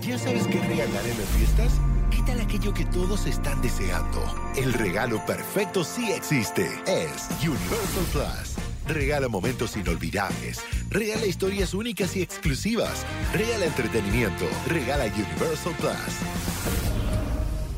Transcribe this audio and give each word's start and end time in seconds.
¿Ya 0.00 0.18
sabes 0.18 0.46
qué 0.46 0.58
regalar 0.60 1.06
en 1.06 1.18
las 1.18 1.28
fiestas? 1.36 1.72
¿Qué 2.10 2.22
tal 2.26 2.40
aquello 2.40 2.72
que 2.74 2.84
todos 2.86 3.26
están 3.26 3.60
deseando? 3.62 4.22
El 4.56 4.72
regalo 4.72 5.24
perfecto 5.26 5.84
sí 5.84 6.10
existe. 6.12 6.66
Es 6.86 7.28
Universal 7.40 8.04
Plus. 8.12 8.56
Regala 8.86 9.28
momentos 9.28 9.76
inolvidables. 9.76 10.60
Regala 10.90 11.26
historias 11.26 11.72
únicas 11.74 12.16
y 12.16 12.22
exclusivas. 12.22 13.04
Regala 13.32 13.66
entretenimiento. 13.66 14.46
Regala 14.66 15.04
Universal 15.04 15.74
Plus. 15.78 16.16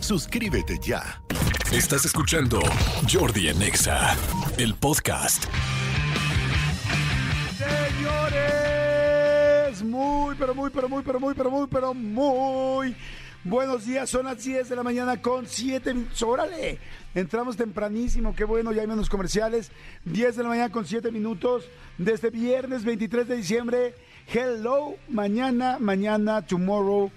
Suscríbete 0.01 0.79
ya. 0.83 1.21
Estás 1.73 2.05
escuchando 2.05 2.61
Jordi 3.11 3.49
Anexa, 3.49 4.17
el 4.57 4.75
podcast. 4.75 5.45
Muy, 10.35 10.39
pero 10.39 10.55
muy, 10.55 10.71
pero 10.71 10.89
muy, 10.89 11.03
pero 11.03 11.21
muy, 11.21 11.35
pero 11.35 11.50
muy, 11.50 11.67
pero 11.69 11.95
muy. 11.95 12.96
Buenos 13.45 13.85
días, 13.85 14.09
son 14.09 14.25
las 14.25 14.43
10 14.43 14.68
de 14.68 14.76
la 14.76 14.82
mañana 14.82 15.21
con 15.21 15.46
7 15.46 15.93
minutos. 15.95 16.22
¡Órale! 16.22 16.79
Entramos 17.14 17.57
tempranísimo, 17.57 18.35
qué 18.35 18.45
bueno, 18.45 18.73
ya 18.73 18.81
hay 18.81 18.86
menos 18.89 19.09
comerciales. 19.09 19.71
10 20.07 20.36
de 20.36 20.43
la 20.43 20.49
mañana 20.49 20.73
con 20.73 20.86
7 20.86 21.12
minutos 21.12 21.67
desde 21.99 22.31
viernes 22.31 22.85
23 22.85 23.29
de 23.29 23.36
diciembre. 23.36 23.95
Hello, 24.26 24.96
mañana, 25.09 25.79
mañana, 25.79 26.43
tomorrow 26.43 27.12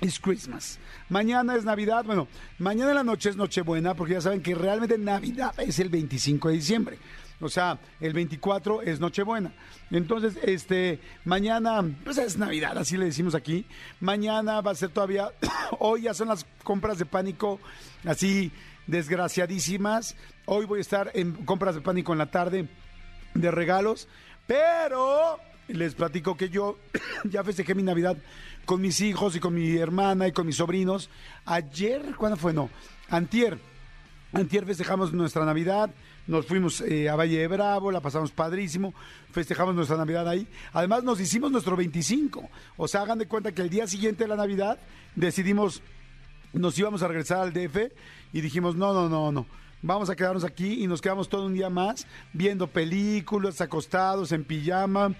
is 0.00 0.18
Christmas. 0.18 0.78
Mañana 1.08 1.54
es 1.54 1.64
Navidad. 1.64 2.04
Bueno, 2.04 2.26
mañana 2.58 2.90
en 2.90 2.96
la 2.96 3.04
noche 3.04 3.28
es 3.28 3.36
Nochebuena, 3.36 3.94
porque 3.94 4.14
ya 4.14 4.20
saben 4.22 4.42
que 4.42 4.54
realmente 4.54 4.96
Navidad 4.98 5.52
es 5.58 5.78
el 5.78 5.90
25 5.90 6.48
de 6.48 6.54
diciembre. 6.54 6.98
O 7.40 7.48
sea, 7.48 7.78
el 8.00 8.12
24 8.12 8.82
es 8.82 9.00
Nochebuena. 9.00 9.52
Entonces, 9.90 10.38
este, 10.42 11.00
mañana, 11.24 11.82
pues 12.04 12.18
es 12.18 12.36
Navidad, 12.36 12.76
así 12.76 12.96
le 12.96 13.06
decimos 13.06 13.34
aquí. 13.34 13.64
Mañana 14.00 14.60
va 14.60 14.72
a 14.72 14.74
ser 14.74 14.90
todavía, 14.90 15.30
hoy 15.78 16.02
ya 16.02 16.14
son 16.14 16.28
las 16.28 16.46
compras 16.62 16.98
de 16.98 17.06
pánico, 17.06 17.58
así 18.04 18.52
desgraciadísimas. 18.86 20.16
Hoy 20.44 20.66
voy 20.66 20.78
a 20.78 20.82
estar 20.82 21.10
en 21.14 21.32
compras 21.44 21.74
de 21.74 21.80
pánico 21.80 22.12
en 22.12 22.18
la 22.18 22.30
tarde 22.30 22.68
de 23.34 23.50
regalos, 23.50 24.08
pero 24.46 25.38
les 25.68 25.94
platico 25.94 26.36
que 26.36 26.50
yo 26.50 26.78
ya 27.24 27.42
festejé 27.42 27.74
mi 27.74 27.82
Navidad 27.82 28.16
con 28.64 28.80
mis 28.80 29.00
hijos 29.00 29.34
y 29.36 29.40
con 29.40 29.54
mi 29.54 29.76
hermana 29.76 30.28
y 30.28 30.32
con 30.32 30.46
mis 30.46 30.56
sobrinos. 30.56 31.08
Ayer, 31.46 32.14
¿cuándo 32.16 32.36
fue? 32.36 32.52
No, 32.52 32.70
antier. 33.08 33.58
Antier 34.32 34.64
festejamos 34.64 35.12
nuestra 35.12 35.44
Navidad, 35.44 35.90
nos 36.30 36.46
fuimos 36.46 36.80
eh, 36.82 37.08
a 37.08 37.16
Valle 37.16 37.38
de 37.38 37.48
Bravo, 37.48 37.90
la 37.90 38.00
pasamos 38.00 38.30
padrísimo, 38.30 38.94
festejamos 39.32 39.74
nuestra 39.74 39.96
Navidad 39.96 40.28
ahí. 40.28 40.46
Además 40.72 41.02
nos 41.02 41.18
hicimos 41.18 41.50
nuestro 41.50 41.76
25, 41.76 42.48
o 42.76 42.86
sea, 42.86 43.02
hagan 43.02 43.18
de 43.18 43.26
cuenta 43.26 43.50
que 43.50 43.62
el 43.62 43.68
día 43.68 43.88
siguiente 43.88 44.22
de 44.24 44.28
la 44.28 44.36
Navidad 44.36 44.78
decidimos, 45.16 45.82
nos 46.52 46.78
íbamos 46.78 47.02
a 47.02 47.08
regresar 47.08 47.40
al 47.40 47.52
DF 47.52 47.92
y 48.32 48.40
dijimos, 48.42 48.76
no, 48.76 48.94
no, 48.94 49.08
no, 49.08 49.32
no. 49.32 49.46
Vamos 49.82 50.08
a 50.08 50.14
quedarnos 50.14 50.44
aquí 50.44 50.84
y 50.84 50.86
nos 50.86 51.00
quedamos 51.00 51.28
todo 51.28 51.46
un 51.46 51.54
día 51.54 51.68
más 51.68 52.06
viendo 52.32 52.68
películas, 52.68 53.60
acostados, 53.60 54.30
en 54.30 54.44
pijama. 54.44 55.12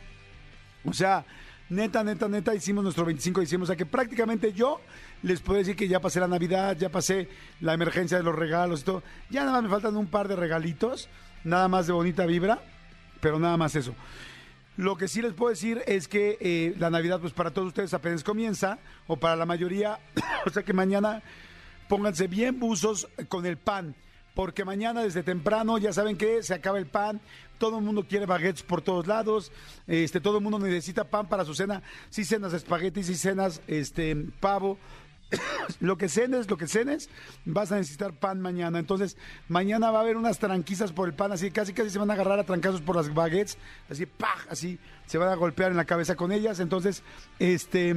O 0.85 0.93
sea, 0.93 1.25
neta, 1.69 2.05
neta, 2.05 2.29
neta, 2.29 2.55
hicimos 2.55 2.85
nuestro 2.85 3.05
25 3.05 3.41
de 3.41 3.47
diciembre. 3.47 3.65
O 3.65 3.67
sea 3.67 3.77
que 3.77 3.87
prácticamente 3.87 4.53
yo 4.53 4.81
les 5.23 5.41
puedo 5.41 5.59
decir 5.59 5.77
que 5.77 5.89
ya 5.89 6.01
pasé 6.01 6.21
la 6.21 6.29
Navidad, 6.29 6.77
ya 6.79 6.89
pasé 6.89 7.29
la 7.61 7.75
emergencia 7.75 8.17
de 8.17 8.23
los 8.23 8.35
regalos 8.35 8.81
y 8.81 8.85
todo. 8.85 9.03
Ya 9.29 9.41
nada 9.41 9.53
más 9.53 9.63
me 9.65 9.69
faltan 9.69 9.97
un 9.97 10.07
par 10.07 10.29
de 10.29 10.37
regalitos, 10.37 11.09
nada 11.45 11.69
más 11.69 11.87
de 11.87 11.93
bonita 11.93 12.27
vibra, 12.27 12.63
pero 13.21 13.39
nada 13.39 13.57
más 13.57 13.77
eso. 13.77 13.95
Lo 14.77 14.97
que 14.97 15.09
sí 15.09 15.21
les 15.21 15.35
puedo 15.35 15.51
decir 15.51 15.83
es 15.87 16.09
que 16.09 16.39
eh, 16.41 16.75
la 16.79 16.91
Navidad, 16.91 17.21
pues 17.21 17.33
para 17.33 17.51
todos 17.51 17.69
ustedes 17.69 17.93
apenas 17.93 18.25
comienza, 18.25 18.79
o 19.07 19.17
para 19.17 19.37
la 19.37 19.45
mayoría, 19.45 19.99
o 20.47 20.51
sea 20.51 20.63
que 20.63 20.73
mañana 20.73 21.23
pónganse 21.89 22.29
bien 22.29 22.59
buzos 22.59 23.09
con 23.29 23.45
el 23.47 23.59
pan 23.59 23.95
porque 24.35 24.65
mañana 24.65 25.03
desde 25.03 25.23
temprano 25.23 25.79
ya 25.79 25.93
saben 25.93 26.17
que 26.17 26.43
se 26.43 26.55
acaba 26.55 26.79
el 26.79 26.87
pan, 26.87 27.21
todo 27.59 27.79
el 27.79 27.85
mundo 27.85 28.07
quiere 28.09 28.27
baguettes 28.27 28.63
por 28.63 28.81
todos 28.81 29.07
lados, 29.07 29.53
este, 29.87 30.21
todo 30.21 30.39
el 30.39 30.43
mundo 30.43 30.59
necesita 30.59 31.05
pan 31.05 31.29
para 31.29 31.45
su 31.45 31.55
cena, 31.55 31.83
si 32.09 32.25
cenas 32.25 32.53
espaguetis, 32.53 33.07
si 33.07 33.17
cenas 33.17 33.61
este, 33.67 34.17
pavo, 34.41 34.79
lo 35.81 35.97
que 35.97 36.09
cenes, 36.09 36.51
lo 36.51 36.57
que 36.57 36.67
cenes, 36.67 37.09
vas 37.45 37.73
a 37.73 37.77
necesitar 37.77 38.13
pan 38.13 38.41
mañana. 38.41 38.79
Entonces, 38.79 39.17
mañana 39.49 39.91
va 39.91 39.99
a 39.99 40.03
haber 40.03 40.17
unas 40.17 40.39
tranquizas 40.39 40.93
por 40.93 41.09
el 41.09 41.15
pan, 41.15 41.33
así 41.33 41.51
casi 41.51 41.73
casi 41.73 41.91
se 41.91 41.99
van 41.99 42.11
a 42.11 42.15
agarrar 42.15 42.39
a 42.39 42.45
trancazos 42.45 42.81
por 42.81 42.97
las 42.97 43.13
baguettes, 43.13 43.59
así, 43.89 44.07
¡pah! 44.07 44.29
así 44.49 44.79
se 45.07 45.19
van 45.19 45.29
a 45.29 45.35
golpear 45.35 45.71
en 45.71 45.77
la 45.77 45.85
cabeza 45.85 46.17
con 46.17 46.33
ellas. 46.33 46.61
Entonces, 46.61 47.03
este, 47.39 47.95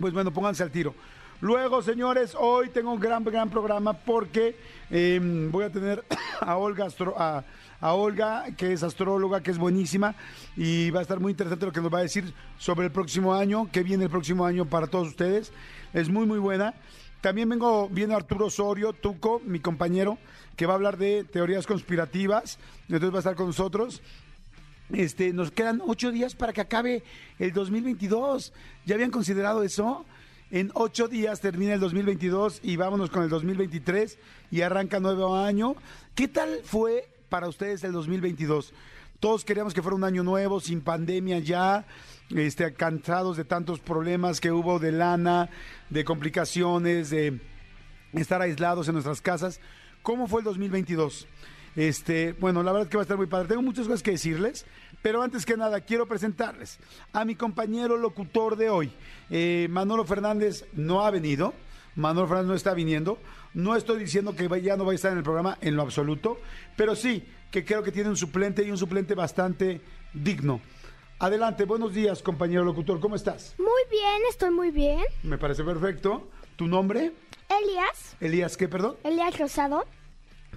pues 0.00 0.12
bueno, 0.12 0.32
pónganse 0.32 0.62
al 0.62 0.70
tiro. 0.70 0.94
Luego, 1.40 1.82
señores, 1.82 2.34
hoy 2.36 2.68
tengo 2.70 2.92
un 2.92 2.98
gran, 2.98 3.22
gran 3.22 3.48
programa 3.48 3.92
porque 3.92 4.56
eh, 4.90 5.20
voy 5.52 5.64
a 5.64 5.70
tener 5.70 6.04
a 6.40 6.56
Olga, 6.56 6.86
astro, 6.86 7.14
a, 7.16 7.44
Olga, 7.80 8.46
que 8.56 8.72
es 8.72 8.82
astróloga, 8.82 9.40
que 9.40 9.52
es 9.52 9.58
buenísima, 9.58 10.16
y 10.56 10.90
va 10.90 10.98
a 10.98 11.02
estar 11.02 11.20
muy 11.20 11.30
interesante 11.30 11.64
lo 11.64 11.70
que 11.70 11.80
nos 11.80 11.94
va 11.94 11.98
a 11.98 12.02
decir 12.02 12.34
sobre 12.58 12.86
el 12.86 12.92
próximo 12.92 13.34
año, 13.34 13.70
que 13.70 13.84
viene 13.84 14.04
el 14.04 14.10
próximo 14.10 14.44
año 14.44 14.64
para 14.64 14.88
todos 14.88 15.06
ustedes. 15.06 15.52
Es 15.94 16.08
muy, 16.08 16.26
muy 16.26 16.40
buena. 16.40 16.74
También 17.20 17.48
vengo, 17.48 17.88
viene 17.88 18.14
Arturo 18.14 18.46
Osorio, 18.46 18.92
Tuco, 18.92 19.40
mi 19.44 19.60
compañero, 19.60 20.18
que 20.56 20.66
va 20.66 20.72
a 20.72 20.76
hablar 20.76 20.96
de 20.98 21.22
teorías 21.22 21.68
conspirativas. 21.68 22.58
Entonces 22.88 23.12
va 23.12 23.16
a 23.16 23.20
estar 23.20 23.36
con 23.36 23.46
nosotros. 23.46 24.02
Este, 24.92 25.32
nos 25.32 25.52
quedan 25.52 25.82
ocho 25.86 26.10
días 26.10 26.34
para 26.34 26.52
que 26.52 26.62
acabe 26.62 27.04
el 27.38 27.52
2022. 27.52 28.52
¿Ya 28.86 28.96
habían 28.96 29.12
considerado 29.12 29.62
eso? 29.62 30.04
En 30.50 30.70
ocho 30.72 31.08
días 31.08 31.40
termina 31.40 31.74
el 31.74 31.80
2022 31.80 32.60
y 32.62 32.76
vámonos 32.76 33.10
con 33.10 33.22
el 33.22 33.28
2023 33.28 34.18
y 34.50 34.62
arranca 34.62 34.98
nuevo 34.98 35.36
año. 35.36 35.76
¿Qué 36.14 36.26
tal 36.26 36.60
fue 36.64 37.06
para 37.28 37.48
ustedes 37.48 37.84
el 37.84 37.92
2022? 37.92 38.72
Todos 39.20 39.44
queríamos 39.44 39.74
que 39.74 39.82
fuera 39.82 39.96
un 39.96 40.04
año 40.04 40.22
nuevo, 40.22 40.58
sin 40.60 40.80
pandemia 40.80 41.40
ya, 41.40 41.86
este, 42.30 42.72
cansados 42.72 43.36
de 43.36 43.44
tantos 43.44 43.78
problemas 43.78 44.40
que 44.40 44.50
hubo 44.50 44.78
de 44.78 44.92
lana, 44.92 45.50
de 45.90 46.04
complicaciones, 46.06 47.10
de 47.10 47.38
estar 48.14 48.40
aislados 48.40 48.88
en 48.88 48.94
nuestras 48.94 49.20
casas. 49.20 49.60
¿Cómo 50.00 50.28
fue 50.28 50.40
el 50.40 50.44
2022? 50.46 51.26
Este, 51.78 52.32
bueno, 52.32 52.64
la 52.64 52.72
verdad 52.72 52.86
es 52.86 52.90
que 52.90 52.96
va 52.96 53.02
a 53.02 53.04
estar 53.04 53.16
muy 53.16 53.28
padre. 53.28 53.46
Tengo 53.46 53.62
muchas 53.62 53.86
cosas 53.86 54.02
que 54.02 54.10
decirles, 54.10 54.66
pero 55.00 55.22
antes 55.22 55.46
que 55.46 55.56
nada 55.56 55.80
quiero 55.80 56.06
presentarles 56.06 56.80
a 57.12 57.24
mi 57.24 57.36
compañero 57.36 57.96
locutor 57.96 58.56
de 58.56 58.68
hoy. 58.68 58.90
Eh, 59.30 59.68
Manolo 59.70 60.04
Fernández 60.04 60.66
no 60.72 61.06
ha 61.06 61.12
venido, 61.12 61.54
Manolo 61.94 62.26
Fernández 62.26 62.48
no 62.48 62.54
está 62.56 62.74
viniendo. 62.74 63.20
No 63.54 63.76
estoy 63.76 64.00
diciendo 64.00 64.34
que 64.34 64.48
ya 64.60 64.76
no 64.76 64.86
va 64.86 64.90
a 64.90 64.96
estar 64.96 65.12
en 65.12 65.18
el 65.18 65.22
programa 65.22 65.56
en 65.60 65.76
lo 65.76 65.82
absoluto, 65.82 66.40
pero 66.76 66.96
sí 66.96 67.24
que 67.52 67.64
creo 67.64 67.84
que 67.84 67.92
tiene 67.92 68.10
un 68.10 68.16
suplente 68.16 68.64
y 68.64 68.72
un 68.72 68.76
suplente 68.76 69.14
bastante 69.14 69.80
digno. 70.12 70.60
Adelante, 71.20 71.64
buenos 71.64 71.94
días, 71.94 72.24
compañero 72.24 72.64
locutor, 72.64 72.98
¿cómo 72.98 73.14
estás? 73.14 73.54
Muy 73.56 73.82
bien, 73.88 74.22
estoy 74.28 74.50
muy 74.50 74.72
bien. 74.72 75.04
Me 75.22 75.38
parece 75.38 75.62
perfecto. 75.62 76.26
¿Tu 76.56 76.66
nombre? 76.66 77.12
Elías. 77.48 78.16
Elías, 78.18 78.56
¿qué, 78.56 78.66
perdón? 78.66 78.96
Elías 79.04 79.38
Rosado. 79.38 79.84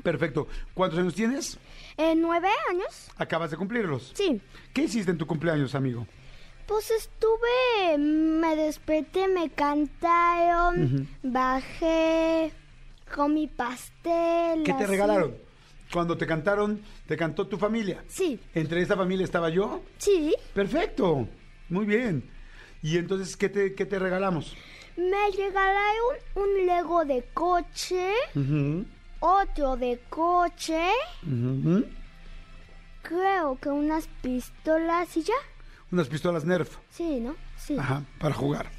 Perfecto. 0.04 0.48
¿Cuántos 0.74 1.00
años 1.00 1.14
tienes? 1.16 1.58
Eh, 1.98 2.16
¿Nueve 2.16 2.48
años? 2.70 3.10
Acabas 3.18 3.52
de 3.52 3.58
cumplirlos. 3.58 4.12
Sí. 4.16 4.42
¿Qué 4.74 4.84
hiciste 4.84 5.12
en 5.12 5.18
tu 5.18 5.28
cumpleaños, 5.28 5.76
amigo? 5.76 6.08
Pues 6.68 6.90
estuve, 6.92 7.98
me 7.98 8.56
desperté, 8.56 9.28
me 9.28 9.50
cantaron, 9.50 11.08
bajé, 11.22 12.52
comí 13.14 13.48
pastel. 13.48 14.64
¿Qué 14.64 14.72
te 14.74 14.84
así. 14.84 14.86
regalaron? 14.86 15.36
Cuando 15.92 16.18
te 16.18 16.26
cantaron, 16.26 16.82
¿te 17.08 17.18
cantó 17.18 17.46
tu 17.48 17.58
familia? 17.58 18.02
Sí, 18.08 18.40
¿Entre 18.56 18.82
esa 18.82 18.96
familia 18.96 19.26
estaba 19.26 19.50
yo? 19.50 19.82
sí. 19.98 20.34
Perfecto. 20.54 21.28
Muy 21.68 21.86
bien. 21.86 22.30
¿Y 22.82 22.98
entonces 22.98 23.36
qué 23.36 23.50
te, 23.50 23.76
qué 23.76 23.86
te 23.86 24.00
regalamos? 24.00 24.56
Me 24.98 25.30
regalaron 25.36 26.16
un 26.36 26.66
Lego 26.66 27.04
de 27.06 27.24
coche, 27.34 28.12
otro 29.22 29.78
de 29.78 30.02
coche, 30.10 30.90
creo 33.02 33.58
que 33.60 33.70
unas 33.70 34.08
pistolas 34.22 35.16
y 35.18 35.24
ya. 35.24 35.34
Unas 35.92 36.08
pistolas 36.08 36.46
Nerf. 36.46 36.78
Sí, 36.90 37.20
¿no? 37.20 37.36
Sí. 37.58 37.78
Ajá, 37.78 38.04
para 38.20 38.34
jugar. 38.34 38.70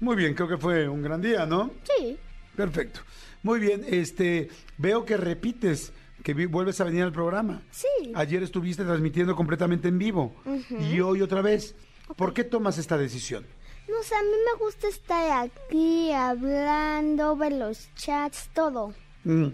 Muy 0.00 0.16
bien, 0.16 0.34
creo 0.34 0.48
que 0.48 0.58
fue 0.58 0.88
un 0.88 1.02
gran 1.02 1.20
día, 1.22 1.46
¿no? 1.46 1.70
Sí. 1.96 2.18
Perfecto. 2.56 3.00
Muy 3.42 3.60
bien, 3.60 3.84
este, 3.88 4.48
veo 4.76 5.04
que 5.04 5.16
repites, 5.16 5.92
que 6.22 6.34
vi- 6.34 6.46
vuelves 6.46 6.80
a 6.80 6.84
venir 6.84 7.02
al 7.04 7.12
programa. 7.12 7.62
Sí. 7.70 7.86
Ayer 8.14 8.42
estuviste 8.42 8.84
transmitiendo 8.84 9.34
completamente 9.36 9.88
en 9.88 9.98
vivo 9.98 10.34
y 10.80 11.00
hoy 11.00 11.22
otra 11.22 11.40
vez. 11.40 11.74
¿Por 12.16 12.34
qué 12.34 12.44
tomas 12.44 12.78
esta 12.78 12.96
decisión? 12.98 13.46
No 13.88 14.02
sé, 14.02 14.14
a 14.14 14.22
mí 14.22 14.28
me 14.28 14.58
gusta 14.64 14.88
estar 14.88 15.46
aquí 15.48 16.12
hablando, 16.12 17.36
ver 17.36 17.52
los 17.52 17.88
chats, 17.94 18.50
todo. 18.52 18.92
Mm. 19.24 19.46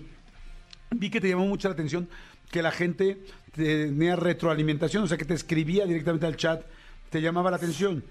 Vi 0.90 1.11
que 1.11 1.20
te 1.20 1.28
llamó 1.28 1.46
mucho 1.46 1.69
la 1.69 1.75
atención 1.75 2.08
que 2.50 2.62
la 2.62 2.70
gente 2.70 3.19
tenía 3.52 4.14
retroalimentación, 4.16 5.02
o 5.05 5.06
sea, 5.06 5.16
que 5.19 5.25
te 5.25 5.34
escribía 5.34 5.87
directamente 5.87 6.26
al 6.26 6.37
chat, 6.37 6.62
te 7.11 7.20
llamaba 7.20 7.50
la 7.50 7.56
atención. 7.56 8.05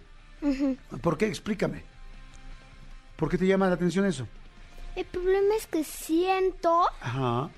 ¿Por 1.01 1.17
qué? 1.17 1.27
Explícame. 1.27 1.83
¿Por 3.15 3.29
qué 3.29 3.37
te 3.37 3.47
llama 3.47 3.67
la 3.67 3.75
atención 3.75 4.05
eso? 4.05 4.27
El 4.95 5.05
problema 5.05 5.55
es 5.55 5.65
que 5.67 5.83
siento, 5.83 6.83
Ajá. 7.01 7.49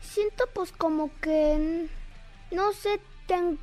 siento 0.00 0.44
pues 0.54 0.72
como 0.72 1.10
que, 1.20 1.86
no 2.50 2.72
sé, 2.72 2.98
ten- 3.26 3.58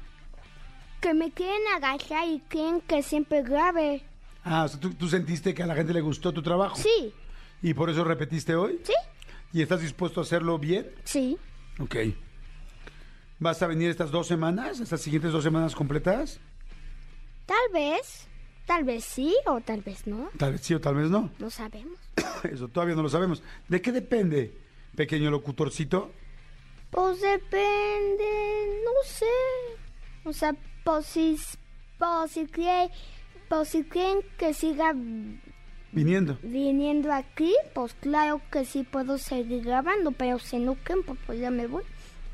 que 1.01 1.13
me 1.13 1.31
quieren 1.31 1.61
agachar 1.75 2.27
y 2.27 2.41
quieren 2.49 2.81
que 2.81 3.01
siempre 3.01 3.41
grabe. 3.41 4.03
Ah, 4.43 4.65
o 4.65 4.67
sea, 4.67 4.79
¿tú, 4.79 4.93
tú 4.93 5.07
sentiste 5.09 5.53
que 5.53 5.63
a 5.63 5.67
la 5.67 5.75
gente 5.75 5.93
le 5.93 6.01
gustó 6.01 6.31
tu 6.33 6.41
trabajo. 6.43 6.75
Sí, 6.75 7.13
¿Y 7.61 7.73
por 7.73 7.89
eso 7.89 8.03
repetiste 8.03 8.55
hoy? 8.55 8.79
sí, 8.83 8.93
¿Y 9.53 9.61
estás 9.61 9.81
dispuesto 9.81 10.19
a 10.19 10.23
hacerlo 10.23 10.57
bien? 10.59 10.91
sí. 11.03 11.37
Ok. 11.79 11.95
¿Vas 13.41 13.61
a 13.61 13.67
venir 13.67 13.89
estas 13.89 14.11
dos 14.11 14.27
semanas, 14.27 14.81
estas 14.81 14.99
siguientes 14.99 15.31
dos 15.31 15.43
semanas 15.45 15.73
completas? 15.73 16.41
Tal 17.45 17.71
vez, 17.71 18.27
tal 18.65 18.83
vez 18.83 19.05
sí 19.05 19.33
o 19.45 19.61
tal 19.61 19.79
vez 19.81 20.05
no, 20.05 20.29
Tal 20.37 20.51
vez 20.51 20.61
sí 20.61 20.73
o 20.73 20.81
tal 20.81 20.95
vez 20.95 21.09
no. 21.09 21.31
no 21.39 21.49
sabemos. 21.49 21.97
Eso 22.51 22.67
todavía 22.67 22.95
no 22.95 23.01
lo 23.03 23.07
sabemos. 23.09 23.41
¿De 23.69 23.81
qué 23.81 23.93
depende, 23.93 24.53
pequeño 24.93 25.31
locutorcito? 25.31 26.11
Pues 26.91 27.21
depende, 27.21 28.81
no 28.83 28.91
sé. 29.05 29.25
O 30.25 30.33
sea, 30.33 30.53
pues 30.83 31.05
si, 31.05 31.39
pues 31.97 32.31
si 32.31 32.45
creen, 32.45 32.89
pues 33.47 33.69
si 33.69 33.85
creen 33.85 34.19
que 34.37 34.53
siga 34.53 34.93
Viniendo. 35.91 36.37
viniendo 36.43 37.11
aquí, 37.11 37.55
pues 37.73 37.93
claro 37.95 38.41
que 38.51 38.63
sí 38.65 38.83
puedo 38.83 39.17
seguir 39.17 39.63
grabando, 39.63 40.11
pero 40.11 40.37
si 40.39 40.59
no 40.59 40.75
creen, 40.83 41.01
pues, 41.25 41.39
ya 41.39 41.49
me 41.49 41.65
voy. 41.67 41.83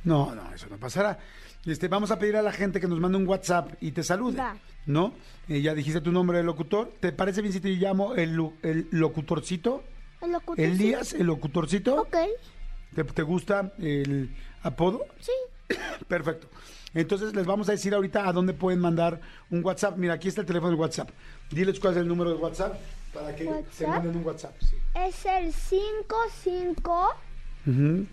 No, 0.03 0.35
no, 0.35 0.53
eso 0.53 0.67
no 0.69 0.77
pasará. 0.77 1.17
Este, 1.65 1.87
vamos 1.87 2.11
a 2.11 2.19
pedir 2.19 2.35
a 2.35 2.41
la 2.41 2.51
gente 2.51 2.79
que 2.79 2.87
nos 2.87 2.99
mande 2.99 3.17
un 3.17 3.27
WhatsApp 3.27 3.71
y 3.81 3.91
te 3.91 4.03
salude. 4.03 4.37
Va. 4.37 4.55
¿No? 4.85 5.13
Eh, 5.47 5.61
ya 5.61 5.73
dijiste 5.73 6.01
tu 6.01 6.11
nombre 6.11 6.37
de 6.37 6.43
locutor. 6.43 6.93
¿Te 6.99 7.11
parece 7.11 7.41
bien 7.41 7.53
si 7.53 7.59
te 7.59 7.69
llamo 7.69 8.13
el, 8.13 8.37
el 8.61 8.87
locutorcito? 8.91 9.83
El 10.21 10.33
locutor, 10.33 10.63
Elías, 10.63 11.13
el 11.13 11.25
locutorcito. 11.27 12.01
Ok, 12.01 12.15
¿Te, 12.93 13.03
te 13.03 13.21
gusta 13.23 13.73
el 13.79 14.29
apodo? 14.63 15.05
sí. 15.19 15.31
Perfecto. 16.07 16.47
Entonces 16.93 17.33
les 17.35 17.45
vamos 17.45 17.67
a 17.67 17.71
decir 17.73 17.93
ahorita 17.93 18.27
a 18.27 18.31
dónde 18.31 18.53
pueden 18.53 18.79
mandar 18.79 19.19
un 19.49 19.65
WhatsApp. 19.65 19.97
Mira, 19.97 20.13
aquí 20.13 20.27
está 20.27 20.41
el 20.41 20.47
teléfono 20.47 20.71
del 20.71 20.79
WhatsApp. 20.79 21.09
Diles 21.49 21.79
cuál 21.79 21.93
es 21.93 21.99
el 21.99 22.07
número 22.07 22.29
de 22.29 22.35
WhatsApp 22.37 22.75
para 23.15 23.35
que 23.35 23.43
se 23.45 23.49
¿WhatsApp? 23.49 23.87
manden 23.87 24.17
un 24.17 24.25
WhatsApp. 24.25 24.53
sí. 24.61 24.75
Es 24.93 25.25
el 25.25 25.51
55 25.53 27.15
Ujú. 27.65 28.05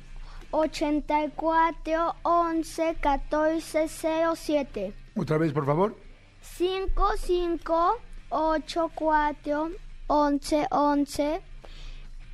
84 0.52 2.14
11 2.22 2.96
14 3.00 3.88
07. 4.36 4.94
Otra 5.16 5.36
vez, 5.38 5.52
por 5.52 5.66
favor. 5.66 5.96
55 6.40 7.98
84 8.30 9.70
11 10.08 10.66
11 10.70 11.40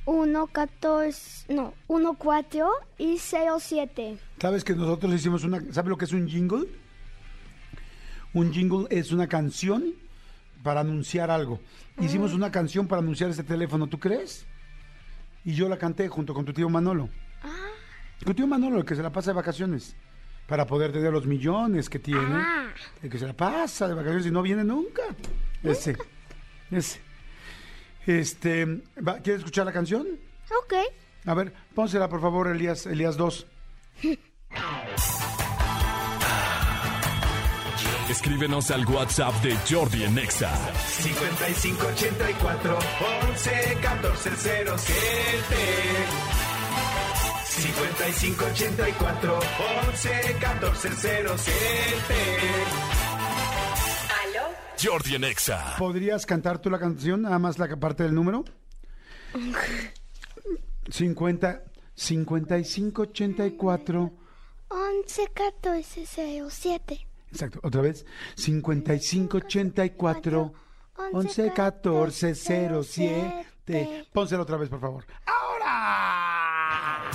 1 0.05 0.47
14 0.47 1.53
no 1.53 1.73
1 1.87 2.13
4 2.17 2.69
y 2.97 3.17
07. 3.17 4.17
¿Sabes 4.41 4.63
que 4.63 4.73
nosotros 4.75 5.13
hicimos 5.13 5.43
una... 5.43 5.59
¿Sabes 5.71 5.89
lo 5.89 5.97
que 5.97 6.05
es 6.05 6.13
un 6.13 6.27
jingle? 6.27 6.67
Un 8.33 8.51
jingle 8.53 8.87
es 8.89 9.11
una 9.11 9.27
canción 9.27 9.93
para 10.63 10.81
anunciar 10.81 11.29
algo. 11.31 11.59
Hicimos 12.01 12.33
una 12.33 12.51
canción 12.51 12.87
para 12.87 13.01
anunciar 13.01 13.29
este 13.29 13.43
teléfono, 13.43 13.87
¿tú 13.87 13.99
crees? 13.99 14.45
Y 15.43 15.53
yo 15.53 15.67
la 15.69 15.77
canté 15.77 16.07
junto 16.07 16.33
con 16.33 16.45
tu 16.45 16.53
tío 16.53 16.69
Manolo. 16.69 17.09
Tu 18.23 18.33
tío 18.33 18.47
Manolo, 18.47 18.77
el 18.79 18.85
que 18.85 18.95
se 18.95 19.03
la 19.03 19.11
pasa 19.11 19.31
de 19.31 19.35
vacaciones. 19.35 19.95
Para 20.47 20.65
poder 20.65 20.91
tener 20.91 21.11
los 21.13 21.25
millones 21.25 21.89
que 21.89 21.99
tiene. 21.99 22.21
Ah. 22.35 22.69
El 23.03 23.09
que 23.09 23.19
se 23.19 23.27
la 23.27 23.33
pasa 23.33 23.87
de 23.87 23.93
vacaciones 23.93 24.25
y 24.25 24.31
no 24.31 24.41
viene 24.41 24.63
nunca. 24.63 25.03
Ese. 25.63 25.95
Ese. 26.71 26.99
Este. 28.05 28.65
¿va- 29.05 29.19
¿Quieres 29.19 29.39
escuchar 29.41 29.65
la 29.65 29.71
canción? 29.73 30.07
Ok. 30.63 30.73
A 31.25 31.33
ver, 31.33 31.53
pónsela 31.75 32.09
por 32.09 32.21
favor, 32.21 32.47
Elías, 32.47 32.85
Elías 32.85 33.15
2. 33.17 33.45
Escríbenos 38.09 38.71
al 38.71 38.85
WhatsApp 38.87 39.35
de 39.43 39.55
Jordi 39.69 40.03
en 40.03 40.17
Exa. 40.17 40.49
5584 40.87 42.79
11 43.29 43.77
14 43.81 44.29
07 44.35 45.55
5584 47.43 49.39
11 49.89 50.37
14 50.39 50.89
07 50.95 51.53
Jordi 54.81 55.15
en 55.15 55.23
Exa. 55.25 55.75
¿Podrías 55.77 56.25
cantar 56.25 56.57
tú 56.59 56.71
la 56.71 56.79
canción, 56.79 57.21
nada 57.21 57.37
más 57.37 57.59
la 57.59 57.67
parte 57.75 58.01
del 58.03 58.15
número? 58.15 58.43
50, 60.89 61.63
55, 61.93 63.01
84. 63.03 64.11
11 64.69 65.27
14 65.33 66.05
07. 66.49 67.08
Exacto, 67.31 67.59
otra 67.63 67.81
vez. 67.81 68.05
55, 68.35 69.37
84, 69.37 70.53
11, 71.13 71.53
14, 71.53 72.35
07. 72.35 74.07
Pónsela 74.11 74.43
otra 74.43 74.57
vez, 74.57 74.69
por 74.69 74.79
favor. 74.79 75.05
¡Ahora! 75.25 77.09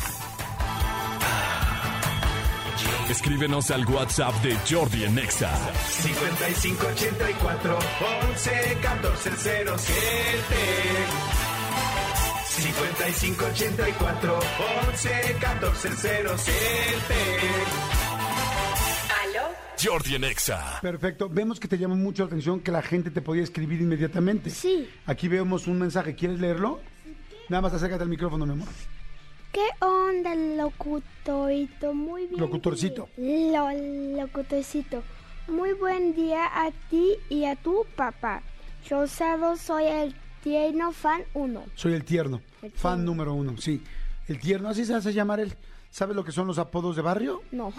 Escríbenos 3.08 3.70
al 3.70 3.84
WhatsApp 3.86 4.34
de 4.42 4.56
Jordi 4.68 5.04
en 5.04 5.18
Exa. 5.18 5.50
5584 6.02 7.78
11 8.30 8.78
14 8.82 9.30
07 9.36 9.84
5584 12.48 14.38
11 14.88 15.36
14 15.40 15.88
07 16.38 17.93
Jordi 19.84 20.14
en 20.14 20.24
Exa. 20.24 20.78
Perfecto. 20.80 21.28
Vemos 21.28 21.60
que 21.60 21.68
te 21.68 21.76
llama 21.76 21.94
mucho 21.94 22.22
la 22.22 22.28
atención 22.28 22.60
que 22.60 22.72
la 22.72 22.80
gente 22.80 23.10
te 23.10 23.20
podía 23.20 23.42
escribir 23.42 23.82
inmediatamente. 23.82 24.48
Sí. 24.48 24.88
Aquí 25.04 25.28
vemos 25.28 25.66
un 25.66 25.78
mensaje. 25.78 26.14
¿Quieres 26.14 26.40
leerlo? 26.40 26.80
Nada 27.50 27.60
más 27.60 27.74
acércate 27.74 28.02
al 28.02 28.08
micrófono, 28.08 28.46
mi 28.46 28.52
amor. 28.52 28.68
¿Qué 29.52 29.68
onda, 29.84 30.34
locutorito? 30.34 31.92
Muy 31.92 32.26
bien. 32.26 32.40
Locutorcito. 32.40 33.08
Lo, 33.18 33.68
locutorcito. 34.22 35.02
Muy 35.48 35.74
buen 35.74 36.14
día 36.14 36.46
a 36.46 36.70
ti 36.88 37.16
y 37.28 37.44
a 37.44 37.54
tu 37.54 37.84
papá. 37.94 38.42
Yo 38.88 39.06
Sado 39.06 39.56
soy 39.56 39.84
el 39.84 40.14
tierno 40.42 40.92
fan 40.92 41.22
1. 41.34 41.62
Soy 41.74 41.92
el 41.92 42.04
tierno. 42.04 42.40
El 42.62 42.72
Fan 42.72 42.96
tierno. 42.96 43.04
número 43.04 43.34
uno, 43.34 43.56
sí. 43.58 43.82
El 44.28 44.38
tierno, 44.40 44.70
así 44.70 44.86
se 44.86 44.94
hace 44.94 45.12
llamar 45.12 45.40
él. 45.40 45.54
¿Sabes 45.90 46.16
lo 46.16 46.24
que 46.24 46.32
son 46.32 46.46
los 46.46 46.58
apodos 46.58 46.96
de 46.96 47.02
barrio? 47.02 47.42
No. 47.52 47.72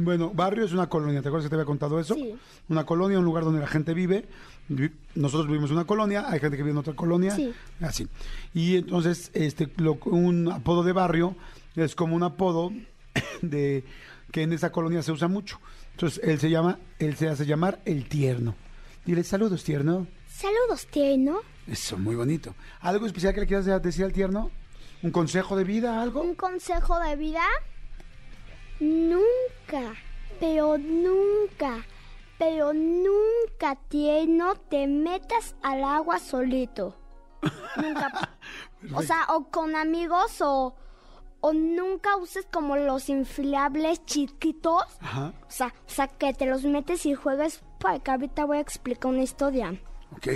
Bueno, 0.00 0.30
barrio 0.32 0.64
es 0.64 0.72
una 0.72 0.88
colonia, 0.88 1.20
¿te 1.22 1.28
acuerdas 1.28 1.46
que 1.46 1.50
te 1.50 1.56
había 1.56 1.64
contado 1.66 1.98
eso? 1.98 2.14
Sí. 2.14 2.34
Una 2.68 2.86
colonia, 2.86 3.18
un 3.18 3.24
lugar 3.24 3.42
donde 3.42 3.58
la 3.60 3.66
gente 3.66 3.94
vive. 3.94 4.26
Vi- 4.68 4.92
Nosotros 5.16 5.48
vivimos 5.48 5.70
en 5.70 5.76
una 5.76 5.86
colonia, 5.86 6.26
hay 6.28 6.38
gente 6.38 6.56
que 6.56 6.62
vive 6.62 6.70
en 6.72 6.78
otra 6.78 6.94
colonia. 6.94 7.32
Sí. 7.34 7.52
Así. 7.80 8.06
Y 8.54 8.76
entonces, 8.76 9.30
este, 9.34 9.68
lo- 9.78 9.98
un 10.04 10.52
apodo 10.52 10.84
de 10.84 10.92
barrio 10.92 11.34
es 11.74 11.96
como 11.96 12.14
un 12.14 12.22
apodo 12.22 12.70
de 13.42 13.82
que 14.30 14.42
en 14.42 14.52
esa 14.52 14.70
colonia 14.70 15.02
se 15.02 15.10
usa 15.10 15.26
mucho. 15.26 15.58
Entonces, 15.92 16.20
él 16.22 16.38
se 16.38 16.48
llama, 16.48 16.78
él 17.00 17.16
se 17.16 17.28
hace 17.28 17.44
llamar 17.44 17.80
el 17.84 18.08
tierno. 18.08 18.54
Dile 19.04 19.24
saludos, 19.24 19.64
tierno. 19.64 20.06
Saludos, 20.30 20.86
tierno. 20.86 21.40
Eso, 21.66 21.98
muy 21.98 22.14
bonito. 22.14 22.54
¿Algo 22.82 23.04
especial 23.06 23.34
que 23.34 23.40
le 23.40 23.46
quieras 23.48 23.64
decir 23.82 24.04
al 24.04 24.12
tierno? 24.12 24.52
¿Un 25.02 25.10
consejo 25.10 25.56
de 25.56 25.64
vida, 25.64 26.00
algo? 26.00 26.22
Un 26.22 26.36
consejo 26.36 27.00
de 27.00 27.16
vida. 27.16 27.42
Nunca, 28.80 29.94
pero 30.38 30.78
nunca, 30.78 31.84
pero 32.38 32.72
nunca, 32.72 33.76
tierno, 33.88 34.54
te 34.54 34.86
metas 34.86 35.56
al 35.62 35.82
agua 35.82 36.18
solito. 36.18 36.96
Nunca. 37.76 38.38
o 38.94 39.02
sea, 39.02 39.26
o 39.30 39.50
con 39.50 39.74
amigos 39.74 40.40
o, 40.40 40.74
o 41.40 41.52
nunca 41.52 42.16
uses 42.16 42.46
como 42.52 42.76
los 42.76 43.08
inflables 43.08 44.04
chiquitos. 44.04 44.84
Ajá. 45.00 45.34
O 45.46 45.50
sea, 45.50 45.74
o 45.86 45.90
sea, 45.90 46.06
que 46.06 46.32
te 46.32 46.46
los 46.46 46.64
metes 46.64 47.04
y 47.06 47.14
juegues. 47.14 47.62
Porque 47.80 48.10
ahorita 48.10 48.44
voy 48.44 48.58
a 48.58 48.60
explicar 48.60 49.10
una 49.10 49.22
historia. 49.22 49.80
Ok. 50.12 50.28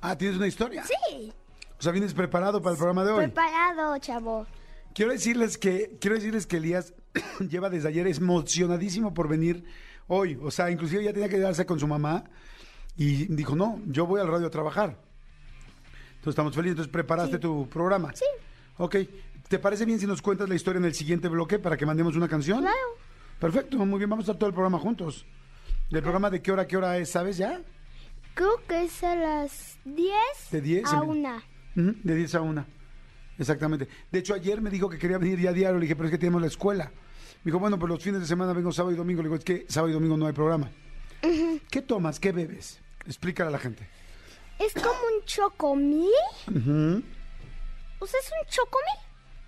Ah, 0.00 0.16
¿tienes 0.16 0.36
una 0.36 0.46
historia? 0.46 0.84
Sí. 0.84 1.32
O 1.78 1.82
sea, 1.82 1.92
vienes 1.92 2.14
preparado 2.14 2.60
para 2.62 2.72
el 2.72 2.78
programa 2.78 3.04
de 3.04 3.12
hoy. 3.12 3.24
Preparado, 3.24 3.98
chavo. 3.98 4.46
Quiero 4.94 5.12
decirles 5.12 5.58
que, 5.58 5.98
quiero 6.00 6.16
decirles 6.16 6.46
que 6.46 6.56
Elías 6.56 6.94
lleva 7.48 7.70
desde 7.70 7.88
ayer 7.88 8.06
emocionadísimo 8.06 9.12
por 9.14 9.28
venir 9.28 9.64
hoy. 10.08 10.38
O 10.42 10.50
sea, 10.50 10.70
inclusive 10.70 11.04
ya 11.04 11.12
tenía 11.12 11.28
que 11.28 11.36
quedarse 11.36 11.66
con 11.66 11.78
su 11.80 11.86
mamá 11.86 12.24
y 12.96 13.26
dijo, 13.34 13.54
no, 13.56 13.80
yo 13.86 14.06
voy 14.06 14.20
al 14.20 14.28
radio 14.28 14.46
a 14.46 14.50
trabajar. 14.50 14.98
Entonces 16.16 16.30
estamos 16.30 16.54
felices. 16.54 16.72
Entonces 16.72 16.92
preparaste 16.92 17.38
tu 17.38 17.68
programa. 17.68 18.12
Sí. 18.14 18.24
Ok. 18.78 18.96
¿Te 19.48 19.58
parece 19.58 19.84
bien 19.84 20.00
si 20.00 20.06
nos 20.06 20.20
cuentas 20.22 20.48
la 20.48 20.54
historia 20.56 20.78
en 20.78 20.86
el 20.86 20.94
siguiente 20.94 21.28
bloque 21.28 21.58
para 21.58 21.76
que 21.76 21.86
mandemos 21.86 22.16
una 22.16 22.28
canción? 22.28 22.60
Claro. 22.60 22.76
Perfecto, 23.38 23.76
muy 23.78 23.98
bien. 23.98 24.10
Vamos 24.10 24.24
a 24.24 24.32
estar 24.32 24.38
todo 24.38 24.48
el 24.48 24.54
programa 24.54 24.78
juntos. 24.78 25.24
¿Del 25.90 26.02
programa 26.02 26.30
de 26.30 26.42
qué 26.42 26.50
hora 26.50 26.66
qué 26.66 26.76
hora 26.76 26.98
es, 26.98 27.10
sabes 27.10 27.36
ya? 27.36 27.60
Creo 28.34 28.60
que 28.66 28.84
es 28.84 29.04
a 29.04 29.14
las 29.14 29.78
10 29.84 30.10
¿De 30.50 30.60
10? 30.60 30.92
a 30.92 30.96
En- 30.96 31.08
1. 31.08 31.36
Ujú, 31.76 31.94
De 32.02 32.14
10 32.16 32.34
a 32.34 32.40
1. 32.40 32.66
Exactamente. 33.38 33.86
De 34.10 34.18
hecho, 34.18 34.34
ayer 34.34 34.60
me 34.60 34.68
dijo 34.70 34.88
que 34.88 34.98
quería 34.98 35.18
venir 35.18 35.38
ya 35.38 35.50
a 35.50 35.52
diario. 35.52 35.76
Le 35.78 35.82
dije, 35.82 35.94
pero 35.94 36.06
es 36.06 36.10
que 36.10 36.18
tenemos 36.18 36.40
la 36.40 36.48
escuela. 36.48 36.90
Me 37.46 37.50
dijo, 37.50 37.60
bueno, 37.60 37.78
pues 37.78 37.88
los 37.88 38.02
fines 38.02 38.20
de 38.20 38.26
semana 38.26 38.52
vengo 38.52 38.72
sábado 38.72 38.92
y 38.92 38.96
domingo. 38.96 39.22
Le 39.22 39.28
digo, 39.28 39.36
es 39.36 39.44
que 39.44 39.66
sábado 39.68 39.90
y 39.90 39.92
domingo 39.92 40.16
no 40.16 40.26
hay 40.26 40.32
programa. 40.32 40.68
¿Qué 41.70 41.80
tomas? 41.80 42.18
¿Qué 42.18 42.32
bebes? 42.32 42.80
Explícale 43.06 43.46
a 43.46 43.52
la 43.52 43.60
gente. 43.60 43.88
Es 44.58 44.74
como 44.74 44.90
un 44.90 45.24
chocomil. 45.26 46.10
Ujú. 46.48 47.04
O 48.00 48.06
sea, 48.08 48.18
es 48.18 48.32
un 48.32 48.50
chocomil. 48.50 48.98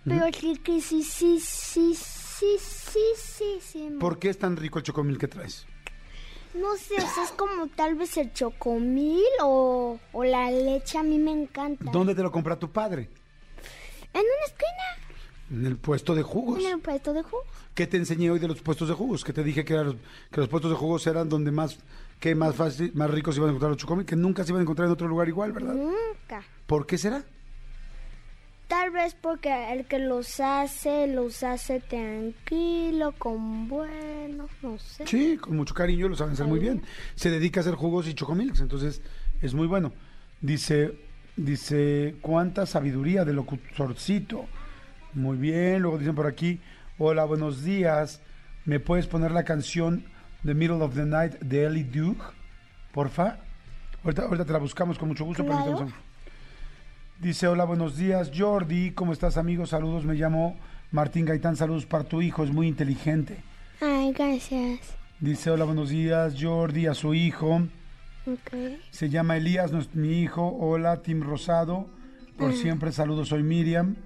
Pero 0.05 0.27
es 0.27 0.61
que 0.61 0.81
sí, 0.81 1.03
sí, 1.03 1.41
sí, 1.41 1.93
sí, 1.97 2.57
sí, 2.61 3.01
sí, 3.17 3.59
sí. 3.61 3.91
¿Por 3.99 4.21
qué 4.21 4.29
es 4.29 4.39
tan 4.39 4.57
rico 4.57 4.79
el 4.79 4.85
chocomil 4.85 5.19
que 5.19 5.27
traes? 5.27 5.67
No 6.55 6.77
sé, 6.77 6.95
o 7.03 7.15
sea, 7.15 7.25
es 7.25 7.33
como 7.33 7.67
tal 7.67 7.97
vez 7.97 8.17
el 8.17 8.33
chocomil 8.33 9.25
o, 9.43 9.99
o 10.13 10.25
la 10.25 10.53
leche. 10.53 10.99
A 10.99 11.03
mí 11.03 11.19
me 11.19 11.33
encanta. 11.33 11.91
¿Dónde 11.91 12.15
te 12.15 12.23
lo 12.23 12.31
compra 12.31 12.57
tu 12.57 12.71
padre? 12.71 13.11
En 14.15 14.21
una 14.21 14.45
esquina, 14.47 14.98
En 15.51 15.65
el 15.65 15.77
puesto 15.77 16.15
de 16.15 16.23
jugos. 16.23 16.63
en 16.63 16.73
el 16.73 16.81
puesto 16.81 17.13
de 17.13 17.23
jugo. 17.23 17.45
¿Qué 17.75 17.87
te 17.87 17.97
enseñé 17.97 18.31
hoy 18.31 18.39
de 18.39 18.49
los 18.49 18.61
puestos 18.61 18.89
de 18.89 18.95
jugos? 18.95 19.25
Que 19.25 19.33
te 19.33 19.43
dije 19.43 19.65
que, 19.65 19.75
los, 19.75 19.97
que 20.31 20.41
los 20.41 20.49
puestos 20.49 20.71
de 20.71 20.77
jugos 20.77 21.07
eran 21.07 21.29
donde 21.29 21.51
más, 21.51 21.79
que 22.21 22.35
más 22.35 22.55
fácil, 22.55 22.93
más 22.95 23.11
ricos 23.11 23.37
iban 23.37 23.49
a 23.49 23.53
encontrar 23.53 23.71
los 23.71 23.79
chocomil, 23.79 24.05
que 24.05 24.17
nunca 24.17 24.45
se 24.45 24.51
iban 24.51 24.61
a 24.61 24.63
encontrar 24.63 24.87
en 24.87 24.93
otro 24.93 25.09
lugar 25.09 25.29
igual, 25.29 25.53
¿verdad? 25.53 25.75
Nunca. 25.75 26.43
¿Por 26.67 26.87
qué 26.87 26.99
será? 26.99 27.25
Tal 28.69 28.91
vez 28.91 29.15
porque 29.15 29.73
el 29.73 29.87
que 29.87 29.99
los 29.99 30.41
hace, 30.41 31.07
los 31.07 31.43
hace 31.43 31.81
tranquilo, 31.81 33.15
con 33.17 33.67
bueno, 33.67 34.47
no 34.63 34.79
sé. 34.79 35.07
Sí, 35.07 35.39
con 35.39 35.57
mucho 35.57 35.73
cariño, 35.73 36.07
lo 36.07 36.17
saben 36.17 36.35
hacer 36.35 36.47
muy 36.47 36.59
bien. 36.59 36.83
Se 37.15 37.31
dedica 37.31 37.61
a 37.61 37.63
hacer 37.63 37.77
jugos 37.77 38.07
y 38.07 38.15
chocomilks, 38.15 38.61
entonces 38.61 39.01
es 39.41 39.55
muy 39.55 39.67
bueno. 39.67 39.93
Dice, 40.43 41.01
dice, 41.35 42.17
cuánta 42.21 42.67
sabiduría 42.67 43.25
de 43.25 43.33
locutorcito. 43.33 44.45
Muy 45.15 45.37
bien, 45.39 45.83
luego 45.83 45.99
dicen 45.99 46.15
por 46.15 46.27
aquí, 46.27 46.61
hola, 46.99 47.25
buenos 47.25 47.65
días. 47.65 48.21
¿Me 48.67 48.79
puedes 48.79 49.07
poner 49.07 49.31
la 49.31 49.45
canción 49.45 50.05
The 50.45 50.55
Middle 50.55 50.83
of 50.83 50.95
the 50.95 51.07
Night 51.07 51.41
de 51.41 51.65
Ellie 51.65 51.85
Duke? 51.85 52.23
Porfa. 52.93 53.39
Ahorita, 54.05 54.23
ahorita 54.23 54.45
te 54.45 54.53
la 54.53 54.59
buscamos 54.59 54.99
con 54.99 55.09
mucho 55.09 55.25
gusto. 55.25 55.45
Claro. 55.45 55.89
Dice, 57.21 57.49
hola, 57.49 57.65
buenos 57.65 57.97
días, 57.97 58.31
Jordi. 58.37 58.93
¿Cómo 58.93 59.13
estás, 59.13 59.39
amigos? 59.39 59.71
Saludos, 59.71 60.05
me 60.05 60.15
llamo 60.15 60.59
Martín 60.93 61.25
Gaitán. 61.25 61.57
Saludos 61.57 61.87
para 61.87 62.05
tu 62.05 62.21
hijo, 62.21 62.45
es 62.45 62.53
muy 62.53 62.69
inteligente. 62.69 63.39
Ay, 63.81 64.13
gracias. 64.13 64.81
Dice, 65.19 65.51
hola, 65.51 65.65
buenos 65.65 65.89
días, 65.89 66.37
Jordi, 66.39 66.87
a 66.87 66.95
su 66.95 67.15
hijo. 67.15 67.63
Ok. 68.27 68.79
Se 68.91 69.09
llama 69.09 69.39
Elías, 69.39 69.73
no 69.73 69.79
es 69.79 69.95
mi 69.95 70.21
hijo. 70.21 70.47
Hola, 70.61 71.03
Tim 71.03 71.23
Rosado. 71.23 71.89
Por 72.37 72.53
siempre, 72.53 72.93
saludos, 72.93 73.31
soy 73.31 73.43
Miriam. 73.43 73.97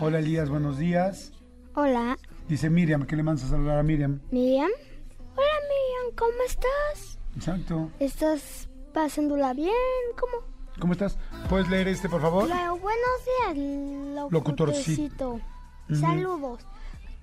Hola, 0.00 0.18
Elías, 0.18 0.48
buenos 0.48 0.78
días. 0.78 1.32
Hola, 1.74 2.18
Dice 2.48 2.68
Miriam, 2.68 3.06
que 3.06 3.14
le 3.14 3.22
mandas 3.22 3.44
a 3.44 3.48
saludar 3.50 3.78
a 3.78 3.82
Miriam. 3.84 4.20
Miriam. 4.32 4.70
Hola, 5.36 5.56
Miriam, 5.62 6.16
¿cómo 6.16 6.32
estás? 6.44 7.18
Exacto. 7.36 7.90
¿Estás 8.00 8.68
pasándola 8.92 9.54
bien? 9.54 9.72
¿Cómo? 10.18 10.44
¿Cómo 10.80 10.92
estás? 10.94 11.16
¿Puedes 11.48 11.68
leer 11.68 11.86
este, 11.86 12.08
por 12.08 12.20
favor? 12.20 12.46
Claro, 12.46 12.78
buenos 12.78 13.54
días, 13.54 13.56
Locutorcito. 14.32 15.38
locutorcito. 15.38 15.40
Saludos. 15.92 16.66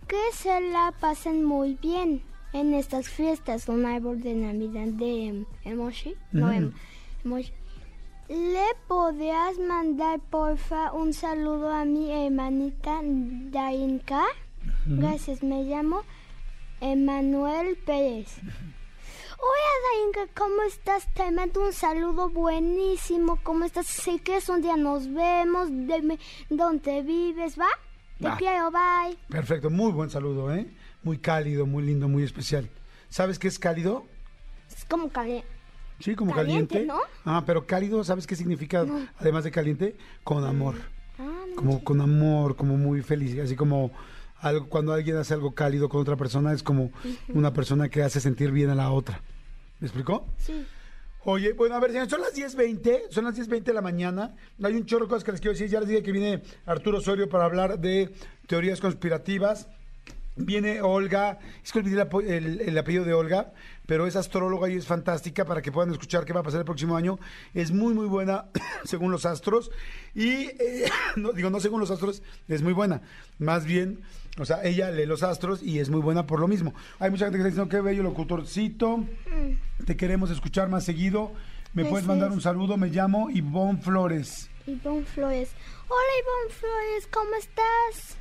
Que 0.07 0.21
se 0.31 0.61
la 0.61 0.93
pasen 0.97 1.43
muy 1.43 1.73
bien 1.81 2.21
en 2.53 2.73
estas 2.73 3.09
fiestas. 3.09 3.67
Un 3.67 3.85
árbol 3.85 4.21
de 4.21 4.33
Navidad 4.33 4.87
de 4.93 5.27
em, 5.27 5.45
emoji. 5.65 6.15
No, 6.31 6.49
em, 6.49 6.71
emoji. 7.25 7.51
¿Le 8.29 8.65
podrías 8.89 9.57
mandar, 9.57 10.19
porfa, 10.19 10.91
un 10.91 11.13
saludo 11.13 11.71
a 11.71 11.85
mi 11.85 12.11
hermanita 12.11 12.99
Dainka? 13.01 14.25
Gracias, 14.85 15.43
me 15.43 15.63
llamo 15.63 16.03
Emanuel 16.81 17.77
Pérez. 17.77 18.37
Hola 19.39 20.13
Dainka, 20.13 20.33
¿cómo 20.35 20.61
estás? 20.63 21.07
Te 21.13 21.31
mando 21.31 21.63
un 21.63 21.71
saludo 21.71 22.29
buenísimo. 22.29 23.39
¿Cómo 23.43 23.63
estás? 23.63 23.87
Si 23.87 24.19
quieres 24.19 24.49
un 24.49 24.61
día 24.61 24.75
nos 24.75 25.07
vemos. 25.13 25.69
Dime 25.69 26.19
dónde 26.49 27.03
vives, 27.03 27.57
¿va? 27.57 27.69
Te 28.19 28.29
quiero, 28.37 28.71
bye. 28.71 29.17
Perfecto, 29.29 29.69
muy 29.69 29.93
buen 29.93 30.09
saludo, 30.09 30.53
¿eh? 30.53 30.69
Muy 31.01 31.19
cálido, 31.19 31.65
muy 31.65 31.83
lindo, 31.83 32.09
muy 32.09 32.23
especial. 32.23 32.69
¿Sabes 33.09 33.39
qué 33.39 33.47
es 33.47 33.57
cálido? 33.57 34.05
Es 34.69 34.83
como 34.83 35.07
caliente. 35.09 35.56
Sí, 35.99 36.15
como 36.15 36.33
Caliente, 36.33 36.75
caliente. 36.75 36.93
¿no? 36.93 36.99
Ah, 37.25 37.43
pero 37.45 37.65
cálido, 37.65 38.03
¿sabes 38.03 38.27
qué 38.27 38.35
significa? 38.35 38.85
Además 39.17 39.43
de 39.43 39.51
caliente, 39.51 39.95
con 40.23 40.43
amor. 40.43 40.75
Ah, 41.19 41.45
no. 41.49 41.55
como 41.55 41.83
con 41.83 42.01
amor, 42.01 42.55
como 42.55 42.77
muy 42.77 43.01
feliz, 43.01 43.39
así 43.39 43.55
como 43.55 43.91
algo, 44.39 44.67
cuando 44.69 44.93
alguien 44.93 45.17
hace 45.17 45.33
algo 45.33 45.55
cálido 45.55 45.89
con 45.89 46.01
otra 46.01 46.15
persona 46.15 46.53
es 46.53 46.61
como 46.61 46.91
una 47.33 47.53
persona 47.53 47.89
que 47.89 48.03
hace 48.03 48.19
sentir 48.19 48.51
bien 48.51 48.69
a 48.69 48.75
la 48.75 48.91
otra. 48.91 49.21
¿Me 49.79 49.87
explicó? 49.87 50.27
Sí. 50.37 50.65
Oye, 51.23 51.53
bueno, 51.53 51.75
a 51.75 51.79
ver, 51.79 51.91
son 52.09 52.21
las 52.21 52.35
10.20, 52.35 53.09
son 53.09 53.25
las 53.25 53.37
10.20 53.37 53.63
de 53.63 53.73
la 53.73 53.81
mañana. 53.81 54.35
Hay 54.63 54.75
un 54.75 54.85
chorro 54.85 55.05
de 55.05 55.09
cosas 55.09 55.23
que 55.23 55.31
les 55.31 55.41
quiero 55.41 55.53
decir. 55.53 55.67
Ya 55.67 55.79
les 55.79 55.89
dije 55.89 56.01
que 56.01 56.11
viene 56.13 56.41
Arturo 56.65 56.99
Osorio 56.99 57.27
para 57.27 57.43
hablar 57.45 57.79
de 57.79 58.13
teorías 58.47 58.79
conspirativas. 58.79 59.67
Viene 60.37 60.81
Olga, 60.81 61.39
es 61.63 61.71
que 61.71 61.79
olvidé 61.79 62.01
el, 62.01 62.45
el- 62.45 62.61
el 62.61 62.77
apellido 62.77 63.03
de 63.05 63.13
Olga, 63.13 63.53
pero 63.85 64.05
es 64.07 64.15
astróloga 64.15 64.69
y 64.69 64.75
es 64.75 64.85
fantástica 64.85 65.45
para 65.45 65.61
que 65.61 65.71
puedan 65.71 65.91
escuchar 65.91 66.25
qué 66.25 66.33
va 66.33 66.41
a 66.41 66.43
pasar 66.43 66.59
el 66.59 66.65
próximo 66.65 66.95
año. 66.95 67.17
Es 67.53 67.71
muy, 67.71 67.93
muy 67.93 68.05
buena 68.07 68.45
según 68.85 69.11
los 69.11 69.25
astros. 69.25 69.71
Y, 70.13 70.45
eh, 70.59 70.89
no, 71.15 71.31
digo, 71.33 71.49
no 71.49 71.59
según 71.59 71.79
los 71.79 71.91
astros, 71.91 72.21
es 72.47 72.61
muy 72.61 72.73
buena. 72.73 73.01
Más 73.39 73.65
bien, 73.65 74.01
o 74.39 74.45
sea, 74.45 74.63
ella 74.63 74.91
lee 74.91 75.05
los 75.07 75.23
astros 75.23 75.63
y 75.63 75.79
es 75.79 75.89
muy 75.89 76.01
buena 76.01 76.27
por 76.27 76.39
lo 76.39 76.47
mismo. 76.47 76.73
Hay 76.99 77.09
mucha 77.09 77.25
gente 77.25 77.37
que 77.37 77.41
está 77.47 77.49
diciendo, 77.49 77.69
qué 77.69 77.81
bello 77.81 78.03
locutorcito, 78.03 79.05
te 79.85 79.97
queremos 79.97 80.29
escuchar 80.29 80.69
más 80.69 80.83
seguido. 80.85 81.31
Me 81.73 81.83
puedes 81.83 82.05
Gracias. 82.05 82.07
mandar 82.07 82.31
un 82.31 82.41
saludo, 82.41 82.77
me 82.77 82.87
llamo 82.89 83.29
Ivonne 83.29 83.81
Flores. 83.81 84.49
Ivonne 84.67 85.05
Flores. 85.05 85.49
Hola 85.87 86.11
Ivonne 86.21 86.53
Flores, 86.53 87.07
¿cómo 87.11 87.31
estás? 87.39 88.17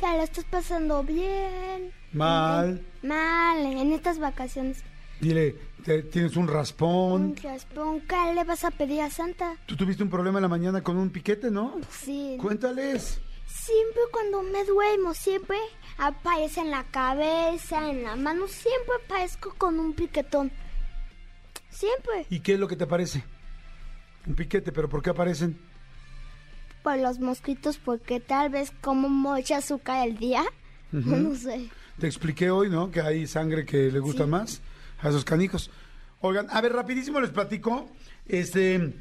¿Te 0.00 0.06
la 0.06 0.24
estás 0.24 0.44
pasando 0.44 1.02
bien? 1.02 1.92
Mal. 2.12 2.84
Mal, 3.02 3.58
en 3.58 3.92
estas 3.92 4.18
vacaciones. 4.18 4.82
Dile, 5.20 5.56
te- 5.84 6.02
tienes 6.02 6.36
un 6.36 6.48
raspón. 6.48 7.22
Un 7.22 7.36
raspón, 7.36 8.00
¿qué 8.02 8.34
le 8.34 8.44
vas 8.44 8.64
a 8.64 8.70
pedir 8.70 9.00
a 9.00 9.10
Santa? 9.10 9.56
Tú 9.66 9.76
tuviste 9.76 10.02
un 10.02 10.10
problema 10.10 10.38
en 10.38 10.42
la 10.42 10.48
mañana 10.48 10.82
con 10.82 10.96
un 10.96 11.10
piquete, 11.10 11.50
¿no? 11.50 11.80
Sí. 11.90 12.36
Cuéntales. 12.40 13.20
Siempre 13.46 14.02
cuando 14.10 14.42
me 14.42 14.64
duermo, 14.64 15.14
siempre 15.14 15.56
aparece 15.98 16.60
en 16.60 16.70
la 16.70 16.84
cabeza, 16.84 17.88
en 17.90 18.02
la 18.02 18.16
mano, 18.16 18.46
siempre 18.48 18.94
aparezco 19.04 19.54
con 19.56 19.78
un 19.78 19.94
piquetón. 19.94 20.50
Siempre. 21.70 22.26
¿Y 22.30 22.40
qué 22.40 22.54
es 22.54 22.58
lo 22.60 22.68
que 22.68 22.76
te 22.76 22.86
parece? 22.86 23.24
Un 24.26 24.34
piquete, 24.34 24.72
pero 24.72 24.88
¿por 24.88 25.02
qué 25.02 25.10
aparecen? 25.10 25.58
Por 26.84 26.98
los 26.98 27.18
mosquitos, 27.18 27.78
porque 27.78 28.20
tal 28.20 28.50
vez 28.50 28.70
como 28.82 29.08
mucha 29.08 29.56
azúcar 29.56 30.06
el 30.06 30.18
día. 30.18 30.44
No 30.92 31.34
sé. 31.34 31.70
Te 31.98 32.06
expliqué 32.06 32.50
hoy, 32.50 32.70
¿no? 32.70 32.92
Que 32.92 33.00
hay 33.00 33.26
sangre 33.26 33.66
que 33.66 33.90
le 33.90 33.98
gusta 33.98 34.26
más 34.26 34.60
a 35.00 35.08
esos 35.08 35.24
canijos. 35.24 35.70
Oigan, 36.20 36.46
a 36.50 36.60
ver, 36.60 36.72
rapidísimo 36.72 37.20
les 37.20 37.30
platico. 37.30 37.90
Este, 38.26 38.94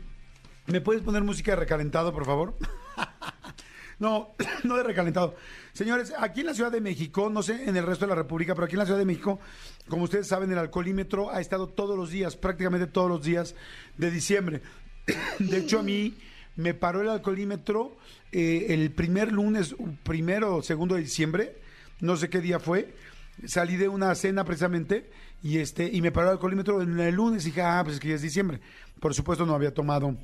¿me 0.66 0.82
puedes 0.82 1.04
poner 1.04 1.24
música 1.24 1.52
de 1.52 1.58
recalentado, 1.58 2.12
por 2.12 2.26
favor? 2.26 2.56
no, 4.00 4.32
no 4.64 4.78
de 4.78 4.84
recalentado. 4.84 5.36
Señores, 5.74 6.14
aquí 6.18 6.40
en 6.40 6.48
la 6.48 6.54
Ciudad 6.56 6.72
de 6.72 6.82
México, 6.82 7.30
no 7.30 7.44
sé 7.44 7.70
en 7.70 7.78
el 7.78 7.86
resto 7.86 8.06
de 8.06 8.10
la 8.10 8.16
República, 8.16 8.56
pero 8.56 8.66
aquí 8.66 8.74
en 8.74 8.80
la 8.80 8.86
Ciudad 8.86 9.00
de 9.00 9.06
México, 9.06 9.40
como 9.88 10.06
ustedes 10.06 10.26
saben, 10.26 10.52
el 10.52 10.58
alcoholímetro 10.58 11.30
ha 11.32 11.42
estado 11.42 11.68
todos 11.68 11.96
los 11.96 12.10
días, 12.10 12.38
prácticamente 12.38 12.88
todos 12.88 13.10
los 13.10 13.24
días 13.24 13.54
de 13.98 14.10
diciembre. 14.10 14.62
De 15.38 15.58
hecho, 15.58 15.80
a 15.80 15.84
mí 15.84 16.16
me 16.56 16.74
paró 16.74 17.02
el 17.02 17.10
alcoholímetro 17.10 17.98
eh, 18.32 18.68
el 18.70 18.92
primer 18.92 19.32
lunes, 19.32 19.76
primero 20.04 20.58
o 20.58 20.62
segundo 20.62 20.96
de 20.96 21.02
diciembre, 21.02 21.56
no 22.00 22.18
sé 22.18 22.30
qué 22.30 22.42
día 22.42 22.60
fue. 22.60 22.94
Salí 23.46 23.78
de 23.78 23.88
una 23.88 24.14
cena 24.16 24.44
precisamente 24.44 25.10
y 25.42 25.58
este 25.58 25.90
y 25.92 26.02
me 26.02 26.12
paró 26.12 26.28
el 26.28 26.34
alcoholímetro 26.34 26.82
en 26.82 27.00
el 27.00 27.16
lunes 27.16 27.44
y 27.44 27.48
dije, 27.48 27.62
ah, 27.62 27.82
pues 27.84 27.96
es 27.96 28.00
que 28.00 28.10
ya 28.10 28.16
es 28.16 28.22
diciembre. 28.22 28.60
Por 29.00 29.14
supuesto 29.14 29.46
no 29.46 29.56
había 29.56 29.74
tomado 29.74 30.16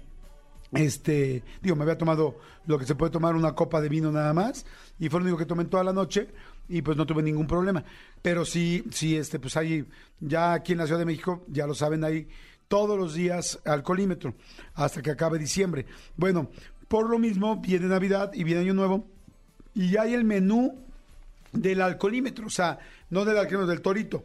este, 0.71 1.43
digo, 1.61 1.75
me 1.75 1.83
había 1.83 1.97
tomado 1.97 2.37
lo 2.67 2.77
que 2.77 2.85
se 2.85 2.93
puede 2.93 3.11
tomar 3.11 3.35
una 3.35 3.53
copa 3.53 3.81
de 3.81 3.89
vino 3.89 4.11
nada 4.11 4.33
más 4.33 4.65
y 4.99 5.09
fue 5.09 5.19
lo 5.19 5.25
único 5.25 5.37
que 5.39 5.45
tomé 5.45 5.65
toda 5.65 5.83
la 5.83 5.93
noche 5.93 6.29
y 6.67 6.83
pues 6.83 6.95
no 6.95 7.05
tuve 7.05 7.23
ningún 7.23 7.47
problema. 7.47 7.83
Pero 8.21 8.45
sí, 8.45 8.83
sí, 8.91 9.15
este, 9.15 9.39
pues 9.39 9.57
hay, 9.57 9.85
ya 10.19 10.53
aquí 10.53 10.73
en 10.73 10.77
la 10.79 10.85
Ciudad 10.85 10.99
de 10.99 11.05
México, 11.05 11.43
ya 11.47 11.65
lo 11.65 11.73
saben, 11.73 12.03
hay 12.03 12.27
todos 12.69 12.97
los 12.97 13.13
días 13.13 13.59
alcoholímetro 13.65 14.35
hasta 14.75 15.01
que 15.01 15.11
acabe 15.11 15.37
diciembre. 15.37 15.85
Bueno, 16.15 16.49
por 16.87 17.09
lo 17.09 17.19
mismo 17.19 17.57
viene 17.57 17.87
Navidad 17.87 18.31
y 18.33 18.45
viene 18.45 18.61
Año 18.61 18.73
Nuevo 18.73 19.05
y 19.75 19.97
hay 19.97 20.13
el 20.13 20.23
menú 20.23 20.79
del 21.51 21.81
alcoholímetro, 21.81 22.47
o 22.47 22.49
sea, 22.49 22.79
no 23.09 23.25
del 23.25 23.37
alcoholímetro, 23.37 23.67
del 23.67 23.81
torito. 23.81 24.23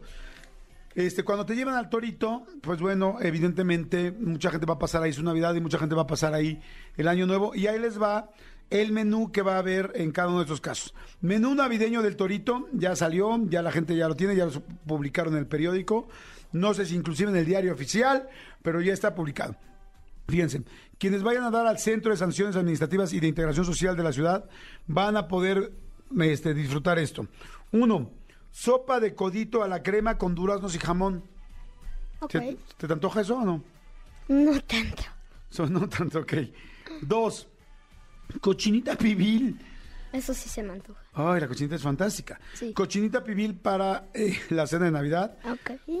Este, 0.93 1.23
cuando 1.23 1.45
te 1.45 1.55
llevan 1.55 1.75
al 1.75 1.89
torito, 1.89 2.45
pues 2.61 2.79
bueno, 2.79 3.17
evidentemente 3.19 4.13
mucha 4.13 4.49
gente 4.49 4.65
va 4.65 4.75
a 4.75 4.79
pasar 4.79 5.03
ahí 5.03 5.11
su 5.11 5.23
Navidad 5.23 5.53
y 5.55 5.59
mucha 5.59 5.77
gente 5.77 5.93
va 5.93 6.03
a 6.03 6.07
pasar 6.07 6.33
ahí 6.33 6.61
el 6.95 7.09
Año 7.09 7.25
Nuevo. 7.25 7.53
Y 7.53 7.67
ahí 7.67 7.77
les 7.79 8.01
va 8.01 8.29
el 8.69 8.91
menú 8.91 9.31
que 9.31 9.41
va 9.41 9.55
a 9.55 9.59
haber 9.59 9.91
en 9.95 10.11
cada 10.11 10.29
uno 10.29 10.37
de 10.37 10.43
estos 10.43 10.61
casos. 10.61 10.93
Menú 11.19 11.53
navideño 11.53 12.01
del 12.01 12.15
torito, 12.15 12.67
ya 12.71 12.95
salió, 12.95 13.37
ya 13.47 13.61
la 13.61 13.71
gente 13.71 13.95
ya 13.95 14.07
lo 14.07 14.15
tiene, 14.15 14.35
ya 14.35 14.45
lo 14.45 14.61
publicaron 14.87 15.33
en 15.33 15.39
el 15.39 15.47
periódico. 15.47 16.07
No 16.55 16.73
sé 16.73 16.85
si 16.85 16.95
inclusive 16.95 17.29
en 17.31 17.35
el 17.35 17.45
diario 17.45 17.73
oficial, 17.73 18.29
pero 18.61 18.79
ya 18.79 18.93
está 18.93 19.13
publicado. 19.13 19.57
Fíjense, 20.29 20.63
quienes 20.97 21.21
vayan 21.21 21.43
a 21.43 21.51
dar 21.51 21.67
al 21.67 21.79
Centro 21.79 22.11
de 22.11 22.17
Sanciones 22.17 22.55
Administrativas 22.55 23.11
y 23.11 23.19
de 23.19 23.27
Integración 23.27 23.65
Social 23.65 23.97
de 23.97 24.03
la 24.03 24.13
ciudad 24.13 24.49
van 24.87 25.17
a 25.17 25.27
poder 25.27 25.73
este, 26.21 26.53
disfrutar 26.53 26.97
esto. 26.97 27.27
Uno, 27.73 28.09
sopa 28.51 29.01
de 29.01 29.13
codito 29.15 29.63
a 29.63 29.67
la 29.67 29.83
crema 29.83 30.17
con 30.17 30.33
duraznos 30.33 30.73
y 30.75 30.79
jamón. 30.79 31.25
Ok. 32.21 32.31
¿Te, 32.31 32.57
te 32.87 32.93
antoja 32.93 33.19
eso 33.19 33.37
o 33.37 33.43
no? 33.43 33.61
No 34.29 34.61
tanto. 34.61 35.03
No 35.69 35.89
tanto, 35.89 36.19
ok. 36.19 36.33
Dos, 37.01 37.47
cochinita 38.39 38.95
pibil. 38.95 39.59
Eso 40.13 40.33
sí 40.33 40.47
se 40.49 40.63
me 40.63 40.73
antoja. 40.73 41.04
Ay, 41.15 41.39
la 41.39 41.47
cochinita 41.47 41.75
es 41.75 41.81
fantástica. 41.81 42.39
Sí. 42.53 42.73
Cochinita 42.73 43.23
pibil 43.23 43.55
para 43.55 44.09
eh, 44.13 44.37
la 44.49 44.67
cena 44.67 44.85
de 44.85 44.91
Navidad. 44.91 45.37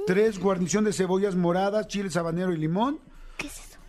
Tres, 0.05 0.39
guarnición 0.39 0.83
de 0.83 0.91
cebollas 0.91 1.35
moradas, 1.35 1.87
chile 1.87 2.11
sabanero 2.11 2.51
y 2.51 2.57
limón. 2.57 2.99
¿Qué 3.37 3.47
es 3.47 3.53
eso? 3.53 3.79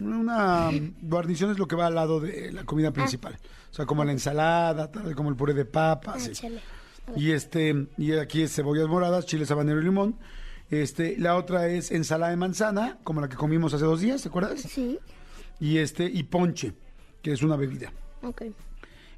Una 0.00 0.70
guarnición 1.02 1.50
es 1.50 1.58
lo 1.58 1.66
que 1.66 1.76
va 1.76 1.86
al 1.86 1.96
lado 1.96 2.20
de 2.20 2.52
la 2.52 2.64
comida 2.64 2.92
principal. 2.92 3.36
O 3.70 3.74
sea, 3.74 3.84
como 3.84 4.04
la 4.04 4.12
ensalada, 4.12 4.90
tal, 4.90 5.14
como 5.16 5.28
el 5.28 5.36
puré 5.36 5.54
de 5.54 5.64
papa. 5.64 6.14
Ah. 6.16 7.16
Y 7.16 7.32
este, 7.32 7.88
y 7.98 8.12
aquí 8.12 8.42
es 8.42 8.54
cebollas 8.54 8.86
moradas, 8.86 9.26
chile 9.26 9.46
sabanero 9.46 9.80
y 9.80 9.84
limón. 9.84 10.16
Este, 10.70 11.18
la 11.18 11.36
otra 11.36 11.66
es 11.66 11.90
ensalada 11.90 12.30
de 12.30 12.36
manzana, 12.36 12.98
como 13.02 13.20
la 13.20 13.28
que 13.28 13.36
comimos 13.36 13.74
hace 13.74 13.84
dos 13.84 14.00
días, 14.00 14.22
¿te 14.22 14.28
acuerdas? 14.28 14.60
Sí. 14.60 15.00
Y 15.58 15.78
este, 15.78 16.04
y 16.04 16.22
ponche, 16.22 16.72
que 17.22 17.32
es 17.32 17.42
una 17.42 17.56
bebida. 17.56 17.92
Ok. 18.22 18.42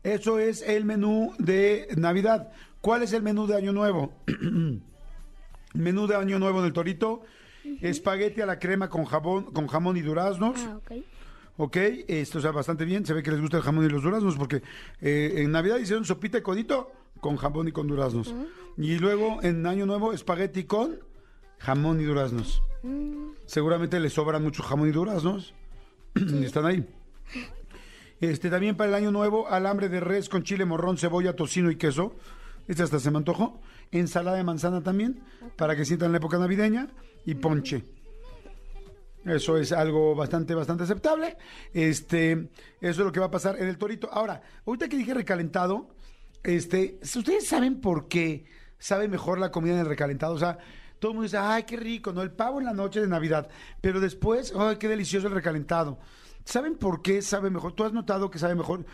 Eso 0.02 0.38
es 0.38 0.62
el 0.62 0.84
menú 0.84 1.32
de 1.38 1.88
Navidad. 1.96 2.50
¿Cuál 2.80 3.02
es 3.02 3.12
el 3.12 3.22
menú 3.22 3.46
de 3.46 3.56
Año 3.56 3.72
Nuevo? 3.72 4.12
menú 5.74 6.06
de 6.06 6.16
Año 6.16 6.38
Nuevo 6.38 6.62
del 6.62 6.72
Torito. 6.72 7.22
Espagueti 7.80 8.40
a 8.40 8.46
la 8.46 8.58
crema 8.58 8.88
con 8.88 9.04
jamón, 9.04 9.44
con 9.52 9.68
jamón 9.68 9.96
y 9.96 10.02
duraznos. 10.02 10.58
Ah, 10.66 10.78
ok. 10.78 10.92
Ok, 11.58 11.76
esto 12.08 12.38
está 12.38 12.50
bastante 12.50 12.84
bien. 12.84 13.06
Se 13.06 13.14
ve 13.14 13.22
que 13.22 13.30
les 13.30 13.40
gusta 13.40 13.58
el 13.58 13.62
jamón 13.62 13.84
y 13.84 13.88
los 13.88 14.02
duraznos 14.02 14.36
porque 14.36 14.62
eh, 15.00 15.34
en 15.36 15.52
Navidad 15.52 15.78
hicieron 15.78 16.04
sopita 16.04 16.38
de 16.38 16.42
codito 16.42 16.90
con 17.20 17.36
jamón 17.36 17.68
y 17.68 17.72
con 17.72 17.86
duraznos. 17.86 18.34
Y 18.76 18.98
luego 18.98 19.40
en 19.42 19.64
Año 19.66 19.86
Nuevo 19.86 20.12
espagueti 20.12 20.64
con 20.64 20.98
jamón 21.58 22.00
y 22.00 22.04
duraznos. 22.04 22.62
Seguramente 23.46 24.00
les 24.00 24.12
sobran 24.12 24.42
mucho 24.42 24.62
jamón 24.64 24.88
y 24.88 24.92
duraznos. 24.92 25.54
y 26.16 26.44
están 26.44 26.66
ahí. 26.66 26.84
Este 28.22 28.50
también 28.50 28.76
para 28.76 28.88
el 28.88 28.94
Año 28.94 29.10
Nuevo 29.10 29.48
alambre 29.48 29.88
de 29.88 29.98
res 29.98 30.28
con 30.28 30.44
chile, 30.44 30.64
morrón, 30.64 30.96
cebolla, 30.96 31.34
tocino 31.34 31.72
y 31.72 31.76
queso. 31.76 32.14
Este 32.68 32.84
hasta 32.84 33.00
se 33.00 33.10
me 33.10 33.18
antojó. 33.18 33.60
Ensalada 33.90 34.36
de 34.36 34.44
manzana 34.44 34.80
también 34.80 35.24
para 35.56 35.74
que 35.74 35.84
sientan 35.84 36.12
la 36.12 36.18
época 36.18 36.38
navideña 36.38 36.86
y 37.26 37.34
ponche. 37.34 37.82
Eso 39.24 39.58
es 39.58 39.72
algo 39.72 40.14
bastante, 40.14 40.54
bastante 40.54 40.84
aceptable. 40.84 41.36
Este, 41.74 42.30
eso 42.30 42.48
es 42.80 42.98
lo 42.98 43.10
que 43.10 43.18
va 43.18 43.26
a 43.26 43.30
pasar 43.32 43.58
en 43.58 43.66
el 43.66 43.76
torito. 43.76 44.08
Ahora, 44.12 44.40
ahorita 44.66 44.88
que 44.88 44.98
dije 44.98 45.14
recalentado, 45.14 45.88
este, 46.44 47.00
¿ustedes 47.02 47.48
saben 47.48 47.80
por 47.80 48.06
qué 48.06 48.44
sabe 48.78 49.08
mejor 49.08 49.40
la 49.40 49.50
comida 49.50 49.74
en 49.74 49.80
el 49.80 49.86
recalentado? 49.86 50.34
O 50.34 50.38
sea, 50.38 50.58
todo 51.00 51.10
el 51.10 51.16
mundo 51.16 51.24
dice, 51.24 51.38
ay, 51.38 51.64
qué 51.64 51.76
rico, 51.76 52.12
¿no? 52.12 52.22
El 52.22 52.30
pavo 52.30 52.60
en 52.60 52.66
la 52.66 52.72
noche 52.72 53.00
de 53.00 53.08
Navidad. 53.08 53.48
Pero 53.80 53.98
después, 53.98 54.54
ay, 54.56 54.76
qué 54.76 54.86
delicioso 54.86 55.26
el 55.26 55.34
recalentado. 55.34 55.98
¿Saben 56.44 56.76
por 56.76 57.02
qué 57.02 57.22
sabe 57.22 57.50
mejor? 57.50 57.72
¿Tú 57.72 57.84
has 57.84 57.92
notado 57.92 58.30
que 58.30 58.38
sabe 58.38 58.54
mejor? 58.54 58.84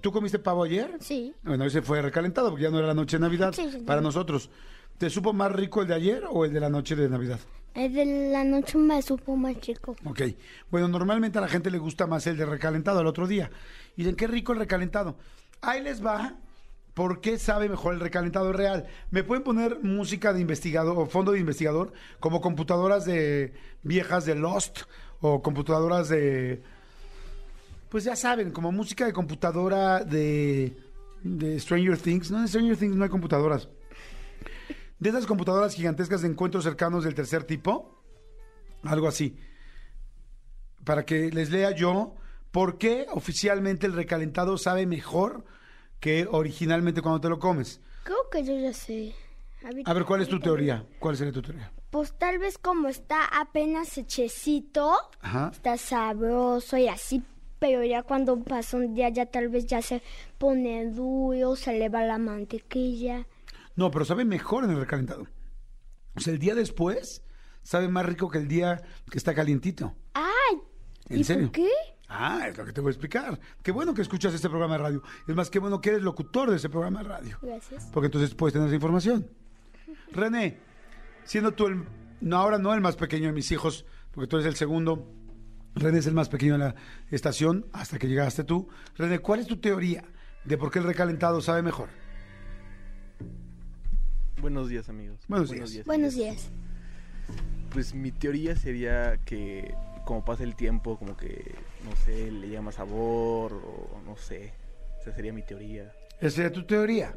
¿Tú 0.00 0.10
comiste 0.10 0.38
pavo 0.38 0.62
ayer? 0.64 0.96
Sí. 1.00 1.34
Bueno, 1.42 1.64
ese 1.64 1.82
fue 1.82 2.00
recalentado 2.02 2.48
porque 2.50 2.64
ya 2.64 2.70
no 2.70 2.78
era 2.78 2.88
la 2.88 2.94
noche 2.94 3.16
de 3.18 3.20
Navidad 3.20 3.52
Sí, 3.52 3.64
sí, 3.70 3.78
sí. 3.78 3.84
para 3.84 4.00
nosotros. 4.00 4.50
¿Te 4.98 5.10
supo 5.10 5.32
más 5.32 5.52
rico 5.52 5.82
el 5.82 5.88
de 5.88 5.94
ayer 5.94 6.24
o 6.30 6.44
el 6.44 6.52
de 6.52 6.60
la 6.60 6.68
noche 6.70 6.96
de 6.96 7.08
Navidad? 7.08 7.40
El 7.74 7.92
de 7.94 8.30
la 8.30 8.44
noche 8.44 8.78
me 8.78 9.00
supo 9.02 9.36
más 9.36 9.58
chico. 9.60 9.96
Ok. 10.04 10.22
Bueno, 10.70 10.88
normalmente 10.88 11.38
a 11.38 11.40
la 11.40 11.48
gente 11.48 11.70
le 11.70 11.78
gusta 11.78 12.06
más 12.06 12.26
el 12.26 12.36
de 12.36 12.46
recalentado 12.46 13.00
al 13.00 13.06
otro 13.06 13.26
día. 13.26 13.50
Y 13.96 14.02
dicen, 14.02 14.16
qué 14.16 14.26
rico 14.26 14.52
el 14.52 14.58
recalentado. 14.58 15.16
Ahí 15.60 15.82
les 15.82 16.04
va. 16.04 16.34
¿Por 16.94 17.22
qué 17.22 17.38
sabe 17.38 17.68
mejor 17.70 17.94
el 17.94 18.00
recalentado 18.00 18.52
real? 18.52 18.86
¿Me 19.10 19.24
pueden 19.24 19.42
poner 19.44 19.78
música 19.82 20.34
de 20.34 20.40
investigador 20.42 20.98
o 20.98 21.06
fondo 21.06 21.32
de 21.32 21.40
investigador? 21.40 21.92
Como 22.20 22.42
computadoras 22.42 23.06
de 23.06 23.54
viejas 23.82 24.26
de 24.26 24.34
Lost 24.34 24.80
o 25.20 25.40
computadoras 25.42 26.08
de... 26.10 26.62
Pues 27.92 28.04
ya 28.04 28.16
saben, 28.16 28.52
como 28.52 28.72
música 28.72 29.04
de 29.04 29.12
computadora 29.12 30.02
de, 30.02 30.74
de 31.22 31.60
Stranger 31.60 31.98
Things. 31.98 32.30
No, 32.30 32.38
en 32.38 32.48
Stranger 32.48 32.74
Things 32.74 32.96
no 32.96 33.04
hay 33.04 33.10
computadoras. 33.10 33.68
De 34.98 35.10
esas 35.10 35.26
computadoras 35.26 35.74
gigantescas 35.74 36.22
de 36.22 36.28
encuentros 36.28 36.64
cercanos 36.64 37.04
del 37.04 37.14
tercer 37.14 37.44
tipo. 37.44 38.02
Algo 38.82 39.08
así. 39.08 39.36
Para 40.86 41.04
que 41.04 41.30
les 41.32 41.50
lea 41.50 41.72
yo 41.72 42.14
por 42.50 42.78
qué 42.78 43.08
oficialmente 43.12 43.86
el 43.86 43.92
recalentado 43.92 44.56
sabe 44.56 44.86
mejor 44.86 45.44
que 46.00 46.26
originalmente 46.30 47.02
cuando 47.02 47.20
te 47.20 47.28
lo 47.28 47.38
comes. 47.38 47.82
Creo 48.04 48.30
que 48.30 48.42
yo 48.42 48.58
ya 48.58 48.72
sé. 48.72 49.14
A 49.84 49.92
ver, 49.92 50.06
¿cuál 50.06 50.22
es 50.22 50.28
tu 50.28 50.40
teoría? 50.40 50.86
¿Cuál 50.98 51.18
sería 51.18 51.32
tu 51.34 51.42
teoría? 51.42 51.70
Pues 51.90 52.18
tal 52.18 52.38
vez 52.38 52.56
como 52.56 52.88
está 52.88 53.26
apenas 53.26 53.98
hechecito, 53.98 54.96
Ajá. 55.20 55.50
está 55.52 55.76
sabroso 55.76 56.78
y 56.78 56.88
así, 56.88 57.22
pero 57.62 57.84
ya 57.84 58.02
cuando 58.02 58.42
pasa 58.42 58.76
un 58.76 58.92
día 58.92 59.08
ya 59.10 59.24
tal 59.24 59.48
vez 59.48 59.66
ya 59.68 59.80
se 59.80 60.02
pone 60.36 60.84
duro, 60.90 61.54
se 61.54 61.78
le 61.78 61.88
va 61.88 62.02
la 62.04 62.18
mantequilla. 62.18 63.28
No, 63.76 63.92
pero 63.92 64.04
sabe 64.04 64.24
mejor 64.24 64.64
en 64.64 64.70
el 64.70 64.80
recalentado. 64.80 65.28
O 66.16 66.20
sea, 66.20 66.32
el 66.32 66.40
día 66.40 66.56
después 66.56 67.22
sabe 67.62 67.86
más 67.86 68.04
rico 68.04 68.28
que 68.28 68.38
el 68.38 68.48
día 68.48 68.82
que 69.08 69.16
está 69.16 69.32
calientito. 69.32 69.94
¡Ay! 70.12 70.58
¿En 71.08 71.20
¿Y 71.20 71.22
serio? 71.22 71.44
por 71.44 71.52
qué? 71.52 71.68
Ah, 72.08 72.48
es 72.48 72.58
lo 72.58 72.64
que 72.64 72.72
te 72.72 72.80
voy 72.80 72.88
a 72.88 72.94
explicar. 72.94 73.38
Qué 73.62 73.70
bueno 73.70 73.94
que 73.94 74.02
escuchas 74.02 74.34
este 74.34 74.48
programa 74.48 74.78
de 74.78 74.82
radio. 74.82 75.02
Es 75.28 75.34
más, 75.36 75.48
qué 75.48 75.60
bueno 75.60 75.80
que 75.80 75.90
eres 75.90 76.02
locutor 76.02 76.50
de 76.50 76.56
ese 76.56 76.68
programa 76.68 77.04
de 77.04 77.08
radio. 77.10 77.38
Gracias. 77.40 77.88
Porque 77.92 78.06
entonces 78.06 78.34
puedes 78.34 78.54
tener 78.54 78.66
esa 78.66 78.74
información. 78.74 79.30
René, 80.10 80.58
siendo 81.22 81.52
tú 81.52 81.68
el, 81.68 81.84
no 82.20 82.38
ahora 82.38 82.58
no 82.58 82.74
el 82.74 82.80
más 82.80 82.96
pequeño 82.96 83.28
de 83.28 83.32
mis 83.32 83.52
hijos, 83.52 83.86
porque 84.10 84.26
tú 84.26 84.34
eres 84.38 84.48
el 84.48 84.56
segundo, 84.56 85.06
René 85.74 85.98
es 85.98 86.06
el 86.06 86.14
más 86.14 86.28
pequeño 86.28 86.54
de 86.54 86.58
la 86.58 86.74
estación 87.10 87.66
hasta 87.72 87.98
que 87.98 88.08
llegaste 88.08 88.44
tú. 88.44 88.68
René, 88.96 89.18
¿cuál 89.20 89.40
es 89.40 89.46
tu 89.46 89.56
teoría 89.56 90.04
de 90.44 90.58
por 90.58 90.70
qué 90.70 90.78
el 90.78 90.84
recalentado 90.84 91.40
sabe 91.40 91.62
mejor? 91.62 91.88
Buenos 94.40 94.68
días, 94.68 94.88
amigos. 94.88 95.20
Buenos 95.28 95.50
días. 95.50 95.84
Buenos 95.86 96.14
días. 96.14 96.50
Pues 97.70 97.94
mi 97.94 98.12
teoría 98.12 98.56
sería 98.56 99.18
que 99.24 99.74
como 100.04 100.24
pasa 100.24 100.42
el 100.42 100.56
tiempo, 100.56 100.98
como 100.98 101.16
que, 101.16 101.54
no 101.84 101.94
sé, 102.04 102.30
le 102.30 102.48
llega 102.48 102.60
más 102.60 102.74
sabor 102.74 103.52
o 103.52 104.02
no 104.04 104.16
sé. 104.16 104.52
Esa 105.00 105.14
sería 105.14 105.32
mi 105.32 105.42
teoría. 105.42 105.92
Esa 106.20 106.36
sería 106.36 106.52
tu 106.52 106.64
teoría. 106.64 107.14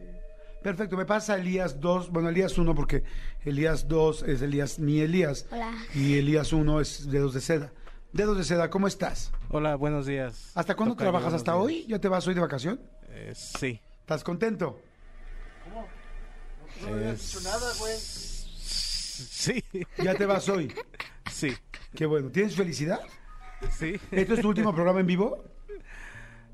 Perfecto, 0.62 0.98
me 0.98 1.06
pasa 1.06 1.36
Elías 1.36 1.80
2, 1.80 2.10
bueno, 2.10 2.30
Elías 2.30 2.58
1 2.58 2.74
porque 2.74 3.04
Elías 3.44 3.88
2 3.88 4.24
es 4.24 4.42
Elías, 4.42 4.80
mi 4.80 5.00
Elías. 5.00 5.46
Hola. 5.52 5.72
Y 5.94 6.18
Elías 6.18 6.54
1 6.54 6.82
es 6.82 7.10
Dedos 7.10 7.34
de 7.34 7.42
Seda. 7.42 7.72
Dedos 8.16 8.38
de 8.38 8.46
Seda, 8.46 8.70
¿cómo 8.70 8.88
estás? 8.88 9.30
Hola, 9.50 9.76
buenos 9.76 10.06
días. 10.06 10.52
¿Hasta 10.56 10.74
cuándo 10.74 10.96
Tocayo, 10.96 11.12
trabajas? 11.12 11.34
¿Hasta 11.34 11.52
días. 11.52 11.64
hoy? 11.66 11.86
¿Ya 11.86 12.00
te 12.00 12.08
vas 12.08 12.26
hoy 12.26 12.34
de 12.34 12.40
vacación? 12.40 12.80
Eh, 13.10 13.34
sí. 13.36 13.82
¿Estás 14.00 14.24
contento? 14.24 14.80
Eh, 16.88 17.14
Sí, 17.18 17.44
¿Ya 20.02 20.16
te 20.16 20.26
vas 20.26 20.48
hoy? 20.48 20.74
sí, 21.30 21.54
Qué 21.94 22.06
bueno. 22.06 22.30
¿Tienes 22.30 22.56
felicidad? 22.56 23.02
sí. 23.70 24.00
¿Esto 24.12 24.36
es 24.36 24.40
tu 24.42 24.48
último 24.48 24.74
programa 24.74 25.02
en 25.02 25.08
vivo? 25.08 25.44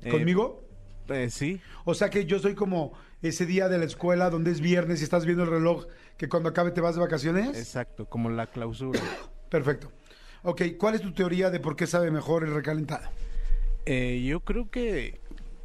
Eh, 0.02 0.10
¿Conmigo? 0.10 0.64
eh, 1.10 1.30
sí, 1.30 1.60
O 1.84 1.94
sea 1.94 2.10
que 2.10 2.24
yo 2.24 2.40
soy 2.40 2.56
como 2.56 2.92
ese 3.22 3.46
día 3.46 3.68
de 3.68 3.78
la 3.78 3.84
escuela 3.84 4.30
donde 4.30 4.50
es 4.50 4.60
viernes 4.60 5.00
y 5.00 5.04
estás 5.04 5.26
viendo 5.26 5.44
el 5.44 5.50
reloj 5.50 5.86
que 6.16 6.28
cuando 6.28 6.48
acabe 6.48 6.72
te 6.72 6.80
vas 6.80 6.96
de 6.96 7.02
vacaciones. 7.02 7.56
exacto, 7.56 8.06
como 8.06 8.30
la 8.30 8.48
clausura. 8.48 8.98
Perfecto. 9.48 9.92
Ok, 10.44 10.62
¿cuál 10.78 10.96
es 10.96 11.02
tu 11.02 11.12
teoría 11.12 11.50
de 11.50 11.60
por 11.60 11.76
qué 11.76 11.86
sabe 11.86 12.10
mejor 12.10 12.42
el 12.44 12.52
recalentado? 12.52 13.08
Eh, 13.86 14.24
yo 14.26 14.40
creo 14.40 14.70
que 14.70 15.20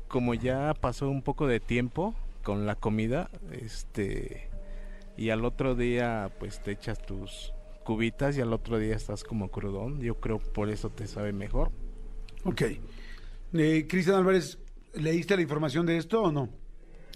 como 0.07 0.33
ya 0.33 0.73
pasó 0.79 1.09
un 1.09 1.21
poco 1.21 1.47
de 1.47 1.59
tiempo 1.59 2.15
con 2.43 2.65
la 2.65 2.75
comida, 2.75 3.29
este, 3.51 4.49
y 5.17 5.31
al 5.31 5.45
otro 5.45 5.75
día 5.75 6.31
pues 6.39 6.61
te 6.61 6.71
echas 6.71 7.01
tus 7.03 7.53
cubitas 7.83 8.37
y 8.37 8.41
al 8.41 8.53
otro 8.53 8.77
día 8.77 8.95
estás 8.95 9.23
como 9.23 9.49
crudón, 9.49 9.99
yo 9.99 10.19
creo 10.19 10.39
por 10.39 10.69
eso 10.69 10.89
te 10.89 11.07
sabe 11.07 11.33
mejor. 11.33 11.71
Ok. 12.43 12.61
Eh, 13.53 13.87
Cristian 13.89 14.17
Álvarez, 14.17 14.59
¿leíste 14.93 15.35
la 15.35 15.41
información 15.41 15.85
de 15.85 15.97
esto 15.97 16.21
o 16.21 16.31
no? 16.31 16.49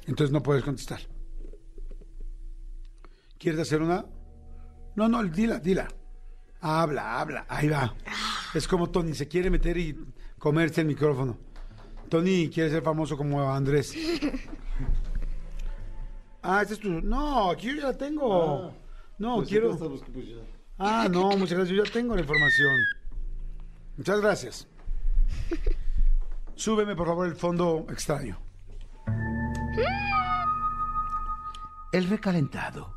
Entonces 0.07 0.31
no 0.31 0.41
puedes 0.41 0.63
contestar. 0.63 1.01
¿Quieres 3.37 3.61
hacer 3.61 3.81
una? 3.81 4.05
No, 4.95 5.07
no, 5.07 5.23
dila, 5.23 5.59
dila. 5.59 5.87
Habla, 6.61 7.19
habla. 7.19 7.45
Ahí 7.49 7.67
va. 7.69 7.93
Es 8.53 8.67
como 8.67 8.89
Tony, 8.89 9.13
se 9.15 9.27
quiere 9.27 9.49
meter 9.49 9.77
y 9.77 9.97
comerse 10.37 10.81
el 10.81 10.87
micrófono. 10.87 11.37
Tony 12.09 12.49
quiere 12.49 12.69
ser 12.69 12.83
famoso 12.83 13.17
como 13.17 13.51
Andrés. 13.51 13.93
Ah, 16.43 16.63
este 16.63 16.73
es 16.73 16.79
tu. 16.79 16.89
No, 16.89 17.51
aquí 17.51 17.67
yo 17.67 17.75
ya 17.75 17.83
la 17.83 17.97
tengo. 17.97 18.73
no, 19.19 19.43
quiero. 19.43 19.77
Ah, 20.79 21.07
no, 21.07 21.29
muchas 21.37 21.55
gracias. 21.55 21.69
Yo 21.69 21.83
ya 21.83 21.91
tengo 21.91 22.15
la 22.15 22.21
información. 22.21 22.79
Muchas 23.95 24.19
gracias. 24.21 24.67
Súbeme, 26.55 26.95
por 26.95 27.05
favor, 27.05 27.27
el 27.27 27.35
fondo 27.35 27.85
extraño. 27.89 28.39
El 31.91 32.09
recalentado. 32.09 32.95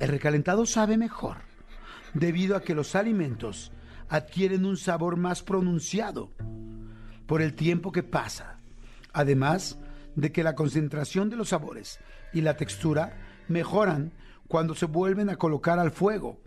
El 0.00 0.08
recalentado 0.08 0.66
sabe 0.66 0.96
mejor, 0.96 1.36
debido 2.14 2.56
a 2.56 2.62
que 2.62 2.74
los 2.74 2.94
alimentos 2.94 3.72
adquieren 4.08 4.64
un 4.64 4.76
sabor 4.76 5.16
más 5.16 5.42
pronunciado 5.42 6.30
por 7.26 7.42
el 7.42 7.54
tiempo 7.54 7.92
que 7.92 8.02
pasa. 8.02 8.58
Además 9.12 9.78
de 10.16 10.32
que 10.32 10.42
la 10.42 10.54
concentración 10.54 11.30
de 11.30 11.36
los 11.36 11.50
sabores 11.50 12.00
y 12.32 12.40
la 12.40 12.56
textura 12.56 13.16
mejoran 13.48 14.12
cuando 14.48 14.74
se 14.74 14.86
vuelven 14.86 15.30
a 15.30 15.36
colocar 15.36 15.78
al 15.78 15.92
fuego. 15.92 16.40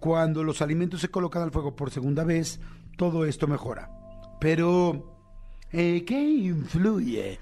Cuando 0.00 0.42
los 0.42 0.62
alimentos 0.62 1.02
se 1.02 1.10
colocan 1.10 1.42
al 1.42 1.50
fuego 1.50 1.76
por 1.76 1.90
segunda 1.90 2.24
vez, 2.24 2.60
todo 2.96 3.26
esto 3.26 3.46
mejora. 3.46 3.90
Pero, 4.40 5.18
eh, 5.72 6.04
¿qué 6.06 6.20
influye? 6.20 7.38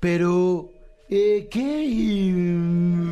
Pero, 0.00 0.70
eh, 1.08 1.48
¿qué 1.50 1.84
influye 1.84 3.02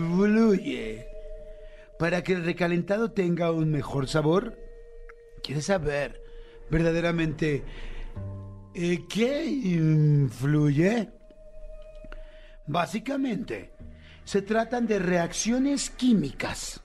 para 2.00 2.22
que 2.22 2.32
el 2.32 2.46
recalentado 2.46 3.12
tenga 3.12 3.50
un 3.50 3.70
mejor 3.70 4.08
sabor? 4.08 4.56
¿Quieres 5.42 5.66
saber 5.66 6.22
verdaderamente 6.70 7.62
eh, 8.72 9.04
qué 9.06 9.44
influye? 9.44 11.10
Básicamente, 12.66 13.74
se 14.24 14.40
tratan 14.40 14.86
de 14.86 14.98
reacciones 14.98 15.90
químicas 15.90 16.80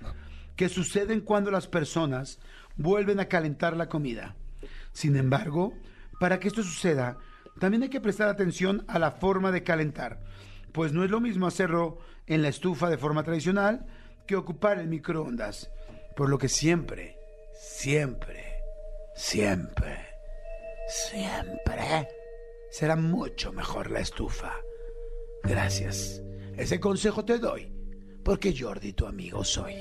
que 0.58 0.68
suceden 0.68 1.22
cuando 1.22 1.50
las 1.50 1.70
personas 1.70 2.40
vuelven 2.76 3.22
a 3.22 3.30
calentar 3.30 3.78
la 3.78 3.88
comida. 3.88 4.36
Sin 4.92 5.16
embargo, 5.16 5.76
para 6.20 6.42
que 6.42 6.50
esto 6.50 6.62
suceda, 6.62 7.20
también 7.58 7.84
hay 7.84 7.90
que 7.90 8.02
prestar 8.02 8.28
atención 8.28 8.84
a 8.90 9.00
la 9.00 9.12
forma 9.12 9.54
de 9.54 9.64
calentar, 9.64 10.20
pues 10.74 10.92
no 10.92 11.06
es 11.06 11.10
lo 11.10 11.22
mismo 11.22 11.48
hacerlo 11.48 12.00
en 12.28 12.42
la 12.42 12.50
estufa 12.50 12.90
de 12.90 12.98
forma 12.98 13.24
tradicional 13.24 13.86
que 14.26 14.36
ocupar 14.36 14.80
el 14.80 14.88
microondas, 14.88 15.72
por 16.16 16.30
lo 16.30 16.38
que 16.38 16.50
siempre, 16.50 17.18
siempre, 17.54 18.44
siempre, 19.16 20.06
siempre 20.88 22.08
será 22.76 22.98
mucho 22.98 23.54
mejor 23.54 23.90
la 23.90 24.02
estufa. 24.02 24.52
Gracias. 25.44 26.22
Ese 26.58 26.78
consejo 26.82 27.24
te 27.24 27.40
doy, 27.40 27.72
porque 28.22 28.54
Jordi, 28.58 28.92
tu 28.92 29.06
amigo, 29.06 29.46
soy. 29.46 29.74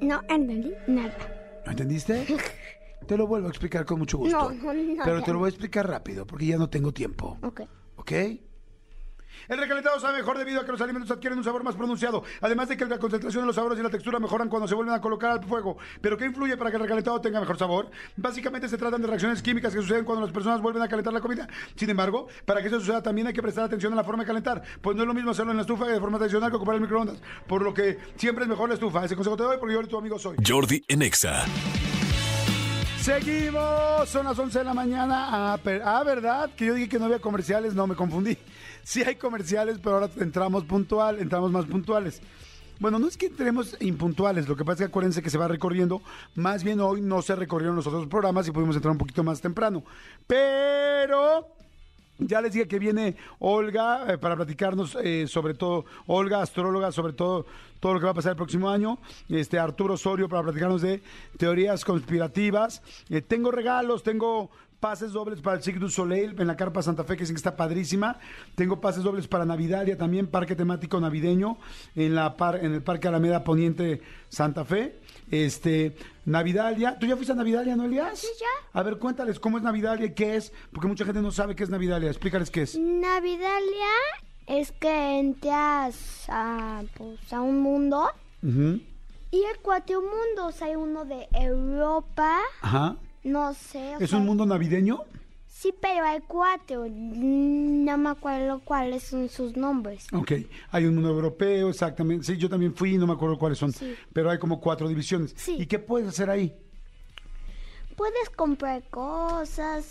No 0.00 0.20
entendí 0.28 0.72
nada. 0.86 1.16
¿No 1.64 1.72
entendiste? 1.72 2.24
Te 3.08 3.16
lo 3.16 3.26
vuelvo 3.26 3.48
a 3.48 3.50
explicar 3.50 3.84
con 3.84 3.98
mucho 3.98 4.18
gusto. 4.18 4.52
No, 4.52 4.72
no, 4.72 4.72
no, 4.72 5.04
Pero 5.04 5.22
te 5.24 5.32
lo 5.32 5.40
voy 5.40 5.46
a 5.46 5.48
explicar 5.48 5.88
rápido, 5.88 6.24
porque 6.24 6.46
ya 6.46 6.56
no 6.56 6.70
tengo 6.70 6.92
tiempo. 6.92 7.36
Ok. 7.42 7.62
¿Ok? 7.96 8.12
El 9.48 9.58
recalentado 9.58 9.98
sabe 10.00 10.18
mejor 10.18 10.38
debido 10.38 10.60
a 10.60 10.64
que 10.64 10.72
los 10.72 10.80
alimentos 10.80 11.10
adquieren 11.10 11.38
un 11.38 11.44
sabor 11.44 11.62
más 11.64 11.74
pronunciado, 11.74 12.22
además 12.40 12.68
de 12.68 12.76
que 12.76 12.84
la 12.86 12.98
concentración 12.98 13.42
de 13.42 13.46
los 13.46 13.56
sabores 13.56 13.78
y 13.78 13.82
la 13.82 13.90
textura 13.90 14.18
mejoran 14.18 14.48
cuando 14.48 14.68
se 14.68 14.74
vuelven 14.74 14.94
a 14.94 15.00
colocar 15.00 15.30
al 15.32 15.44
fuego. 15.44 15.76
¿Pero 16.00 16.16
qué 16.16 16.26
influye 16.26 16.56
para 16.56 16.70
que 16.70 16.76
el 16.76 16.82
recalentado 16.82 17.20
tenga 17.20 17.40
mejor 17.40 17.58
sabor? 17.58 17.90
Básicamente 18.16 18.68
se 18.68 18.78
tratan 18.78 19.00
de 19.02 19.08
reacciones 19.08 19.42
químicas 19.42 19.74
que 19.74 19.80
suceden 19.80 20.04
cuando 20.04 20.24
las 20.24 20.32
personas 20.32 20.60
vuelven 20.60 20.82
a 20.82 20.88
calentar 20.88 21.12
la 21.12 21.20
comida. 21.20 21.48
Sin 21.76 21.90
embargo, 21.90 22.28
para 22.44 22.60
que 22.62 22.68
eso 22.68 22.78
suceda 22.80 23.02
también 23.02 23.26
hay 23.26 23.32
que 23.32 23.42
prestar 23.42 23.64
atención 23.64 23.92
a 23.92 23.96
la 23.96 24.04
forma 24.04 24.22
de 24.22 24.26
calentar, 24.28 24.62
pues 24.80 24.96
no 24.96 25.02
es 25.02 25.08
lo 25.08 25.14
mismo 25.14 25.30
hacerlo 25.32 25.50
en 25.52 25.56
la 25.58 25.62
estufa 25.62 25.86
que 25.86 25.92
de 25.92 26.00
forma 26.00 26.18
tradicional 26.18 26.50
que 26.50 26.56
ocupar 26.56 26.74
el 26.76 26.80
microondas, 26.80 27.20
por 27.46 27.62
lo 27.62 27.74
que 27.74 27.98
siempre 28.16 28.44
es 28.44 28.48
mejor 28.48 28.68
la 28.68 28.74
estufa. 28.74 29.04
Ese 29.04 29.16
consejo 29.16 29.36
te 29.36 29.42
doy 29.42 29.56
porque 29.58 29.74
yo 29.74 29.82
tu 29.88 29.98
amigo 29.98 30.18
soy. 30.18 30.36
Jordi 30.46 30.82
en 30.88 31.02
Exa. 31.02 31.44
Seguimos, 33.00 34.08
son 34.08 34.26
las 34.26 34.38
11 34.38 34.60
de 34.60 34.64
la 34.64 34.74
mañana. 34.74 35.26
Ah, 35.54 35.58
per- 35.62 35.82
ah, 35.84 36.04
¿verdad? 36.04 36.50
Que 36.56 36.66
yo 36.66 36.74
dije 36.74 36.88
que 36.88 36.98
no 37.00 37.06
había 37.06 37.18
comerciales, 37.18 37.74
no, 37.74 37.84
me 37.88 37.96
confundí. 37.96 38.38
Sí 38.84 39.02
hay 39.02 39.16
comerciales, 39.16 39.78
pero 39.78 39.96
ahora 39.96 40.10
entramos 40.18 40.64
puntual, 40.64 41.20
entramos 41.20 41.50
más 41.50 41.66
puntuales. 41.66 42.20
Bueno, 42.80 42.98
no 42.98 43.06
es 43.06 43.16
que 43.16 43.26
entremos 43.26 43.76
impuntuales, 43.80 44.48
lo 44.48 44.56
que 44.56 44.64
pasa 44.64 44.72
es 44.72 44.78
que 44.78 44.90
acuérdense 44.90 45.22
que 45.22 45.30
se 45.30 45.38
va 45.38 45.46
recorriendo. 45.46 46.02
Más 46.34 46.64
bien 46.64 46.80
hoy 46.80 47.00
no 47.00 47.22
se 47.22 47.36
recorrieron 47.36 47.76
los 47.76 47.86
otros 47.86 48.08
programas 48.08 48.48
y 48.48 48.50
pudimos 48.50 48.74
entrar 48.74 48.90
un 48.90 48.98
poquito 48.98 49.22
más 49.22 49.40
temprano. 49.40 49.84
Pero 50.26 51.46
ya 52.18 52.40
les 52.40 52.52
dije 52.52 52.66
que 52.66 52.78
viene 52.78 53.16
Olga 53.38 54.12
eh, 54.12 54.18
para 54.18 54.34
platicarnos 54.34 54.96
eh, 55.00 55.26
sobre 55.28 55.54
todo, 55.54 55.84
Olga, 56.06 56.42
astróloga, 56.42 56.90
sobre 56.90 57.12
todo 57.12 57.46
todo 57.78 57.94
lo 57.94 58.00
que 58.00 58.04
va 58.04 58.12
a 58.12 58.14
pasar 58.14 58.30
el 58.30 58.36
próximo 58.36 58.68
año. 58.68 58.98
Este 59.28 59.58
Arturo 59.58 59.94
Osorio 59.94 60.28
para 60.28 60.42
platicarnos 60.42 60.82
de 60.82 61.02
teorías 61.36 61.84
conspirativas. 61.84 62.82
Eh, 63.10 63.22
tengo 63.22 63.50
regalos, 63.50 64.02
tengo 64.02 64.50
pases 64.82 65.12
dobles 65.12 65.40
para 65.40 65.56
el 65.58 65.62
Cirque 65.62 65.78
du 65.78 65.88
Soleil 65.88 66.34
en 66.36 66.46
la 66.48 66.56
Carpa 66.56 66.82
Santa 66.82 67.04
Fe, 67.04 67.14
que 67.16 67.20
dicen 67.22 67.36
que 67.36 67.38
está 67.38 67.54
padrísima. 67.56 68.18
Tengo 68.56 68.80
pases 68.80 69.04
dobles 69.04 69.28
para 69.28 69.44
Navidalia 69.44 69.96
también, 69.96 70.26
parque 70.26 70.56
temático 70.56 70.98
navideño 70.98 71.56
en, 71.94 72.16
la 72.16 72.36
par- 72.36 72.64
en 72.64 72.74
el 72.74 72.82
Parque 72.82 73.06
Alameda 73.06 73.44
Poniente 73.44 74.02
Santa 74.28 74.64
Fe. 74.64 74.98
Este, 75.30 75.96
Navidalia. 76.24 76.98
¿Tú 76.98 77.06
ya 77.06 77.14
fuiste 77.14 77.32
a 77.32 77.36
Navidalia, 77.36 77.76
no, 77.76 77.84
Elías? 77.84 78.18
Sí, 78.18 78.26
ya. 78.40 78.78
A 78.78 78.82
ver, 78.82 78.98
cuéntales 78.98 79.38
cómo 79.38 79.56
es 79.56 79.62
Navidalia 79.62 80.06
y 80.06 80.14
qué 80.14 80.34
es, 80.34 80.52
porque 80.72 80.88
mucha 80.88 81.04
gente 81.04 81.22
no 81.22 81.30
sabe 81.30 81.54
qué 81.54 81.62
es 81.62 81.70
Navidalia. 81.70 82.10
Explícales 82.10 82.50
qué 82.50 82.62
es. 82.62 82.76
Navidalia 82.76 83.94
es 84.48 84.72
que 84.72 85.20
entras 85.20 86.26
a, 86.28 86.82
pues, 86.98 87.32
a 87.32 87.40
un 87.40 87.60
mundo 87.60 88.10
y 88.42 89.36
hay 89.36 89.56
cuatro 89.62 90.02
mundos. 90.02 90.60
Hay 90.60 90.74
uno 90.74 91.04
de 91.04 91.28
Europa, 91.32 92.40
Ajá. 92.60 92.96
No 93.24 93.54
sé. 93.54 93.94
¿Es 94.00 94.10
sea, 94.10 94.18
un 94.18 94.26
mundo 94.26 94.44
navideño? 94.46 95.00
Sí, 95.48 95.72
pero 95.80 96.04
hay 96.04 96.20
cuatro. 96.26 96.86
No 96.88 97.96
me 97.98 98.10
acuerdo 98.10 98.60
cuáles 98.64 99.04
son 99.04 99.28
sus 99.28 99.56
nombres. 99.56 100.06
Ok, 100.12 100.32
hay 100.72 100.86
un 100.86 100.94
mundo 100.96 101.10
europeo, 101.10 101.68
exactamente. 101.68 102.26
Sí, 102.26 102.36
yo 102.36 102.48
también 102.48 102.74
fui, 102.74 102.96
no 102.98 103.06
me 103.06 103.12
acuerdo 103.12 103.38
cuáles 103.38 103.58
son, 103.58 103.72
Sí. 103.72 103.94
pero 104.12 104.30
hay 104.30 104.38
como 104.38 104.60
cuatro 104.60 104.88
divisiones. 104.88 105.34
Sí. 105.36 105.56
¿Y 105.58 105.66
qué 105.66 105.78
puedes 105.78 106.08
hacer 106.08 106.30
ahí? 106.30 106.52
Puedes 107.96 108.30
comprar 108.30 108.82
cosas, 108.90 109.84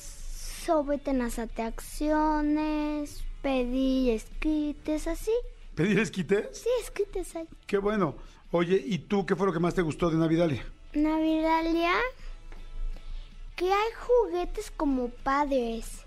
súbete 0.65 1.11
en 1.11 1.19
las 1.19 1.39
atracciones, 1.39 3.23
pedir 3.41 4.13
esquites, 4.15 5.07
así. 5.07 5.31
¿Pedir 5.75 5.99
esquites? 5.99 6.57
Sí, 6.57 6.69
esquites 6.83 7.35
hay. 7.35 7.45
Qué 7.65 7.77
bueno. 7.77 8.15
Oye, 8.51 8.83
¿y 8.85 8.99
tú 8.99 9.25
qué 9.25 9.35
fue 9.35 9.47
lo 9.47 9.53
que 9.53 9.59
más 9.59 9.73
te 9.73 9.81
gustó 9.81 10.09
de 10.09 10.17
Navidalia? 10.17 10.65
Navidalia, 10.93 11.93
que 13.61 13.71
hay 13.71 13.91
juguetes 14.07 14.71
como 14.75 15.09
padres. 15.09 16.03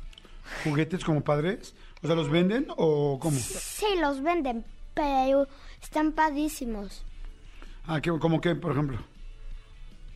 ¿Juguetes 0.64 1.04
como 1.04 1.22
padres? 1.22 1.72
O 2.02 2.08
sea, 2.08 2.16
¿los 2.16 2.28
venden 2.28 2.66
o 2.76 3.20
cómo? 3.20 3.38
Sí, 3.38 3.86
los 4.00 4.24
venden, 4.24 4.64
pero 4.92 5.46
están 5.80 6.10
padrísimos. 6.10 7.04
Ah, 7.86 8.00
¿qué, 8.00 8.10
¿cómo 8.18 8.40
qué, 8.40 8.56
por 8.56 8.72
ejemplo? 8.72 8.98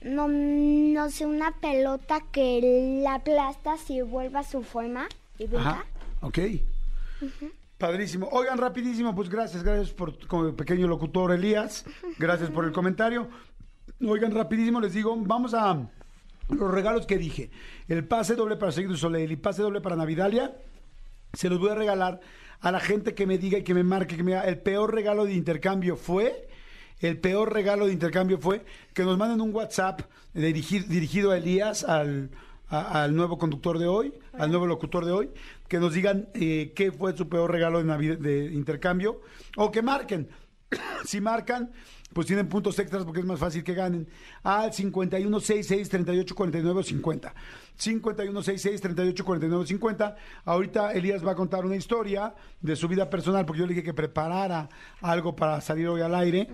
No, 0.03 0.27
no 0.27 1.11
sé, 1.11 1.27
una 1.27 1.53
pelota 1.61 2.25
que 2.33 3.01
la 3.05 3.15
aplastas 3.15 3.89
y 3.89 4.03
vuelve 4.03 4.41
a 4.41 4.43
su 4.43 4.65
forma 4.65 5.07
y 5.39 5.47
brinca. 5.47 5.71
Ajá, 5.71 5.85
ok. 6.23 6.39
Padrísimo. 7.79 8.29
Oigan, 8.33 8.59
rapidísimo, 8.59 9.15
pues 9.15 9.29
gracias, 9.29 9.63
gracias 9.63 9.91
por 9.91 10.27
como 10.27 10.57
pequeño 10.57 10.89
locutor 10.89 11.31
Elías. 11.31 11.85
Gracias 12.19 12.51
por 12.51 12.65
el 12.65 12.73
comentario. 12.73 13.29
Oigan, 14.05 14.35
rapidísimo 14.35 14.81
les 14.81 14.93
digo, 14.93 15.17
vamos 15.17 15.55
a 15.55 15.89
los 16.49 16.71
regalos 16.71 17.07
que 17.07 17.19
dije. 17.19 17.51
El 17.89 18.05
pase 18.07 18.35
doble 18.35 18.57
para 18.57 18.73
Seguir 18.73 18.89
du 18.91 18.97
Soleil 18.97 19.31
y 19.33 19.37
pase 19.37 19.63
doble 19.63 19.81
para 19.81 19.97
Navidalia. 19.97 20.57
Se 21.33 21.49
los 21.49 21.59
voy 21.59 21.71
a 21.71 21.75
regalar 21.75 22.21
a 22.61 22.73
la 22.73 22.81
gente 22.81 23.15
que 23.15 23.27
me 23.27 23.39
diga 23.39 23.59
y 23.59 23.63
que 23.63 23.75
me 23.75 23.85
marque 23.85 24.17
que 24.17 24.23
me 24.23 24.33
diga, 24.33 24.45
el 24.45 24.59
peor 24.59 24.95
regalo 24.95 25.25
de 25.27 25.35
intercambio 25.35 25.97
fue, 25.97 26.49
el 27.01 27.19
peor 27.21 27.53
regalo 27.53 27.87
de 27.87 27.93
intercambio 27.93 28.39
fue 28.39 28.65
que 28.95 29.05
nos 29.05 29.17
manden 29.19 29.41
un 29.41 29.55
WhatsApp 29.55 30.01
dirigi- 30.35 30.85
dirigido 30.87 31.31
a 31.31 31.37
Elías, 31.37 31.85
al, 31.85 32.31
al 32.69 33.15
nuevo 33.15 33.39
conductor 33.39 33.79
de 33.79 33.87
hoy, 33.87 34.13
al 34.33 34.51
nuevo 34.51 34.67
locutor 34.67 35.05
de 35.05 35.13
hoy, 35.13 35.31
que 35.69 35.79
nos 35.79 35.93
digan 35.93 36.29
eh, 36.35 36.73
qué 36.75 36.91
fue 36.91 37.17
su 37.17 37.29
peor 37.29 37.53
regalo 37.53 37.83
de, 37.83 38.17
de 38.17 38.47
intercambio 38.53 39.21
o 39.57 39.71
que 39.71 39.83
marquen 39.83 40.29
Si 41.05 41.21
marcan, 41.21 41.71
pues 42.13 42.27
tienen 42.27 42.49
puntos 42.49 42.79
extras 42.79 43.05
porque 43.05 43.21
es 43.21 43.27
más 43.27 43.39
fácil 43.39 43.63
que 43.63 43.75
ganen. 43.75 44.09
Al 44.43 44.73
5166-3849-50. 44.73 47.33
5166-3849-50. 47.79 50.17
Ahorita 50.45 50.93
Elías 50.93 51.25
va 51.27 51.33
a 51.33 51.35
contar 51.35 51.67
una 51.67 51.77
historia 51.77 52.35
de 52.61 52.77
su 52.77 52.89
vida 52.89 53.11
personal 53.11 53.47
porque 53.47 53.61
yo 53.61 53.67
le 53.67 53.75
dije 53.75 53.85
que 53.85 53.95
preparara 53.95 54.69
algo 55.01 55.35
para 55.37 55.61
salir 55.61 55.87
hoy 55.89 56.01
al 56.01 56.15
aire. 56.15 56.49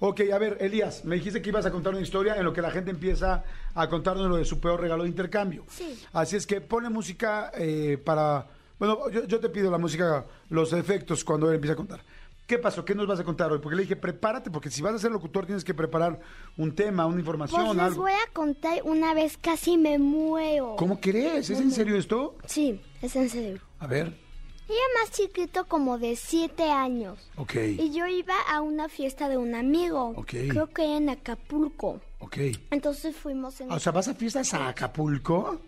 Ok, 0.00 0.22
a 0.32 0.38
ver, 0.38 0.56
Elías, 0.60 1.04
me 1.04 1.14
dijiste 1.16 1.40
que 1.40 1.50
ibas 1.50 1.66
a 1.66 1.70
contar 1.70 1.92
una 1.94 2.02
historia 2.02 2.34
en 2.36 2.44
lo 2.44 2.52
que 2.52 2.60
la 2.60 2.70
gente 2.70 2.90
empieza 2.90 3.44
a 3.74 3.88
contarnos 3.88 4.28
lo 4.28 4.36
de 4.36 4.44
su 4.44 4.60
peor 4.60 4.80
regalo 4.80 5.04
de 5.04 5.10
intercambio. 5.10 5.64
Sí. 5.68 6.04
Así 6.12 6.36
es 6.36 6.46
que 6.46 6.60
pone 6.60 6.90
música 6.90 7.50
eh, 7.56 7.98
para... 8.04 8.48
Bueno, 8.78 9.08
yo, 9.10 9.26
yo 9.26 9.40
te 9.40 9.48
pido 9.48 9.70
la 9.70 9.78
música, 9.78 10.26
los 10.50 10.74
efectos 10.74 11.24
cuando 11.24 11.48
él 11.48 11.54
empieza 11.54 11.72
a 11.72 11.76
contar. 11.76 12.02
¿Qué 12.46 12.58
pasó? 12.58 12.84
¿Qué 12.84 12.94
nos 12.94 13.06
vas 13.08 13.18
a 13.18 13.24
contar 13.24 13.50
hoy? 13.50 13.58
Porque 13.58 13.74
le 13.76 13.82
dije, 13.82 13.96
prepárate, 13.96 14.50
porque 14.50 14.70
si 14.70 14.80
vas 14.80 14.94
a 14.94 14.98
ser 15.00 15.10
locutor 15.10 15.46
tienes 15.46 15.64
que 15.64 15.74
preparar 15.74 16.20
un 16.56 16.74
tema, 16.76 17.04
una 17.06 17.18
información, 17.18 17.64
Pues 17.64 17.76
les 17.76 17.84
algo. 17.86 18.02
voy 18.02 18.12
a 18.12 18.32
contar 18.32 18.78
una 18.84 19.14
vez 19.14 19.36
casi 19.36 19.76
me 19.76 19.98
muero. 19.98 20.76
¿Cómo 20.78 21.00
crees? 21.00 21.50
¿Es 21.50 21.58
en 21.60 21.72
serio 21.72 21.96
esto? 21.96 22.36
Sí, 22.46 22.80
es 23.02 23.16
en 23.16 23.28
serio. 23.28 23.60
A 23.80 23.86
ver. 23.88 24.24
Ella 24.68 24.78
más 25.00 25.10
chiquito 25.12 25.66
como 25.66 25.98
de 25.98 26.14
siete 26.16 26.70
años. 26.70 27.18
Ok. 27.36 27.54
Y 27.78 27.92
yo 27.92 28.06
iba 28.06 28.34
a 28.48 28.60
una 28.60 28.88
fiesta 28.88 29.28
de 29.28 29.36
un 29.38 29.54
amigo. 29.54 30.12
Ok. 30.16 30.34
Creo 30.48 30.68
que 30.68 30.84
era 30.84 30.96
en 30.96 31.08
Acapulco. 31.08 32.00
Ok. 32.20 32.36
Entonces 32.70 33.14
fuimos 33.16 33.60
en... 33.60 33.70
O 33.72 33.78
sea, 33.80 33.92
¿vas 33.92 34.08
a 34.08 34.14
fiestas 34.14 34.54
a 34.54 34.68
Acapulco? 34.68 35.60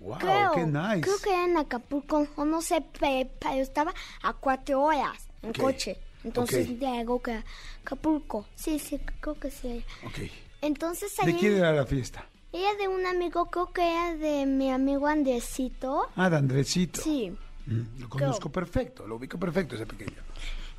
Wow, 0.00 0.18
creo, 0.18 0.52
qué 0.54 0.66
nice. 0.66 1.00
creo 1.02 1.18
que 1.22 1.30
era 1.30 1.44
en 1.44 1.56
Acapulco, 1.58 2.26
o 2.36 2.44
no 2.46 2.62
sé, 2.62 2.80
pe- 2.80 3.30
pero 3.38 3.54
estaba 3.60 3.92
a 4.22 4.32
cuatro 4.32 4.80
horas 4.82 5.28
en 5.42 5.52
coche. 5.52 5.98
Entonces 6.24 6.68
Ok. 6.68 6.78
llego 6.78 7.22
que 7.22 7.42
Acapulco. 7.82 8.46
Sí, 8.54 8.78
sí, 8.78 9.00
creo 9.20 9.38
que 9.38 9.50
sí. 9.50 9.84
Ok. 10.06 10.18
Entonces 10.60 11.16
¿De 11.16 11.22
ahí... 11.32 11.36
quién 11.38 11.56
era 11.56 11.72
la 11.72 11.86
fiesta? 11.86 12.26
Ella 12.52 12.74
de 12.78 12.88
un 12.88 13.06
amigo, 13.06 13.46
creo 13.46 13.72
que 13.72 13.82
era 13.82 14.14
de 14.16 14.44
mi 14.44 14.70
amigo 14.70 15.06
Andresito. 15.06 16.08
Ah, 16.16 16.28
de 16.28 16.36
Andresito. 16.36 17.00
Sí. 17.00 17.32
Mm, 17.66 18.00
lo 18.00 18.08
conozco 18.08 18.50
perfecto, 18.50 19.06
lo 19.06 19.16
ubico 19.16 19.38
perfecto 19.38 19.76
ese 19.76 19.86
pequeño. 19.86 20.16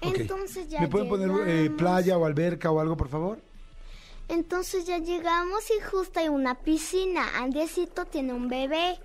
Entonces 0.02 0.68
ya 0.68 0.82
¿Me 0.82 0.88
pueden 0.88 1.08
poner 1.08 1.30
eh, 1.48 1.70
playa 1.70 2.18
o 2.18 2.26
alberca 2.26 2.72
o 2.72 2.80
algo, 2.80 2.98
por 2.98 3.08
favor? 3.08 3.40
Entonces 4.28 4.86
ya 4.86 4.98
llegamos 4.98 5.64
y 5.70 5.82
justo 5.82 6.20
hay 6.20 6.30
una 6.30 6.56
piscina. 6.56 7.38
Andresito 7.38 8.06
tiene 8.06 8.34
un 8.34 8.48
bebé. 8.48 8.98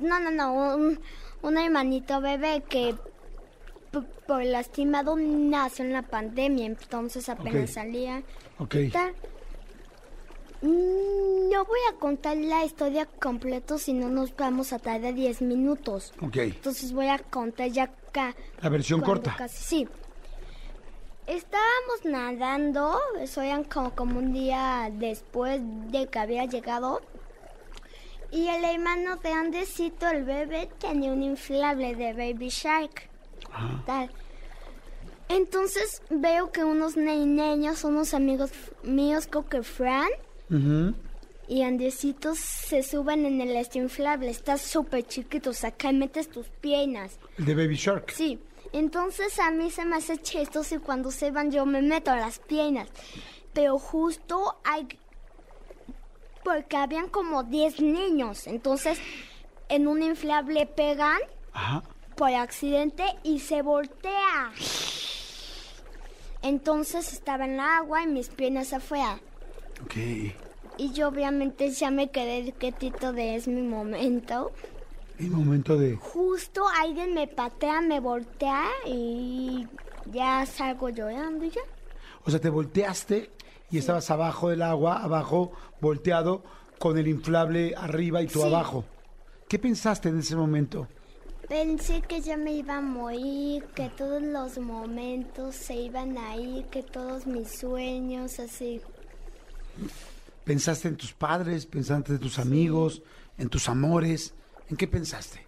No, 0.00 0.18
no, 0.18 0.30
no, 0.30 0.74
un, 0.76 1.00
un 1.42 1.56
hermanito 1.58 2.20
bebé 2.20 2.62
que 2.68 2.94
por 4.26 4.42
lastimado 4.44 5.16
nació 5.16 5.84
en 5.84 5.92
la 5.92 6.02
pandemia, 6.02 6.66
entonces 6.66 7.28
apenas 7.28 7.70
salía. 7.70 8.22
Ok. 8.58 8.76
Mm, 10.62 11.50
No 11.50 11.64
voy 11.64 11.78
a 11.90 11.94
contar 11.98 12.36
la 12.36 12.64
historia 12.64 13.06
completa 13.06 13.78
si 13.78 13.92
no 13.92 14.08
nos 14.08 14.34
vamos 14.36 14.72
a 14.72 14.78
tardar 14.78 15.14
10 15.14 15.42
minutos. 15.42 16.12
Ok. 16.20 16.36
Entonces 16.36 16.92
voy 16.92 17.06
a 17.08 17.18
contar 17.18 17.68
ya 17.68 17.84
acá. 17.84 18.34
La 18.60 18.68
versión 18.68 19.00
corta. 19.00 19.34
Casi, 19.36 19.62
sí. 19.62 19.88
Estábamos 21.26 22.04
nadando, 22.04 22.98
eso 23.20 23.42
era 23.42 23.62
como, 23.64 23.94
como 23.94 24.18
un 24.18 24.32
día 24.32 24.90
después 24.92 25.60
de 25.90 26.06
que 26.08 26.18
había 26.18 26.46
llegado. 26.46 27.02
Y 28.30 28.48
el 28.48 28.64
hermano 28.64 29.16
de 29.16 29.30
Andesito, 29.32 30.08
el 30.08 30.24
bebé, 30.24 30.68
tenía 30.78 31.12
un 31.12 31.22
inflable 31.22 31.94
de 31.94 32.12
Baby 32.14 32.48
Shark. 32.48 33.07
Tal. 33.86 34.10
Entonces 35.28 36.02
veo 36.10 36.50
que 36.52 36.64
unos 36.64 36.96
ne- 36.96 37.26
niños, 37.26 37.84
unos 37.84 38.14
amigos 38.14 38.50
míos, 38.82 39.26
creo 39.30 39.46
que 39.46 39.62
Fran 39.62 40.08
y 41.48 41.62
Andesito, 41.62 42.34
se 42.34 42.82
suben 42.82 43.26
en 43.26 43.40
el 43.40 43.54
este 43.56 43.78
inflable. 43.78 44.30
Está 44.30 44.56
súper 44.56 45.06
chiquito, 45.06 45.50
o 45.50 45.54
sea, 45.54 45.70
que 45.70 45.92
metes 45.92 46.28
tus 46.30 46.48
piernas. 46.48 47.18
De 47.36 47.54
Baby 47.54 47.76
Shark. 47.76 48.10
Sí, 48.10 48.38
entonces 48.72 49.38
a 49.38 49.50
mí 49.50 49.70
se 49.70 49.84
me 49.84 49.96
hace 49.96 50.16
chistoso 50.18 50.74
y 50.76 50.78
cuando 50.78 51.10
se 51.10 51.30
van 51.30 51.50
yo 51.50 51.66
me 51.66 51.82
meto 51.82 52.10
a 52.10 52.16
las 52.16 52.38
piernas. 52.38 52.88
Pero 53.52 53.78
justo 53.78 54.58
hay... 54.64 54.86
Porque 56.44 56.76
habían 56.78 57.08
como 57.08 57.42
10 57.42 57.80
niños, 57.80 58.46
entonces 58.46 58.98
en 59.68 59.86
un 59.86 60.02
inflable 60.02 60.64
pegan 60.66 61.18
Ajá. 61.52 61.82
Por 62.18 62.34
accidente 62.34 63.04
y 63.22 63.38
se 63.38 63.62
voltea. 63.62 64.50
Entonces 66.42 67.12
estaba 67.12 67.44
en 67.44 67.54
el 67.54 67.60
agua 67.60 68.02
y 68.02 68.06
mis 68.08 68.28
piernas 68.28 68.72
afuera. 68.72 69.18
Ok. 69.84 69.94
Y 70.76 70.92
yo 70.92 71.08
obviamente 71.08 71.70
ya 71.70 71.90
me 71.90 72.10
quedé 72.10 72.52
quietito 72.52 73.12
de 73.12 73.36
es 73.36 73.48
mi 73.48 73.62
momento. 73.62 74.52
En 75.18 75.32
momento 75.32 75.76
de... 75.78 75.96
Justo 75.96 76.64
alguien 76.80 77.14
me 77.14 77.26
patea, 77.26 77.80
me 77.80 77.98
voltea 78.00 78.66
y 78.86 79.66
ya 80.12 80.44
salgo 80.46 80.88
llorando 80.90 81.44
y 81.44 81.50
ya. 81.50 81.60
O 82.24 82.30
sea, 82.30 82.40
te 82.40 82.50
volteaste 82.50 83.30
y 83.70 83.78
estabas 83.78 84.10
abajo 84.10 84.48
del 84.50 84.62
agua, 84.62 85.02
abajo, 85.02 85.52
volteado, 85.80 86.42
con 86.78 86.98
el 86.98 87.08
inflable 87.08 87.74
arriba 87.76 88.22
y 88.22 88.26
tú 88.28 88.40
Sí. 88.40 88.46
abajo. 88.46 88.84
¿Qué 89.48 89.58
pensaste 89.58 90.08
en 90.08 90.18
ese 90.20 90.36
momento? 90.36 90.86
Pensé 91.48 92.02
que 92.02 92.20
ya 92.20 92.36
me 92.36 92.52
iba 92.52 92.76
a 92.76 92.80
morir, 92.82 93.64
que 93.74 93.88
todos 93.88 94.20
los 94.20 94.58
momentos 94.58 95.54
se 95.54 95.74
iban 95.76 96.18
a 96.18 96.36
ir, 96.36 96.66
que 96.66 96.82
todos 96.82 97.26
mis 97.26 97.48
sueños 97.48 98.38
así. 98.38 98.82
¿Pensaste 100.44 100.88
en 100.88 100.96
tus 100.96 101.14
padres? 101.14 101.64
¿Pensaste 101.64 102.12
en 102.12 102.18
tus 102.18 102.38
amigos? 102.38 103.02
¿En 103.38 103.48
tus 103.48 103.68
amores? 103.70 104.34
¿En 104.68 104.76
qué 104.76 104.86
pensaste? 104.86 105.46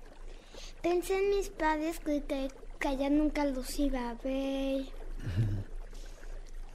Pensé 0.83 1.19
en 1.19 1.37
mis 1.37 1.51
padres 1.51 2.01
que, 2.01 2.23
que, 2.23 2.51
que 2.79 2.97
ya 2.97 3.11
nunca 3.11 3.45
los 3.45 3.79
iba 3.79 4.09
a 4.09 4.15
ver. 4.15 4.87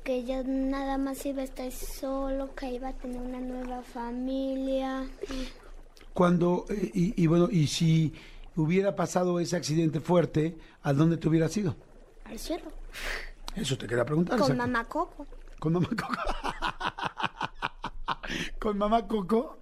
Que 0.04 0.24
ya 0.24 0.44
nada 0.44 1.00
más 1.00 1.26
iba 1.26 1.42
a 1.42 1.46
estar 1.46 1.72
solo, 1.72 2.54
que 2.54 2.74
iba 2.74 2.90
a 2.90 2.94
tener 2.94 3.20
una 3.20 3.40
nueva 3.40 3.82
familia. 3.82 5.08
Cuando, 6.14 6.66
eh, 6.70 6.92
y, 6.94 7.24
y 7.24 7.26
bueno, 7.26 7.50
y 7.52 7.66
si 7.66 8.14
hubiera 8.56 8.96
pasado 8.96 9.39
ese 9.39 9.56
accidente 9.56 10.00
fuerte, 10.00 10.58
¿a 10.84 10.94
dónde 10.94 11.18
te 11.18 11.28
hubieras 11.28 11.56
ido? 11.58 11.76
Al 12.26 12.39
cielo. 12.39 12.65
Eso 13.56 13.78
te 13.78 13.88
quería 13.88 14.06
preguntar. 14.06 14.38
Con 14.38 14.52
exacto. 14.52 14.72
mamá 14.72 14.86
Coco. 14.86 15.28
Con 15.60 15.74
mamá 15.74 15.89
Coco. 15.89 16.15
Con 18.60 18.78
mamá 18.78 19.08
Coco. 19.08 19.60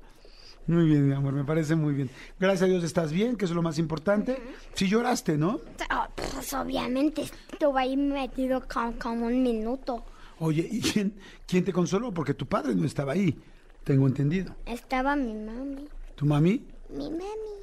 Muy 0.65 0.85
bien, 0.85 1.07
mi 1.07 1.13
amor, 1.13 1.33
me 1.33 1.43
parece 1.43 1.75
muy 1.75 1.93
bien. 1.93 2.09
Gracias 2.39 2.63
a 2.63 2.65
Dios 2.67 2.83
estás 2.85 3.11
bien, 3.11 3.35
que 3.35 3.45
eso 3.45 3.53
es 3.53 3.55
lo 3.55 3.61
más 3.61 3.77
importante. 3.77 4.41
Si 4.73 4.87
lloraste, 4.87 5.37
¿no? 5.37 5.59
Ah, 5.89 6.09
pues 6.15 6.53
obviamente 6.53 7.23
estuve 7.23 7.81
ahí 7.81 7.97
metido 7.97 8.63
como, 8.73 8.97
como 8.97 9.25
un 9.25 9.43
minuto. 9.43 10.05
Oye, 10.39 10.65
¿y 10.71 10.81
quién, 10.81 11.19
quién 11.45 11.65
te 11.65 11.73
consoló? 11.73 12.13
Porque 12.13 12.33
tu 12.33 12.45
padre 12.45 12.75
no 12.75 12.85
estaba 12.85 13.11
ahí, 13.11 13.37
tengo 13.83 14.07
entendido. 14.07 14.55
Estaba 14.65 15.15
mi 15.17 15.33
mami. 15.33 15.85
¿Tu 16.15 16.25
mami? 16.25 16.65
Mi 16.89 17.09
mami. 17.09 17.53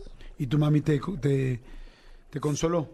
¿Y 0.41 0.47
tu 0.47 0.57
mami 0.57 0.81
te, 0.81 0.99
te, 1.21 1.61
te 2.31 2.41
consoló? 2.41 2.89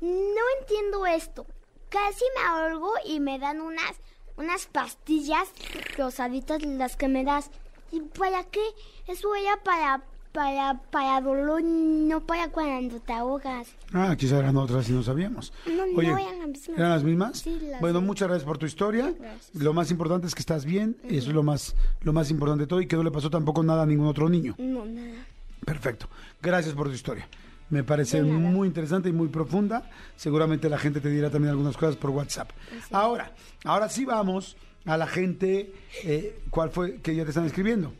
No 0.00 0.42
entiendo 0.60 1.06
esto. 1.06 1.46
Casi 1.88 2.24
me 2.36 2.42
ahorgo 2.48 2.92
y 3.06 3.20
me 3.20 3.38
dan 3.38 3.60
unas, 3.60 3.92
unas 4.36 4.66
pastillas 4.66 5.48
rosaditas 5.96 6.64
las 6.64 6.96
que 6.96 7.06
me 7.06 7.22
das. 7.22 7.52
¿Y 7.92 8.00
para 8.00 8.42
qué? 8.42 8.62
Eso 9.06 9.32
era 9.36 9.56
para, 9.62 10.02
para, 10.32 10.80
para 10.90 11.20
dolor, 11.20 11.62
no 11.62 12.26
para 12.26 12.50
cuando 12.50 12.98
te 12.98 13.12
ahogas. 13.12 13.68
Ah, 13.92 14.16
quizá 14.18 14.40
eran 14.40 14.56
otras 14.56 14.88
y 14.88 14.92
no 14.92 15.04
sabíamos. 15.04 15.52
No, 15.66 15.86
no, 15.86 15.96
Oye, 15.96 16.08
eran 16.08 16.38
las 16.40 16.48
mismas. 16.48 16.78
¿eran 16.78 16.90
las 16.90 17.04
mismas? 17.04 17.38
Sí, 17.38 17.50
las 17.50 17.80
bueno, 17.80 18.00
mismas. 18.00 18.02
muchas 18.02 18.28
gracias 18.28 18.46
por 18.46 18.58
tu 18.58 18.66
historia. 18.66 19.14
Gracias. 19.16 19.54
Lo 19.54 19.72
más 19.72 19.92
importante 19.92 20.26
es 20.26 20.34
que 20.34 20.40
estás 20.40 20.64
bien, 20.64 20.96
eso 21.04 21.28
es 21.28 21.34
lo 21.34 21.44
más, 21.44 21.76
lo 22.02 22.12
más 22.12 22.32
importante 22.32 22.62
de 22.64 22.66
todo 22.66 22.80
y 22.80 22.88
que 22.88 22.96
no 22.96 23.04
le 23.04 23.12
pasó 23.12 23.30
tampoco 23.30 23.62
nada 23.62 23.84
a 23.84 23.86
ningún 23.86 24.08
otro 24.08 24.28
niño. 24.28 24.56
No, 24.58 24.84
nada. 24.84 25.26
Perfecto. 25.64 26.08
Gracias 26.42 26.74
por 26.74 26.88
tu 26.88 26.94
historia. 26.94 27.28
Me 27.68 27.84
parece 27.84 28.22
muy 28.22 28.66
interesante 28.66 29.08
y 29.08 29.12
muy 29.12 29.28
profunda. 29.28 29.88
Seguramente 30.16 30.68
la 30.68 30.78
gente 30.78 31.00
te 31.00 31.08
dirá 31.08 31.30
también 31.30 31.50
algunas 31.50 31.76
cosas 31.76 31.96
por 31.96 32.10
WhatsApp. 32.10 32.50
Ahora, 32.90 33.32
ahora 33.64 33.88
sí 33.88 34.04
vamos 34.04 34.56
a 34.86 34.96
la 34.96 35.06
gente. 35.06 35.72
eh, 36.04 36.36
¿Cuál 36.50 36.70
fue 36.70 36.96
que 37.00 37.14
ya 37.14 37.22
te 37.24 37.30
están 37.30 37.44
escribiendo? 37.46 37.92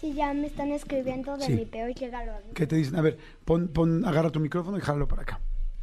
Sí, 0.00 0.14
ya 0.14 0.32
me 0.32 0.46
están 0.46 0.70
escribiendo 0.70 1.36
de 1.36 1.44
Sí. 1.44 1.52
mi 1.52 1.66
peor 1.66 1.90
regalo. 1.98 2.32
¿Qué 2.54 2.66
te 2.66 2.76
dicen? 2.76 2.96
A 2.96 3.02
ver, 3.02 3.18
pon, 3.44 3.68
pon, 3.68 4.04
agarra 4.06 4.30
tu 4.30 4.40
micrófono 4.40 4.78
y 4.78 4.80
jálalo 4.80 5.06
para 5.08 5.22
acá. 5.22 5.40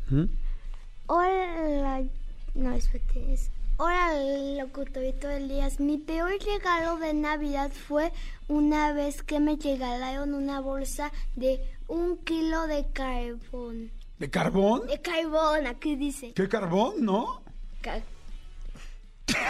¿Mm? 0.10 0.24
Hola, 1.08 2.02
no, 2.56 2.72
espérate, 2.74 3.34
es... 3.34 3.52
Hola, 3.78 4.14
locutorito 4.58 5.30
Elías. 5.30 5.82
Mi 5.82 5.98
peor 5.98 6.32
regalo 6.46 6.96
de 6.96 7.14
Navidad 7.14 7.70
fue 7.74 8.14
una 8.48 8.94
vez 8.94 9.22
que 9.22 9.42
me 9.42 9.58
regalaron 9.58 10.34
una 10.34 10.62
bolsa 10.62 11.12
de 11.36 11.60
un 11.90 12.18
kilo 12.20 12.68
de 12.68 12.86
carbón. 12.94 13.92
¿De 14.18 14.30
carbón? 14.30 14.88
De 14.88 15.02
carbón, 15.02 15.68
aquí 15.68 15.98
dice. 15.98 16.32
¿Qué 16.34 16.48
carbón? 16.48 17.04
¿No? 17.04 17.42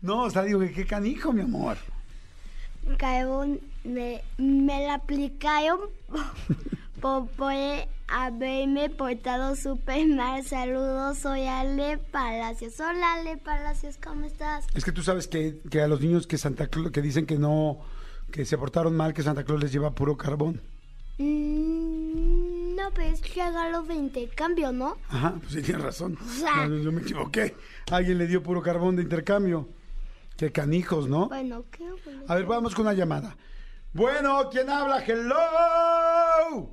No, 0.00 0.22
o 0.22 0.30
sea, 0.30 0.42
digo, 0.42 0.58
que 0.58 0.72
qué 0.72 0.84
canijo, 0.84 1.32
mi 1.32 1.42
amor. 1.42 1.76
Carbón, 2.98 3.60
me, 3.84 4.20
me 4.36 4.84
la 4.84 4.94
aplicaron 4.94 5.78
por, 7.00 7.28
por 7.28 7.52
haberme 8.12 8.90
portado 8.90 9.56
súper 9.56 10.06
mal. 10.08 10.44
Saludos, 10.44 11.18
soy 11.18 11.46
Ale 11.46 11.98
Palacios. 11.98 12.78
Hola, 12.80 13.14
Ale 13.14 13.36
Palacios, 13.38 13.96
¿cómo 14.02 14.24
estás? 14.26 14.66
Es 14.74 14.84
que 14.84 14.92
tú 14.92 15.02
sabes 15.02 15.28
que, 15.28 15.58
que 15.70 15.80
a 15.80 15.88
los 15.88 16.00
niños 16.00 16.26
que 16.26 16.38
Santa 16.38 16.66
Claus, 16.68 16.90
que 16.92 17.02
dicen 17.02 17.26
que 17.26 17.38
no, 17.38 17.78
que 18.30 18.44
se 18.44 18.58
portaron 18.58 18.94
mal, 18.96 19.14
que 19.14 19.22
Santa 19.22 19.44
Claus 19.44 19.62
les 19.62 19.72
lleva 19.72 19.94
puro 19.94 20.16
carbón. 20.16 20.60
Mm, 21.18 22.74
no, 22.76 22.90
pero 22.94 23.08
es 23.14 23.34
regalo 23.34 23.82
de 23.82 23.94
intercambio, 23.94 24.72
¿no? 24.72 24.96
Ajá, 25.08 25.34
pues 25.40 25.52
sí, 25.52 25.62
tienes 25.62 25.82
razón. 25.82 26.18
sea- 26.26 26.66
No, 26.66 26.76
yo 26.78 26.92
me 26.92 27.02
equivoqué. 27.02 27.56
Alguien 27.90 28.18
le 28.18 28.26
dio 28.26 28.42
puro 28.42 28.62
carbón 28.62 28.96
de 28.96 29.02
intercambio. 29.02 29.68
Qué 30.36 30.50
canijos, 30.52 31.08
¿no? 31.08 31.28
Bueno, 31.28 31.64
qué 31.70 31.84
bueno. 32.04 32.24
A 32.28 32.34
ver, 32.34 32.46
vamos 32.46 32.74
con 32.74 32.86
una 32.86 32.94
llamada. 32.94 33.36
Bueno, 33.92 34.48
¿quién 34.50 34.70
habla? 34.70 35.04
Hello. 35.06 36.70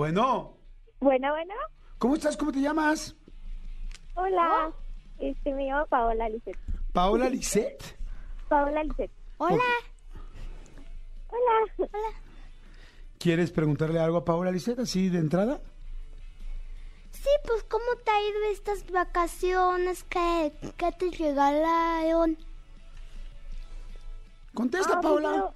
Bueno, 0.00 0.58
Bueno, 1.00 1.30
bueno. 1.32 1.54
¿cómo 1.96 2.16
estás? 2.16 2.36
¿Cómo 2.36 2.52
te 2.52 2.60
llamas? 2.60 3.16
Hola. 4.14 4.70
Este, 5.18 5.54
me 5.54 5.64
llamo 5.64 5.86
Paola 5.86 6.28
Lisset. 6.28 6.54
Paola 6.92 7.30
Lisset. 7.30 7.82
Paola 8.50 8.84
Lisset. 8.84 9.10
Hola. 9.38 9.62
Hola. 11.30 11.88
¿Quieres 13.18 13.50
preguntarle 13.50 13.98
algo 13.98 14.18
a 14.18 14.24
Paola 14.26 14.50
Lisset 14.52 14.78
así 14.80 15.08
de 15.08 15.16
entrada? 15.18 15.62
Sí, 17.12 17.30
pues, 17.46 17.62
¿cómo 17.64 17.86
te 18.04 18.10
ha 18.10 18.20
ido 18.20 18.38
estas 18.52 18.90
vacaciones? 18.92 20.04
¿Qué, 20.04 20.52
qué 20.76 20.92
te 20.92 21.10
regalaron? 21.16 22.36
Contesta, 24.52 24.96
Ah, 24.98 25.00
Paola. 25.00 25.50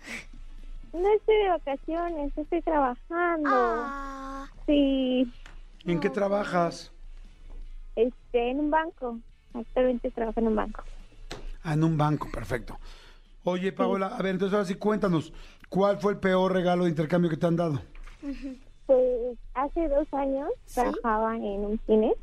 No 0.95 1.09
estoy 1.13 1.37
de 1.37 1.49
vacaciones, 1.51 2.33
estoy 2.39 2.63
trabajando. 2.63 3.49
Ah, 3.49 4.30
Sí, 4.71 5.27
¿En 5.85 5.99
qué 5.99 6.11
trabajas? 6.11 6.93
este, 7.97 8.51
en 8.51 8.61
un 8.61 8.71
banco. 8.71 9.19
Actualmente 9.53 10.13
trabajo 10.13 10.39
en 10.39 10.47
un 10.47 10.55
banco. 10.55 10.85
Ah, 11.65 11.75
en 11.75 11.83
un 11.83 11.99
banco, 11.99 12.29
perfecto. 12.33 12.79
Oye, 13.43 13.73
Paola, 13.73 14.07
a 14.17 14.23
ver, 14.23 14.33
entonces 14.33 14.55
ahora 14.55 14.67
sí 14.67 14.77
cuéntanos, 14.77 15.33
¿cuál 15.69 15.99
fue 15.99 16.13
el 16.13 16.19
peor 16.21 16.53
regalo 16.53 16.85
de 16.85 16.91
intercambio 16.91 17.29
que 17.29 17.37
te 17.37 17.47
han 17.47 17.57
dado? 17.57 17.81
Pues 18.87 19.39
hace 19.55 19.89
dos 19.89 20.07
años 20.13 20.49
trabajaba 20.73 21.35
en 21.37 21.65
un 21.65 21.81
cine 21.87 22.15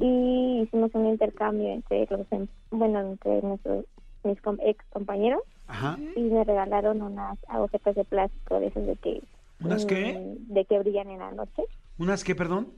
y 0.00 0.62
hicimos 0.62 0.90
un 0.94 1.08
intercambio 1.08 1.68
entre 1.72 2.06
los, 2.10 2.26
em- 2.30 2.48
bueno, 2.70 3.00
entre 3.00 3.42
nuestros 3.42 3.84
mis 4.24 4.38
ex 4.60 4.82
compañeros 4.90 5.42
Ajá. 5.66 5.98
y 6.16 6.20
me 6.22 6.42
regalaron 6.44 7.02
unas 7.02 7.36
agujetas 7.48 7.96
de 7.96 8.04
plástico 8.04 8.60
de 8.60 8.68
esos 8.68 8.86
de 8.86 8.96
que 8.96 9.22
¿Unas 9.64 9.84
qué? 9.86 10.14
mm, 10.18 10.52
de 10.54 10.64
que 10.64 10.78
brillan 10.78 11.10
en 11.10 11.18
la 11.18 11.30
noche 11.32 11.62
¿Unas 11.98 12.24
qué, 12.24 12.34
perdón? 12.34 12.74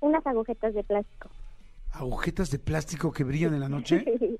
unas 0.00 0.24
agujetas 0.26 0.74
de 0.74 0.84
plástico 0.84 1.30
¿Agujetas 1.92 2.50
de 2.50 2.58
plástico 2.58 3.12
que 3.12 3.24
brillan 3.24 3.54
en 3.54 3.60
la 3.60 3.68
noche? 3.68 4.04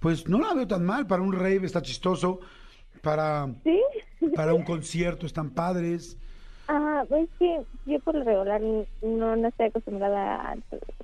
Pues 0.00 0.28
no 0.28 0.38
la 0.38 0.54
veo 0.54 0.66
tan 0.68 0.84
mal, 0.84 1.06
para 1.08 1.22
un 1.22 1.32
rave 1.32 1.66
está 1.66 1.82
chistoso, 1.82 2.38
para, 3.02 3.48
sí 3.64 3.80
para 4.36 4.54
un 4.54 4.62
concierto 4.72 5.26
están 5.26 5.50
padres. 5.50 6.16
ah 6.68 7.04
pues 7.08 7.28
sí 7.38 7.50
yo 7.84 7.98
por 8.00 8.14
lo 8.14 8.22
regular 8.22 8.60
no 8.60 9.34
no 9.36 9.48
estoy 9.48 9.66
acostumbrada 9.66 10.52
a- 10.52 10.56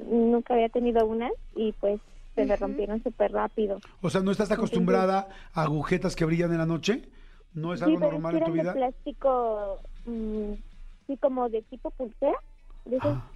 nunca 0.08 0.54
había 0.54 0.68
tenido 0.68 1.04
unas 1.06 1.32
y 1.56 1.72
pues 1.80 2.00
se 2.36 2.44
me 2.44 2.54
rompieron 2.56 3.02
súper 3.02 3.32
rápido 3.32 3.80
O 4.00 4.10
sea, 4.10 4.20
¿no 4.20 4.30
estás 4.30 4.50
acostumbrada 4.52 5.28
a 5.52 5.62
agujetas 5.62 6.14
que 6.14 6.24
brillan 6.24 6.52
en 6.52 6.58
la 6.58 6.66
noche? 6.66 7.08
¿No 7.54 7.72
es 7.74 7.82
algo 7.82 7.96
sí, 7.98 8.02
normal 8.02 8.32
sí 8.32 8.38
en 8.38 8.44
tu 8.44 8.50
eran 8.50 8.52
vida? 8.52 8.72
de 8.74 8.78
plástico 8.80 9.80
mm, 10.06 10.52
sí 11.06 11.16
como 11.18 11.48
de 11.48 11.62
tipo 11.62 11.90
pulsera 11.90 12.38
de 12.84 12.96
esos 12.96 13.16
Ah. 13.16 13.30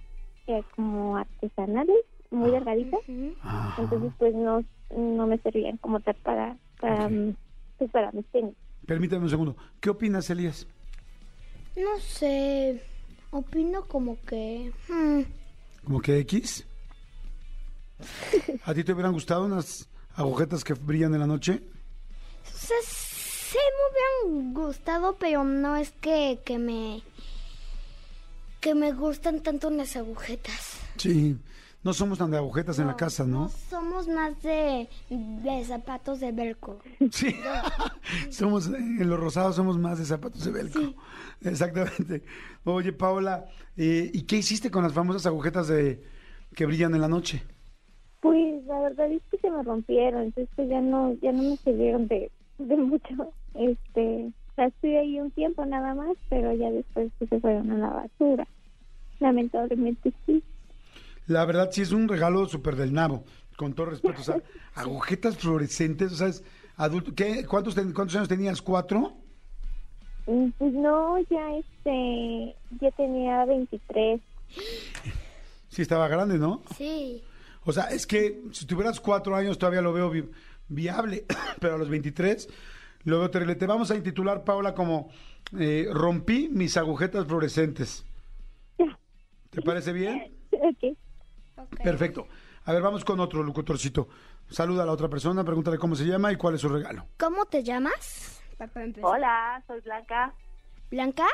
eh, 0.47 0.63
como 0.75 1.17
artesanales 1.17 2.05
muy 2.31 2.51
delgaditas 2.51 2.99
Ah. 3.43 3.73
entonces 3.77 4.11
pues 4.17 4.35
no 4.35 4.63
no 4.95 5.27
me 5.27 5.37
servían 5.39 5.77
como 5.77 5.99
tal 5.99 6.15
para 6.23 6.57
para, 6.79 7.05
Ok. 7.07 7.11
mm, 7.11 7.29
pues, 7.77 7.91
para 7.91 8.11
mis 8.11 8.25
tenis 8.27 8.55
Permítame 8.85 9.23
un 9.23 9.29
segundo. 9.29 9.55
¿Qué 9.79 9.89
opinas, 9.91 10.29
Elías? 10.31 10.65
no 11.75 11.99
sé. 11.99 12.81
Opino 13.31 13.83
como 13.85 14.17
que... 14.25 14.71
hmm, 14.87 15.21
¿Como 15.85 16.01
que 16.01 16.17
X? 16.19 16.65
¿A 18.65 18.73
ti 18.73 18.83
te 18.83 18.93
hubieran 18.93 19.13
gustado 19.13 19.45
unas 19.45 19.87
agujetas 20.15 20.63
que 20.63 20.73
brillan 20.73 21.13
en 21.13 21.19
la 21.19 21.27
noche? 21.27 21.61
sea, 22.45 22.77
sí 23.49 23.57
me 23.57 24.29
hubieran 24.31 24.53
gustado, 24.53 25.15
pero 25.19 25.43
no 25.43 25.75
es 25.75 25.91
que, 25.91 26.39
que 26.45 26.57
me... 26.57 27.01
Que 28.61 28.75
me 28.75 28.91
gustan 28.91 29.41
tanto 29.41 29.69
las 29.69 29.95
agujetas. 29.95 30.79
Sí. 30.97 31.37
No 31.81 31.93
somos 31.93 32.17
tan 32.17 32.29
de 32.29 32.35
agujetas 32.35 32.77
en 32.79 32.87
la 32.87 32.97
casa, 32.97 33.23
¿no? 33.23 33.49
somos 33.69 34.09
más 34.09 34.41
de, 34.43 34.89
de 35.09 35.63
zapatos 35.63 36.19
de 36.19 36.33
velcro. 36.33 36.79
Sí. 37.09 37.33
somos, 38.29 38.67
en 38.67 39.09
los 39.09 39.17
rosados 39.17 39.55
somos 39.55 39.77
más 39.77 39.97
de 39.97 40.03
zapatos 40.03 40.43
de 40.43 40.51
velcro. 40.51 40.93
Exactamente. 41.41 42.23
Oye, 42.65 42.91
Paola, 42.91 43.45
eh, 43.77 44.11
¿y 44.13 44.23
qué 44.23 44.35
hiciste 44.35 44.69
con 44.69 44.83
las 44.83 44.91
famosas 44.91 45.25
agujetas 45.25 45.69
de 45.69 46.03
que 46.53 46.65
brillan 46.65 46.93
en 46.95 47.01
la 47.01 47.07
noche? 47.07 47.43
Pues 48.19 48.65
la 48.65 48.81
verdad 48.81 49.09
es 49.09 49.21
que 49.31 49.37
se 49.37 49.49
me 49.49 49.63
rompieron, 49.63 50.23
entonces 50.23 50.53
pues, 50.57 50.67
ya 50.67 50.81
no, 50.81 51.13
ya 51.21 51.31
no 51.31 51.43
me 51.43 51.55
sirvieron 51.55 52.09
de, 52.09 52.29
de 52.67 52.75
mucho. 52.77 53.33
Este, 53.55 54.25
o 54.51 54.55
sea, 54.55 54.67
estuve 54.67 54.99
ahí 54.99 55.19
un 55.19 55.31
tiempo 55.31 55.65
nada 55.65 55.93
más, 55.95 56.15
pero 56.29 56.53
ya 56.53 56.69
después 56.71 57.11
pues, 57.17 57.29
se 57.29 57.39
fueron 57.39 57.71
a 57.71 57.77
la 57.77 57.89
basura. 57.89 58.47
Lamentablemente 59.19 60.13
sí. 60.25 60.43
La 61.27 61.45
verdad 61.45 61.69
sí 61.71 61.81
es 61.81 61.91
un 61.91 62.07
regalo 62.07 62.47
súper 62.47 62.75
del 62.75 62.93
nabo, 62.93 63.23
con 63.57 63.73
todo 63.73 63.87
respeto. 63.87 64.21
O 64.21 64.23
sea, 64.23 64.37
agujetas 64.75 65.37
fluorescentes, 65.37 66.11
o 66.13 66.15
sea, 66.15 66.27
es 66.27 66.43
adulto. 66.77 67.13
¿Qué? 67.15 67.45
¿Cuántos, 67.45 67.75
ten- 67.75 67.93
¿Cuántos 67.93 68.15
años 68.15 68.27
tenías? 68.29 68.61
¿Cuatro? 68.61 69.13
Mm, 70.27 70.49
Pues 70.57 70.73
no, 70.73 71.17
ya 71.29 71.55
este, 71.55 72.55
ya 72.81 72.91
tenía 72.91 73.45
23. 73.45 74.21
Sí, 75.69 75.81
estaba 75.81 76.07
grande, 76.07 76.37
¿no? 76.37 76.61
Sí. 76.77 77.23
O 77.65 77.71
sea, 77.71 77.85
es 77.85 78.07
que 78.07 78.41
si 78.51 78.65
tuvieras 78.65 78.99
cuatro 78.99 79.35
años 79.35 79.57
todavía 79.59 79.81
lo 79.81 79.93
veo 79.93 80.09
viable, 80.69 81.25
pero 81.59 81.75
a 81.75 81.77
los 81.77 81.89
23 81.89 82.47
lo 83.03 83.19
veo 83.19 83.29
terrible. 83.29 83.55
Te 83.55 83.65
vamos 83.65 83.91
a 83.91 83.95
intitular, 83.95 84.43
Paola, 84.43 84.73
como 84.73 85.09
eh, 85.57 85.87
Rompí 85.91 86.49
mis 86.49 86.77
agujetas 86.77 87.25
fluorescentes. 87.25 88.05
¿Te 89.49 89.61
parece 89.61 89.91
bien? 89.91 90.31
ok. 90.51 90.97
Perfecto. 91.83 92.27
A 92.65 92.73
ver, 92.73 92.81
vamos 92.81 93.03
con 93.03 93.19
otro 93.19 93.41
locutorcito. 93.43 94.07
Saluda 94.47 94.83
a 94.83 94.85
la 94.85 94.91
otra 94.91 95.09
persona, 95.09 95.43
pregúntale 95.43 95.77
cómo 95.77 95.95
se 95.95 96.05
llama 96.05 96.31
y 96.31 96.35
cuál 96.35 96.55
es 96.55 96.61
su 96.61 96.69
regalo. 96.69 97.07
¿Cómo 97.17 97.45
te 97.45 97.63
llamas? 97.63 98.41
Para 98.57 98.83
empezar. 98.83 99.09
Hola, 99.09 99.63
soy 99.67 99.79
Blanca. 99.81 100.33
¿Blanca? 100.91 101.25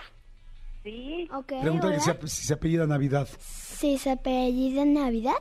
Sí, 0.83 1.27
Ok. 1.33 1.53
Pregúntale 1.61 1.99
si 1.99 2.45
se 2.45 2.53
apellida 2.53 2.85
Navidad. 2.85 3.27
Si 3.39 3.97
se 3.97 4.11
apellida 4.11 4.85
Navidad. 4.85 5.33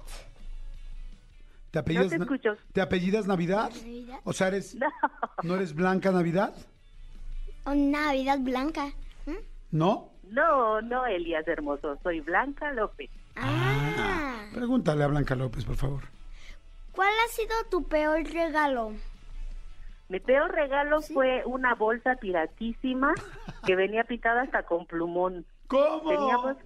¿Te 1.75 1.81
apellidas, 1.81 2.05
no 2.07 2.11
te 2.11 2.19
Na- 2.19 2.25
escucho. 2.25 2.57
¿te 2.73 2.81
apellidas 2.81 3.27
Navidad? 3.27 3.71
Navidad. 3.71 4.19
O 4.23 4.33
sea, 4.33 4.47
eres, 4.47 4.77
No, 4.77 4.87
¿no 5.43 5.57
eres 5.57 5.75
Blanca 5.75 6.13
Navidad? 6.13 6.55
O 7.65 7.75
Navidad 7.75 8.39
Blanca. 8.39 8.93
¿Mm? 9.27 9.33
¿No? 9.73 10.11
no, 10.31 10.81
no, 10.83 11.05
Elías 11.07 11.47
hermoso. 11.49 11.99
Soy 12.05 12.21
Blanca 12.21 12.73
López. 12.73 13.11
Ah. 13.35 14.45
Pregúntale 14.55 15.03
a 15.03 15.09
Blanca 15.09 15.35
López, 15.35 15.65
por 15.65 15.75
favor. 15.75 16.03
¿Cuál 16.93 17.13
ha 17.25 17.29
sido 17.33 17.55
tu 17.73 17.89
peor 17.89 18.23
regalo? 18.23 18.93
Mi 20.09 20.21
peor 20.21 20.53
regalo 20.53 21.03
fue 21.03 21.43
una 21.45 21.75
bolsa 21.75 22.15
piratísima 22.17 23.15
que 23.67 23.75
venía 23.75 24.05
pintada 24.05 24.43
hasta 24.43 24.63
con 24.63 24.87
plumón. 24.87 25.45
¿Cómo? 25.67 26.09
Teníamos, 26.09 26.57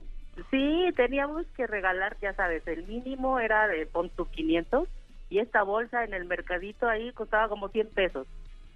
sí, 0.50 0.84
teníamos 0.96 1.46
que 1.56 1.66
regalar, 1.66 2.18
ya 2.20 2.34
sabes, 2.34 2.66
el 2.66 2.86
mínimo 2.86 3.38
era 3.40 3.68
de 3.68 3.86
pon 3.86 4.10
tu 4.10 4.26
500 4.26 4.86
y 5.30 5.38
esta 5.38 5.62
bolsa 5.62 6.04
en 6.04 6.14
el 6.14 6.24
mercadito 6.24 6.88
ahí 6.88 7.12
costaba 7.12 7.48
como 7.48 7.68
100 7.68 7.88
pesos. 7.90 8.26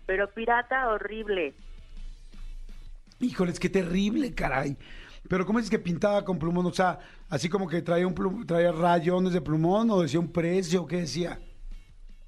Pero 0.06 0.28
pirata 0.30 0.88
horrible. 0.88 1.54
Híjoles, 3.20 3.60
qué 3.60 3.68
terrible, 3.68 4.34
caray. 4.34 4.76
Pero 5.28 5.46
¿cómo 5.46 5.58
es 5.60 5.70
que 5.70 5.78
pintaba 5.78 6.24
con 6.24 6.38
plumón? 6.38 6.66
O 6.66 6.72
sea, 6.72 6.98
así 7.30 7.48
como 7.48 7.68
que 7.68 7.80
traía 7.82 8.06
un 8.06 8.14
plum- 8.14 8.44
traía 8.44 8.72
rayones 8.72 9.32
de 9.32 9.40
plumón 9.40 9.90
o 9.90 10.02
decía 10.02 10.18
un 10.18 10.32
precio, 10.32 10.86
¿qué 10.86 10.96
decía? 10.96 11.38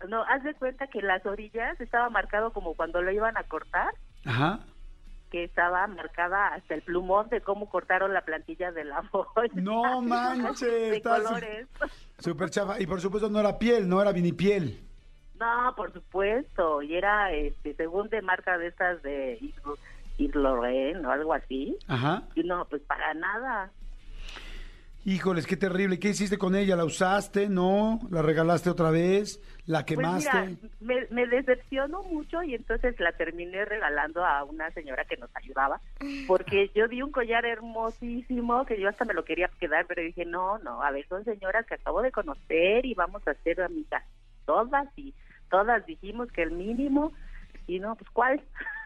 No, 0.09 0.23
haz 0.25 0.45
de 0.45 0.55
cuenta 0.55 0.87
que 0.87 1.03
las 1.03 1.25
orillas 1.27 1.81
estaba 1.81 2.09
marcado 2.11 2.53
como 2.53 2.75
cuando 2.75 3.03
lo 3.03 3.11
iban 3.11 3.37
a 3.37 3.43
cortar, 3.45 3.93
Ajá. 4.25 4.61
Que 5.35 5.43
estaba 5.43 5.85
marcada 5.89 6.55
hasta 6.55 6.77
el 6.77 6.83
plumón 6.83 7.29
de 7.29 7.41
cómo 7.41 7.69
cortaron 7.69 8.15
la 8.15 8.25
plantilla 8.25 8.71
de 8.71 8.85
la 8.85 9.01
bolsa. 9.13 9.53
No 9.55 10.01
manches, 10.01 10.93
de 10.93 11.03
colores. 11.03 11.67
Súper 12.21 12.51
chafa. 12.51 12.81
Y 12.81 12.87
por 12.87 13.01
supuesto 13.01 13.29
no 13.29 13.41
era 13.41 13.59
piel, 13.59 13.89
no 13.89 14.01
era 14.01 14.13
vinipiel. 14.13 14.79
No, 15.41 15.75
por 15.75 15.93
supuesto. 15.93 16.83
Y 16.83 16.95
era, 16.95 17.33
este, 17.33 17.75
según 17.75 18.09
de 18.11 18.23
marca 18.23 18.57
de 18.59 18.69
estas 18.69 19.03
de 19.03 19.41
Lorraine 20.19 21.05
o 21.05 21.11
algo 21.11 21.35
así. 21.35 21.77
Ajá. 21.89 22.23
Y 22.37 22.45
no, 22.45 22.65
pues 22.67 22.83
para 22.83 23.13
nada. 23.15 23.73
Híjoles, 25.05 25.49
qué 25.49 25.57
terrible. 25.57 25.99
¿Qué 25.99 26.11
hiciste 26.11 26.39
con 26.39 26.55
ella? 26.55 26.77
¿La 26.77 26.85
usaste? 26.85 27.49
¿No? 27.49 27.99
¿La 28.09 28.23
regalaste 28.23 28.71
otra 28.71 28.93
vez? 28.93 29.43
¿La 29.67 29.85
Pues 29.85 29.97
quemaste? 29.97 30.31
mira, 30.31 30.57
me, 30.81 31.07
me 31.11 31.27
decepcionó 31.27 32.03
mucho 32.03 32.43
y 32.43 32.55
entonces 32.55 32.99
la 33.01 33.13
terminé 33.13 33.65
regalando 33.65 34.25
a 34.25 34.45
una 34.45 34.71
señora 34.73 35.05
que 35.07 35.17
nos 35.17 35.31
ayudaba, 35.35 35.81
porque 36.27 36.71
yo 36.75 36.87
vi 36.89 37.01
un 37.01 37.11
collar 37.11 37.47
hermosísimo 37.47 38.67
que 38.67 38.79
yo 38.79 38.89
hasta 38.91 39.05
me 39.07 39.15
lo 39.15 39.25
quería 39.25 39.51
quedar, 39.59 39.87
pero 39.87 40.03
dije, 40.03 40.27
no, 40.27 40.59
no, 40.59 40.83
a 40.83 40.91
ver, 40.91 41.07
son 41.09 41.25
señoras 41.25 41.65
que 41.67 41.75
acabo 41.75 42.03
de 42.03 42.13
conocer 42.13 42.85
y 42.85 42.93
vamos 42.95 43.27
a 43.27 43.35
ser 43.43 43.63
amigas 43.63 44.05
todas 44.45 44.87
y 44.97 45.15
todas 45.51 45.87
dijimos 45.87 46.31
que 46.33 46.43
el 46.43 46.51
mínimo 46.51 47.13
y 47.67 47.79
no, 47.79 47.97
pues 47.97 48.11
¿cuál? 48.11 48.43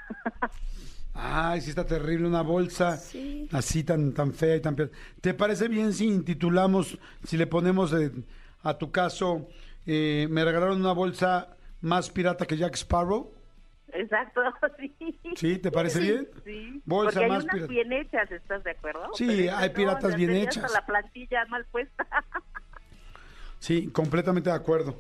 Ay, 1.15 1.61
sí 1.61 1.71
está 1.71 1.85
terrible 1.85 2.29
una 2.29 2.43
bolsa 2.43 2.97
Sí. 2.97 3.49
así 3.53 3.83
tan 3.83 4.13
tan 4.15 4.33
fea 4.33 4.57
y 4.57 4.61
tan 4.61 4.77
fea. 4.77 4.89
¿Te 5.21 5.35
parece 5.35 5.67
bien 5.69 5.93
si 5.93 6.07
intitulamos, 6.07 6.97
si 7.25 7.37
le 7.37 7.47
ponemos 7.49 7.93
eh, 7.93 8.13
a 8.63 8.79
tu 8.79 8.93
caso, 8.93 9.49
eh, 9.89 10.29
me 10.31 10.45
regalaron 10.45 10.79
una 10.81 10.93
bolsa 10.93 11.57
más 11.81 12.11
pirata 12.11 12.47
que 12.47 12.57
Jack 12.57 12.75
Sparrow? 12.77 13.33
Exacto, 13.93 14.43
sí. 14.79 14.95
¿Sí? 15.35 15.59
¿Te 15.59 15.71
parece 15.73 15.99
bien? 16.01 16.29
Sí, 16.45 16.83
Bolsa 16.85 17.13
porque 17.15 17.25
hay 17.25 17.31
más 17.31 17.45
unas 17.45 17.55
pirata. 17.55 17.73
bien 17.73 17.93
hechas, 17.95 18.31
¿estás 18.31 18.63
de 18.63 18.71
acuerdo? 18.73 19.11
Sí, 19.15 19.27
Pero 19.27 19.57
hay 19.57 19.71
piratas 19.71 20.15
bien 20.15 20.31
hasta 20.31 20.43
hechas. 20.61 20.73
la 20.73 20.85
plantilla 20.87 21.45
mal 21.47 21.65
puesta. 21.73 22.07
Sí, 23.61 23.89
completamente 23.89 24.51
de 24.51 24.55
acuerdo. 24.57 24.97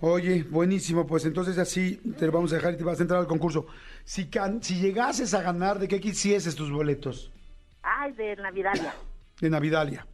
Oye, 0.00 0.44
buenísimo, 0.44 1.08
pues 1.08 1.24
entonces 1.24 1.58
así 1.58 1.96
te 2.16 2.28
vamos 2.28 2.52
a 2.52 2.56
dejar 2.56 2.74
y 2.74 2.76
te 2.76 2.84
vas 2.84 3.00
a 3.00 3.02
entrar 3.02 3.18
al 3.18 3.26
concurso. 3.26 3.66
Si, 4.04 4.28
can- 4.30 4.62
si 4.62 4.76
llegases 4.80 5.34
a 5.34 5.42
ganar, 5.42 5.80
¿de 5.80 5.88
qué 5.88 5.98
quisieses 6.00 6.54
tus 6.54 6.70
boletos? 6.70 7.32
Ay, 7.82 8.12
de 8.12 8.36
Navidad 8.36 8.74
ya. 8.76 8.94
De 9.40 9.50
Navidalia. 9.50 10.06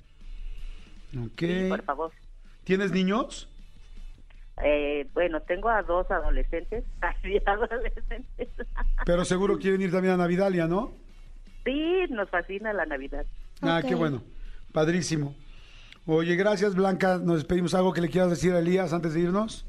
Ok. 1.22 1.38
Sí, 1.38 1.66
por 1.68 1.82
favor. 1.82 2.12
¿Tienes 2.64 2.92
niños? 2.92 3.50
Eh, 4.62 5.08
bueno, 5.14 5.40
tengo 5.42 5.68
a 5.68 5.82
dos 5.82 6.10
adolescentes. 6.10 6.84
Adolescentes. 7.46 8.48
Pero 9.04 9.24
seguro 9.24 9.58
quieren 9.58 9.82
ir 9.82 9.90
también 9.90 10.14
a 10.14 10.16
Navidalia, 10.18 10.66
¿no? 10.66 10.92
Sí, 11.64 12.04
nos 12.10 12.28
fascina 12.30 12.72
la 12.72 12.86
Navidad. 12.86 13.26
Ah, 13.62 13.82
qué 13.86 13.94
bueno. 13.94 14.22
Padrísimo. 14.72 15.34
Oye, 16.06 16.36
gracias 16.36 16.74
Blanca. 16.74 17.18
Nos 17.18 17.36
despedimos. 17.36 17.74
¿Algo 17.74 17.92
que 17.92 18.00
le 18.00 18.10
quieras 18.10 18.30
decir 18.30 18.52
a 18.52 18.58
Elías 18.58 18.92
antes 18.92 19.14
de 19.14 19.20
irnos? 19.20 19.66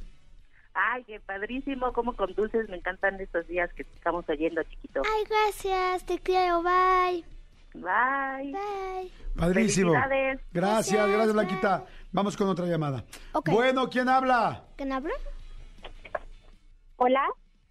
Ay, 0.73 1.05
qué 1.05 1.21
padrísimo, 1.21 1.93
cómo 1.93 2.15
conduces. 2.17 2.67
Me 2.69 2.77
encantan 2.77 3.19
estos 3.21 3.47
días 3.47 3.71
que 3.73 3.83
estamos 3.83 4.27
oyendo, 4.27 4.61
chiquito. 4.63 5.01
Ay, 5.05 5.23
gracias, 5.29 6.05
te 6.05 6.19
quiero, 6.19 6.61
bye. 6.61 7.23
Bye. 7.73 8.51
Bye. 8.51 9.11
Padrísimo. 9.37 9.91
Gracias, 9.91 10.41
Gracias, 10.51 11.07
gracias 11.07 11.33
Blanquita. 11.33 11.85
Vamos 12.15 12.37
con 12.37 12.47
otra 12.47 12.65
llamada. 12.65 13.03
Ok. 13.33 13.49
Bueno, 13.49 13.89
¿quién 13.89 14.07
habla? 14.07 14.63
¿Quién 14.77 14.93
habla? 14.93 15.11
Hola, 16.95 17.25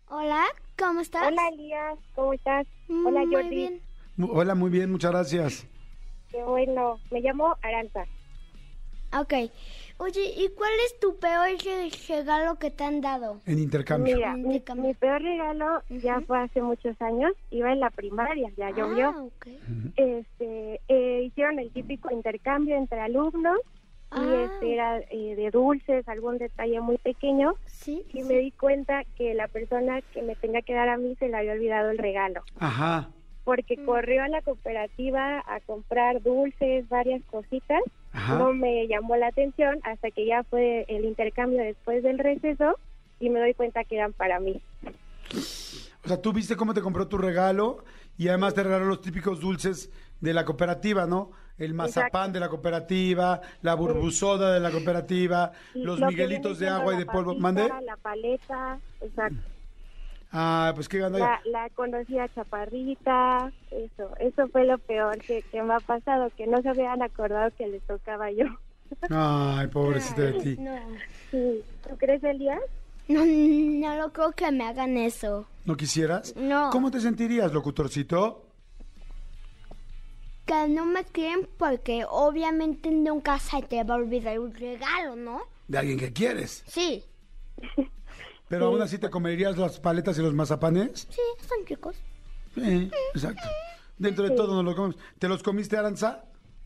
Hola, 0.09 0.45
¿cómo 0.79 1.01
estás? 1.01 1.27
hola 1.29 1.49
Elías, 1.49 1.99
¿cómo 2.15 2.35
estás? 2.35 2.67
Mm, 2.89 3.07
Hola 3.07 3.21
Muy 3.25 3.35
Jordi, 3.35 3.49
bien. 3.57 3.81
Mu- 4.19 4.29
Hola, 4.33 4.55
muy 4.55 4.69
bien, 4.69 4.93
muchas 4.93 5.13
gracias. 5.13 5.67
qué 6.31 6.43
bueno. 6.43 7.01
Me 7.11 7.23
llamo 7.23 7.57
Aranza. 7.63 8.05
Ok. 9.19 9.33
Oye, 9.97 10.35
¿y 10.37 10.49
cuál 10.55 10.73
es 10.85 11.01
tu 11.01 11.17
peor 11.19 11.47
re- 11.65 11.91
regalo 12.07 12.59
que 12.59 12.71
te 12.71 12.85
han 12.85 13.01
dado? 13.01 13.41
En 13.47 13.59
intercambio. 13.59 14.17
Mira, 14.17 14.35
mi, 14.35 14.43
Indícame. 14.43 14.89
mi 14.89 14.93
peor 14.95 15.23
regalo 15.23 15.83
ya 15.89 16.21
fue 16.27 16.39
hace 16.43 16.61
muchos 16.61 17.01
años. 17.01 17.33
Iba 17.51 17.73
en 17.73 17.81
la 17.81 17.89
primaria, 17.89 18.51
ya 18.59 18.71
llovió. 18.73 19.09
Ah, 19.09 19.23
ok. 19.23 19.47
Este, 19.97 20.83
eh, 20.89 21.23
hicieron 21.25 21.59
el 21.61 21.73
típico 21.73 22.11
intercambio 22.13 22.77
entre 22.77 23.01
alumnos 23.01 23.57
y 24.15 24.19
Ah. 24.21 24.51
este 24.53 24.73
era 24.75 24.99
eh, 25.11 25.35
de 25.37 25.51
dulces, 25.51 26.09
algún 26.09 26.39
detalle 26.39 26.81
muy 26.81 26.99
pequeño. 26.99 27.55
Sí. 27.67 28.05
Y 28.13 28.23
sí. 28.23 28.25
me 28.25 28.35
di 28.39 28.51
cuenta 28.53 29.03
que 29.17 29.35
la 29.35 29.49
persona 29.49 30.01
que 30.13 30.23
me 30.23 30.35
tenía 30.37 30.63
que 30.63 30.75
dar 30.75 30.89
a 30.89 30.97
mí 30.97 31.15
se 31.19 31.29
le 31.29 31.37
había 31.37 31.53
olvidado 31.53 31.91
el 31.91 31.99
regalo. 31.99 32.43
Ajá. 32.59 33.11
porque 33.45 33.77
Mm. 33.77 33.85
corrió 33.85 34.23
a 34.23 34.29
la 34.29 34.41
cooperativa 34.41 35.41
a 35.47 35.61
comprar 35.67 36.23
dulces, 36.23 36.89
varias 36.89 37.23
cositas. 37.25 37.83
Ajá. 38.15 38.39
No 38.39 38.55
me 38.55 38.87
llamó 38.89 39.17
la 39.17 39.27
atención 39.27 39.81
hasta 39.83 40.11
que 40.11 40.25
ya 40.25 40.45
fue 40.45 40.87
el 40.89 41.05
intercambio 41.05 41.63
después 41.63 42.03
del 42.03 42.19
receso 42.19 42.79
y 43.21 43.29
me 43.29 43.41
doy 43.41 43.53
cuenta 43.53 43.85
que 43.85 43.97
eran 43.97 44.15
para 44.15 44.41
mí. 44.41 44.63
O 46.05 46.09
sea, 46.09 46.21
tú 46.23 46.33
viste 46.33 46.57
cómo 46.57 46.73
te 46.73 46.81
compró 46.81 47.07
tu 47.09 47.19
regalo 47.19 47.85
y 48.17 48.29
además 48.29 48.55
te 48.55 48.63
regaló 48.63 48.87
los 48.87 49.03
típicos 49.03 49.41
dulces 49.41 49.91
de 50.23 50.33
la 50.35 50.47
cooperativa, 50.47 51.07
¿no? 51.07 51.31
El 51.57 51.73
mazapán 51.75 52.07
Exacto. 52.07 52.33
de 52.33 52.41
la 52.41 52.49
cooperativa, 52.49 53.41
la 53.63 53.75
burbusoda 53.75 54.53
de 54.53 54.61
la 54.61 54.71
cooperativa, 54.71 55.53
Y 55.75 55.83
los 55.85 56.01
lo 56.01 56.09
miguelitos 56.09 56.59
de 56.59 56.69
agua 56.69 56.95
y 56.95 56.99
de 56.99 57.07
polvo. 57.07 57.35
¿Mande? 57.37 57.69
La 57.85 57.97
paleta, 57.97 58.79
exacto. 59.01 59.39
Ah, 60.33 60.73
pues 60.75 60.89
qué 60.89 60.99
ganda. 60.99 61.19
La, 61.21 61.41
la 61.45 61.71
conocida 61.71 62.29
chaparrita, 62.35 63.53
eso, 63.71 64.11
eso 64.19 64.49
fue 64.49 64.65
lo 64.65 64.79
peor 64.79 65.19
que, 65.19 65.43
que 65.43 65.63
me 65.63 65.75
ha 65.75 65.79
pasado, 65.81 66.29
que 66.37 66.49
no 66.49 66.61
se 66.61 66.71
habían 66.71 67.03
acordado 67.03 67.53
que 67.57 67.69
les 67.69 67.83
tocaba 67.83 68.33
yo. 68.33 68.47
Ay, 69.11 69.69
pobrecita 69.69 70.23
de 70.23 70.33
ti. 70.35 70.57
No. 70.59 70.77
Sí. 71.31 71.63
¿Tú 71.89 71.97
crees, 71.97 72.23
Elías? 72.25 72.61
No, 73.07 73.25
no 73.25 73.97
lo 73.97 74.13
creo 74.13 74.33
que 74.33 74.51
me 74.51 74.65
hagan 74.67 74.97
eso. 74.97 75.47
¿No 75.67 75.77
quisieras? 75.77 76.35
No. 76.37 76.71
¿Cómo 76.71 76.91
te 76.91 77.01
sentirías, 77.01 77.53
locutorcito? 77.53 78.45
Que 80.47 80.69
no 80.69 80.85
me 80.85 81.05
quieren 81.05 81.49
porque 81.57 82.05
obviamente 82.09 82.91
nunca 82.91 83.39
se 83.39 83.63
te 83.63 83.83
va 83.85 83.95
a 83.95 83.99
olvidar 83.99 84.39
un 84.39 84.55
regalo, 84.55 85.17
¿no? 85.17 85.43
De 85.69 85.79
alguien 85.79 85.99
que 85.99 86.13
quieres. 86.13 86.63
Sí. 86.67 87.05
Pero 88.49 88.67
aún 88.67 88.83
así 88.83 88.99
te 88.99 89.09
comerías 89.11 89.57
las 89.57 89.81
paletas 89.81 90.19
y 90.19 90.23
los 90.23 90.35
mazapanes. 90.35 91.09
Sí, 91.11 91.21
están 91.41 91.59
ricos. 91.67 91.97
Sí, 92.55 92.91
exacto. 93.15 93.49
Dentro 93.97 94.25
de 94.25 94.31
todo 94.37 94.55
nos 94.55 94.65
lo 94.65 94.77
comemos. 94.77 94.97
¿Te 95.19 95.29
los 95.29 95.43
comiste, 95.43 95.77
Aranza? 95.79 96.25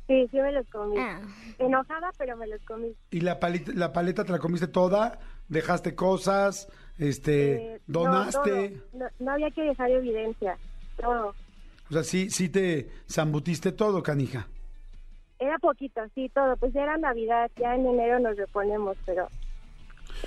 Sí, 0.08 0.26
sí 0.30 0.38
me 0.38 0.50
los 0.52 0.66
comí. 0.70 0.96
Ah. 0.98 1.20
Enojada, 1.58 2.10
pero 2.18 2.36
me 2.36 2.46
los 2.48 2.60
comí. 2.62 2.94
¿Y 3.10 3.20
la 3.20 3.38
paleta, 3.38 3.72
la 3.74 3.92
paleta 3.92 4.24
te 4.24 4.32
la 4.32 4.38
comiste 4.38 4.66
toda? 4.66 5.18
¿Dejaste 5.48 5.94
cosas? 5.94 6.68
Este, 6.98 7.74
Eh, 7.74 7.80
no, 7.86 8.00
¿Donaste? 8.00 8.70
todo. 8.70 8.82
No, 8.94 9.06
no 9.20 9.30
había 9.32 9.50
que 9.50 9.62
dejar 9.62 9.90
evidencia. 9.90 10.58
Todo. 11.00 11.34
O 11.90 11.92
sea, 11.92 12.02
sí, 12.04 12.30
sí 12.30 12.48
te 12.48 12.88
zambutiste 13.08 13.72
todo, 13.72 14.02
canija. 14.02 14.46
Era 15.38 15.58
poquito, 15.58 16.00
sí, 16.14 16.30
todo. 16.34 16.56
Pues 16.56 16.74
era 16.74 16.96
Navidad, 16.98 17.50
ya 17.56 17.74
en 17.74 17.86
enero 17.86 18.18
nos 18.20 18.36
reponemos, 18.36 18.96
pero... 19.06 19.28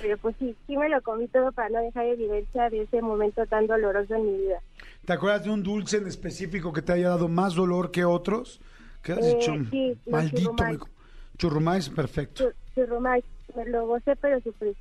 Pero 0.00 0.16
pues 0.18 0.34
sí, 0.38 0.56
sí 0.66 0.76
me 0.76 0.88
lo 0.88 1.02
comí 1.02 1.28
todo 1.28 1.52
para 1.52 1.68
no 1.68 1.80
dejar 1.80 2.06
evidencia 2.06 2.70
de 2.70 2.82
ese 2.82 3.02
momento 3.02 3.44
tan 3.46 3.66
doloroso 3.66 4.14
en 4.14 4.24
mi 4.24 4.38
vida. 4.38 4.60
¿Te 5.04 5.12
acuerdas 5.12 5.44
de 5.44 5.50
un 5.50 5.62
dulce 5.62 5.98
en 5.98 6.06
específico 6.06 6.72
que 6.72 6.80
te 6.82 6.92
haya 6.92 7.10
dado 7.10 7.28
más 7.28 7.54
dolor 7.54 7.90
que 7.90 8.04
otros? 8.04 8.60
Que 9.02 9.12
has 9.12 9.18
Eh, 9.26 9.34
dicho, 9.34 9.52
sí, 9.70 9.98
maldito. 10.10 10.40
churrumais. 10.56 10.72
me 10.72 10.78
co-". 10.78 10.88
Churrumais, 11.36 11.88
perfecto. 11.90 12.44
Chu- 12.44 12.54
Churrumais, 12.74 13.24
me 13.54 13.66
lo 13.66 13.86
gocé, 13.86 14.16
pero 14.16 14.40
sufrí. 14.40 14.74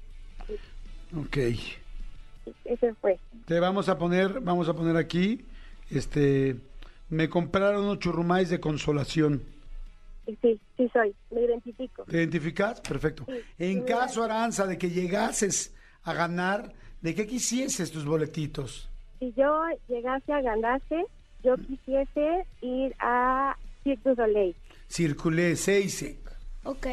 Ok. 1.18 1.38
Ese 2.64 2.94
fue. 3.02 3.20
Te 3.46 3.60
vamos 3.60 3.90
a 3.90 3.98
poner, 3.98 4.40
vamos 4.40 4.70
a 4.70 4.74
poner 4.74 4.96
aquí, 4.96 5.46
este, 5.90 6.56
me 7.12 7.30
compraron 7.30 7.84
unos 7.84 8.00
churrumais 8.00 8.50
de 8.50 8.60
consolación. 8.60 9.44
Sí, 10.26 10.60
sí 10.78 10.90
soy, 10.94 11.14
me 11.30 11.42
identifico. 11.42 12.04
¿Te 12.06 12.18
identificas? 12.18 12.80
Perfecto. 12.80 13.26
Sí, 13.28 13.42
En 13.60 13.84
caso, 13.84 14.24
Aranza, 14.24 14.66
de 14.66 14.78
que 14.78 14.90
llegases 14.90 15.76
a 16.04 16.14
ganar, 16.14 16.72
¿de 17.02 17.14
qué 17.14 17.28
quisieses 17.28 17.92
tus 17.92 18.06
boletitos? 18.06 18.90
Si 19.20 19.34
yo 19.34 19.62
llegase 19.90 20.32
a 20.32 20.42
ganarse, 20.42 21.06
yo 21.44 21.58
quisiese 21.58 22.46
ir 22.62 22.96
a 23.00 23.58
Cirque 23.84 24.10
du 24.10 24.16
Soleil. 24.16 24.56
Circulé 24.90 25.56
seis. 25.58 26.18
Ok. 26.64 26.88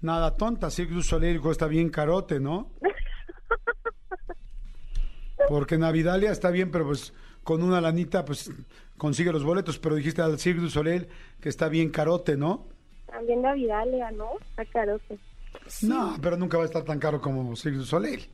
Nada 0.00 0.34
tonta, 0.36 0.70
Cirque 0.70 0.94
du 0.94 1.02
Soleil 1.02 1.40
cuesta 1.40 1.66
bien 1.66 1.90
carote, 1.90 2.40
¿no? 2.40 2.70
Porque 5.48 5.76
Navidalia 5.76 6.32
está 6.32 6.50
bien, 6.50 6.70
pero 6.70 6.86
pues 6.86 7.12
con 7.44 7.62
una 7.62 7.80
lanita 7.80 8.24
pues 8.24 8.50
consigue 8.96 9.32
los 9.32 9.44
boletos, 9.44 9.78
pero 9.78 9.94
dijiste 9.96 10.22
al 10.22 10.38
Cirque 10.38 10.60
du 10.60 10.70
Soleil 10.70 11.08
que 11.40 11.48
está 11.48 11.68
bien 11.68 11.90
carote, 11.90 12.36
¿no? 12.36 12.66
También 13.06 13.42
Navidalia, 13.42 14.10
¿no? 14.12 14.30
A 14.56 14.64
Carote. 14.64 15.18
No, 15.82 16.16
pero 16.22 16.36
nunca 16.36 16.56
va 16.56 16.62
a 16.62 16.66
estar 16.66 16.82
tan 16.84 16.98
caro 16.98 17.20
como 17.20 17.54
Cirque 17.56 17.78
du 17.78 17.84
Soleil. 17.84 18.28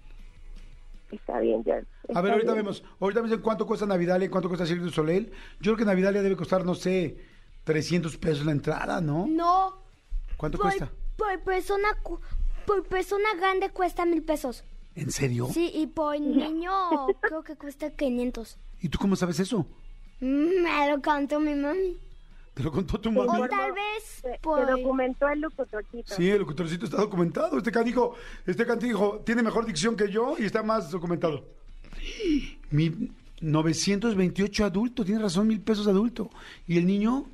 Está 1.11 1.41
bien, 1.41 1.65
George. 1.65 1.87
A 2.15 2.21
ver, 2.21 2.33
ahorita 2.33 2.53
bien. 2.53 2.65
vemos. 2.65 2.85
Ahorita 3.01 3.21
vemos 3.23 3.37
en 3.37 3.43
cuánto 3.43 3.67
cuesta 3.67 3.87
Navidalia 3.87 4.27
y 4.27 4.29
cuánto 4.29 4.49
cuesta 4.49 4.67
Cirque 4.67 4.85
du 4.85 4.91
Soleil. 4.91 5.33
Yo 5.61 5.73
creo 5.73 5.77
que 5.79 5.85
Navidalia 5.87 6.23
debe 6.23 6.37
costar, 6.37 6.65
no 6.67 6.75
sé, 6.75 7.17
300 7.65 8.17
pesos 8.19 8.45
la 8.45 8.53
entrada, 8.53 9.01
¿no? 9.01 9.27
No, 9.27 9.83
¿Cuánto 10.37 10.59
por, 10.59 10.67
cuesta? 10.69 10.91
por 11.17 11.41
persona 11.43 11.89
cu- 12.03 12.21
por 12.67 12.85
persona 12.87 13.29
grande 13.39 13.71
cuesta 13.71 14.05
mil 14.05 14.23
pesos. 14.23 14.65
¿En 14.95 15.11
serio? 15.11 15.49
Sí, 15.53 15.71
y 15.75 15.87
por 15.87 16.21
niño 16.21 16.73
creo 17.23 17.43
que 17.43 17.57
cuesta 17.57 17.91
500. 17.91 18.59
¿Y 18.81 18.89
tú 18.89 18.99
cómo 18.99 19.17
sabes 19.17 19.41
eso? 19.41 19.67
Mm, 20.21 20.63
Me 20.63 20.89
lo 20.91 21.01
contó 21.03 21.41
mi 21.41 21.55
mami. 21.55 21.97
¿Te 22.55 22.63
lo 22.65 22.73
contó 22.73 23.01
tu 23.01 23.09
O 23.11 23.25
mami? 23.25 23.49
tal 23.49 23.73
vez 23.73 24.03
Se, 24.05 24.33
se 24.33 24.39
por... 24.41 24.67
documentó 24.67 25.29
el 25.29 25.41
locutorcito. 25.41 26.15
Sí, 26.15 26.29
el 26.29 26.41
locutorcito 26.41 26.85
está 26.87 26.97
documentado. 26.99 27.57
Este 27.59 27.71
canijo, 27.71 28.15
este 28.47 28.67
canijo 28.67 29.23
tiene 29.25 29.43
mejor 29.43 29.65
dicción 29.67 29.97
que 29.97 30.11
yo 30.11 30.35
y 30.39 30.45
está 30.45 30.63
más 30.63 30.91
documentado. 30.91 31.45
Mi 32.71 33.11
928 33.41 34.65
adulto, 34.65 35.05
tiene 35.05 35.21
razón, 35.21 35.47
mil 35.47 35.61
pesos 35.61 35.87
adulto. 35.87 36.31
¿Y 36.67 36.79
el 36.79 36.87
niño? 36.87 37.27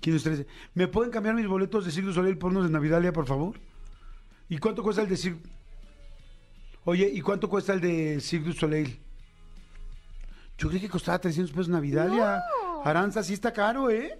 513. 0.00 0.46
¿Me 0.74 0.86
pueden 0.86 1.10
cambiar 1.10 1.34
mis 1.34 1.48
boletos 1.48 1.84
de 1.84 1.90
Cirque 1.90 2.06
du 2.08 2.12
Soleil 2.14 2.38
por 2.38 2.52
unos 2.52 2.64
de 2.64 2.70
Navidalia, 2.70 3.12
por 3.12 3.26
favor? 3.26 3.56
¿Y 4.48 4.58
cuánto 4.58 4.82
cuesta 4.84 5.02
el 5.02 5.08
de 5.08 5.16
Cirque? 5.16 5.48
Oye, 6.84 7.10
¿y 7.12 7.20
cuánto 7.20 7.48
cuesta 7.48 7.72
el 7.74 7.80
de 7.80 8.20
Cirque 8.20 8.46
du 8.46 8.52
Soleil? 8.52 9.00
Yo 10.58 10.68
creí 10.68 10.80
que 10.80 10.88
costaba 10.88 11.20
300 11.20 11.52
pesos 11.52 11.68
Navidalia. 11.68 12.42
Aranza, 12.84 13.22
sí 13.22 13.32
está 13.32 13.52
caro, 13.52 13.90
¿eh? 13.90 14.18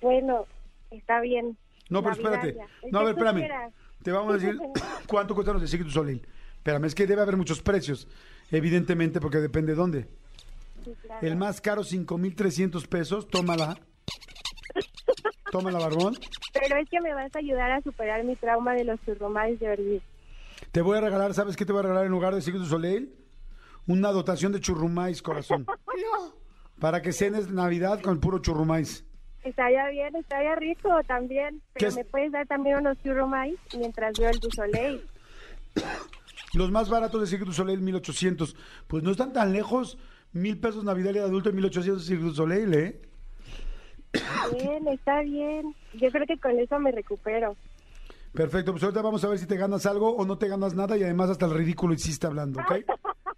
Bueno, 0.00 0.44
está 0.90 1.20
bien. 1.20 1.56
No, 1.88 2.02
pero 2.02 2.14
espérate. 2.14 2.56
No, 2.90 2.98
a 2.98 3.04
ver, 3.04 3.12
espérame. 3.12 3.38
quieras. 3.38 3.72
Te 4.02 4.10
vamos 4.10 4.34
a 4.34 4.38
decir 4.38 4.58
cuánto 5.06 5.34
cuestan 5.34 5.54
los 5.54 5.62
de 5.62 5.68
Cirque 5.68 5.84
du 5.84 5.90
Soleil. 5.90 6.26
Espérame, 6.56 6.86
es 6.86 6.94
que 6.94 7.06
debe 7.06 7.22
haber 7.22 7.36
muchos 7.36 7.62
precios, 7.62 8.08
evidentemente, 8.50 9.20
porque 9.20 9.38
depende 9.38 9.72
de 9.72 9.76
dónde. 9.76 10.08
Sí, 10.84 10.94
claro. 11.02 11.26
El 11.26 11.36
más 11.36 11.60
caro, 11.60 11.84
5,300 11.84 12.86
pesos. 12.88 13.28
Tómala. 13.28 13.78
Tómala, 15.52 15.78
barbón. 15.78 16.16
Pero 16.52 16.76
es 16.76 16.88
que 16.88 17.00
me 17.00 17.14
vas 17.14 17.34
a 17.34 17.38
ayudar 17.38 17.70
a 17.70 17.80
superar 17.82 18.24
mi 18.24 18.34
trauma 18.36 18.74
de 18.74 18.84
los 18.84 19.00
churrumais, 19.04 19.58
Jordi. 19.60 20.00
Te 20.72 20.82
voy 20.82 20.98
a 20.98 21.00
regalar, 21.00 21.34
¿sabes 21.34 21.56
qué 21.56 21.64
te 21.64 21.72
voy 21.72 21.80
a 21.80 21.82
regalar 21.82 22.06
en 22.06 22.12
lugar 22.12 22.34
de 22.34 22.52
du 22.52 22.66
Soleil? 22.66 23.19
Una 23.86 24.10
dotación 24.10 24.52
de 24.52 24.60
churrumais, 24.60 25.22
corazón. 25.22 25.66
Para 26.80 27.02
que 27.02 27.12
cenes 27.12 27.50
Navidad 27.50 28.00
con 28.00 28.20
puro 28.20 28.38
churrumais. 28.38 29.04
Estaría 29.42 29.88
bien, 29.88 30.14
estaría 30.16 30.54
rico 30.54 30.88
también. 31.06 31.60
¿Qué 31.74 31.80
Pero 31.80 31.88
es? 31.88 31.96
me 31.96 32.04
puedes 32.04 32.32
dar 32.32 32.46
también 32.46 32.78
unos 32.78 32.98
churrumais 33.02 33.58
mientras 33.76 34.18
veo 34.18 34.30
el 34.30 34.38
du 34.38 34.50
Soleil. 34.50 35.02
Los 36.54 36.70
más 36.70 36.88
baratos 36.90 37.20
de 37.20 37.26
Cirque 37.28 37.44
du 37.44 37.52
Soleil, 37.52 37.80
1,800. 37.80 38.56
Pues 38.88 39.02
no 39.04 39.12
están 39.12 39.32
tan 39.32 39.52
lejos. 39.52 39.98
Mil 40.32 40.58
pesos 40.58 40.84
Navidad 40.84 41.12
de 41.12 41.20
adulto 41.20 41.48
y 41.50 41.52
1,800 41.52 42.04
Cirque 42.04 42.24
du 42.24 42.34
Soleil, 42.34 42.74
¿eh? 42.74 43.00
Bien, 44.58 44.88
está 44.88 45.20
bien. 45.22 45.74
Yo 45.94 46.10
creo 46.10 46.26
que 46.26 46.38
con 46.38 46.58
eso 46.58 46.78
me 46.80 46.90
recupero. 46.90 47.56
Perfecto, 48.32 48.72
pues 48.72 48.82
ahorita 48.84 49.02
vamos 49.02 49.24
a 49.24 49.28
ver 49.28 49.38
si 49.38 49.46
te 49.46 49.56
ganas 49.56 49.86
algo 49.86 50.14
o 50.16 50.24
no 50.24 50.38
te 50.38 50.48
ganas 50.48 50.74
nada 50.74 50.96
y 50.96 51.02
además 51.02 51.30
hasta 51.30 51.46
el 51.46 51.54
ridículo 51.54 51.94
hiciste 51.94 52.26
hablando, 52.26 52.60
¿ok? 52.60 52.72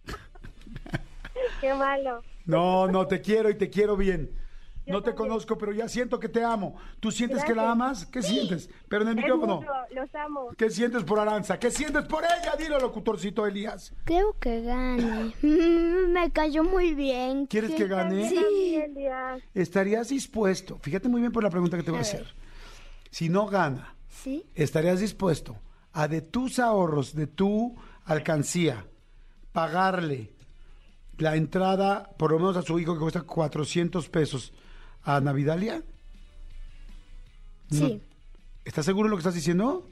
Qué 1.62 1.72
malo. 1.72 2.20
No, 2.44 2.86
no, 2.88 3.06
te 3.06 3.22
quiero 3.22 3.48
y 3.48 3.54
te 3.54 3.70
quiero 3.70 3.96
bien. 3.96 4.30
Yo 4.84 4.94
No 4.94 5.00
te 5.00 5.12
también. 5.12 5.28
conozco, 5.28 5.56
pero 5.56 5.72
ya 5.72 5.88
siento 5.88 6.18
que 6.18 6.28
te 6.28 6.42
amo. 6.42 6.74
¿Tú 6.98 7.12
sientes 7.12 7.44
que 7.44 7.54
la 7.54 7.70
amas? 7.70 8.04
¿Qué 8.04 8.20
sientes? 8.20 8.68
Pero 8.88 9.02
en 9.02 9.10
el 9.10 9.14
micrófono. 9.14 9.60
los 9.92 10.12
amo. 10.16 10.48
¿Qué 10.58 10.70
sientes 10.70 11.04
por 11.04 11.20
Aranza? 11.20 11.56
¿Qué 11.60 11.70
sientes 11.70 12.04
por 12.06 12.24
ella? 12.24 12.56
Dilo, 12.58 12.80
locutorcito 12.80 13.46
Elías. 13.46 13.94
creo 14.04 14.36
que 14.40 14.60
gane. 14.62 15.32
Me 16.08 16.32
cayó 16.32 16.64
muy 16.64 16.94
bien. 16.94 17.46
¿Quieres 17.46 17.70
que 17.76 17.86
gane? 17.86 18.28
Sí. 18.28 18.84
¿Estarías 19.54 20.08
dispuesto? 20.08 20.78
Fíjate 20.82 21.08
muy 21.08 21.20
bien 21.20 21.30
por 21.32 21.44
la 21.44 21.50
pregunta 21.50 21.76
que 21.76 21.84
te 21.84 21.92
voy 21.92 21.98
a 21.98 22.00
A 22.00 22.02
hacer. 22.02 22.26
Si 23.10 23.28
no 23.28 23.46
gana, 23.46 23.94
Sí. 24.08 24.44
¿estarías 24.56 24.98
dispuesto 24.98 25.56
a 25.92 26.08
de 26.08 26.22
tus 26.22 26.58
ahorros, 26.58 27.14
de 27.14 27.28
tu 27.28 27.76
alcancía, 28.04 28.84
pagarle 29.52 30.31
la 31.18 31.36
entrada, 31.36 32.10
por 32.16 32.32
lo 32.32 32.38
menos 32.38 32.56
a 32.56 32.62
su 32.62 32.78
hijo 32.78 32.94
que 32.94 33.00
cuesta 33.00 33.22
400 33.22 34.08
pesos, 34.08 34.52
a 35.02 35.20
Navidalia? 35.20 35.82
Sí. 37.70 38.02
¿Estás 38.64 38.84
seguro 38.84 39.06
de 39.06 39.10
lo 39.10 39.16
que 39.16 39.20
estás 39.20 39.34
diciendo? 39.34 39.88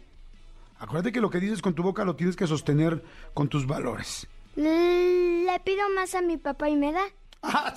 Acuérdate 0.79 1.12
que 1.12 1.21
lo 1.21 1.31
que 1.31 1.41
dices 1.41 1.61
con 1.61 1.75
tu 1.75 1.83
boca 1.83 2.05
lo 2.05 2.16
tienes 2.16 2.37
que 2.37 2.47
sostener 2.47 3.03
con 3.35 3.49
tus 3.49 3.66
valores. 3.66 4.27
Le 4.57 5.61
pido 5.64 5.89
más 5.95 6.14
a 6.14 6.23
mi 6.23 6.37
papá 6.37 6.68
y 6.68 6.77
me 6.77 6.93
da. 6.93 7.05
Ah, 7.43 7.75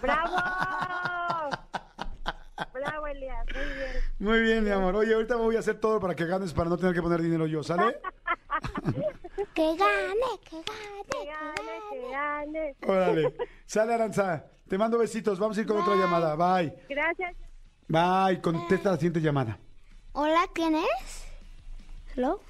¡Bravo! 0.00 0.36
Bravo, 2.72 3.06
Elías. 3.06 3.46
Muy 3.54 3.74
bien. 3.74 3.92
Muy 4.18 4.40
bien, 4.40 4.64
mi 4.64 4.70
amor. 4.70 4.96
Oye, 4.96 5.14
ahorita 5.14 5.36
voy 5.36 5.56
a 5.56 5.60
hacer 5.60 5.78
todo 5.78 6.00
para 6.00 6.14
que 6.14 6.26
ganes, 6.26 6.52
para 6.52 6.70
no 6.70 6.76
tener 6.76 6.94
que 6.94 7.02
poner 7.02 7.22
dinero 7.22 7.46
yo, 7.46 7.62
¿sale? 7.62 7.98
Que 9.56 9.74
gane, 9.74 10.30
que 10.44 10.50
Que 10.50 11.24
gane, 11.24 11.26
gane, 11.32 11.80
que 11.90 12.10
gane. 12.10 12.50
gane. 12.52 12.76
Órale. 12.86 13.34
Sale, 13.66 13.94
Aranza. 13.94 14.44
Te 14.68 14.76
mando 14.76 14.98
besitos. 14.98 15.38
Vamos 15.38 15.56
a 15.56 15.62
ir 15.62 15.66
con 15.66 15.80
otra 15.80 15.94
llamada. 15.96 16.36
Bye. 16.36 16.74
Gracias. 16.90 17.34
Bye. 17.88 18.40
Contesta 18.42 18.90
la 18.90 18.96
siguiente 18.96 19.20
llamada. 19.22 19.58
Hola, 20.12 20.46
¿quién 20.54 20.74
es? 20.74 21.24
Hello. 22.14 22.40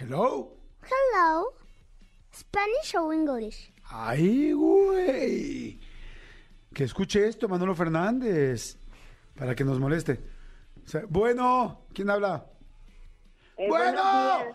Hello. 0.00 0.56
Hello. 0.82 1.52
Spanish 2.34 2.96
o 2.96 3.12
English? 3.12 3.70
Ay, 3.84 4.52
güey. 4.52 5.78
Que 6.72 6.84
escuche 6.84 7.26
esto, 7.28 7.48
Manolo 7.48 7.74
Fernández. 7.74 8.78
Para 9.34 9.54
que 9.54 9.64
nos 9.64 9.78
moleste. 9.78 10.20
O 10.84 10.88
sea, 10.88 11.02
bueno, 11.06 11.84
¿quién 11.92 12.08
habla? 12.08 12.46
Eh, 13.58 13.66
bueno. 13.68 14.00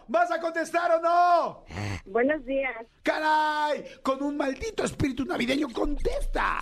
¿vas 0.08 0.32
a 0.32 0.40
contestar 0.40 0.90
o 0.92 1.02
no? 1.02 1.66
Buenos 2.06 2.44
días. 2.46 2.86
¡Caray! 3.04 3.84
Con 4.02 4.24
un 4.24 4.38
maldito 4.38 4.86
espíritu 4.86 5.26
navideño, 5.26 5.68
contesta. 5.74 6.60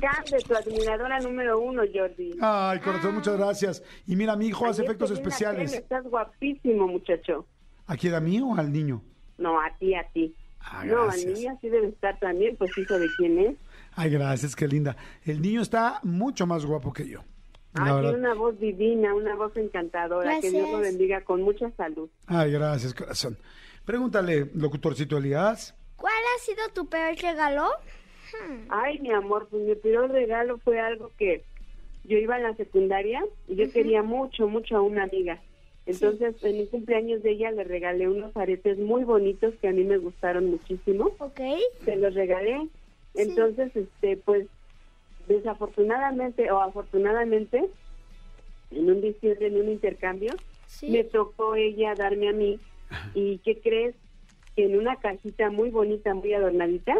Cam 0.00 0.24
de 0.24 0.38
tu 0.38 0.56
admiradora 0.56 1.20
número 1.20 1.60
uno, 1.60 1.82
Jordi. 1.92 2.30
Ay, 2.40 2.78
corazón, 2.80 3.16
muchas 3.16 3.36
gracias. 3.36 3.82
Y 4.06 4.16
mira, 4.16 4.36
mi 4.36 4.46
hijo 4.46 4.64
hace 4.64 4.80
Ayer 4.80 4.90
efectos 4.90 5.10
especiales. 5.10 5.70
tele, 5.70 5.82
Estás 5.82 6.04
guapísimo, 6.04 6.88
muchacho. 6.88 7.46
¿A 7.86 7.96
quién, 7.98 8.14
a 8.14 8.20
mí 8.20 8.40
o 8.40 8.54
al 8.54 8.72
niño? 8.72 9.02
No, 9.36 9.60
a 9.60 9.70
ti, 9.78 9.94
a 9.94 10.08
ti. 10.14 10.34
Ah, 10.60 10.82
no, 10.86 11.10
al 11.10 11.26
niño 11.26 11.58
sí 11.60 11.68
debe 11.68 11.88
estar 11.88 12.18
también, 12.20 12.56
pues 12.56 12.70
hijo 12.78 12.98
de 12.98 13.06
quién 13.18 13.38
es. 13.38 13.56
Ay, 13.96 14.10
gracias, 14.10 14.56
qué 14.56 14.66
linda. 14.66 14.96
El 15.24 15.42
niño 15.42 15.60
está 15.60 16.00
mucho 16.04 16.46
más 16.46 16.64
guapo 16.64 16.90
que 16.90 17.06
yo. 17.06 17.20
Ah, 17.74 17.98
tiene 18.00 18.16
una 18.18 18.34
voz 18.34 18.58
divina, 18.60 19.14
una 19.14 19.34
voz 19.34 19.56
encantadora. 19.56 20.40
Que 20.40 20.50
Dios 20.50 20.62
lo 20.62 20.78
Gracias. 20.78 20.92
bendiga 20.92 21.20
con 21.24 21.42
mucha 21.42 21.70
salud. 21.72 22.08
Ay, 22.26 22.52
gracias, 22.52 22.94
corazón. 22.94 23.36
Pregúntale, 23.84 24.48
locutorcito 24.54 25.18
Elías. 25.18 25.74
¿Cuál 25.96 26.12
ha 26.14 26.38
sido 26.42 26.62
tu 26.72 26.86
peor 26.88 27.14
regalo? 27.16 27.68
Ay, 28.68 28.98
mi 29.00 29.10
amor, 29.10 29.48
pues 29.50 29.62
mi 29.62 29.74
peor 29.74 30.10
regalo 30.10 30.58
fue 30.58 30.80
algo 30.80 31.10
que 31.18 31.44
yo 32.04 32.18
iba 32.18 32.36
en 32.36 32.44
la 32.44 32.54
secundaria 32.56 33.24
y 33.48 33.56
yo 33.56 33.70
quería 33.70 34.02
mucho, 34.02 34.48
mucho 34.48 34.76
a 34.76 34.82
una 34.82 35.04
amiga. 35.04 35.40
Entonces, 35.86 36.34
en 36.42 36.58
mi 36.58 36.66
cumpleaños 36.66 37.22
de 37.22 37.32
ella 37.32 37.50
le 37.50 37.64
regalé 37.64 38.08
unos 38.08 38.34
aretes 38.36 38.78
muy 38.78 39.04
bonitos 39.04 39.52
que 39.60 39.68
a 39.68 39.72
mí 39.72 39.84
me 39.84 39.98
gustaron 39.98 40.46
muchísimo. 40.50 41.10
Ok. 41.18 41.40
Se 41.84 41.96
los 41.96 42.14
regalé. 42.14 42.68
Entonces, 43.14 43.70
este, 43.76 44.16
pues, 44.16 44.46
desafortunadamente 45.28 46.50
o 46.50 46.60
afortunadamente, 46.60 47.64
en 48.70 48.90
un 48.90 49.00
diciembre, 49.00 49.46
en 49.48 49.56
un 49.60 49.68
intercambio, 49.70 50.32
Sí. 50.66 50.90
me 50.90 51.04
tocó 51.04 51.54
ella 51.54 51.94
darme 51.94 52.28
a 52.28 52.32
mí. 52.32 52.58
¿Y 53.14 53.38
qué 53.38 53.60
crees? 53.60 53.94
Que 54.56 54.64
en 54.66 54.78
una 54.78 54.96
cajita 54.96 55.50
muy 55.50 55.70
bonita, 55.70 56.14
muy 56.14 56.32
adornadita, 56.32 56.94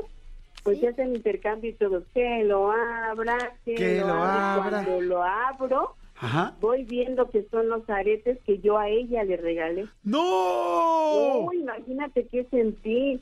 pues 0.63 0.77
Sí. 0.79 0.83
se 0.83 0.89
hace 0.89 1.03
el 1.03 1.17
intercambio 1.17 1.71
y 1.71 1.75
todo. 1.75 2.03
Que 2.15 2.45
lo 2.45 2.71
abra, 2.73 3.37
que, 3.65 3.75
Que 3.75 3.99
lo, 4.01 4.07
lo 4.09 4.15
abra. 4.15 4.71
Cuando 4.85 5.01
lo 5.03 5.23
abro, 5.23 5.95
Ajá. 6.17 6.55
voy 6.61 6.85
viendo 6.85 7.31
que 7.31 7.45
son 7.51 7.69
los 7.69 7.89
aretes 7.91 8.39
que 8.47 8.59
yo 8.61 8.79
a 8.79 8.89
ella 8.89 9.25
le 9.25 9.37
regalé. 9.37 9.87
¡No! 10.05 11.47
Uy, 11.47 11.59
imagínate 11.59 12.27
qué 12.29 12.45
sentí. 12.45 13.21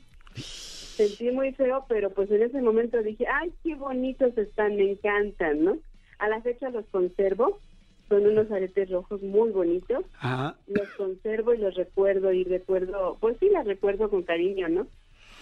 Sentí 1.07 1.31
muy 1.31 1.51
feo, 1.53 1.85
pero 1.89 2.09
pues 2.11 2.31
en 2.31 2.43
ese 2.43 2.61
momento 2.61 3.01
dije, 3.03 3.25
ay, 3.27 3.51
qué 3.63 3.75
bonitos 3.75 4.37
están, 4.37 4.75
me 4.77 4.91
encantan, 4.91 5.63
¿no? 5.63 5.77
A 6.19 6.29
la 6.29 6.41
fecha 6.41 6.69
los 6.69 6.85
conservo, 6.87 7.59
son 8.07 8.25
unos 8.25 8.49
aretes 8.51 8.89
rojos 8.89 9.21
muy 9.21 9.51
bonitos, 9.51 10.05
Ajá. 10.19 10.55
los 10.67 10.87
conservo 10.95 11.53
y 11.53 11.57
los 11.57 11.75
recuerdo 11.75 12.31
y 12.31 12.43
recuerdo, 12.45 13.17
pues 13.19 13.35
sí, 13.39 13.49
las 13.49 13.65
recuerdo 13.65 14.09
con 14.09 14.23
cariño, 14.23 14.69
¿no? 14.69 14.87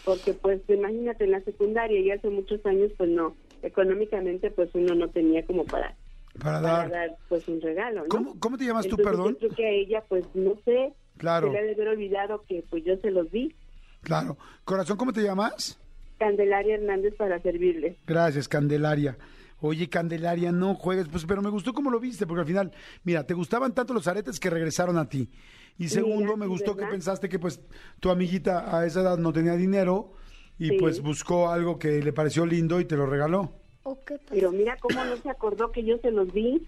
Porque 0.04 0.34
pues 0.34 0.62
imagínate, 0.68 1.26
en 1.26 1.32
la 1.32 1.42
secundaria 1.42 2.00
y 2.00 2.10
hace 2.10 2.30
muchos 2.30 2.66
años, 2.66 2.92
pues 2.98 3.10
no, 3.10 3.36
económicamente 3.62 4.50
pues 4.50 4.70
uno 4.74 4.96
no 4.96 5.10
tenía 5.10 5.46
como 5.46 5.66
para, 5.66 5.96
Para 6.42 6.60
para 6.62 6.78
dar. 6.78 6.90
dar 6.90 7.18
pues 7.30 7.48
un 7.48 7.62
regalo, 7.62 8.04
¿no? 8.04 8.10
¿Cómo, 8.10 8.40
cómo 8.40 8.58
te 8.58 8.66
llamas 8.66 8.88
tú, 8.88 8.98
perdón? 8.98 9.34
Yo 9.34 9.50
creo 9.50 9.56
que 9.56 9.66
a 9.68 9.72
ella, 9.72 10.04
pues 10.10 10.26
no 10.34 10.56
sé, 10.66 10.94
Claro. 11.22 11.52
Se 11.52 11.62
le 11.62 11.72
haber 11.74 11.88
olvidado 11.88 12.44
que 12.48 12.64
pues 12.68 12.84
yo 12.84 12.98
se 12.98 13.12
los 13.12 13.30
di. 13.32 13.54
Claro. 14.02 14.38
Corazón, 14.66 14.98
¿cómo 14.98 15.14
te 15.14 15.22
llamas? 15.24 15.78
Candelaria 16.20 16.76
Hernández 16.76 17.16
para 17.16 17.42
servirle. 17.42 17.98
Gracias, 18.06 18.48
Candelaria. 18.48 19.18
Oye, 19.60 19.90
Candelaria, 19.90 20.52
no 20.52 20.74
juegues, 20.76 21.08
pues, 21.08 21.26
pero 21.26 21.42
me 21.42 21.50
gustó 21.50 21.74
cómo 21.74 21.92
lo 21.92 22.00
viste, 22.00 22.26
porque 22.26 22.42
al 22.42 22.48
final, 22.48 22.72
mira, 23.04 23.26
te 23.26 23.34
gustaban 23.36 23.74
tanto 23.74 23.94
los 23.94 24.08
aretes 24.08 24.40
que 24.40 24.50
regresaron 24.50 24.98
a 24.98 25.08
ti. 25.08 25.30
Y 25.78 25.90
segundo, 25.90 26.36
me 26.36 26.46
sí, 26.46 26.50
gustó 26.50 26.76
que 26.76 26.86
pensaste 26.86 27.30
que 27.30 27.40
pues 27.40 27.60
tu 28.00 28.10
amiguita 28.10 28.76
a 28.78 28.86
esa 28.86 29.02
edad 29.02 29.18
no 29.18 29.32
tenía 29.34 29.54
dinero 29.56 30.14
y 30.60 30.70
Sí. 30.70 30.78
pues 30.80 31.02
buscó 31.02 31.50
algo 31.50 31.80
que 31.80 32.02
le 32.04 32.12
pareció 32.14 32.46
lindo 32.46 32.80
y 32.80 32.86
te 32.86 32.96
lo 32.96 33.06
regaló. 33.06 33.54
¿O 33.84 34.04
qué 34.04 34.16
pasa? 34.16 34.30
Pero 34.32 34.52
mira 34.52 34.78
cómo 34.80 35.04
no 35.06 35.16
se 35.18 35.30
acordó 35.30 35.72
que 35.72 35.84
yo 35.84 35.98
se 36.00 36.12
los 36.12 36.32
di. 36.34 36.68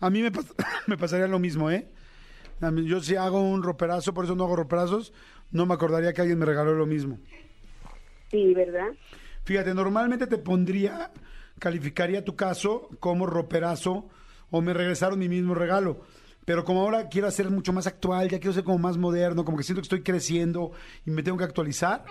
A 0.00 0.08
mí 0.10 0.22
me, 0.22 0.30
pas- 0.32 0.54
me 0.86 0.96
pasaría 0.96 1.26
lo 1.26 1.38
mismo, 1.38 1.70
¿eh? 1.70 1.88
A 2.60 2.70
mí- 2.70 2.86
yo 2.86 3.00
si 3.02 3.16
hago 3.16 3.40
un 3.42 3.62
roperazo, 3.62 4.14
por 4.14 4.24
eso 4.24 4.34
no 4.36 4.44
hago 4.44 4.56
roperazos, 4.56 5.12
no 5.50 5.66
me 5.66 5.74
acordaría 5.74 6.12
que 6.12 6.20
alguien 6.20 6.38
me 6.38 6.46
regaló 6.46 6.74
lo 6.74 6.86
mismo. 6.86 7.18
Sí, 8.30 8.54
¿verdad? 8.54 8.88
Fíjate, 9.44 9.74
normalmente 9.74 10.26
te 10.26 10.38
pondría, 10.38 11.10
calificaría 11.58 12.24
tu 12.24 12.34
caso 12.36 12.88
como 13.00 13.26
roperazo 13.26 14.08
o 14.50 14.60
me 14.60 14.74
regresaron 14.74 15.18
mi 15.18 15.28
mismo 15.28 15.54
regalo. 15.54 16.02
Pero 16.44 16.64
como 16.64 16.82
ahora 16.82 17.08
quiero 17.08 17.26
hacer 17.28 17.50
mucho 17.50 17.72
más 17.72 17.86
actual, 17.86 18.28
ya 18.28 18.38
quiero 18.38 18.52
ser 18.52 18.64
como 18.64 18.78
más 18.78 18.96
moderno, 18.96 19.44
como 19.44 19.56
que 19.56 19.64
siento 19.64 19.80
que 19.82 19.86
estoy 19.86 20.02
creciendo 20.02 20.72
y 21.04 21.10
me 21.10 21.22
tengo 21.22 21.38
que 21.38 21.44
actualizar. 21.44 22.04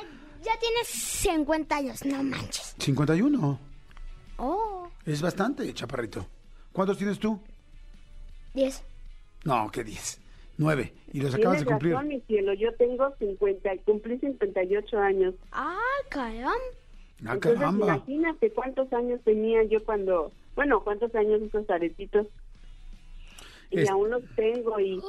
Ya 0.43 0.51
tienes 0.59 0.87
50 0.87 1.75
años, 1.75 2.05
no 2.05 2.21
manches. 2.23 2.75
51. 2.79 3.59
Oh, 4.37 4.89
Es 5.05 5.21
bastante, 5.21 5.73
chaparrito. 5.73 6.27
¿Cuántos 6.73 6.97
tienes 6.97 7.17
tú? 7.19 7.41
10. 8.53 8.83
No, 9.45 9.69
¿qué 9.71 9.83
10? 9.83 10.19
9. 10.57 10.93
Y 11.13 11.21
los 11.21 11.33
acabas 11.35 11.59
de 11.59 11.65
cumplir. 11.65 11.93
razón, 11.93 12.07
mi 12.09 12.21
cielo. 12.21 12.53
Yo 12.53 12.73
tengo 12.75 13.13
50, 13.19 13.73
y 13.73 13.79
cumplí 13.79 14.17
58 14.19 14.97
años. 14.99 15.35
Ah, 15.51 15.77
caramba. 16.09 16.51
Ah, 17.25 17.33
Entonces, 17.33 17.53
caramba. 17.59 17.85
imagínate 17.85 18.51
cuántos 18.51 18.91
años 18.93 19.21
tenía 19.23 19.63
yo 19.63 19.83
cuando, 19.83 20.31
bueno, 20.55 20.83
cuántos 20.83 21.13
años 21.15 21.41
esos 21.41 21.69
aretitos. 21.69 22.27
Y 23.71 23.79
Es- 23.81 23.89
aún 23.89 24.09
los 24.11 24.23
tengo 24.35 24.79
y 24.79 25.01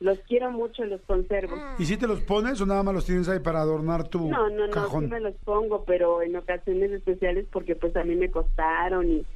los 0.00 0.18
quiero 0.28 0.50
mucho, 0.50 0.84
los 0.84 1.00
conservo. 1.02 1.56
¿Y 1.78 1.84
si 1.84 1.96
te 1.96 2.06
los 2.06 2.20
pones 2.22 2.60
o 2.60 2.66
nada 2.66 2.82
más 2.82 2.94
los 2.94 3.04
tienes 3.06 3.28
ahí 3.28 3.38
para 3.40 3.60
adornar 3.60 4.08
tu 4.08 4.28
No, 4.28 4.48
no, 4.50 4.66
no, 4.66 4.72
cajón? 4.72 5.04
sí 5.04 5.10
me 5.10 5.20
los 5.20 5.34
pongo, 5.44 5.84
pero 5.84 6.22
en 6.22 6.36
ocasiones 6.36 6.90
especiales 6.92 7.46
porque 7.52 7.76
pues 7.76 7.94
a 7.96 8.04
mí 8.04 8.14
me 8.16 8.30
costaron 8.30 9.10
y, 9.10 9.26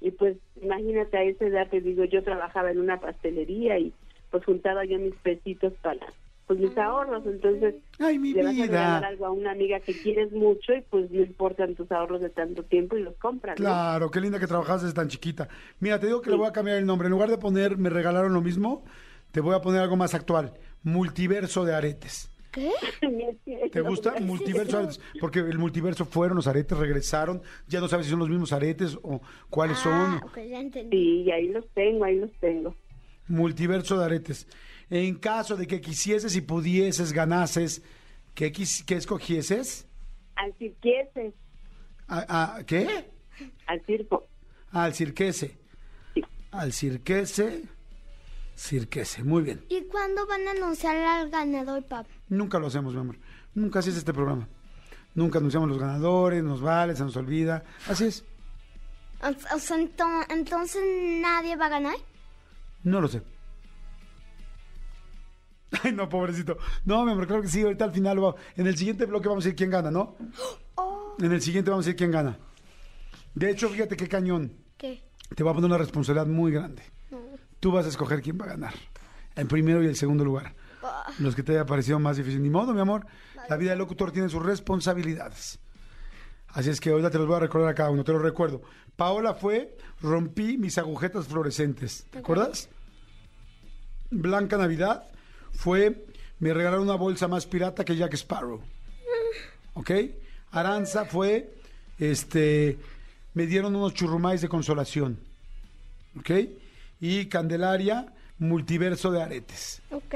y 0.00 0.10
pues 0.12 0.36
imagínate 0.62 1.16
a 1.16 1.22
esa 1.24 1.46
edad 1.46 1.68
te 1.70 1.80
digo, 1.80 2.04
yo 2.04 2.22
trabajaba 2.22 2.70
en 2.70 2.80
una 2.80 3.00
pastelería 3.00 3.78
y 3.78 3.92
pues 4.30 4.44
juntaba 4.44 4.84
yo 4.84 4.98
mis 4.98 5.14
pesitos 5.16 5.72
para 5.82 6.06
pues 6.46 6.60
mis 6.60 6.78
ahorros, 6.78 7.26
entonces 7.26 7.74
Ay, 7.98 8.20
mi 8.20 8.32
le 8.32 8.44
vas 8.44 8.54
a 8.56 8.62
regalar 8.66 9.04
algo 9.04 9.26
a 9.26 9.32
una 9.32 9.50
amiga 9.50 9.80
que 9.80 9.92
quieres 10.00 10.30
mucho 10.30 10.74
y 10.74 10.80
pues 10.82 11.10
no 11.10 11.20
importan 11.22 11.74
tus 11.74 11.90
ahorros 11.90 12.20
de 12.20 12.30
tanto 12.30 12.62
tiempo 12.62 12.96
y 12.96 13.02
los 13.02 13.16
compras, 13.16 13.58
¿no? 13.58 13.64
Claro, 13.64 14.10
qué 14.12 14.20
linda 14.20 14.38
que 14.38 14.46
trabajas 14.46 14.82
desde 14.82 14.94
tan 14.94 15.08
chiquita. 15.08 15.48
Mira, 15.80 15.98
te 15.98 16.06
digo 16.06 16.20
que 16.22 16.30
le 16.30 16.36
voy 16.36 16.46
a 16.46 16.52
cambiar 16.52 16.76
el 16.78 16.86
nombre. 16.86 17.06
En 17.06 17.12
lugar 17.12 17.30
de 17.30 17.38
poner 17.38 17.76
me 17.76 17.90
regalaron 17.90 18.32
lo 18.32 18.42
mismo, 18.42 18.84
te 19.32 19.40
voy 19.40 19.56
a 19.56 19.60
poner 19.60 19.80
algo 19.80 19.96
más 19.96 20.14
actual. 20.14 20.52
Multiverso 20.84 21.64
de 21.64 21.74
aretes. 21.74 22.30
¿Qué? 22.52 22.70
¿Te 23.72 23.80
gusta? 23.80 24.14
Multiverso 24.20 24.76
de 24.78 24.84
aretes. 24.84 25.00
Porque 25.20 25.40
el 25.40 25.58
multiverso 25.58 26.04
fueron, 26.04 26.36
los 26.36 26.46
aretes 26.46 26.78
regresaron. 26.78 27.42
Ya 27.66 27.80
no 27.80 27.88
sabes 27.88 28.06
si 28.06 28.10
son 28.10 28.20
los 28.20 28.28
mismos 28.30 28.52
aretes 28.52 28.96
o 29.02 29.20
cuáles 29.50 29.78
Ah, 29.80 30.20
son. 30.20 30.28
ok, 30.30 30.38
ya 30.48 30.60
entendí. 30.60 30.96
Sí, 30.96 31.22
y 31.26 31.30
ahí 31.32 31.48
los 31.48 31.66
tengo, 31.70 32.04
ahí 32.04 32.20
los 32.20 32.30
tengo. 32.38 32.72
Multiverso 33.28 33.98
de 33.98 34.04
aretes. 34.04 34.46
En 34.90 35.16
caso 35.16 35.56
de 35.56 35.66
que 35.66 35.80
quisieses 35.80 36.36
y 36.36 36.40
pudieses, 36.40 37.12
ganases, 37.12 37.82
¿qué, 38.34 38.52
quis- 38.52 38.84
qué 38.84 38.94
escogieses? 38.94 39.86
Al 40.36 40.52
cirquese, 40.54 41.34
¿A, 42.08 42.56
a- 42.58 42.64
qué? 42.64 43.10
al 43.66 43.84
circo. 43.84 44.24
Al 44.70 44.94
cirquese. 44.94 45.58
Al 46.52 46.72
cirquese. 46.72 47.64
Cirquese. 48.54 49.22
Muy 49.24 49.42
bien. 49.42 49.64
¿Y 49.68 49.82
cuándo 49.84 50.26
van 50.26 50.46
a 50.48 50.52
anunciar 50.52 50.96
al 50.96 51.30
ganador, 51.30 51.84
pap? 51.84 52.06
Nunca 52.28 52.58
lo 52.58 52.68
hacemos, 52.68 52.94
mi 52.94 53.00
amor. 53.00 53.16
Nunca 53.54 53.80
así 53.80 53.90
es 53.90 53.96
este 53.96 54.12
programa. 54.14 54.48
Nunca 55.14 55.38
anunciamos 55.38 55.68
los 55.68 55.78
ganadores, 55.78 56.42
nos 56.42 56.60
vale, 56.60 56.94
se 56.94 57.02
nos 57.02 57.16
olvida. 57.16 57.64
Así 57.88 58.04
es. 58.04 58.24
O, 59.22 59.56
o 59.56 59.58
sea, 59.58 59.76
ento- 59.78 60.26
entonces 60.30 60.82
nadie 61.20 61.56
va 61.56 61.66
a 61.66 61.70
ganar. 61.70 61.96
No 62.86 63.00
lo 63.00 63.08
sé. 63.08 63.20
Ay, 65.82 65.92
no, 65.92 66.08
pobrecito. 66.08 66.56
No, 66.84 67.04
mi 67.04 67.12
amor, 67.12 67.26
claro 67.26 67.42
que 67.42 67.48
sí. 67.48 67.62
Ahorita 67.62 67.84
al 67.84 67.92
final, 67.92 68.22
va- 68.22 68.34
en 68.56 68.66
el 68.66 68.76
siguiente 68.76 69.04
bloque 69.06 69.28
vamos 69.28 69.44
a 69.44 69.46
decir 69.46 69.56
quién 69.56 69.70
gana, 69.70 69.90
¿no? 69.90 70.16
En 71.18 71.32
el 71.32 71.42
siguiente 71.42 71.70
vamos 71.70 71.84
a 71.84 71.86
decir 71.88 71.96
quién 71.96 72.10
gana. 72.12 72.38
De 73.34 73.50
hecho, 73.50 73.68
fíjate 73.68 73.96
qué 73.96 74.08
cañón. 74.08 74.52
¿Qué? 74.78 75.02
Te 75.34 75.42
va 75.42 75.50
a 75.50 75.54
poner 75.54 75.68
una 75.68 75.78
responsabilidad 75.78 76.26
muy 76.26 76.52
grande. 76.52 76.82
Tú 77.60 77.72
vas 77.72 77.86
a 77.86 77.88
escoger 77.88 78.22
quién 78.22 78.38
va 78.40 78.44
a 78.44 78.48
ganar. 78.50 78.74
El 79.34 79.46
primero 79.48 79.82
y 79.82 79.86
el 79.86 79.96
segundo 79.96 80.24
lugar. 80.24 80.54
Los 81.18 81.34
que 81.34 81.42
te 81.42 81.52
haya 81.52 81.66
parecido 81.66 81.98
más 81.98 82.16
difícil. 82.16 82.42
Ni 82.42 82.50
modo, 82.50 82.72
mi 82.72 82.80
amor. 82.80 83.04
La 83.48 83.56
vida 83.56 83.70
del 83.70 83.80
locutor 83.80 84.12
tiene 84.12 84.28
sus 84.28 84.44
responsabilidades. 84.44 85.58
Así 86.48 86.70
es 86.70 86.80
que 86.80 86.90
ahorita 86.90 87.10
te 87.10 87.18
los 87.18 87.26
voy 87.26 87.36
a 87.36 87.40
recordar 87.40 87.68
a 87.70 87.74
cada 87.74 87.90
uno. 87.90 88.04
Te 88.04 88.12
lo 88.12 88.18
recuerdo. 88.20 88.62
Paola 88.94 89.34
fue, 89.34 89.76
rompí 90.00 90.56
mis 90.56 90.78
agujetas 90.78 91.26
fluorescentes. 91.26 92.06
¿Te 92.10 92.20
acuerdas? 92.20 92.68
Blanca 94.10 94.56
Navidad 94.56 95.04
fue, 95.52 96.06
me 96.38 96.52
regalaron 96.54 96.84
una 96.84 96.96
bolsa 96.96 97.28
más 97.28 97.46
pirata 97.46 97.84
que 97.84 97.96
Jack 97.96 98.14
Sparrow. 98.14 98.60
¿Ok? 99.74 99.90
Aranza 100.52 101.04
fue, 101.04 101.54
este, 101.98 102.78
me 103.34 103.46
dieron 103.46 103.76
unos 103.76 103.94
churrumais 103.94 104.40
de 104.40 104.48
consolación. 104.48 105.18
¿Ok? 106.18 106.30
Y 107.00 107.26
Candelaria, 107.26 108.06
multiverso 108.38 109.10
de 109.10 109.22
aretes. 109.22 109.82
Ok. 109.90 110.14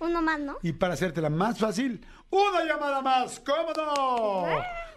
Uno 0.00 0.20
más, 0.20 0.40
¿no? 0.40 0.56
Y 0.62 0.72
para 0.72 0.94
hacértela 0.94 1.30
más 1.30 1.58
fácil, 1.58 2.04
una 2.28 2.64
llamada 2.64 3.00
más. 3.00 3.40
¿Cómo 3.40 3.72
no? 3.72 4.46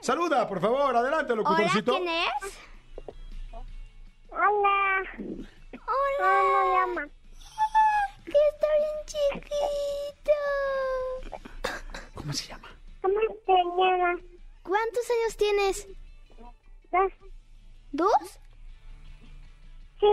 Saluda, 0.01 0.47
por 0.47 0.59
favor. 0.59 0.95
Adelante, 0.95 1.33
Hola, 1.33 1.41
locutorcito. 1.43 1.91
¿quién 1.93 2.07
es? 2.09 2.53
Hola. 4.29 5.03
Hola. 5.71 6.19
¿Cómo 6.19 6.59
me 6.61 6.73
llamas? 6.73 7.09
Que 8.25 8.31
está 8.53 8.67
bien 8.81 8.99
chiquito. 9.05 10.37
¿Cómo 12.15 12.33
se 12.33 12.47
llama? 12.47 12.69
¿Cuántos 14.63 15.09
años 15.11 15.37
tienes? 15.37 15.87
Dos. 16.91 17.11
¿Dos? 17.91 18.39
Sí. 19.99 20.07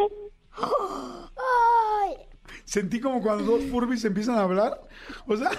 ¡Ay! 0.57 2.29
Sentí 2.65 3.01
como 3.01 3.23
cuando 3.23 3.45
dos 3.45 3.65
Furbies 3.71 4.05
empiezan 4.05 4.37
a 4.37 4.43
hablar. 4.43 4.81
O 5.27 5.37
sea, 5.37 5.51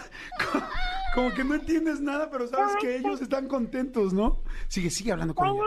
como, 0.52 0.66
como 1.16 1.34
que 1.34 1.44
no 1.44 1.56
entiendes 1.56 2.00
nada, 2.02 2.30
pero 2.30 2.48
sabes 2.48 2.76
que 2.80 2.98
ellos 2.98 3.22
están 3.22 3.48
contentos, 3.48 4.14
¿no? 4.14 4.44
Sigue, 4.68 4.90
sigue 4.90 5.12
hablando 5.12 5.34
con 5.34 5.48
ella. 5.48 5.60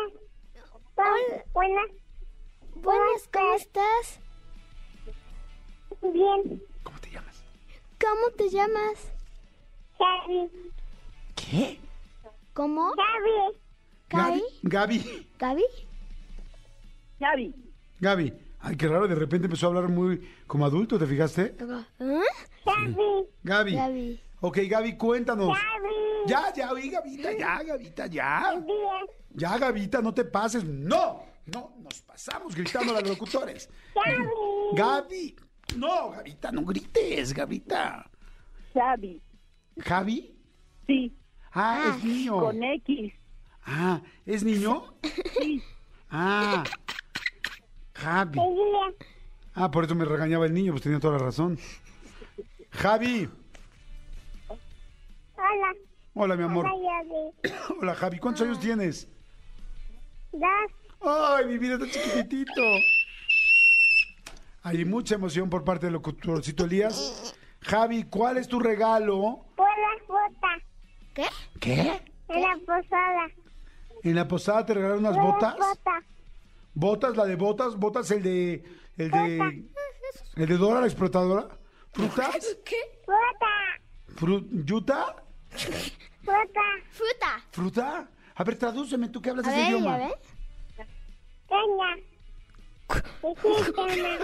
Buenas. 0.95 1.53
Buenas. 1.53 1.91
Buenas, 2.77 3.29
¿cómo 3.33 3.55
estás? 3.55 4.21
Bien. 6.01 6.63
¿Cómo 6.87 7.01
te 7.01 7.11
llamas? 7.11 7.43
¿Cómo 8.01 8.31
te 8.37 8.49
llamas? 8.49 9.13
Gaby. 9.99 10.51
¿Qué? 11.35 11.81
¿Cómo? 12.55 12.93
Gaby. 12.95 13.59
¿Gaby? 14.09 14.43
Gaby. 14.63 15.27
¿Gaby? 15.37 15.65
Xavi, 17.19 17.55
Gaby. 17.99 18.33
Ay, 18.61 18.77
qué 18.77 18.87
raro, 18.87 19.09
de 19.09 19.17
repente 19.17 19.47
empezó 19.47 19.67
a 19.67 19.71
hablar 19.71 19.89
muy 19.89 20.29
como 20.47 20.65
adulto, 20.65 20.97
¿te 20.97 21.07
fijaste? 21.07 21.57
¿Eh? 21.99 22.23
Gaby. 22.65 22.97
Gaby. 23.43 23.75
Gaby. 23.75 24.21
Ok, 24.43 24.59
Gaby, 24.69 24.97
cuéntanos. 24.97 25.49
Gaby. 25.49 25.95
Ya, 26.29 26.53
ya, 26.55 26.71
oí, 26.71 26.89
Gavita, 26.89 27.33
ya, 27.33 27.63
Gavita, 27.65 28.07
ya. 28.07 28.65
Ya, 29.35 29.59
Gavita, 29.59 30.01
no 30.01 30.15
te 30.15 30.25
pases. 30.25 30.63
No, 30.63 31.25
no, 31.47 31.73
nos 31.83 32.01
pasamos 32.03 32.55
gritando 32.55 32.95
a 32.97 33.01
los 33.01 33.11
locutores. 33.11 33.69
Gaby. 33.93 34.27
Gaby. 34.77 35.46
No, 35.77 36.11
Gavita, 36.11 36.53
no 36.53 36.65
grites, 36.65 37.33
Gavita. 37.35 38.09
Xavi, 38.73 39.21
¿Javi? 39.81 40.35
sí, 40.87 41.13
Ah, 41.53 41.95
es 41.97 42.05
niño. 42.05 42.39
con 42.39 42.63
X, 42.63 43.13
Ah, 43.65 44.01
¿es 44.27 44.45
niño? 44.45 44.95
sí. 45.41 45.63
Ah, 46.11 46.63
Javi. 47.95 48.39
Ah, 49.55 49.71
por 49.71 49.85
eso 49.85 49.95
me 49.95 50.05
regañaba 50.05 50.47
el 50.47 50.53
niño, 50.55 50.73
pues 50.73 50.83
tenía 50.83 51.01
toda 51.01 51.19
la 51.19 51.25
razón. 51.25 51.59
Javi. 52.71 53.29
Hola. 54.49 55.75
Hola, 56.15 56.37
mi 56.37 56.43
amor. 56.45 56.67
Hola, 56.67 57.03
Gaby. 57.03 57.55
Hola, 57.81 57.95
Javi. 57.95 58.19
¿Cuántos 58.19 58.43
años 58.43 58.61
tienes? 58.61 59.09
Dos. 60.33 60.43
Ay, 61.01 61.47
mi 61.47 61.59
vida 61.59 61.75
está 61.75 61.87
chiquitito. 61.91 62.63
Hay 64.67 64.85
mucha 64.85 65.15
emoción 65.15 65.49
por 65.49 65.63
parte 65.63 65.87
del 65.87 65.93
locutorcito 65.93 66.65
Elías. 66.65 67.37
Javi, 67.61 68.03
¿cuál 68.03 68.37
es 68.37 68.49
tu 68.49 68.59
regalo? 68.59 69.47
Por 69.55 69.69
la 69.69 70.05
bota. 70.09 70.59
¿Qué? 71.15 71.27
¿Qué? 71.61 72.03
En 72.27 72.43
la 72.43 72.59
posada. 72.67 73.29
¿En 74.03 74.15
la 74.17 74.27
posada 74.27 74.67
te 74.67 74.75
regalaron 74.75 75.07
unas 75.07 75.17
botas? 75.17 75.57
la 75.57 75.67
bota. 75.69 76.03
¿Botas? 76.75 77.17
¿La 77.17 77.25
de 77.27 77.37
botas? 77.37 77.77
¿Botas 77.77 78.11
el 78.11 78.25
de... 78.25 78.65
el 78.99 79.11
de... 79.13 79.65
el 80.35 80.47
de 80.49 80.57
Dora 80.57 80.81
la 80.81 80.87
explotadora? 80.87 81.47
¿Frutas? 81.93 82.59
¿Qué? 82.65 82.77
Bota. 83.07 84.17
Fru- 84.21 84.65
¿Yuta? 84.65 85.15
Bota. 86.25 86.61
Fruta. 86.91 87.45
¿Fruta? 87.53 88.09
A 88.35 88.43
ver, 88.43 88.59
tradúceme, 88.59 89.11
tú 89.11 89.23
que 89.23 89.31
hablas 89.31 89.47
A 89.47 89.51
ese 89.53 89.61
ver, 89.61 89.71
idioma. 89.71 89.95
a 89.95 89.99
ver. 89.99 90.19
Caña. 91.49 92.03
Mexicana. 92.89 94.19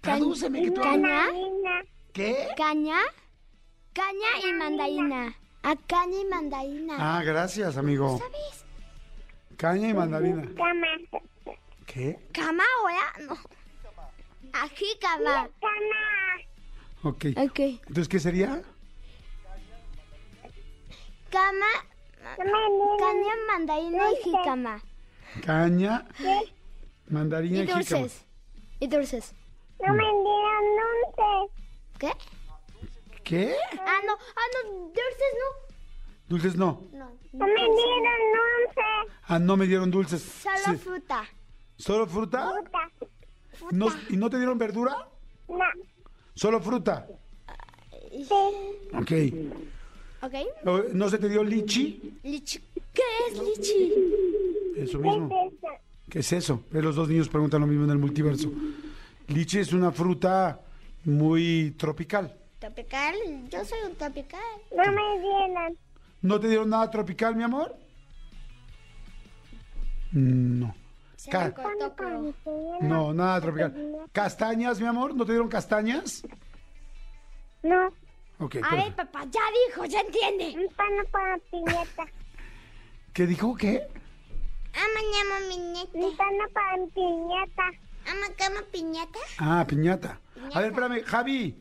Tradúceme, 0.00 0.62
que 0.62 0.70
tú 0.70 0.82
hablas. 0.82 1.28
Caña. 1.28 1.84
¿Qué? 2.12 2.48
Caña. 2.56 2.98
Caña 3.92 4.48
y 4.48 4.52
mandarina. 4.52 5.34
A 5.62 5.76
caña 5.76 6.20
y 6.20 6.24
mandarina. 6.26 6.96
Ah, 6.98 7.22
gracias, 7.22 7.76
amigo. 7.76 8.18
¿Sabes? 8.18 8.66
Caña 9.56 9.88
y 9.88 9.94
mandarina. 9.94 10.42
Cama. 10.56 10.86
¿Qué? 11.86 12.18
¿Cama 12.32 12.64
o? 12.82 13.22
No. 13.22 13.38
Aquí 14.52 14.86
cama. 15.00 15.48
Cama. 15.60 16.02
Ok. 17.02 17.24
Ok. 17.36 17.58
Entonces, 17.60 18.08
¿qué 18.08 18.20
sería? 18.20 18.62
Cama. 21.30 21.66
Mandarina. 22.36 22.96
Caña, 22.98 23.34
mandarina 23.48 24.12
y 24.12 24.16
jícama. 24.22 24.82
Caña, 25.42 26.06
mandarina 27.08 27.58
Y 27.58 27.60
jícama. 27.66 27.78
dulces. 27.80 28.24
Y 28.80 28.86
dulces. 28.86 29.34
No 29.86 29.92
me 29.94 30.02
dieron 30.02 30.64
dulces. 30.80 31.50
¿Qué? 31.98 32.12
¿Qué? 33.24 33.56
Ah, 33.80 33.98
no. 34.06 34.12
Ah, 34.12 34.46
no. 34.64 34.70
Dulces 34.88 35.32
no. 35.40 35.74
Dulces 36.28 36.56
no. 36.56 36.82
No. 36.92 37.10
No 37.32 37.46
me 37.46 37.54
dieron 37.54 37.72
dulces. 38.32 39.18
Ah, 39.26 39.38
no 39.38 39.56
me 39.56 39.66
dieron 39.66 39.90
dulces. 39.90 40.22
Solo 40.22 40.56
Sí. 40.64 40.76
fruta. 40.76 41.24
¿Solo 41.76 42.06
fruta? 42.06 42.52
Fruta. 42.52 42.90
No- 43.72 43.88
¿Y 44.10 44.16
no 44.16 44.30
te 44.30 44.36
dieron 44.36 44.58
verdura? 44.58 45.08
No. 45.48 45.58
Solo 46.34 46.60
fruta. 46.60 47.06
Sí. 48.10 48.28
Ok. 48.94 49.12
¿Ok? 50.22 50.92
¿No 50.92 51.08
se 51.08 51.18
te 51.18 51.28
dio 51.28 51.42
lichi? 51.42 52.18
Lichi. 52.22 52.58
¿Qué 52.92 53.02
es 53.30 53.38
lichi? 53.38 53.92
Eso 54.76 55.00
¿Qué 55.00 55.08
mismo. 55.08 55.28
es 55.46 55.52
eso? 55.54 55.68
¿Qué 56.10 56.18
es 56.20 56.32
eso? 56.32 56.62
Los 56.70 56.96
dos 56.96 57.08
niños 57.08 57.28
preguntan 57.28 57.60
lo 57.60 57.66
mismo 57.66 57.84
en 57.84 57.90
el 57.90 57.98
multiverso. 57.98 58.50
Lichi 59.28 59.58
es 59.60 59.72
una 59.72 59.90
fruta 59.92 60.60
muy 61.04 61.72
tropical. 61.78 62.36
Tropical. 62.58 63.14
Yo 63.50 63.64
soy 63.64 63.78
un 63.88 63.96
tropical. 63.96 64.40
No 64.76 64.82
me 64.92 65.20
dieron. 65.20 65.78
¿No 66.22 66.40
te 66.40 66.48
dieron 66.48 66.70
nada 66.70 66.90
tropical, 66.90 67.36
mi 67.36 67.42
amor? 67.42 67.74
No. 70.12 70.74
Se 71.16 71.30
Ca- 71.30 71.46
me 71.46 71.52
cortó, 71.52 71.96
creo. 71.96 72.34
No, 72.82 73.12
nada 73.14 73.40
tropical. 73.40 73.74
¿Castañas, 74.12 74.80
mi 74.80 74.86
amor? 74.86 75.14
¿No 75.14 75.24
te 75.24 75.32
dieron 75.32 75.48
castañas? 75.48 76.22
No. 77.62 77.88
Ok, 78.38 78.56
A 78.62 78.76
ver, 78.76 78.92
papá, 78.94 79.24
ya 79.30 79.40
dijo, 79.68 79.84
ya 79.86 80.00
entiende. 80.00 80.54
Un 80.66 80.74
pan 80.74 80.88
para 81.10 81.38
piñata. 81.50 82.04
¿Qué 83.12 83.26
dijo? 83.26 83.54
¿Qué? 83.56 83.82
Ama, 84.74 85.00
llama 85.12 85.36
piñata. 85.48 86.16
Pan 86.16 86.52
para 86.52 86.86
piñata. 86.94 87.66
Ama, 88.10 88.26
cama 88.36 88.60
piñata. 88.72 89.18
Ah, 89.38 89.64
piñata. 89.66 90.20
A 90.52 90.60
ver, 90.60 90.70
espérame, 90.70 91.02
Javi. 91.04 91.56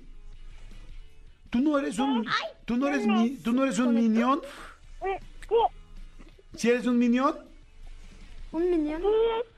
¿Tú 1.49 1.59
no 1.59 1.77
eres 1.77 1.99
un... 1.99 2.25
¿Tú 2.65 2.77
no 2.77 2.87
eres, 2.87 3.05
mi- 3.05 3.37
¿tú 3.37 3.53
no 3.53 3.63
eres 3.63 3.77
un 3.79 3.93
minión? 3.93 4.41
Mm, 5.01 5.23
Sí. 5.47 5.55
¿Si 6.57 6.69
eres 6.69 6.85
un 6.87 6.97
minión? 6.97 7.35
Un 8.51 8.69
millón. 8.69 9.01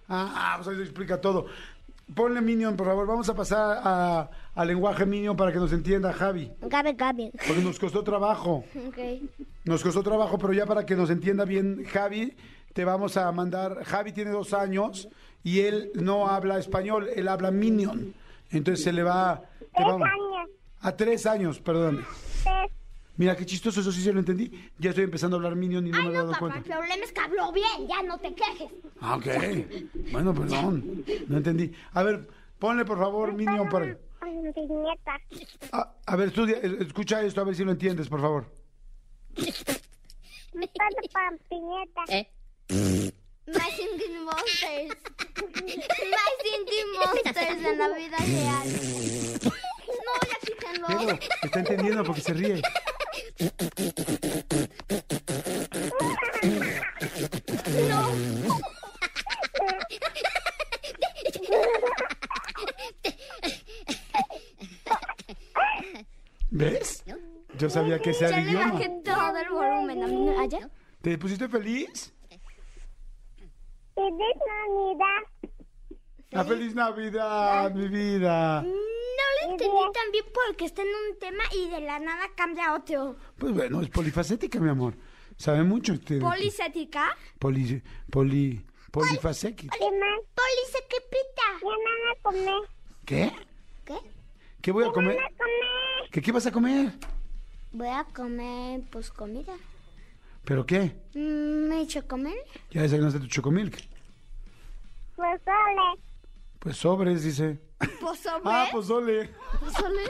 Ah, 0.10 0.54
pues 0.58 0.68
ahí 0.70 0.76
se 0.76 0.84
explica 0.84 1.20
todo. 1.22 1.46
Ponle 2.14 2.42
minion, 2.42 2.76
por 2.76 2.88
favor. 2.88 3.08
Vamos 3.08 3.28
a 3.30 3.34
pasar 3.36 3.80
a, 3.84 4.30
a 4.54 4.66
lenguaje 4.66 5.06
minion 5.06 5.36
para 5.38 5.52
que 5.52 5.58
nos 5.60 5.72
entienda 5.74 6.12
Javi. 6.14 6.52
Gabe, 6.62 6.94
Gabe. 6.94 7.32
Porque 7.48 7.62
nos 7.62 7.80
costó 7.80 8.04
trabajo. 8.04 8.64
Ok. 8.88 8.98
Nos 9.64 9.82
costó 9.84 10.04
trabajo, 10.04 10.38
pero 10.38 10.54
ya 10.54 10.66
para 10.66 10.86
que 10.86 10.96
nos 10.96 11.10
entienda 11.10 11.46
bien 11.46 11.84
Javi, 11.86 12.36
te 12.76 12.84
vamos 12.84 13.16
a 13.16 13.32
mandar. 13.32 13.86
Javi 13.86 14.12
tiene 14.12 14.32
dos 14.32 14.54
años 14.54 15.08
y 15.46 15.62
él 15.62 15.92
no 15.96 16.28
habla 16.28 16.60
español, 16.60 17.08
él 17.16 17.30
habla 17.30 17.50
minion. 17.50 18.14
Entonces 18.52 18.84
se 18.84 18.92
le 18.92 19.02
va. 19.02 19.42
te 19.60 19.66
Tres 19.74 19.88
vamos- 19.88 20.08
años. 20.10 20.50
a 20.82 20.92
tres 20.96 21.26
años, 21.26 21.60
perdóname. 21.62 22.04
Tres. 22.44 22.72
Mira 23.16 23.34
qué 23.38 23.46
chistoso, 23.46 23.80
eso 23.80 23.94
sí 23.94 24.02
se 24.02 24.12
lo 24.12 24.20
entendí. 24.20 24.52
Ya 24.78 24.90
estoy 24.90 25.06
empezando 25.06 25.38
a 25.38 25.40
hablar 25.40 25.56
minion 25.56 25.88
y 25.88 25.92
no 25.92 25.96
Ay, 26.00 26.04
me 26.04 26.08
había 26.10 26.20
no, 26.20 26.26
dado 26.26 26.34
papá, 26.34 26.48
el 26.48 26.52
cuenta. 26.64 26.76
problema 26.78 27.06
es 27.06 27.12
que 27.14 27.20
habló 27.22 27.52
bien, 27.54 27.88
ya 27.88 28.04
no 28.04 28.18
te 28.18 28.36
quejes. 28.36 28.70
Ah, 29.00 29.16
ok. 29.16 29.28
Bueno, 30.12 30.34
perdón. 30.34 31.06
No 31.30 31.38
entendí. 31.38 31.72
A 31.94 32.04
ver, 32.04 32.28
ponle 32.60 32.84
por 32.84 32.98
favor 33.00 33.32
minion 33.32 33.70
para. 33.70 33.98
Piñata. 34.54 35.18
Ah, 35.72 35.94
a 36.06 36.16
ver, 36.18 36.28
estudia, 36.28 36.58
eh, 36.62 36.78
escucha 36.82 37.22
esto 37.24 37.40
a 37.40 37.46
ver 37.46 37.56
si 37.56 37.64
lo 37.64 37.72
entiendes, 37.72 38.10
por 38.10 38.20
favor. 38.20 38.52
Piñata. 40.52 42.04
My 43.48 43.70
Singing 43.78 44.24
Monsters. 44.26 44.96
My 46.12 46.30
Singing 46.42 46.90
Monsters 47.00 47.66
en 47.66 47.78
la 47.78 47.88
vida 47.90 48.18
real. 48.18 48.68
No, 50.06 50.14
ya 50.30 50.38
quítenlo. 50.46 50.88
Pero 50.88 51.20
está 51.44 51.60
entendiendo 51.60 52.04
porque 52.04 52.22
se 52.22 52.34
ríe. 52.34 52.62
¿Ves? 66.52 67.04
Yo 67.58 67.70
sabía 67.70 68.00
que 68.00 68.12
ese 68.12 68.26
era 68.26 68.32
Ya 68.32 68.38
el 68.40 68.46
le 68.46 68.52
idioma. 68.52 68.74
bajé 68.74 68.90
todo 69.04 69.38
el 69.38 69.50
volumen. 69.50 70.04
¿A 70.04 70.08
mí 70.08 70.26
no-. 70.26 70.70
¿Te 71.02 71.18
pusiste 71.18 71.48
feliz? 71.48 72.14
Feliz 73.96 74.36
Navidad. 74.46 75.24
¡A 76.34 76.44
feliz 76.44 76.76
Navidad, 76.76 77.72
mi 77.74 77.88
vida! 77.88 78.62
No 78.62 78.68
lo 78.70 79.52
entendí 79.52 79.78
tan 79.94 80.12
bien 80.12 80.26
porque 80.34 80.66
está 80.66 80.82
en 80.82 80.90
un 80.90 81.18
tema 81.20 81.44
y 81.54 81.70
de 81.70 81.80
la 81.80 82.00
nada 82.00 82.30
cambia 82.36 82.68
a 82.68 82.76
otro. 82.76 83.16
Pues 83.38 83.54
bueno, 83.54 83.82
es 83.82 83.90
polifacética, 83.90 84.60
mi 84.60 84.70
amor. 84.70 84.96
Sabe 85.38 85.64
mucho. 85.64 85.94
Este, 85.94 86.20
Policética. 86.20 87.16
poli, 87.40 87.82
poli, 88.12 88.66
polifacética. 88.92 89.76
¿Qué 89.78 89.86
más? 89.86 90.20
Polisequipita. 90.36 91.48
Ya 91.62 91.68
van 91.70 92.12
a 92.12 92.22
comer. 92.22 92.70
¿Qué? 93.06 93.32
¿Qué? 93.86 93.96
¿Qué 94.62 94.72
voy 94.72 94.84
a 94.86 94.92
comer? 94.92 95.16
Van 95.16 95.26
a 95.26 95.38
comer. 95.38 96.10
¿Qué, 96.12 96.22
¿Qué 96.22 96.32
vas 96.34 96.46
a 96.48 96.52
comer? 96.52 96.92
Voy 97.72 97.88
a 97.88 98.04
comer, 98.14 98.82
pues, 98.92 99.10
comida. 99.10 99.54
¿Pero 100.46 100.66
qué? 100.66 100.96
Mm, 101.16 101.68
¿Me 101.70 101.78
he 101.78 101.82
hecho 101.82 102.08
comer? 102.08 102.36
¿Ya 102.72 102.84
desayunaste 102.84 103.20
tu 103.20 103.28
chocomilk? 103.28 103.76
Pozole. 105.16 106.02
Pues 106.60 106.78
sobres, 106.78 107.24
dice. 107.24 107.60
¿Pozole? 108.00 108.42
Ah, 108.46 108.68
pozole. 108.72 109.30
¿Pozole? 109.60 110.04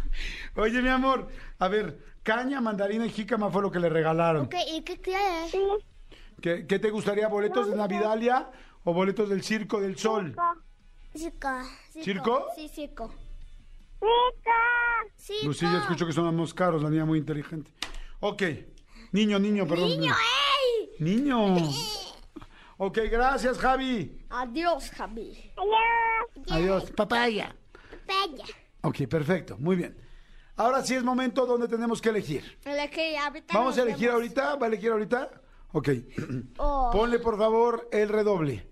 Oye, 0.56 0.82
mi 0.82 0.88
amor, 0.88 1.28
a 1.58 1.68
ver, 1.68 1.98
caña, 2.22 2.60
mandarina 2.60 3.06
y 3.06 3.10
jícama 3.10 3.50
fue 3.50 3.62
lo 3.62 3.70
que 3.70 3.80
le 3.80 3.88
regalaron. 3.88 4.46
Ok, 4.46 4.54
¿y 4.72 4.82
qué 4.82 5.00
quieres? 5.00 5.52
¿Qué, 6.40 6.66
qué 6.66 6.78
te 6.78 6.90
gustaría? 6.90 7.28
¿Boletos 7.28 7.68
de 7.68 7.76
Navidalia 7.76 8.50
o 8.84 8.92
boletos 8.94 9.28
del 9.28 9.42
Circo 9.42 9.80
del 9.80 9.96
Sol? 9.98 10.36
Circo. 11.14 11.48
¿Circo? 11.90 12.46
Sí, 12.54 12.68
circo. 12.68 13.12
Circo. 15.16 15.46
Lucía, 15.46 15.78
escucho 15.78 16.06
que 16.06 16.12
son 16.12 16.34
más 16.34 16.54
caros, 16.54 16.82
la 16.82 16.90
niña 16.90 17.04
muy 17.04 17.18
inteligente. 17.18 17.70
Ok, 18.20 18.42
niño, 19.12 19.38
niño, 19.38 19.66
perdón. 19.66 19.88
¡Niño, 19.88 20.14
ey! 20.14 20.90
Niño. 20.98 21.56
Ok, 22.82 22.96
gracias, 23.10 23.58
Javi. 23.58 24.24
Adiós, 24.30 24.90
Javi. 24.92 25.52
Adiós. 25.54 26.50
Adiós. 26.50 26.90
Papaya. 26.92 27.54
Bella. 28.06 28.44
Ok, 28.80 29.06
perfecto, 29.06 29.58
muy 29.58 29.76
bien. 29.76 29.94
Ahora 30.56 30.82
sí 30.82 30.94
es 30.94 31.04
momento 31.04 31.44
donde 31.44 31.68
tenemos 31.68 32.00
que 32.00 32.08
elegir. 32.08 32.58
Elegí 32.64 33.16
ahorita. 33.16 33.52
¿Vamos 33.52 33.76
a 33.76 33.82
elegir 33.82 34.08
vemos. 34.08 34.14
ahorita? 34.14 34.56
¿Va 34.56 34.64
a 34.64 34.68
elegir 34.68 34.92
ahorita? 34.92 35.30
Ok. 35.72 35.88
Oh. 36.56 36.90
Ponle 36.90 37.18
por 37.18 37.36
favor 37.36 37.86
el 37.92 38.08
redoble. 38.08 38.66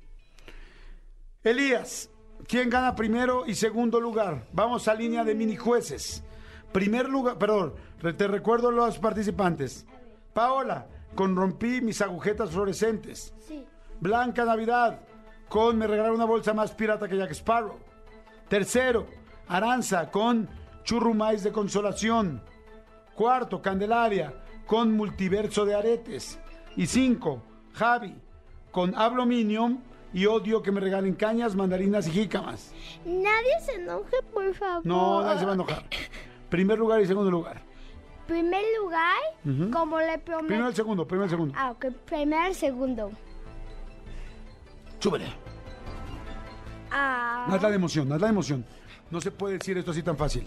Elías, 1.45 2.11
¿quién 2.47 2.71
gana 2.71 2.95
primero 2.95 3.45
y 3.47 3.55
segundo 3.55 4.01
lugar? 4.01 4.47
Vamos 4.53 4.89
a 4.89 4.95
línea 4.95 5.23
de 5.23 5.35
mini 5.35 5.57
jueces. 5.57 6.23
Primer 6.73 7.09
lugar, 7.09 7.39
perdón, 7.39 7.75
te 8.17 8.27
recuerdo 8.27 8.71
los 8.71 8.99
participantes. 8.99 9.87
Paola, 10.33 10.87
con 11.15 11.37
rompí 11.37 11.81
mis 11.81 12.01
agujetas 12.01 12.51
fluorescentes. 12.51 13.35
Sí. 13.47 13.67
Blanca 14.01 14.45
Navidad, 14.45 15.01
con 15.49 15.77
me 15.79 15.87
regalaron 15.87 16.17
una 16.17 16.25
bolsa 16.25 16.55
más 16.55 16.73
pirata 16.73 17.09
que 17.09 17.17
Jack 17.17 17.33
Sparrow. 17.33 17.79
Tercero, 18.49 19.07
Aranza 19.49 20.11
con 20.11 20.49
churrumais 20.85 21.43
de 21.43 21.53
consolación. 21.53 22.43
Cuarto, 23.15 23.61
Candelaria 23.61 24.35
con 24.67 24.93
multiverso 24.93 25.65
de 25.65 25.75
aretes. 25.75 26.39
Y 26.77 26.87
cinco, 26.87 27.43
Javi 27.73 28.15
con 28.71 28.95
ablominium 28.95 29.81
y 30.13 30.27
odio 30.27 30.63
que 30.63 30.73
me 30.73 30.81
regalen 30.81 31.15
cañas, 31.15 31.55
mandarinas 31.55 32.07
y 32.07 32.13
jícamas. 32.13 32.73
Nadie 33.05 33.61
se 33.61 33.75
enoje, 33.75 34.17
por 34.33 34.55
favor. 34.55 34.87
No, 34.87 35.23
nadie 35.23 35.41
se 35.41 35.45
va 35.45 35.53
a 35.53 35.55
enojar. 35.55 35.85
Primer 36.49 36.79
lugar 36.79 37.01
y 37.01 37.07
segundo 37.07 37.31
lugar. 37.31 37.63
Primer 38.29 38.63
lugar, 38.79 39.73
como 39.73 39.99
le 39.99 40.19
prometí. 40.19 40.49
Primero 40.49 40.69
el 40.69 40.75
segundo, 40.75 41.09
primero 41.09 41.25
el 41.25 41.31
segundo. 41.31 41.55
Ah, 41.57 41.71
ok. 41.71 41.87
Primer, 42.05 42.55
segundo. 42.55 43.11
Súbele. 45.01 45.25
Ah. 46.91 47.47
Nada 47.49 47.71
de 47.71 47.77
emoción, 47.77 48.07
nada 48.07 48.27
de 48.27 48.31
emoción. 48.31 48.67
No 49.11 49.19
se 49.19 49.31
puede 49.31 49.57
decir 49.57 49.79
esto 49.79 49.93
así 49.93 50.03
tan 50.03 50.19
fácil. 50.19 50.47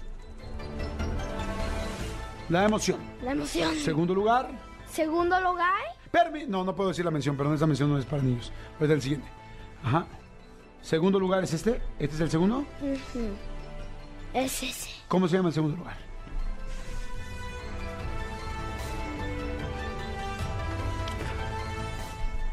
La 2.50 2.66
emoción. 2.66 3.00
La 3.24 3.32
emoción. 3.32 3.74
Segundo 3.76 4.14
lugar. 4.14 4.52
Segundo 4.86 5.42
lugar, 5.42 5.82
Permi. 6.12 6.46
No, 6.46 6.64
no 6.64 6.76
puedo 6.76 6.90
decir 6.90 7.04
la 7.04 7.10
mención, 7.10 7.36
perdón, 7.36 7.56
esa 7.56 7.66
mención 7.66 7.90
no 7.90 7.98
es 7.98 8.06
para 8.06 8.22
niños. 8.22 8.52
Es 8.80 8.90
el 8.92 9.02
siguiente. 9.02 9.28
Ajá. 9.84 10.06
Segundo 10.84 11.20
lugar 11.20 11.44
es 11.44 11.54
este. 11.54 11.82
¿Este 11.98 12.16
es 12.16 12.22
el 12.22 12.30
segundo? 12.30 12.64
es 14.36 14.62
ese. 14.64 14.90
¿Cómo 15.08 15.28
se 15.28 15.38
llama 15.38 15.50
el 15.50 15.56
segundo 15.56 15.78
lugar? 15.78 16.11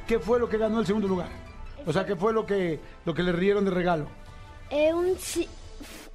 ¿Qué 0.08 0.18
fue 0.18 0.38
lo 0.40 0.48
que 0.48 0.56
ganó 0.56 0.80
el 0.80 0.86
segundo 0.86 1.06
lugar? 1.06 1.28
O 1.84 1.92
sea, 1.92 2.06
¿qué 2.06 2.16
fue 2.16 2.32
lo 2.32 2.46
que, 2.46 2.80
lo 3.04 3.12
que 3.12 3.22
le 3.22 3.30
rieron 3.30 3.66
de 3.66 3.70
regalo? 3.70 4.08
Eh, 4.70 4.92
un 4.94 5.14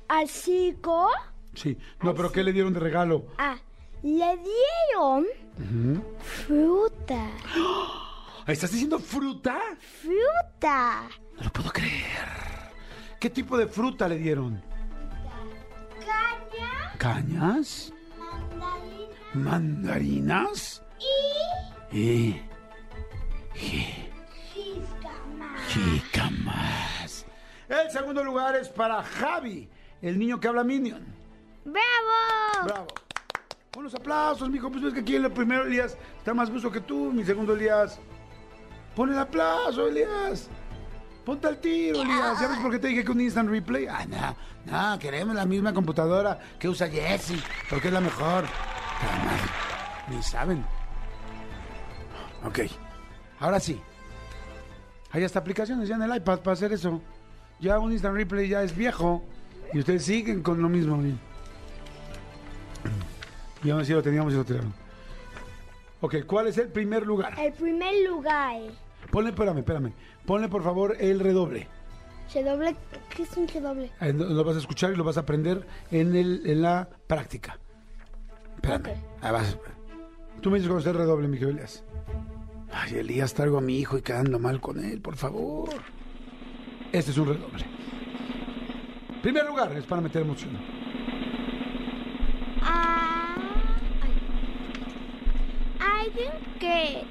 al 0.08 0.28
circo. 0.28 1.10
Sí. 1.54 1.78
No, 2.02 2.16
pero 2.16 2.32
¿qué 2.32 2.44
le 2.44 2.52
dieron 2.52 2.74
de 2.74 2.80
regalo? 2.80 3.28
Ah, 3.38 3.56
le 4.02 4.36
dieron 4.90 5.28
fruta. 6.18 7.30
¿Estás 8.48 8.72
diciendo 8.72 8.98
fruta? 8.98 9.60
Fruta. 10.02 11.08
No 11.38 11.44
lo 11.44 11.50
puedo 11.52 11.72
creer. 11.72 12.28
¿Qué 13.20 13.30
tipo 13.30 13.56
de 13.58 13.68
fruta 13.68 14.08
le 14.08 14.18
dieron? 14.18 14.60
Caña, 16.00 16.98
¿Cañas? 16.98 17.94
mandarina 19.36 20.42
¿Mandarinas? 20.42 20.84
y 21.92 22.00
Y... 22.00 22.53
jícama. 23.54 25.56
Jícamas. 25.68 27.26
El 27.70 27.92
segundo 27.92 28.24
lugar 28.24 28.56
es 28.56 28.70
para 28.70 29.04
Javi, 29.04 29.70
el 30.02 30.20
niño 30.20 30.40
que 30.40 30.48
habla 30.48 30.64
Minion. 30.64 31.04
¡Bravo! 31.66 32.66
Bravo. 32.66 32.88
Unos 33.78 33.96
aplausos, 33.96 34.50
mijo. 34.50 34.70
Pues 34.70 34.84
ves 34.84 34.94
que 34.94 35.00
aquí 35.00 35.16
en 35.16 35.26
el 35.26 35.32
primero 35.32 35.66
Elías 35.66 35.98
está 36.18 36.34
más 36.34 36.52
buzo 36.52 36.72
que 36.72 36.82
tú, 36.82 37.12
mi 37.12 37.24
segundo 37.24 37.54
Elías. 37.54 38.00
Pon 38.96 39.12
el 39.12 39.18
aplauso, 39.18 39.88
Elías. 39.88 40.50
Ponte 41.26 41.48
al 41.48 41.58
tiro, 41.58 42.02
Elías. 42.02 42.38
¿Sabes 42.38 42.60
por 42.60 42.72
qué 42.72 42.80
te 42.80 42.90
dije 42.90 43.04
que 43.04 43.12
un 43.12 43.22
instant 43.22 43.50
replay? 43.50 43.88
Ah, 43.88 44.06
no, 44.06 44.36
no, 44.66 45.00
queremos 45.00 45.34
la 45.34 45.46
misma 45.46 45.74
computadora 45.74 46.38
que 46.60 46.68
usa 46.68 46.90
Jesse, 46.90 47.42
porque 47.70 47.88
es 47.88 47.94
la 47.94 48.02
mejor. 48.02 48.46
Ni 50.10 50.22
saben. 50.22 50.64
Ok, 52.46 52.60
ahora 53.44 53.60
sí. 53.60 53.80
Hay 55.12 55.24
hasta 55.24 55.40
aplicaciones 55.40 55.88
ya 55.88 55.96
en 55.96 56.02
el 56.04 56.16
iPad 56.16 56.40
para 56.40 56.54
hacer 56.54 56.74
eso. 56.74 57.02
Ya 57.60 57.78
un 57.78 57.92
instant 57.92 58.16
replay 58.16 58.48
ya 58.50 58.64
es 58.64 58.76
viejo. 58.76 59.24
Y 59.74 59.80
ustedes 59.80 60.04
siguen 60.06 60.42
con 60.42 60.62
lo 60.62 60.70
mismo. 60.70 61.02
¿sí? 61.02 61.16
Y 63.64 63.70
aún 63.70 63.82
así 63.82 63.94
lo 63.94 64.02
teníamos 64.02 64.34
y 64.34 64.38
lo 64.38 64.44
tiraron. 64.46 64.74
Ok, 66.02 66.16
¿cuál 66.26 66.48
es 66.48 66.58
el 66.58 66.68
primer 66.70 67.06
lugar? 67.06 67.34
El 67.40 67.54
primer 67.54 67.94
lugar. 68.08 68.60
Ponle, 69.12 69.30
espérame, 69.30 69.60
espérame. 69.60 69.94
Ponle 70.26 70.50
por 70.50 70.64
favor 70.64 70.96
el 71.00 71.20
redoble. 71.20 71.68
Redoble. 72.34 72.76
¿Qué 73.16 73.24
es 73.24 73.38
un 73.38 73.48
redoble? 73.48 73.92
Eh, 74.02 74.14
Lo 74.14 74.44
vas 74.44 74.56
a 74.56 74.60
escuchar 74.60 74.92
y 74.92 74.96
lo 74.96 75.04
vas 75.04 75.18
a 75.18 75.22
aprender 75.22 75.66
en, 75.92 76.16
el, 76.16 76.42
en 76.46 76.62
la 76.62 76.90
práctica. 77.08 77.58
Espérame. 78.56 78.96
Ahí 79.22 79.32
vas. 79.32 79.58
Tú 80.42 80.50
me 80.50 80.58
dices 80.58 80.68
cuando 80.70 80.80
esté 80.80 80.90
el 80.90 80.98
redoble, 80.98 81.28
mi 81.28 81.38
querido 81.38 81.52
Elías. 81.52 81.84
Ay, 82.74 82.96
Elías, 82.96 83.34
traigo 83.34 83.58
a 83.58 83.62
mi 83.62 83.78
hijo 83.80 83.98
y 83.98 84.02
quedando 84.02 84.40
mal 84.40 84.60
con 84.60 84.84
él, 84.84 85.00
por 85.00 85.16
favor. 85.16 85.70
Este 86.92 87.12
es 87.12 87.18
un 87.18 87.28
redoble. 87.28 87.66
Primer 89.22 89.46
lugar, 89.46 89.72
es 89.74 89.86
para 89.86 90.02
meter 90.02 90.22
emoción. 90.24 90.52
Ah, 92.62 93.36
ay. 95.80 96.06
Alguien 96.08 96.32
que 96.60 97.04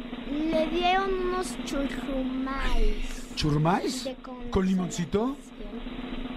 le 0.50 0.66
dieron 0.68 1.10
unos 1.28 1.56
churrumais. 1.64 3.32
¿Churmais? 3.36 4.10
Con- 4.22 4.48
¿Con 4.50 4.66
limoncito? 4.66 5.36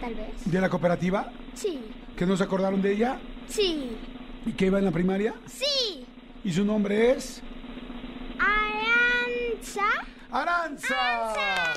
Tal 0.01 0.13
vez. 0.15 0.29
¿De 0.51 0.61
la 0.61 0.69
cooperativa? 0.69 1.31
Sí. 1.53 1.79
¿Que 2.15 2.25
no 2.25 2.37
se 2.37 2.43
acordaron 2.43 2.81
de 2.81 2.93
ella? 2.93 3.19
Sí. 3.47 3.89
¿Y 4.45 4.51
que 4.53 4.67
iba 4.67 4.79
en 4.79 4.85
la 4.85 4.91
primaria? 4.91 5.33
Sí. 5.47 6.05
¿Y 6.43 6.51
su 6.53 6.63
nombre 6.63 7.11
es? 7.11 7.41
Aranza. 9.65 10.05
¡Aranza! 10.31 11.73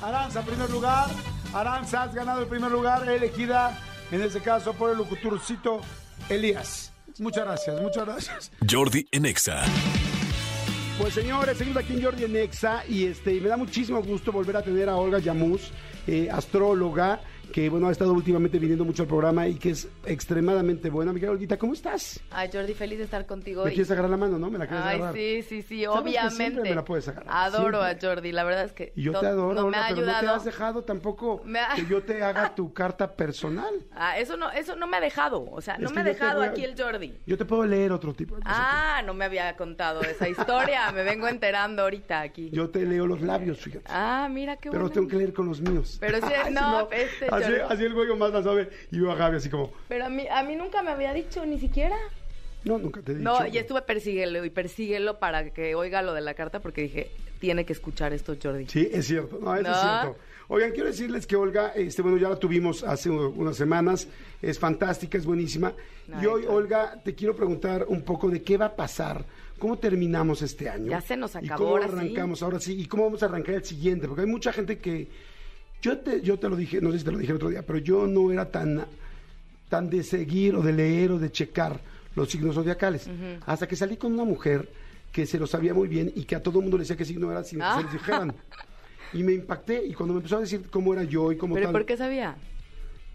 Aranza, 0.00 0.42
primer 0.42 0.70
lugar. 0.70 1.06
Aranza, 1.52 2.04
has 2.04 2.14
ganado 2.14 2.40
el 2.40 2.46
primer 2.46 2.70
lugar, 2.70 3.06
elegida 3.08 3.78
en 4.10 4.22
este 4.22 4.40
caso 4.40 4.72
por 4.72 4.90
el 4.90 4.98
locutorcito 4.98 5.80
Elías. 6.30 6.92
Muchas 7.18 7.44
gracias, 7.44 7.82
muchas 7.82 8.06
gracias. 8.06 8.52
Jordi 8.68 9.06
en 9.10 9.26
Exa. 9.26 9.62
Pues 10.98 11.14
señores, 11.14 11.58
seguimos 11.58 11.82
aquí 11.82 11.94
en 11.94 12.02
Jordi 12.02 12.24
en 12.24 12.36
Exa 12.36 12.84
y 12.88 13.04
este 13.06 13.34
y 13.34 13.40
me 13.40 13.48
da 13.48 13.56
muchísimo 13.56 14.02
gusto 14.02 14.32
volver 14.32 14.56
a 14.56 14.62
tener 14.62 14.88
a 14.88 14.96
Olga 14.96 15.18
Yamuz, 15.18 15.70
eh, 16.06 16.28
astróloga, 16.30 17.20
que 17.52 17.68
bueno 17.68 17.88
ha 17.88 17.92
estado 17.92 18.12
últimamente 18.12 18.58
viniendo 18.58 18.84
mucho 18.84 19.02
al 19.02 19.08
programa 19.08 19.46
y 19.48 19.54
que 19.56 19.70
es 19.70 19.88
extremadamente 20.04 20.90
buena. 20.90 21.12
Miguel 21.12 21.30
Olguita, 21.30 21.56
¿cómo 21.56 21.72
estás? 21.72 22.20
Ay, 22.30 22.50
Jordi, 22.52 22.74
feliz 22.74 22.98
de 22.98 23.04
estar 23.04 23.24
contigo. 23.26 23.64
¿Me 23.64 23.70
y- 23.70 23.74
quieres 23.74 23.90
agarrar 23.90 24.10
la 24.10 24.16
mano, 24.16 24.38
no? 24.38 24.50
¿Me 24.50 24.58
la 24.58 24.66
quieres 24.66 24.84
Ay, 24.86 24.96
agarrar? 24.96 25.14
sí, 25.14 25.42
sí, 25.42 25.62
sí, 25.62 25.86
obviamente. 25.86 26.60
me 26.60 26.74
la 26.74 26.84
puedes 26.84 27.08
agarrar, 27.08 27.28
Adoro 27.34 27.82
siempre. 27.84 28.08
a 28.08 28.10
Jordi, 28.14 28.32
la 28.32 28.44
verdad 28.44 28.64
es 28.64 28.72
que 28.72 28.92
Y 28.96 29.02
yo 29.02 29.12
no- 29.12 29.20
te 29.20 29.26
adoro, 29.26 29.54
no 29.54 29.62
me 29.62 29.68
Olga, 29.68 29.86
ha 29.86 29.88
pero 29.94 30.06
no 30.06 30.20
te 30.20 30.26
has 30.26 30.44
dejado 30.44 30.82
tampoco 30.84 31.42
ha- 31.56 31.74
que 31.74 31.86
yo 31.86 32.02
te 32.02 32.22
haga 32.22 32.54
tu 32.54 32.72
carta 32.72 33.14
personal. 33.16 33.74
Ah, 33.94 34.18
eso 34.18 34.36
no, 34.36 34.50
eso 34.50 34.76
no 34.76 34.86
me 34.86 34.96
ha 34.96 35.00
dejado, 35.00 35.44
o 35.50 35.60
sea, 35.60 35.74
Es 35.74 35.80
no 35.80 35.90
me 35.90 36.00
ha 36.02 36.04
dejado 36.04 36.42
a- 36.42 36.46
aquí 36.46 36.64
el 36.64 36.80
Jordi. 36.80 37.14
Yo 37.26 37.36
te 37.38 37.44
puedo 37.44 37.64
leer 37.64 37.92
otro 37.92 38.12
tipo 38.14 38.36
de 38.36 38.42
cosas. 38.42 38.58
Ah, 38.60 39.02
no 39.04 39.14
me 39.14 39.24
había 39.24 39.56
contado 39.56 40.02
esa 40.02 40.28
historia, 40.28 40.90
me 40.92 41.02
vengo 41.02 41.28
enterando 41.28 41.82
ahorita 41.82 42.20
aquí. 42.20 42.50
Yo 42.50 42.70
te 42.70 42.84
leo 42.84 43.06
los 43.06 43.20
labios, 43.20 43.58
fíjate. 43.58 43.84
Ah, 43.88 44.28
mira 44.30 44.56
qué 44.56 44.70
pero 44.70 44.72
bueno. 44.72 44.84
los 44.84 44.92
tengo 44.92 45.08
que 45.08 45.16
leer 45.16 45.32
con 45.32 45.46
los 45.46 45.60
míos. 45.60 45.96
Pero 46.00 46.18
sí, 46.18 46.32
Ay, 46.44 46.52
no, 46.52 46.88
este 46.90 47.26
así, 47.38 47.52
así 47.68 47.84
el 47.84 47.94
güey 47.94 48.16
más 48.16 48.32
la 48.32 48.42
sabe. 48.42 48.68
Y 48.90 48.98
yo 48.98 49.10
a 49.10 49.14
Gaby 49.16 49.36
así 49.36 49.48
como, 49.50 49.72
Pero 49.88 50.06
a 50.06 50.08
mí, 50.08 50.26
a 50.30 50.42
mí 50.42 50.56
nunca 50.56 50.82
me 50.82 50.90
había 50.90 51.12
dicho 51.12 51.44
ni 51.46 51.58
siquiera. 51.58 51.96
no, 52.64 52.78
nunca 52.78 53.00
te 53.02 53.12
he 53.12 53.14
dicho. 53.16 53.24
No, 53.28 53.46
y 53.46 53.58
estuve 53.58 53.82
persíguelo 53.82 54.44
y 54.44 54.50
persíguelo 54.50 55.18
para 55.18 55.50
que 55.50 55.74
oiga 55.74 56.02
lo 56.02 56.12
de 56.14 56.20
la 56.20 56.34
carta 56.34 56.60
porque 56.60 56.82
dije, 56.82 57.10
tiene 57.40 57.64
que 57.64 57.72
escuchar 57.72 58.12
esto 58.12 58.36
Jordi. 58.42 58.66
Sí, 58.66 58.88
es 58.92 59.06
cierto. 59.06 59.38
No, 59.40 59.54
eso 59.54 59.70
es 59.70 59.76
¿No? 59.76 59.80
cierto. 60.02 60.16
Oigan, 60.50 60.70
quiero 60.72 60.86
decirles 60.88 61.26
que 61.26 61.36
Olga, 61.36 61.72
este, 61.74 62.00
bueno, 62.00 62.16
ya 62.16 62.30
la 62.30 62.36
tuvimos 62.36 62.82
hace 62.82 63.10
unas 63.10 63.54
semanas. 63.56 64.08
Es 64.40 64.58
fantástica, 64.58 65.18
es 65.18 65.26
buenísima. 65.26 65.74
y 66.22 66.24
hoy, 66.26 66.46
Olga, 66.48 66.98
te 67.04 67.14
quiero 67.14 67.36
preguntar 67.36 67.84
un 67.88 68.00
poco 68.02 68.30
de 68.30 68.42
qué 68.42 68.56
va 68.56 68.66
a 68.66 68.74
pasar. 68.76 69.24
¿Cómo 69.58 69.76
terminamos 69.78 70.40
este 70.40 70.68
año? 70.70 70.88
Ya 70.90 71.00
se 71.02 71.16
nos 71.18 71.34
¿Y 71.34 71.38
acabó, 71.38 71.64
cómo 71.64 71.70
ahora 71.76 71.88
sí. 71.88 71.92
arrancamos 71.98 72.42
ahora 72.42 72.60
sí? 72.60 72.80
¿Y 72.80 72.86
cómo 72.86 73.04
vamos 73.04 73.22
a 73.22 73.26
arrancar 73.26 73.56
el 73.56 73.64
siguiente? 73.64 74.06
Porque 74.08 74.22
hay 74.22 74.26
mucha 74.28 74.52
gente 74.52 74.78
que... 74.78 75.08
Yo 75.82 75.98
te, 75.98 76.20
yo 76.22 76.38
te 76.38 76.48
lo 76.48 76.56
dije, 76.56 76.80
no 76.80 76.90
sé 76.92 76.98
si 76.98 77.04
te 77.04 77.12
lo 77.12 77.18
dije 77.18 77.30
el 77.32 77.36
otro 77.36 77.48
día, 77.50 77.62
pero 77.64 77.78
yo 77.78 78.06
no 78.06 78.32
era 78.32 78.50
tan, 78.50 78.84
tan 79.68 79.88
de 79.88 80.02
seguir 80.02 80.54
o 80.56 80.62
de 80.62 80.72
leer 80.72 81.12
o 81.12 81.18
de 81.18 81.30
checar 81.30 81.80
los 82.16 82.28
signos 82.30 82.54
zodiacales. 82.56 83.08
Hasta 83.46 83.66
que 83.68 83.76
salí 83.76 83.96
con 83.96 84.12
una 84.12 84.24
mujer 84.24 84.68
que 85.12 85.24
se 85.24 85.38
lo 85.38 85.46
sabía 85.46 85.72
muy 85.74 85.88
bien 85.88 86.12
y 86.14 86.24
que 86.24 86.34
a 86.36 86.42
todo 86.42 86.58
el 86.58 86.64
mundo 86.64 86.76
le 86.78 86.82
decía 86.82 86.96
qué 86.96 87.04
signo 87.04 87.30
era 87.30 87.44
sin 87.44 87.58
que 87.60 87.64
Ah. 87.64 87.76
se 87.78 87.82
les 87.84 87.92
dijeran. 87.92 88.34
Y 89.14 89.22
me 89.22 89.32
impacté 89.32 89.82
y 89.86 89.94
cuando 89.94 90.14
me 90.14 90.18
empezó 90.18 90.36
a 90.36 90.40
decir 90.40 90.64
cómo 90.70 90.92
era 90.92 91.02
yo 91.04 91.32
y 91.32 91.36
cómo 91.36 91.54
¿Pero 91.54 91.66
tal, 91.68 91.72
por 91.72 91.86
qué 91.86 91.96
sabía? 91.96 92.36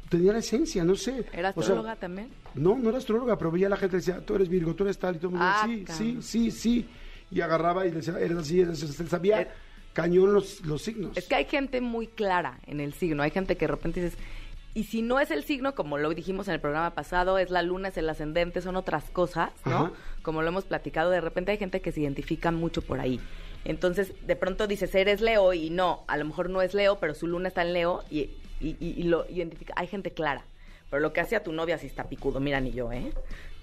tenía 0.10 0.32
la 0.32 0.40
esencia, 0.40 0.84
no 0.84 0.96
sé. 0.96 1.26
¿Era 1.34 1.50
O 1.50 1.54
sea, 1.54 1.62
astróloga 1.62 1.96
también? 1.98 2.30
no, 2.56 2.78
no 2.78 2.90
era 2.90 2.98
astróloga, 3.00 3.38
pero 3.38 3.52
veía 3.52 3.68
a 3.68 3.72
la 3.72 3.78
gente 3.78 3.98
decía, 3.98 4.20
tú 4.26 4.36
eres 4.36 4.48
Virgo, 4.48 4.74
tú 4.74 4.84
eres 4.84 4.98
tal, 4.98 5.16
y 5.16 5.18
todo 5.18 5.28
el 5.30 5.34
mundo 5.38 5.46
Ah, 5.48 5.68
decía, 5.68 5.96
sí, 5.96 6.18
sí, 6.22 6.22
sí, 6.22 6.52
sí. 6.52 6.86
Y 7.32 7.42
agarraba 7.42 7.86
y 7.86 7.92
decía, 7.92 8.18
eres 8.20 8.38
así, 8.38 8.60
eres 8.62 8.82
así. 8.84 9.08
Sabía 9.08 9.52
cañón 9.94 10.34
los, 10.34 10.62
los 10.66 10.82
signos. 10.82 11.16
Es 11.18 11.28
que 11.28 11.36
hay 11.36 11.46
gente 11.46 11.82
muy 11.82 12.08
clara 12.08 12.60
en 12.68 12.80
el 12.80 12.94
signo. 12.94 13.24
Hay 13.24 13.32
gente 13.32 13.56
que 13.58 13.66
de 13.68 13.72
repente 13.72 14.02
dices, 14.04 14.18
Y 14.76 14.86
si 14.86 15.02
no 15.04 15.20
es 15.20 15.30
el 15.32 15.44
signo, 15.44 15.76
como 15.76 15.98
lo 16.00 16.10
dijimos 16.14 16.48
en 16.48 16.56
el 16.56 16.60
programa 16.60 16.96
pasado, 16.96 17.38
es 17.38 17.52
la 17.52 17.62
luna, 17.62 17.90
es 17.90 17.98
el 17.98 18.10
ascendente, 18.10 18.60
son 18.62 18.76
otras 18.76 19.10
cosas, 19.12 19.52
¿no? 19.66 19.76
Ajá. 19.78 19.92
Como 20.24 20.42
lo 20.42 20.48
hemos 20.48 20.64
platicado, 20.66 21.12
de 21.12 21.22
repente 21.22 21.52
hay 21.52 21.58
gente 21.60 21.80
que 21.82 21.92
se 21.92 22.02
identifica 22.02 22.50
mucho 22.52 22.82
por 22.82 23.00
ahí. 23.00 23.20
Entonces, 23.66 24.14
de 24.26 24.36
pronto 24.36 24.66
dices, 24.68 24.94
eres 24.96 25.22
Leo 25.22 25.54
y 25.54 25.70
no, 25.70 26.04
a 26.08 26.18
lo 26.18 26.26
mejor 26.26 26.50
no 26.50 26.62
es 26.62 26.74
Leo, 26.74 27.00
pero 27.00 27.14
su 27.14 27.28
luna 27.28 27.48
está 27.50 27.62
en 27.62 27.74
Leo 27.74 28.04
y, 28.10 28.32
y- 28.60 28.76
y- 28.80 28.96
y 28.98 29.04
lo 29.04 29.30
identifica. 29.30 29.74
Hay 29.78 29.88
gente 29.88 30.12
clara. 30.12 30.44
Pero 30.90 31.02
lo 31.02 31.14
que 31.14 31.22
hace 31.22 31.36
a 31.36 31.44
tu 31.44 31.52
novia 31.54 31.78
sí 31.78 31.88
está 31.88 32.06
picudo, 32.06 32.40
mira, 32.40 32.60
ni 32.60 32.72
yo, 32.72 32.92
¿eh? 32.92 33.14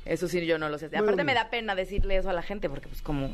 Eso 0.05 0.27
sí, 0.29 0.45
yo 0.47 0.59
no 0.59 0.69
lo 0.69 0.79
sé. 0.79 0.89
Bueno. 0.89 1.05
Aparte 1.05 1.25
me 1.25 1.35
da 1.35 1.51
pena 1.51 1.75
decirle 1.75 2.17
eso 2.17 2.31
a 2.31 2.33
la 2.33 2.43
gente 2.43 2.69
porque 2.71 2.89
pues 2.89 3.03
como, 3.03 3.31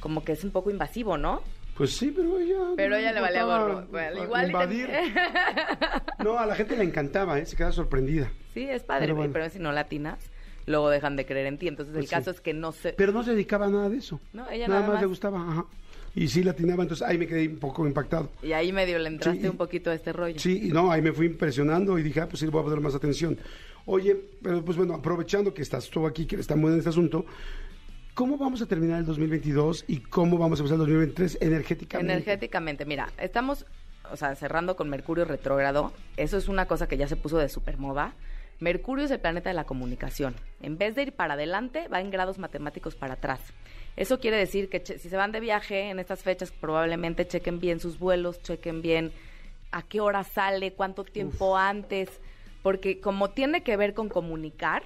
como 0.00 0.24
que 0.24 0.32
es 0.32 0.42
un 0.44 0.50
poco 0.52 0.70
invasivo, 0.70 1.16
¿no? 1.18 1.42
Pues 1.76 1.94
sí, 1.96 2.12
pero 2.14 2.38
ella. 2.38 2.56
Pero 2.76 2.96
ella 2.96 3.12
le 3.12 3.20
valía 3.20 3.44
gorro. 3.44 3.86
Bueno, 3.90 4.24
igual 4.24 4.42
te- 4.46 4.50
Invadir. 4.52 4.90
No, 6.24 6.38
a 6.38 6.46
la 6.46 6.54
gente 6.54 6.76
le 6.76 6.84
encantaba, 6.84 7.38
¿eh? 7.38 7.46
Se 7.46 7.56
queda 7.56 7.72
sorprendida. 7.72 8.30
Sí, 8.54 8.62
es 8.68 8.82
padre, 8.82 9.06
Pero 9.08 9.16
pero, 9.16 9.32
bueno. 9.32 9.50
si 9.50 9.58
no 9.58 9.70
latinas, 9.72 10.18
luego 10.66 10.88
dejan 10.90 11.16
de 11.16 11.26
creer 11.26 11.46
en 11.46 11.58
ti. 11.58 11.68
Entonces 11.68 11.92
Pues 11.92 12.04
el 12.04 12.08
sí. 12.08 12.14
caso 12.14 12.30
es 12.30 12.40
que 12.40 12.54
no 12.54 12.72
se... 12.72 12.92
Pero 12.94 13.12
no 13.12 13.22
se 13.22 13.32
dedicaba 13.32 13.66
a 13.66 13.70
nada 13.70 13.88
de 13.90 13.98
eso. 13.98 14.18
No, 14.32 14.48
ella 14.50 14.66
nada, 14.68 14.80
nada 14.80 14.86
más, 14.88 14.94
más. 14.94 15.02
le 15.02 15.06
gustaba, 15.08 15.40
ajá. 15.48 15.66
Y 16.14 16.28
sí 16.28 16.42
latinaba, 16.42 16.82
entonces 16.82 17.06
ahí 17.06 17.18
me 17.18 17.26
quedé 17.26 17.46
un 17.46 17.58
poco 17.58 17.86
impactado. 17.86 18.30
Y 18.42 18.52
ahí 18.52 18.72
medio 18.72 18.98
le 18.98 19.08
entraste 19.08 19.42
Sí, 19.42 19.48
un 19.48 19.58
poquito 19.58 19.90
a 19.90 19.94
este 19.94 20.14
rollo. 20.14 20.38
Sí, 20.38 20.70
no, 20.72 20.90
ahí 20.90 21.02
me 21.02 21.12
fui 21.12 21.26
impresionando 21.26 21.98
y 21.98 22.02
dije, 22.02 22.22
ah, 22.22 22.26
pues 22.28 22.40
sí, 22.40 22.46
le 22.46 22.50
voy 22.52 22.62
a 22.62 22.64
poner 22.64 22.80
más 22.80 22.94
atención. 22.94 23.38
Oye, 23.84 24.16
pero 24.42 24.64
pues 24.64 24.78
bueno, 24.78 24.94
aprovechando 24.94 25.52
que 25.52 25.60
estás 25.60 25.90
tú 25.90 26.06
aquí, 26.06 26.24
que 26.24 26.36
está 26.36 26.56
muy 26.56 26.72
en 26.72 26.78
este 26.78 26.88
asunto, 26.88 27.26
¿cómo 28.16 28.38
vamos 28.38 28.62
a 28.62 28.66
terminar 28.66 28.98
el 28.98 29.04
2022 29.04 29.84
y 29.86 29.98
cómo 29.98 30.38
vamos 30.38 30.58
a 30.58 30.62
empezar 30.62 30.76
el 30.76 30.86
2023 30.86 31.38
energéticamente? 31.42 32.12
Energéticamente, 32.14 32.86
mira, 32.86 33.12
estamos, 33.18 33.66
o 34.10 34.16
sea, 34.16 34.34
cerrando 34.34 34.74
con 34.74 34.88
Mercurio 34.88 35.26
retrógrado. 35.26 35.92
Eso 36.16 36.38
es 36.38 36.48
una 36.48 36.64
cosa 36.64 36.88
que 36.88 36.96
ya 36.96 37.06
se 37.08 37.16
puso 37.16 37.36
de 37.36 37.50
supermoda. 37.50 38.14
Mercurio 38.58 39.04
es 39.04 39.10
el 39.10 39.20
planeta 39.20 39.50
de 39.50 39.54
la 39.54 39.64
comunicación. 39.64 40.34
En 40.62 40.78
vez 40.78 40.94
de 40.94 41.02
ir 41.02 41.12
para 41.12 41.34
adelante, 41.34 41.88
va 41.88 42.00
en 42.00 42.10
grados 42.10 42.38
matemáticos 42.38 42.94
para 42.94 43.14
atrás. 43.14 43.40
Eso 43.96 44.18
quiere 44.18 44.38
decir 44.38 44.70
que 44.70 44.80
si 44.80 45.10
se 45.10 45.16
van 45.16 45.30
de 45.30 45.40
viaje 45.40 45.90
en 45.90 45.98
estas 45.98 46.22
fechas, 46.22 46.50
probablemente 46.52 47.28
chequen 47.28 47.60
bien 47.60 47.80
sus 47.80 47.98
vuelos, 47.98 48.42
chequen 48.42 48.80
bien 48.80 49.12
a 49.72 49.82
qué 49.82 50.00
hora 50.00 50.24
sale, 50.24 50.72
cuánto 50.72 51.04
tiempo 51.04 51.58
antes, 51.58 52.08
porque 52.62 52.98
como 52.98 53.28
tiene 53.28 53.62
que 53.62 53.76
ver 53.76 53.92
con 53.92 54.08
comunicar, 54.08 54.84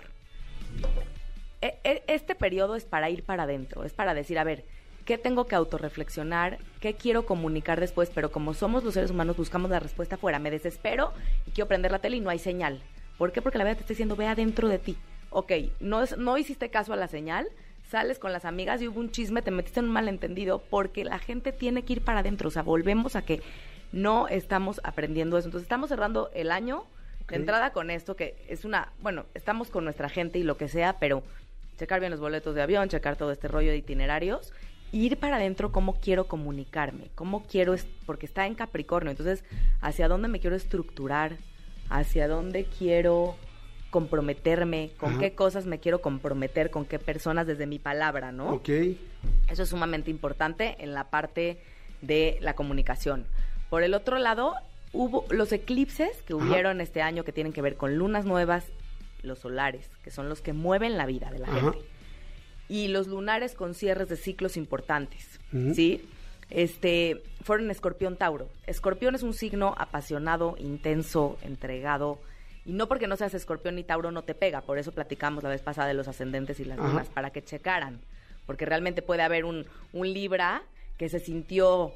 este 1.61 2.35
periodo 2.35 2.75
es 2.77 2.85
para 2.85 3.11
ir 3.11 3.23
para 3.23 3.43
adentro, 3.45 3.85
es 3.85 3.93
para 3.93 4.15
decir, 4.15 4.39
a 4.39 4.45
ver, 4.45 4.65
¿qué 5.05 5.19
tengo 5.19 5.47
que 5.47 5.55
autorreflexionar? 5.57 6.59
¿Qué 6.81 6.95
quiero 6.95 7.27
comunicar 7.27 7.81
después? 7.81 8.11
Pero 8.15 8.31
como 8.31 8.55
somos 8.55 8.85
los 8.85 8.95
seres 8.95 9.11
humanos, 9.11 9.37
buscamos 9.37 9.71
la 9.71 9.81
respuesta 9.81 10.15
afuera. 10.15 10.39
Me 10.39 10.51
desespero 10.51 11.13
y 11.47 11.51
quiero 11.51 11.69
prender 11.69 11.91
la 11.93 11.99
tele 11.99 12.17
y 12.17 12.21
no 12.21 12.31
hay 12.31 12.39
señal. 12.39 12.81
¿Por 13.19 13.33
qué? 13.33 13.43
Porque 13.43 13.59
la 13.59 13.65
vida 13.65 13.75
te 13.75 13.81
está 13.81 13.93
diciendo, 13.93 14.17
ve 14.17 14.27
adentro 14.27 14.69
de 14.69 14.79
ti. 14.79 14.97
Ok, 15.31 15.53
no, 15.81 16.03
es- 16.03 16.17
no 16.17 16.39
hiciste 16.39 16.71
caso 16.71 16.93
a 16.93 16.97
la 16.97 17.09
señal, 17.09 17.47
sales 17.89 18.19
con 18.19 18.33
las 18.33 18.45
amigas 18.45 18.81
y 18.81 18.89
hubo 18.89 19.01
un 19.01 19.11
chisme, 19.11 19.43
te 19.43 19.51
metiste 19.51 19.81
en 19.81 19.87
un 19.87 19.93
malentendido, 19.93 20.61
porque 20.71 21.05
la 21.05 21.19
gente 21.19 21.53
tiene 21.53 21.83
que 21.83 21.95
ir 21.95 22.03
para 22.03 22.21
adentro. 22.21 22.49
O 22.49 22.51
sea, 22.51 22.63
volvemos 22.63 23.17
a 23.17 23.23
que 23.23 23.43
no 23.93 24.29
estamos 24.29 24.81
aprendiendo 24.85 25.37
eso. 25.37 25.49
Entonces, 25.49 25.65
estamos 25.67 25.89
cerrando 25.91 26.31
el 26.35 26.51
año 26.53 26.85
de 27.29 27.37
entrada 27.37 27.73
con 27.73 27.91
esto, 27.91 28.17
que 28.17 28.37
es 28.49 28.65
una, 28.65 28.93
bueno, 29.03 29.27
estamos 29.35 29.71
con 29.71 29.85
nuestra 29.85 30.09
gente 30.09 30.39
y 30.39 30.43
lo 30.43 30.57
que 30.57 30.69
sea, 30.69 30.99
pero 30.99 31.23
checar 31.81 31.99
bien 31.99 32.11
los 32.13 32.21
boletos 32.21 32.55
de 32.55 32.61
avión, 32.61 32.91
checar 32.91 33.17
todo 33.17 33.33
este 33.33 33.49
rollo 33.49 33.71
de 33.71 33.79
itinerarios, 33.79 34.53
ir 34.93 35.17
para 35.17 35.37
adentro 35.37 35.73
cómo 35.73 35.95
quiero 35.95 36.27
comunicarme, 36.29 37.07
cómo 37.15 37.43
quiero, 37.45 37.75
porque 38.05 38.27
está 38.27 38.47
en 38.47 38.55
Capricornio, 38.55 39.11
entonces, 39.11 39.43
hacia 39.81 40.07
dónde 40.07 40.29
me 40.29 40.41
quiero 40.41 40.55
estructurar, 40.57 41.39
hacia 41.89 42.29
dónde 42.29 42.67
quiero 42.67 43.35
comprometerme, 43.89 44.91
con 44.99 45.13
Ajá. 45.13 45.21
qué 45.21 45.35
cosas 45.35 45.65
me 45.65 45.79
quiero 45.81 46.03
comprometer, 46.03 46.71
con 46.71 46.85
qué 46.85 46.99
personas 46.99 47.47
desde 47.47 47.67
mi 47.67 47.79
palabra, 47.79 48.31
¿no? 48.31 48.51
Ok. 48.53 48.69
Eso 49.49 49.63
es 49.63 49.69
sumamente 49.71 50.11
importante 50.11 50.77
en 50.81 50.93
la 50.93 51.05
parte 51.11 51.63
de 52.03 52.37
la 52.43 52.53
comunicación. 52.55 53.25
Por 53.71 53.83
el 53.83 53.95
otro 53.95 54.19
lado, 54.19 54.55
hubo 54.93 55.25
los 55.31 55.51
eclipses 55.53 56.21
que 56.27 56.35
Ajá. 56.35 56.45
hubieron 56.45 56.83
este 56.83 57.01
año 57.01 57.25
que 57.25 57.33
tienen 57.33 57.55
que 57.55 57.63
ver 57.63 57.77
con 57.77 57.97
lunas 57.97 58.27
nuevas, 58.27 58.67
los 59.23 59.41
solares, 59.41 59.91
que 60.03 60.11
son 60.11 60.29
los 60.29 60.41
que 60.41 60.53
mueven 60.53 60.97
la 60.97 61.07
vida 61.07 61.31
de 61.31 61.39
la 61.39 61.49
Ajá. 61.49 61.73
gente. 61.73 61.79
Y 62.69 62.89
los 62.89 63.09
lunares 63.09 63.55
con 63.55 63.75
cierres 63.75 64.09
de 64.09 64.17
ciclos 64.17 64.57
importantes. 64.57 65.41
¿sí? 65.75 66.09
Este, 66.51 67.23
fueron 67.43 67.71
Escorpión 67.71 68.17
Tauro. 68.17 68.49
Escorpión 68.67 69.15
es 69.15 69.23
un 69.23 69.35
signo 69.35 69.75
apasionado, 69.79 70.57
intenso, 70.59 71.39
entregado. 71.43 72.21
Y 72.65 72.73
no 72.73 72.89
porque 72.89 73.07
no 73.07 73.17
seas 73.17 73.35
escorpión 73.35 73.77
ni 73.77 73.85
Tauro 73.85 74.11
no 74.11 74.23
te 74.23 74.35
pega. 74.35 74.61
Por 74.61 74.79
eso 74.79 74.93
platicamos 74.93 75.43
la 75.43 75.51
vez 75.51 75.63
pasada 75.63 75.89
de 75.89 75.95
los 75.95 76.09
ascendentes 76.09 76.61
y 76.61 76.65
las 76.65 76.79
lunas, 76.79 77.09
para 77.09 77.31
que 77.31 77.43
checaran. 77.43 78.01
Porque 78.47 78.67
realmente 78.67 79.03
puede 79.03 79.23
haber 79.23 79.45
un, 79.45 79.67
un 79.93 80.13
Libra 80.13 80.63
que 80.97 81.09
se 81.09 81.21
sintió, 81.21 81.93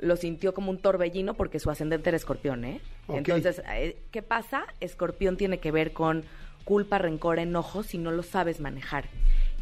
lo 0.00 0.16
sintió 0.16 0.52
como 0.52 0.70
un 0.70 0.78
torbellino 0.78 1.34
porque 1.34 1.58
su 1.58 1.70
ascendente 1.70 2.10
era 2.10 2.16
escorpión, 2.16 2.64
¿eh? 2.64 2.80
Entonces, 3.08 3.62
eh, 3.70 3.96
¿qué 4.10 4.22
pasa? 4.22 4.66
Escorpión 4.80 5.36
tiene 5.36 5.58
que 5.58 5.70
ver 5.70 5.92
con 5.92 6.24
culpa, 6.68 6.98
rencor, 6.98 7.38
enojo 7.38 7.82
si 7.82 7.96
no 7.96 8.10
lo 8.10 8.22
sabes 8.22 8.60
manejar. 8.60 9.08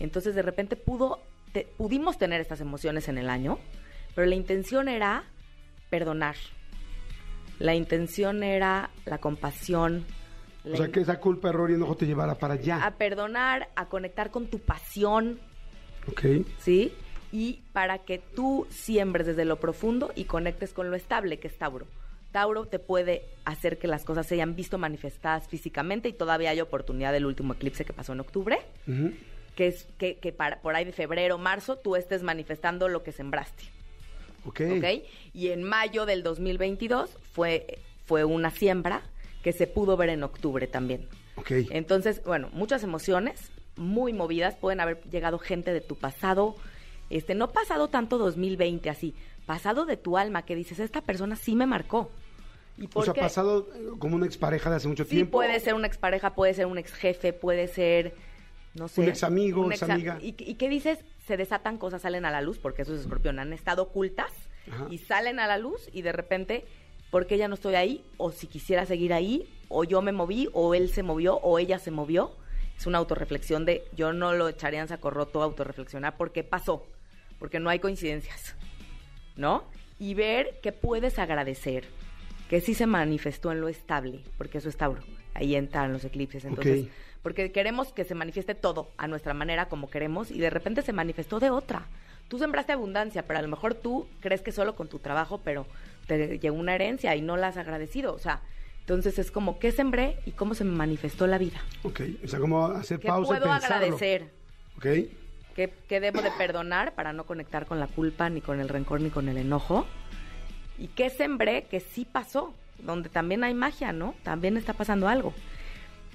Entonces, 0.01 0.35
de 0.35 0.43
repente 0.43 0.75
pudo, 0.75 1.21
te- 1.53 1.69
pudimos 1.77 2.19
tener 2.19 2.41
estas 2.41 2.61
emociones 2.61 3.07
en 3.07 3.17
el 3.17 3.31
año, 3.31 3.61
pero 4.17 4.27
la 4.27 4.35
intención 4.35 4.89
era 4.89 5.23
perdonar. 5.89 6.35
La 7.61 7.77
intención 7.77 8.43
era 8.43 8.91
la 9.05 9.19
compasión. 9.19 10.05
O 10.65 10.71
la 10.71 10.77
sea, 10.79 10.89
que 10.89 11.01
esa 11.01 11.21
culpa, 11.21 11.51
error 11.51 11.71
y 11.71 11.75
enojo 11.75 11.97
te 11.97 12.07
llevara 12.07 12.35
para 12.35 12.55
allá. 12.55 12.85
a 12.85 12.97
perdonar, 12.97 13.69
a 13.77 13.87
conectar 13.89 14.33
con 14.33 14.49
tu 14.49 14.59
pasión, 14.59 15.39
Ok. 16.11 16.23
¿sí? 16.59 16.93
Y 17.31 17.61
para 17.73 17.99
que 17.99 18.19
tú 18.19 18.67
siembres 18.69 19.29
desde 19.29 19.45
lo 19.45 19.61
profundo 19.61 20.11
y 20.17 20.25
conectes 20.25 20.73
con 20.73 20.91
lo 20.91 20.97
estable, 20.97 21.39
que 21.39 21.47
es 21.47 21.57
Tauro. 21.57 21.87
Tauro 22.37 22.67
te 22.67 22.79
puede 22.79 23.25
hacer 23.47 23.79
que 23.79 23.89
las 23.89 24.05
cosas 24.05 24.27
se 24.27 24.35
hayan 24.35 24.55
visto 24.55 24.77
manifestadas 24.77 25.49
físicamente 25.49 26.11
y 26.11 26.13
todavía 26.13 26.51
hay 26.51 26.61
oportunidad 26.61 27.11
del 27.15 27.25
último 27.25 27.55
eclipse 27.55 27.87
que 27.87 27.95
pasó 27.95 28.13
en 28.13 28.21
octubre, 28.21 28.59
que 29.55 29.69
es 29.69 29.89
que, 29.97 30.17
que 30.17 30.33
para, 30.33 30.61
por 30.61 30.75
ahí 30.75 30.85
de 30.85 30.93
febrero, 30.93 31.39
marzo, 31.39 31.77
tú 31.77 31.97
estés 31.97 32.23
manifestando 32.23 32.89
lo 32.89 33.03
que 33.03 33.13
sembraste. 33.13 33.65
Ok. 34.45 34.61
¿ok? 34.77 34.85
Y 35.33 35.49
en 35.49 35.63
mayo 35.63 36.05
del 36.05 36.23
2022 36.23 37.17
fue, 37.33 37.79
fue 38.05 38.25
una 38.25 38.51
siembra 38.51 39.01
que 39.43 39.55
se 39.55 39.67
pudo 39.67 39.97
ver 39.97 40.11
en 40.11 40.23
octubre 40.23 40.67
también. 40.67 41.09
Ok. 41.37 41.53
Entonces, 41.71 42.23
bueno, 42.23 42.51
muchas 42.53 42.83
emociones 42.83 43.51
muy 43.77 44.13
movidas, 44.13 44.57
pueden 44.57 44.81
haber 44.81 45.03
llegado 45.05 45.39
gente 45.39 45.73
de 45.73 45.81
tu 45.81 45.97
pasado, 45.97 46.55
este, 47.09 47.35
no 47.35 47.51
pasado 47.51 47.89
tanto 47.89 48.19
2020 48.19 48.91
así, 48.91 49.15
pasado 49.47 49.87
de 49.87 49.97
tu 49.97 50.19
alma, 50.19 50.43
que 50.43 50.55
dices, 50.55 50.81
esta 50.81 51.01
persona 51.01 51.35
sí 51.35 51.57
me 51.57 51.65
marcó. 51.65 52.11
¿Y 52.79 52.87
O 52.87 52.89
por 52.91 53.05
sea, 53.05 53.15
qué? 53.15 53.21
pasado 53.21 53.69
eh, 53.75 53.89
como 53.99 54.17
una 54.17 54.27
expareja 54.27 54.69
de 54.71 54.77
hace 54.77 54.89
mucho 54.89 55.05
Sí, 55.05 55.11
tiempo. 55.11 55.33
puede 55.39 55.59
ser 55.61 55.75
una 55.75 55.87
expareja, 55.87 56.35
puede 56.35 56.53
ser 56.55 56.67
un 56.67 56.79
ex 56.79 56.93
jefe, 56.93 57.33
puede 57.33 57.69
ser, 57.69 58.15
no 58.75 58.89
sé. 58.89 59.01
Un 59.03 59.09
examigo, 59.09 59.63
un 59.63 59.71
exa- 59.73 59.85
examiga. 59.85 60.19
¿Y, 60.21 60.35
¿Y 60.39 60.55
qué 60.55 60.69
dices? 60.69 60.99
Se 61.27 61.37
desatan 61.37 61.79
cosas, 61.79 62.03
salen 62.03 62.25
a 62.27 62.31
la 62.31 62.43
luz, 62.43 62.59
porque 62.59 62.83
eso 62.83 62.95
es 62.95 63.01
escorpión, 63.01 63.39
han 63.39 63.53
estado 63.53 63.83
ocultas 63.85 64.31
Ajá. 64.71 64.87
y 64.91 64.99
salen 64.99 65.41
a 65.41 65.47
la 65.47 65.59
luz 65.59 65.89
y 65.93 66.03
de 66.03 66.13
repente, 66.13 66.67
¿por 67.11 67.27
qué 67.27 67.39
ya 67.39 67.49
no 67.49 67.55
estoy 67.55 67.75
ahí? 67.77 68.05
O 68.19 68.31
si 68.31 68.47
quisiera 68.47 68.85
seguir 68.85 69.13
ahí, 69.15 69.49
o 69.69 69.85
yo 69.85 70.03
me 70.03 70.13
moví, 70.13 70.49
o 70.53 70.75
él 70.75 70.91
se 70.91 71.03
movió, 71.03 71.37
o 71.37 71.59
ella 71.59 71.79
se 71.79 71.91
movió. 71.91 72.33
Es 72.77 72.87
una 72.87 72.99
autorreflexión 72.99 73.65
de, 73.65 73.85
yo 73.97 74.13
no 74.13 74.35
lo 74.35 74.49
echaría 74.51 74.83
en 74.83 74.89
saco 74.89 75.09
roto 75.11 75.43
autorreflexionar 75.43 76.19
porque 76.19 76.45
pasó, 76.45 76.85
porque 77.39 77.59
no 77.59 77.71
hay 77.71 77.79
coincidencias, 77.79 78.55
¿no? 79.35 79.65
Y 79.99 80.13
ver 80.13 80.61
que 80.63 80.73
puedes 80.73 81.19
agradecer, 81.19 81.87
que 82.49 82.61
sí 82.61 82.75
se 82.75 82.87
manifestó 82.87 83.53
en 83.53 83.61
lo 83.61 83.69
estable, 83.69 84.21
porque 84.39 84.59
eso 84.59 84.69
es 84.69 84.77
Tauro. 84.77 85.03
Ahí 85.35 85.55
entran 85.55 85.93
los 85.93 86.05
eclipses. 86.05 86.45
Entonces, 86.45 86.89
porque 87.23 87.53
queremos 87.53 87.93
que 87.93 88.05
se 88.05 88.15
manifieste 88.15 88.55
todo 88.55 88.91
a 88.97 89.09
nuestra 89.09 89.35
manera 89.35 89.69
como 89.69 89.91
queremos 89.91 90.31
y 90.31 90.39
de 90.39 90.51
repente 90.51 90.83
se 90.83 90.93
manifestó 90.93 91.41
de 91.41 91.51
otra. 91.51 91.87
Tú 92.29 92.39
sembraste 92.39 92.73
abundancia, 92.73 93.25
pero 93.25 93.39
a 93.39 93.43
lo 93.43 93.49
mejor 93.49 93.75
tú 93.75 94.09
crees 94.21 94.43
que 94.43 94.53
solo 94.53 94.75
con 94.75 94.89
tu 94.89 94.99
trabajo, 94.99 95.41
pero 95.45 95.67
te 96.07 96.39
llegó 96.39 96.57
una 96.57 96.75
herencia 96.75 97.15
y 97.15 97.23
no 97.23 97.37
la 97.37 97.49
has 97.49 97.57
agradecido. 97.57 98.15
O 98.15 98.19
sea, 98.19 98.43
entonces 98.81 99.19
es 99.19 99.31
como, 99.31 99.59
¿qué 99.59 99.73
sembré 99.73 100.19
y 100.27 100.33
cómo 100.33 100.55
se 100.55 100.65
me 100.65 100.75
manifestó 100.75 101.27
la 101.27 101.39
vida? 101.39 101.61
Ok. 101.83 102.01
O 102.25 102.29
sea, 102.29 102.39
como 102.39 102.67
hacer 102.67 103.01
¿Qué 103.01 103.09
pausa 103.09 103.37
y 103.37 103.41
puedo 103.41 103.53
agradecer? 103.53 104.31
Ok. 104.77 104.87
¿Qué, 105.57 105.73
qué 105.89 106.01
debo 106.01 106.23
de 106.23 106.31
perdonar 106.33 106.95
para 106.95 107.13
no 107.13 107.25
conectar 107.25 107.67
con 107.67 107.81
la 107.81 107.87
culpa, 107.87 108.29
ni 108.29 108.41
con 108.41 108.61
el 108.61 108.69
rencor, 108.69 109.01
ni 109.01 109.11
con 109.11 109.29
el 109.29 109.39
enojo? 109.39 109.87
¿Y 110.79 110.89
qué 110.89 111.11
sembré 111.11 111.65
que 111.65 111.81
sí 111.81 112.07
pasó? 112.11 112.53
Donde 112.79 113.09
también 113.09 113.45
hay 113.45 113.55
magia, 113.55 113.93
¿no? 113.93 114.15
También 114.23 114.57
está 114.57 114.73
pasando 114.75 115.09
algo. 115.09 115.33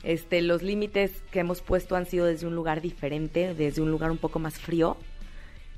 Este, 0.03 0.41
los 0.41 0.64
límites 0.64 1.12
que 1.32 1.39
hemos 1.39 1.62
puesto 1.62 1.95
han 1.95 2.05
sido 2.05 2.26
desde 2.26 2.47
un 2.47 2.55
lugar 2.55 2.82
diferente, 2.82 3.53
desde 3.53 3.82
un 3.82 3.91
lugar 3.91 4.12
un 4.12 4.18
poco 4.18 4.39
más 4.39 4.59
frío. 4.59 4.97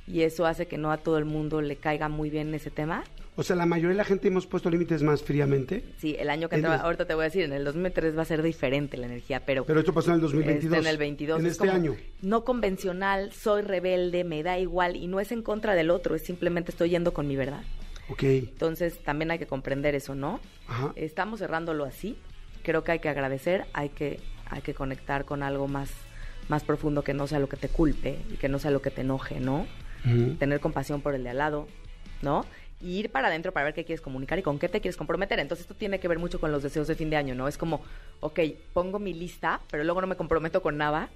y 0.05 0.21
eso 0.21 0.45
hace 0.45 0.65
que 0.67 0.77
no 0.77 0.91
a 0.91 0.97
todo 0.97 1.17
el 1.17 1.25
mundo 1.25 1.61
le 1.61 1.77
caiga 1.77 2.09
muy 2.09 2.29
bien 2.29 2.53
ese 2.53 2.69
tema. 2.69 3.03
O 3.35 3.41
sea, 3.41 3.55
la 3.55 3.65
mayoría 3.65 3.91
de 3.91 3.95
la 3.95 4.03
gente 4.03 4.27
hemos 4.27 4.45
puesto 4.45 4.69
límites 4.69 5.01
más 5.01 5.23
fríamente. 5.23 5.83
Sí, 5.97 6.15
el 6.19 6.29
año 6.29 6.49
que 6.49 6.55
En 6.55 6.65
entra, 6.65 6.81
ahorita 6.81 7.05
te 7.05 7.15
voy 7.15 7.23
a 7.23 7.25
decir, 7.25 7.43
en 7.43 7.53
el 7.53 7.63
2003 7.63 8.15
va 8.17 8.21
a 8.21 8.25
ser 8.25 8.43
diferente 8.43 8.95
la 8.97 9.07
energía, 9.07 9.41
pero... 9.43 9.63
Pero 9.65 9.79
esto 9.79 9.93
pasó 9.93 10.09
en 10.09 10.15
el 10.15 10.21
2022. 10.21 10.63
Este, 10.65 10.77
en 10.77 10.87
el 10.87 10.97
22. 10.97 11.39
En 11.39 11.45
es 11.45 11.51
este 11.53 11.59
como, 11.65 11.71
año. 11.71 11.95
No 12.21 12.43
convencional, 12.43 13.31
soy 13.31 13.63
rebelde, 13.63 14.23
me 14.23 14.43
da 14.43 14.59
igual 14.59 14.95
y 14.95 15.07
no 15.07 15.19
es 15.19 15.31
en 15.31 15.41
contra 15.41 15.73
del 15.73 15.89
otro, 15.89 16.15
es 16.15 16.21
simplemente 16.21 16.71
estoy 16.71 16.89
yendo 16.91 17.13
con 17.13 17.27
mi 17.27 17.35
verdad. 17.35 17.63
Ok. 18.09 18.23
Entonces 18.23 18.99
también 19.03 19.31
hay 19.31 19.39
que 19.39 19.47
comprender 19.47 19.95
eso, 19.95 20.15
¿no? 20.15 20.39
Ajá. 20.67 20.93
Estamos 20.95 21.39
cerrándolo 21.39 21.85
así. 21.85 22.17
Creo 22.63 22.83
que 22.83 22.93
hay 22.93 22.99
que 22.99 23.09
agradecer, 23.09 23.65
hay 23.73 23.89
que, 23.89 24.19
hay 24.49 24.61
que 24.61 24.73
conectar 24.73 25.25
con 25.25 25.43
algo 25.43 25.67
más, 25.67 25.89
más 26.49 26.63
profundo 26.63 27.03
que 27.03 27.13
no 27.13 27.27
sea 27.27 27.39
lo 27.39 27.49
que 27.49 27.57
te 27.57 27.69
culpe 27.69 28.19
y 28.31 28.37
que 28.37 28.49
no 28.49 28.59
sea 28.59 28.71
lo 28.71 28.81
que 28.81 28.91
te 28.91 29.01
enoje, 29.01 29.39
¿no? 29.39 29.67
Tener 30.37 30.59
compasión 30.59 31.01
por 31.01 31.15
el 31.15 31.23
de 31.23 31.29
al 31.29 31.37
lado, 31.37 31.67
¿no? 32.21 32.45
Y 32.81 32.99
ir 32.99 33.09
para 33.09 33.27
adentro 33.27 33.53
para 33.53 33.63
ver 33.63 33.73
qué 33.73 33.85
quieres 33.85 34.01
comunicar 34.01 34.37
y 34.37 34.41
con 34.41 34.59
qué 34.59 34.67
te 34.67 34.81
quieres 34.81 34.97
comprometer. 34.97 35.39
Entonces 35.39 35.63
esto 35.63 35.75
tiene 35.75 35.99
que 36.01 36.09
ver 36.09 36.19
mucho 36.19 36.41
con 36.41 36.51
los 36.51 36.61
deseos 36.61 36.87
de 36.87 36.95
fin 36.95 37.09
de 37.09 37.15
año, 37.15 37.35
¿no? 37.35 37.47
Es 37.47 37.57
como, 37.57 37.81
ok, 38.19 38.39
pongo 38.73 38.99
mi 38.99 39.13
lista, 39.13 39.61
pero 39.71 39.85
luego 39.85 40.01
no 40.01 40.07
me 40.07 40.17
comprometo 40.17 40.61
con 40.61 40.77
nada. 40.77 41.09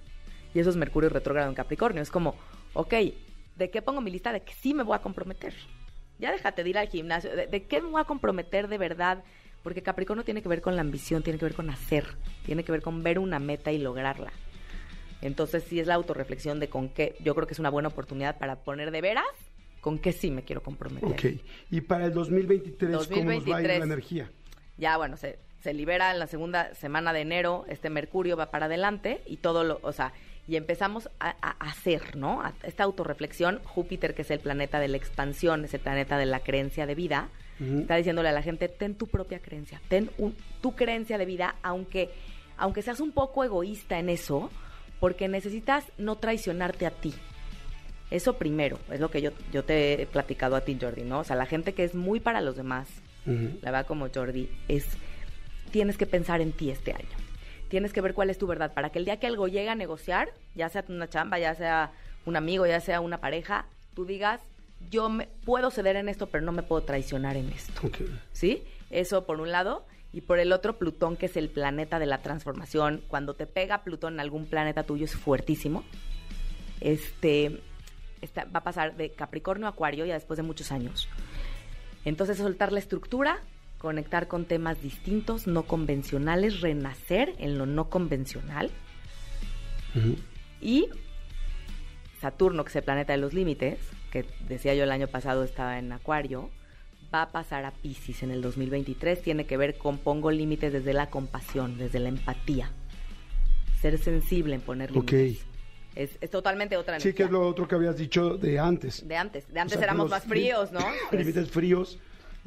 Y 0.54 0.60
eso 0.60 0.70
es 0.70 0.78
Mercurio 0.78 1.10
retrógrado 1.10 1.50
en 1.50 1.56
Capricornio. 1.56 2.02
Es 2.02 2.12
como, 2.12 2.36
ok, 2.74 2.94
¿de 3.58 3.70
qué 3.70 3.82
pongo 3.82 4.00
mi 4.00 4.10
lista? 4.12 4.32
De 4.32 4.42
que 4.42 4.54
sí 4.54 4.74
me 4.74 4.84
voy 4.84 4.96
a 4.96 5.00
comprometer. 5.00 5.54
Ya 6.20 6.32
déjate 6.32 6.64
de 6.64 6.70
ir 6.70 6.78
al 6.78 6.88
gimnasio. 6.88 7.36
¿De, 7.36 7.48
de 7.48 7.64
qué 7.64 7.82
me 7.82 7.90
voy 7.90 8.02
a 8.02 8.06
comprometer 8.06 8.68
de 8.68 8.78
verdad? 8.78 9.24
Porque 9.64 9.82
Capricornio 9.82 10.24
tiene 10.24 10.42
que 10.42 10.50
ver 10.50 10.62
con 10.62 10.76
la 10.76 10.82
ambición, 10.82 11.24
tiene 11.24 11.38
que 11.40 11.46
ver 11.46 11.54
con 11.54 11.70
hacer, 11.70 12.06
tiene 12.46 12.64
que 12.64 12.72
ver 12.72 12.82
con 12.82 13.04
ver 13.04 13.20
una 13.20 13.40
meta 13.40 13.72
y 13.72 13.78
lograrla. 13.78 14.32
Entonces 15.22 15.64
sí 15.64 15.80
es 15.80 15.88
la 15.88 15.96
autorreflexión 15.96 16.60
de 16.60 16.70
con 16.70 16.90
qué, 16.90 17.16
yo 17.24 17.34
creo 17.36 17.48
que 17.48 17.54
es 17.54 17.60
una 17.60 17.70
buena 17.70 17.90
oportunidad 17.90 18.38
para 18.38 18.58
poner 18.58 18.92
de 18.92 19.02
veras 19.02 19.26
con 19.82 20.00
qué 20.00 20.12
sí 20.12 20.32
me 20.32 20.44
quiero 20.44 20.62
comprometer. 20.62 21.10
Ok. 21.10 21.42
Y 21.72 21.82
para 21.82 22.06
el 22.06 22.14
2023, 22.14 23.08
¿cómo 23.08 23.24
nos 23.24 23.50
va 23.50 23.58
a 23.58 23.62
ir 23.62 23.68
2023. 23.68 23.80
la 23.80 23.86
energía? 23.86 24.32
Ya, 24.78 24.98
bueno, 24.98 25.18
se, 25.18 25.40
se 25.62 25.74
libera 25.74 26.12
en 26.12 26.20
la 26.20 26.28
segunda 26.28 26.74
semana 26.76 27.14
de 27.14 27.22
enero, 27.22 27.66
este 27.68 27.90
Mercurio 27.90 28.38
va 28.38 28.52
para 28.52 28.68
adelante 28.68 29.22
y 29.26 29.38
todo 29.38 29.64
lo, 29.64 29.80
o 29.82 29.92
sea, 29.92 30.14
y 30.48 30.56
empezamos 30.56 31.10
a, 31.20 31.36
a 31.42 31.52
hacer, 31.70 32.16
¿no? 32.16 32.42
A- 32.42 32.54
esta 32.64 32.84
autorreflexión, 32.84 33.60
Júpiter, 33.64 34.14
que 34.16 34.22
es 34.22 34.32
el 34.32 34.40
planeta 34.40 34.80
de 34.80 34.88
la 34.88 34.98
expansión, 34.98 35.66
es 35.66 35.74
el 35.74 35.80
planeta 35.82 36.18
de 36.18 36.26
la 36.26 36.40
creencia 36.42 36.86
de 36.86 36.96
vida, 36.96 37.30
está 37.82 37.96
diciéndole 37.96 38.30
a 38.30 38.34
la 38.34 38.42
gente, 38.44 38.68
ten 38.70 38.96
tu 38.96 39.08
propia 39.08 39.40
creencia, 39.40 39.82
ten 39.90 40.10
un- 40.18 40.36
tu 40.62 40.76
creencia 40.76 41.18
de 41.18 41.26
vida, 41.26 41.56
aunque, 41.64 42.12
aunque 42.58 42.82
seas 42.84 43.00
un 43.00 43.12
poco 43.12 43.44
egoísta 43.44 43.98
en 44.00 44.10
eso, 44.10 44.50
porque 45.00 45.28
necesitas 45.28 45.84
no 45.98 46.16
traicionarte 46.18 46.86
a 46.86 46.92
ti. 46.92 47.14
Eso 48.10 48.38
primero, 48.38 48.80
es 48.90 49.00
lo 49.02 49.12
que 49.12 49.22
yo, 49.22 49.32
yo 49.52 49.64
te 49.66 50.02
he 50.02 50.06
platicado 50.06 50.56
a 50.56 50.62
ti, 50.62 50.78
Jordi, 50.80 51.02
¿no? 51.04 51.20
O 51.20 51.24
sea, 51.26 51.36
la 51.36 51.46
gente 51.46 51.74
que 51.74 51.84
es 51.84 51.94
muy 51.94 52.20
para 52.22 52.40
los 52.42 52.56
demás, 52.56 52.88
la 53.62 53.72
verdad 53.72 53.86
como 53.86 54.08
Jordi, 54.14 54.50
es 54.70 54.86
tienes 55.72 55.98
que 55.98 56.06
pensar 56.06 56.40
en 56.40 56.54
ti 56.54 56.70
este 56.72 56.94
año. 56.94 57.10
Tienes 57.70 57.94
que 57.94 58.02
ver 58.02 58.14
cuál 58.14 58.30
es 58.30 58.38
tu 58.38 58.48
verdad 58.48 58.74
para 58.74 58.90
que 58.92 59.00
el 59.00 59.06
día 59.06 59.20
que 59.20 59.28
algo 59.28 59.48
llegue 59.48 59.70
a 59.70 59.76
negociar, 59.76 60.30
ya 60.56 60.70
sea 60.70 60.84
una 60.90 61.10
chamba, 61.10 61.40
ya 61.40 61.54
sea 61.56 61.92
un 62.26 62.36
amigo, 62.36 62.66
ya 62.66 62.80
sea 62.80 63.02
una 63.02 63.20
pareja, 63.20 63.66
tú 63.94 64.06
digas, 64.06 64.40
yo 64.90 65.10
me, 65.10 65.28
puedo 65.46 65.72
ceder 65.72 65.96
en 65.96 66.08
esto, 66.10 66.28
pero 66.28 66.46
no 66.46 66.52
me 66.52 66.64
puedo 66.64 66.84
traicionar 66.84 67.36
en 67.36 67.50
esto. 67.50 67.88
Ok. 67.88 67.98
¿Sí? 68.32 68.64
Eso 68.90 69.26
por 69.26 69.40
un 69.42 69.52
lado. 69.52 69.86
Y 70.14 70.22
por 70.22 70.40
el 70.40 70.54
otro, 70.54 70.78
Plutón, 70.78 71.18
que 71.18 71.26
es 71.26 71.36
el 71.36 71.50
planeta 71.50 72.00
de 72.00 72.06
la 72.06 72.20
transformación. 72.20 73.04
Cuando 73.10 73.34
te 73.34 73.46
pega 73.46 73.84
Plutón 73.84 74.14
en 74.14 74.20
algún 74.22 74.46
planeta 74.46 74.84
tuyo 74.84 75.04
es 75.06 75.16
fuertísimo. 75.16 75.84
Este 76.80 77.62
está- 78.22 78.46
va 78.46 78.60
a 78.60 78.64
pasar 78.64 78.96
de 78.96 79.12
Capricornio 79.12 79.68
a 79.68 79.72
Acuario 79.72 80.06
ya 80.06 80.14
después 80.14 80.38
de 80.38 80.44
muchos 80.44 80.72
años. 80.72 81.10
Entonces, 82.06 82.38
soltar 82.38 82.72
la 82.72 82.80
estructura, 82.80 83.40
conectar 83.78 84.28
con 84.28 84.46
temas 84.46 84.82
distintos, 84.82 85.48
no 85.48 85.64
convencionales, 85.64 86.62
renacer 86.62 87.34
en 87.38 87.58
lo 87.58 87.66
no 87.66 87.90
convencional. 87.90 88.72
Y 90.62 90.88
Saturno, 92.22 92.64
que 92.64 92.70
es 92.70 92.76
el 92.78 92.84
planeta 92.84 93.14
de 93.14 93.20
los 93.20 93.34
límites, 93.34 93.80
que 94.12 94.26
decía 94.48 94.74
yo 94.76 94.84
el 94.84 94.92
año 94.92 95.08
pasado 95.08 95.44
estaba 95.44 95.80
en 95.80 95.92
Acuario, 95.92 96.50
va 97.14 97.24
a 97.24 97.32
pasar 97.32 97.66
a 97.66 97.72
Pisces 97.72 98.24
en 98.24 98.32
el 98.32 98.42
2023. 98.42 99.22
Tiene 99.22 99.46
que 99.46 99.58
ver 99.58 99.78
con 99.78 99.98
pongo 99.98 100.32
límites 100.32 100.74
desde 100.74 100.94
la 100.94 101.10
compasión, 101.10 101.78
desde 101.78 102.00
la 102.00 102.10
empatía. 102.10 102.72
Ser 103.82 103.98
sensible 104.00 104.56
en 104.56 104.62
poner 104.62 104.92
Ok. 104.98 105.12
límites. 105.12 105.46
Es, 105.96 106.18
es 106.22 106.30
totalmente 106.30 106.78
otra 106.78 107.00
Sí, 107.00 107.08
energía. 107.08 107.18
que 107.18 107.24
es 107.24 107.32
lo 107.32 107.48
otro 107.48 107.68
que 107.68 107.74
habías 107.74 107.98
dicho 107.98 108.38
de 108.38 108.60
antes. 108.60 109.08
De 109.08 109.16
antes. 109.18 109.52
De 109.52 109.60
antes 109.60 109.78
O 109.78 109.80
sea, 109.80 109.86
éramos 109.86 110.10
más 110.12 110.24
fríos, 110.26 110.72
¿no? 110.72 110.80
Es 111.12 111.12
Límites 111.20 111.50
fríos 111.50 111.98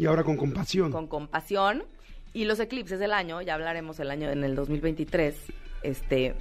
y 0.01 0.07
ahora 0.07 0.25
con 0.25 0.37
compasión. 0.37 0.91
con 0.93 1.07
compasión. 1.07 1.85
Y 2.33 2.45
los 2.45 2.61
eclipses 2.61 2.99
del 3.01 3.13
año, 3.13 3.43
ya 3.43 3.55
hablaremos 3.55 3.99
el 4.01 4.11
año 4.11 4.31
en 4.31 4.45
el 4.45 4.55
2023, 4.55 5.35
este, 5.83 6.35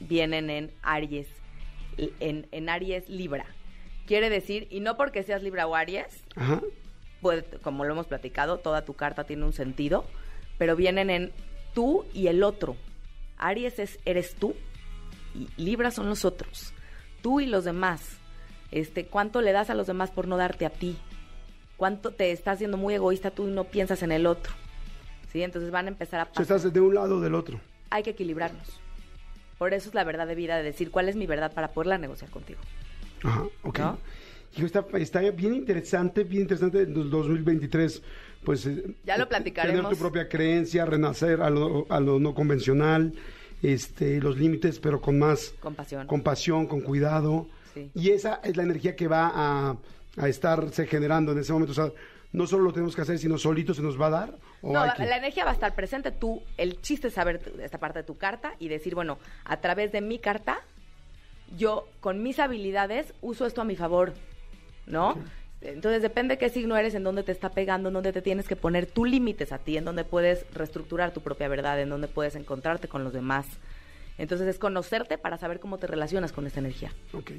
vienen 0.00 0.50
en 0.50 0.72
Aries, 0.82 1.28
en, 2.20 2.46
en 2.50 2.68
Aries 2.68 3.08
Libra. 3.08 3.46
Quiere 4.06 4.28
decir, 4.28 4.66
y 4.70 4.80
no 4.80 4.96
porque 4.96 5.22
seas 5.22 5.42
Libra 5.42 5.66
o 5.66 5.74
Aries, 5.76 6.24
Ajá. 6.34 6.60
puede- 7.20 7.44
como 7.62 7.84
lo 7.84 7.92
hemos 7.92 8.06
platicado, 8.08 8.58
toda 8.58 8.84
tu 8.84 8.94
carta 8.94 9.24
tiene 9.24 9.44
un 9.44 9.52
sentido, 9.52 10.04
pero 10.58 10.74
vienen 10.76 11.10
en 11.10 11.32
tú 11.74 12.04
y 12.12 12.26
el 12.26 12.42
otro. 12.42 12.76
Aries 13.38 13.78
es 13.78 13.98
eres 14.04 14.34
tú 14.34 14.54
y 15.34 15.48
Libra 15.62 15.90
son 15.92 16.08
los 16.08 16.24
otros. 16.24 16.72
Tú 17.22 17.40
y 17.40 17.46
los 17.46 17.64
demás. 17.64 18.18
Este, 18.72 19.06
¿cuánto 19.06 19.42
le 19.42 19.52
das 19.52 19.70
a 19.70 19.74
los 19.74 19.86
demás 19.86 20.10
por 20.10 20.26
no 20.26 20.36
darte 20.36 20.66
a 20.66 20.70
ti? 20.70 20.96
¿Cuánto 21.76 22.10
te 22.12 22.30
estás 22.32 22.58
siendo 22.58 22.76
muy 22.76 22.94
egoísta 22.94 23.30
tú 23.30 23.46
y 23.48 23.50
no 23.50 23.64
piensas 23.64 24.02
en 24.02 24.12
el 24.12 24.26
otro? 24.26 24.52
¿Sí? 25.32 25.42
Entonces 25.42 25.70
van 25.70 25.86
a 25.86 25.88
empezar 25.88 26.20
a 26.20 26.24
pasar. 26.26 26.42
estás 26.42 26.72
de 26.72 26.80
un 26.80 26.94
lado 26.94 27.18
o 27.18 27.20
del 27.20 27.34
otro. 27.34 27.60
Hay 27.90 28.02
que 28.02 28.10
equilibrarnos. 28.10 28.80
Por 29.58 29.72
eso 29.74 29.88
es 29.88 29.94
la 29.94 30.04
verdad 30.04 30.26
de 30.26 30.34
vida, 30.34 30.56
de 30.56 30.62
decir 30.62 30.90
cuál 30.90 31.08
es 31.08 31.16
mi 31.16 31.26
verdad 31.26 31.52
para 31.52 31.68
poderla 31.68 31.98
negociar 31.98 32.30
contigo. 32.30 32.60
Ajá, 33.22 33.44
ok. 33.62 33.78
¿No? 33.78 33.98
Hijo, 34.56 34.66
está, 34.66 34.84
está 34.94 35.20
bien 35.30 35.54
interesante, 35.54 36.24
bien 36.24 36.42
interesante 36.42 36.82
en 36.82 36.94
el 36.94 37.10
2023. 37.10 38.02
Pues, 38.44 38.66
eh, 38.66 38.94
Ya 39.04 39.16
lo 39.18 39.24
eh, 39.24 39.26
platicaremos. 39.26 39.82
Tener 39.82 39.92
tu 39.92 39.98
propia 39.98 40.28
creencia, 40.28 40.86
renacer 40.86 41.42
a 41.42 41.50
lo, 41.50 41.86
a 41.90 42.00
lo 42.00 42.18
no 42.18 42.34
convencional, 42.34 43.12
este, 43.62 44.20
los 44.20 44.38
límites, 44.38 44.78
pero 44.78 45.00
con 45.00 45.18
más 45.18 45.54
Compasión. 45.60 46.06
compasión, 46.06 46.66
con 46.66 46.80
cuidado. 46.80 47.48
Sí. 47.74 47.90
Y 47.94 48.10
esa 48.10 48.40
es 48.44 48.56
la 48.56 48.62
energía 48.62 48.96
que 48.96 49.08
va 49.08 49.30
a, 49.34 49.76
a 50.16 50.28
estarse 50.28 50.86
generando 50.86 51.32
en 51.32 51.38
ese 51.38 51.52
momento. 51.52 51.72
O 51.72 51.74
sea, 51.74 51.90
no 52.32 52.46
solo 52.46 52.64
lo 52.64 52.72
tenemos 52.72 52.94
que 52.96 53.02
hacer, 53.02 53.18
sino 53.18 53.38
solito 53.38 53.72
se 53.74 53.82
nos 53.82 54.00
va 54.00 54.06
a 54.06 54.10
dar. 54.10 54.34
¿o 54.62 54.72
No, 54.72 54.84
la, 54.84 54.94
que- 54.94 55.06
la 55.06 55.16
energía 55.18 55.44
va 55.44 55.50
a 55.50 55.54
estar 55.54 55.74
presente. 55.74 56.10
Tú, 56.12 56.42
el 56.56 56.80
chiste 56.80 57.08
es 57.08 57.14
saber 57.14 57.40
esta 57.62 57.78
parte 57.78 58.00
de 58.00 58.04
tu 58.04 58.16
carta 58.18 58.54
y 58.58 58.68
decir, 58.68 58.94
bueno, 58.94 59.18
a 59.44 59.58
través 59.60 59.92
de 59.92 60.00
mi 60.00 60.18
carta, 60.18 60.58
yo 61.56 61.88
con 62.00 62.22
mis 62.22 62.38
habilidades 62.38 63.14
uso 63.20 63.46
esto 63.46 63.60
a 63.60 63.64
mi 63.64 63.76
favor, 63.76 64.12
¿no? 64.86 65.16
Entonces 65.62 66.02
depende 66.02 66.36
qué 66.38 66.48
signo 66.50 66.76
eres, 66.76 66.94
en 66.94 67.02
dónde 67.02 67.22
te 67.22 67.32
está 67.32 67.50
pegando, 67.50 67.88
en 67.88 67.94
dónde 67.94 68.12
te 68.12 68.20
tienes 68.22 68.46
que 68.46 68.56
poner 68.56 68.86
tus 68.86 69.08
límites 69.08 69.52
a 69.52 69.58
ti, 69.58 69.76
en 69.76 69.84
dónde 69.84 70.04
puedes 70.04 70.44
reestructurar 70.52 71.12
tu 71.12 71.22
propia 71.22 71.48
verdad, 71.48 71.80
en 71.80 71.88
dónde 71.88 72.08
puedes 72.08 72.36
encontrarte 72.36 72.88
con 72.88 73.02
los 73.04 73.12
demás. 73.12 73.46
Entonces 74.18 74.46
es 74.48 74.58
conocerte 74.58 75.18
para 75.18 75.38
saber 75.38 75.58
cómo 75.60 75.78
te 75.78 75.86
relacionas 75.86 76.32
con 76.32 76.46
esta 76.46 76.60
energía. 76.60 76.92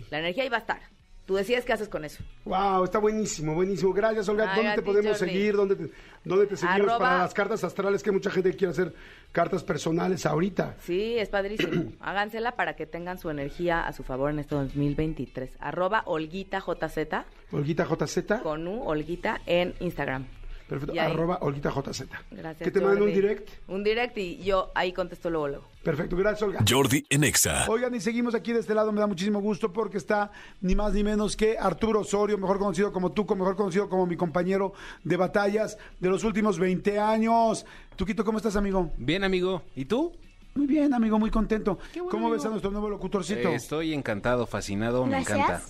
La 0.10 0.20
energía 0.20 0.44
ahí 0.44 0.50
va 0.50 0.58
a 0.58 0.62
estar. 0.62 0.82
Tú 1.28 1.36
decides 1.36 1.66
qué 1.66 1.74
haces 1.74 1.90
con 1.90 2.06
eso. 2.06 2.24
Wow, 2.46 2.86
está 2.86 3.00
buenísimo, 3.00 3.54
buenísimo. 3.54 3.92
Gracias, 3.94 4.28
Olga. 4.30 4.50
Ay, 4.50 4.56
¿Dónde 4.64 4.76
te 4.78 4.82
podemos 4.82 5.18
Jordi. 5.20 5.32
seguir? 5.34 5.56
¿Dónde 5.58 5.76
te, 5.76 5.92
dónde 6.24 6.48
te 6.48 6.56
seguimos 6.56 6.80
Arroba- 6.94 6.98
para 7.00 7.18
las 7.20 7.34
cartas 7.34 7.64
astrales? 7.66 8.02
Que 8.02 8.12
mucha 8.12 8.32
gente 8.32 8.56
quiere 8.56 8.72
hacer 8.72 8.94
cartas 9.34 9.62
personales 9.64 10.26
ahorita. 10.26 10.78
Sí, 10.80 11.18
es 11.20 11.28
padrísimo. 11.28 11.92
Hágansela 12.00 12.56
para 12.56 12.78
que 12.78 12.86
tengan 12.86 13.20
su 13.20 13.30
energía 13.30 13.86
a 13.86 13.92
su 13.92 14.04
favor 14.04 14.32
en 14.32 14.40
este 14.40 14.56
2023. 14.56 15.52
Arroba 15.60 16.04
Olguita 16.06 16.60
JZ 16.66 17.26
Olguita 17.52 17.86
JZ. 17.86 18.42
con 18.42 18.66
U, 18.66 18.84
Olguita 18.88 19.42
en 19.46 19.74
Instagram. 19.82 20.26
Perfecto. 20.68 20.94
Y 20.94 21.00
ahí- 21.00 21.12
Arroba 21.12 21.38
Olguita 21.42 21.70
JZ. 21.72 22.04
Gracias. 22.32 22.58
Que 22.64 22.72
te 22.72 22.82
manden 22.82 23.04
un 23.04 23.10
Jordi. 23.10 23.14
direct. 23.22 23.50
Un 23.70 23.84
direct 23.84 24.18
y 24.18 24.38
yo 24.44 24.72
ahí 24.76 24.92
contesto 24.92 25.30
luego, 25.30 25.48
luego. 25.48 25.64
Perfecto, 25.84 26.18
gracias, 26.18 26.42
Olga. 26.44 26.60
Jordi 26.68 27.06
en 27.10 27.24
Exa. 27.24 27.66
Oigan, 27.70 27.96
y 27.96 28.02
seguimos 28.02 28.36
aquí 28.36 28.52
de 28.52 28.60
este 28.60 28.74
lado, 28.76 28.92
me 28.92 29.00
da 29.00 29.08
muchísimo 29.08 29.40
gusto 29.40 29.72
porque 29.72 29.98
está 29.98 30.32
ni 30.60 30.76
más 30.76 30.94
ni 30.94 31.04
menos 31.04 31.38
que 31.38 31.58
Arturo 31.58 32.02
Osorio, 32.02 32.38
mejor 32.38 32.60
conocido 32.60 32.92
como 32.92 33.14
Tuco, 33.14 33.36
mejor 33.36 33.56
conocido 33.56 33.88
como 33.88 34.06
mi 34.06 34.18
compañero 34.18 34.74
de 35.06 35.16
batallas 35.16 35.78
de 36.00 36.10
los 36.10 36.24
últimos 36.26 36.60
20 36.60 37.00
años. 37.00 37.66
Tuquito, 37.96 38.26
¿cómo 38.26 38.38
estás, 38.38 38.56
amigo? 38.58 38.92
Bien, 38.98 39.24
amigo. 39.24 39.62
¿Y 39.76 39.86
tú? 39.86 40.12
Muy 40.56 40.66
bien, 40.68 40.94
amigo, 40.94 41.18
muy 41.20 41.30
contento. 41.30 41.78
bueno, 41.94 42.10
¿Cómo 42.10 42.30
ves 42.32 42.44
a 42.44 42.50
nuestro 42.50 42.72
nuevo 42.72 42.90
locutorcito? 42.90 43.50
Eh, 43.50 43.56
estoy 43.56 43.94
encantado, 43.94 44.46
fascinado, 44.48 45.06
me 45.06 45.20
encanta. 45.20 45.62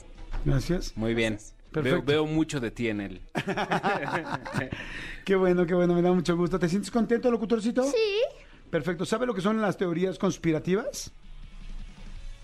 Gracias. 0.45 0.93
Muy 0.95 1.13
bien. 1.13 1.37
Veo, 1.73 2.01
veo 2.01 2.25
mucho 2.25 2.59
de 2.59 2.71
ti 2.71 2.87
en 2.87 3.01
él. 3.01 3.21
Qué 5.25 5.35
bueno, 5.35 5.65
qué 5.65 5.73
bueno, 5.73 5.93
me 5.93 6.01
da 6.01 6.11
mucho 6.11 6.35
gusto. 6.37 6.57
¿Te 6.57 6.69
sientes 6.69 6.89
contento, 6.89 7.29
locutorcito? 7.29 7.83
Sí. 7.83 8.21
Perfecto. 8.69 9.05
¿Sabe 9.05 9.25
lo 9.25 9.33
que 9.33 9.41
son 9.41 9.61
las 9.61 9.77
teorías 9.77 10.17
conspirativas? 10.17 11.11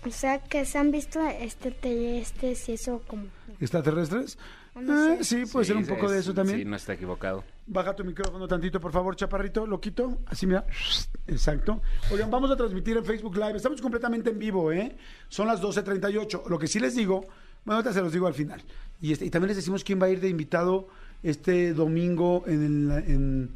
O 0.06 0.10
sea, 0.10 0.38
que 0.38 0.64
se 0.66 0.76
han 0.78 0.90
visto 0.90 1.18
este 1.26 1.70
terrestres 1.70 2.68
y 2.68 2.72
eso 2.72 3.02
como... 3.06 3.24
¿Extraterrestres? 3.58 4.38
No 4.74 5.12
Eh, 5.14 5.24
sí, 5.24 5.44
puede 5.50 5.64
ser 5.64 5.76
un 5.76 5.86
poco 5.86 6.10
de 6.10 6.18
es- 6.18 6.24
eso 6.24 6.34
también. 6.34 6.58
Sí, 6.58 6.64
no 6.66 6.76
está 6.76 6.92
equivocado. 6.92 7.42
Baja 7.66 7.94
tu 7.96 8.04
micrófono 8.04 8.46
tantito, 8.46 8.80
por 8.80 8.92
favor, 8.92 9.16
chaparrito. 9.16 9.66
Lo 9.66 9.80
quito. 9.80 10.18
Así, 10.26 10.46
mira. 10.46 10.66
Exacto. 11.26 11.80
Oigan, 12.12 12.30
vamos 12.30 12.50
a 12.50 12.56
transmitir 12.56 12.96
en 12.98 13.04
Facebook 13.04 13.34
Live. 13.36 13.56
Estamos 13.56 13.80
completamente 13.80 14.28
en 14.30 14.38
vivo, 14.38 14.70
¿eh? 14.72 14.94
Son 15.28 15.46
las 15.46 15.62
12.38. 15.62 16.48
Lo 16.50 16.58
que 16.58 16.66
sí 16.66 16.80
les 16.80 16.94
digo, 16.96 17.26
bueno, 17.64 17.76
ahorita 17.76 17.92
se 17.92 18.00
los 18.00 18.12
digo 18.12 18.26
al 18.26 18.34
final. 18.34 18.62
Y, 19.00 19.12
este, 19.12 19.24
y 19.26 19.30
también 19.30 19.48
les 19.48 19.56
decimos 19.56 19.84
quién 19.84 20.00
va 20.00 20.06
a 20.06 20.10
ir 20.10 20.20
de 20.20 20.28
invitado 20.28 20.88
este 21.22 21.72
domingo 21.74 22.44
en, 22.46 22.62
el- 22.90 23.10
en, 23.10 23.50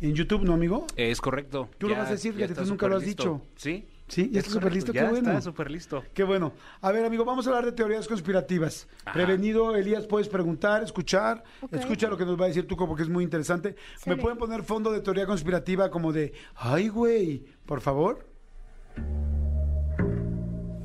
en 0.00 0.14
YouTube, 0.14 0.42
¿no, 0.44 0.52
amigo? 0.54 0.86
Es 0.96 1.20
correcto. 1.20 1.68
Tú 1.78 1.88
lo 1.88 1.96
vas 1.96 2.08
a 2.08 2.12
decir, 2.12 2.32
ya 2.32 2.46
fíjate, 2.46 2.62
tú 2.62 2.68
nunca 2.70 2.88
lo 2.88 2.96
has 2.96 3.04
dicho. 3.04 3.42
Sí. 3.56 3.86
Sí, 4.06 4.28
ya 4.30 4.40
Es 4.40 4.46
está 4.46 4.58
súper 4.60 4.74
listo, 4.74 4.92
qué 4.92 4.98
ya 4.98 5.08
bueno. 5.08 5.30
está 5.30 5.40
súper 5.40 5.70
listo. 5.70 6.04
Qué 6.12 6.24
bueno. 6.24 6.52
A 6.82 6.92
ver, 6.92 7.06
amigo, 7.06 7.24
vamos 7.24 7.46
a 7.46 7.50
hablar 7.50 7.64
de 7.64 7.72
teorías 7.72 8.06
conspirativas. 8.06 8.86
Prevenido, 9.14 9.74
Elías, 9.74 10.06
puedes 10.06 10.28
preguntar, 10.28 10.82
escuchar. 10.84 11.42
Escucha 11.72 12.08
lo 12.08 12.18
que 12.18 12.26
nos 12.26 12.38
va 12.38 12.44
a 12.44 12.48
decir 12.48 12.66
Tuco 12.66 12.86
porque 12.86 13.02
es 13.02 13.08
muy 13.08 13.24
interesante. 13.24 13.76
¿Me 14.04 14.18
pueden 14.18 14.36
poner 14.36 14.62
fondo 14.62 14.92
de 14.92 15.00
teoría 15.00 15.24
conspirativa 15.24 15.90
como 15.90 16.12
de, 16.12 16.34
ay, 16.54 16.88
güey, 16.88 17.44
por 17.64 17.80
favor? 17.80 18.28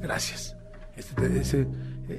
Gracias. 0.02 0.56
Este- 0.96 1.40
ese- 1.42 1.68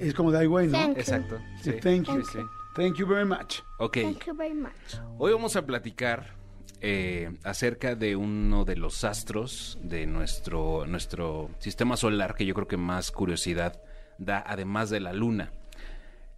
es 0.01 0.15
como 0.15 0.31
de, 0.31 0.39
ay, 0.39 0.47
güey, 0.47 0.67
¿no? 0.69 0.73
Thank 0.79 0.95
you. 0.95 1.01
Exacto. 1.01 1.39
Sí, 1.63 1.73
sí. 1.73 1.79
thank 1.81 2.07
you. 2.09 2.23
Sí, 2.25 2.31
sí. 2.33 2.39
Thank 2.75 2.97
you 2.97 3.07
very 3.07 3.25
much. 3.27 3.61
Ok. 3.79 3.99
Thank 4.03 4.27
you 4.27 4.35
very 4.37 4.55
much. 4.55 4.71
Hoy 5.19 5.33
vamos 5.33 5.57
a 5.57 5.67
platicar 5.67 6.35
eh, 6.81 7.33
acerca 7.43 7.95
de 7.97 8.15
uno 8.17 8.65
de 8.65 8.77
los 8.77 9.03
astros 9.05 9.79
de 9.83 10.07
nuestro, 10.07 10.87
nuestro 10.87 11.51
sistema 11.59 11.97
solar 11.97 12.35
que 12.35 12.47
yo 12.47 12.55
creo 12.55 12.69
que 12.69 12.77
más 12.77 13.11
curiosidad 13.11 13.83
da, 14.19 14.43
además 14.47 14.89
de 14.91 15.01
la 15.01 15.13
luna. 15.13 15.53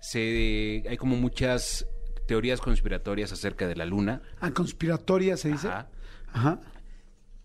Se, 0.00 0.82
hay 0.88 0.96
como 0.96 1.16
muchas 1.16 1.86
teorías 2.26 2.60
conspiratorias 2.60 3.32
acerca 3.32 3.68
de 3.68 3.76
la 3.76 3.84
luna, 3.84 4.22
Ah, 4.40 4.50
conspiratoria 4.52 5.36
se 5.36 5.50
dice. 5.50 5.68
Ajá. 5.68 5.88
Ajá. 6.32 6.60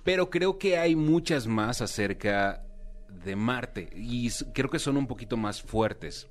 pero 0.03 0.29
creo 0.29 0.57
que 0.57 0.77
hay 0.77 0.95
muchas 0.95 1.45
más 1.45 1.81
acerca 1.81 2.63
de 3.09 3.35
Marte 3.35 3.89
y 3.95 4.29
creo 4.53 4.69
que 4.69 4.79
son 4.79 4.97
un 4.97 5.07
poquito 5.07 5.37
más 5.37 5.61
fuertes. 5.61 6.27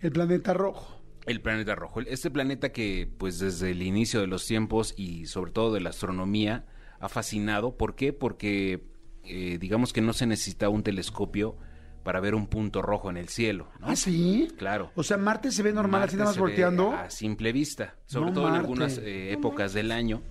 El 0.00 0.12
planeta 0.12 0.52
rojo. 0.54 1.00
El 1.26 1.40
planeta 1.40 1.74
rojo. 1.74 2.00
Este 2.00 2.30
planeta 2.30 2.72
que, 2.72 3.08
pues, 3.18 3.38
desde 3.38 3.70
el 3.70 3.82
inicio 3.82 4.20
de 4.20 4.26
los 4.26 4.44
tiempos 4.46 4.94
y 4.96 5.26
sobre 5.26 5.52
todo 5.52 5.72
de 5.72 5.80
la 5.80 5.90
astronomía, 5.90 6.66
ha 6.98 7.08
fascinado. 7.08 7.76
¿Por 7.76 7.94
qué? 7.94 8.12
Porque, 8.12 8.84
eh, 9.22 9.58
digamos 9.60 9.92
que 9.92 10.00
no 10.00 10.12
se 10.12 10.26
necesita 10.26 10.68
un 10.68 10.82
telescopio 10.82 11.56
para 12.02 12.18
ver 12.18 12.34
un 12.34 12.48
punto 12.48 12.82
rojo 12.82 13.10
en 13.10 13.16
el 13.16 13.28
cielo. 13.28 13.68
¿no? 13.78 13.86
¿Ah, 13.86 13.96
sí? 13.96 14.48
Claro. 14.58 14.90
O 14.96 15.04
sea, 15.04 15.16
Marte 15.16 15.52
se 15.52 15.62
ve 15.62 15.72
normal 15.72 16.00
Marte 16.00 16.06
así 16.08 16.16
nada 16.16 16.30
más 16.30 16.38
volteando. 16.38 16.92
A 16.92 17.10
simple 17.10 17.52
vista. 17.52 17.94
Sobre 18.06 18.30
No, 18.30 18.32
todo 18.32 18.48
en 18.48 18.54
algunas 18.54 18.98
eh, 18.98 19.32
épocas 19.32 19.72
del 19.72 19.92
año. 19.92 20.22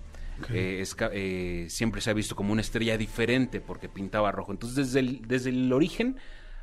Eh, 0.50 0.80
es 0.80 0.96
eh, 1.12 1.66
siempre 1.68 2.00
se 2.00 2.10
ha 2.10 2.14
visto 2.14 2.36
como 2.36 2.52
una 2.52 2.60
estrella 2.60 2.96
diferente 2.96 3.60
porque 3.60 3.88
pintaba 3.88 4.32
rojo. 4.32 4.52
Entonces, 4.52 4.92
desde 4.92 5.00
el, 5.00 5.22
desde 5.26 5.50
el 5.50 5.72
origen 5.72 6.16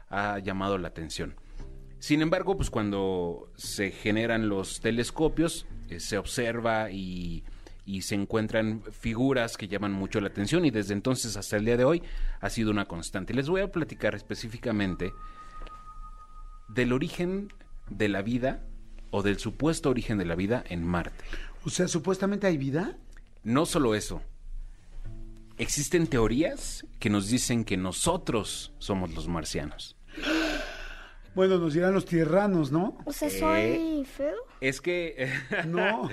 ha 0.10 0.40
llamado 0.40 0.78
la 0.78 0.88
atención. 0.88 1.36
Sin 2.00 2.22
embargo, 2.22 2.56
pues 2.56 2.70
cuando 2.70 3.52
se 3.56 3.92
generan 3.92 4.50
los 4.50 4.80
telescopios, 4.80 5.66
eh, 5.90 6.00
se 6.00 6.18
observa 6.18 6.92
y, 6.92 7.44
y 7.86 8.04
se 8.04 8.16
encuentran 8.16 8.84
figuras 8.92 9.58
que 9.58 9.68
llaman 9.68 9.92
mucho 9.92 10.22
la 10.22 10.30
atención 10.30 10.66
y 10.66 10.72
desde 10.72 10.94
entonces 10.94 11.36
hasta 11.36 11.58
el 11.58 11.66
día 11.66 11.76
de 11.76 11.84
hoy 11.84 12.04
ha 12.40 12.50
sido 12.50 12.72
una 12.72 12.86
constante. 12.86 13.34
Les 13.34 13.50
voy 13.50 13.62
a 13.62 13.72
platicar 13.72 14.16
específicamente 14.16 15.12
del 16.70 16.94
origen 16.94 17.52
de 17.90 18.08
la 18.08 18.22
vida 18.22 18.64
o 19.12 19.24
del 19.24 19.40
supuesto 19.40 19.90
origen 19.90 20.18
de 20.18 20.26
la 20.26 20.36
vida 20.36 20.64
en 20.70 20.86
Marte. 20.86 21.24
O 21.66 21.70
sea, 21.70 21.88
supuestamente 21.88 22.48
hay 22.48 22.58
vida. 22.58 22.98
No 23.50 23.66
solo 23.66 23.96
eso, 23.96 24.22
existen 25.58 26.06
teorías 26.06 26.86
que 27.00 27.10
nos 27.10 27.30
dicen 27.30 27.66
que 27.66 27.78
nosotros 27.78 28.74
somos 28.78 29.12
los 29.16 29.28
marcianos. 29.28 29.98
Bueno, 31.34 31.58
nos 31.58 31.74
dirán 31.74 31.96
los 31.96 32.06
tierranos, 32.06 32.72
¿no? 32.72 33.00
O 33.06 33.12
sea, 33.12 33.28
Eh. 33.28 33.40
soy 33.40 34.06
feo. 34.06 34.36
Es 34.62 34.80
que... 34.82 35.32
No. 35.68 36.10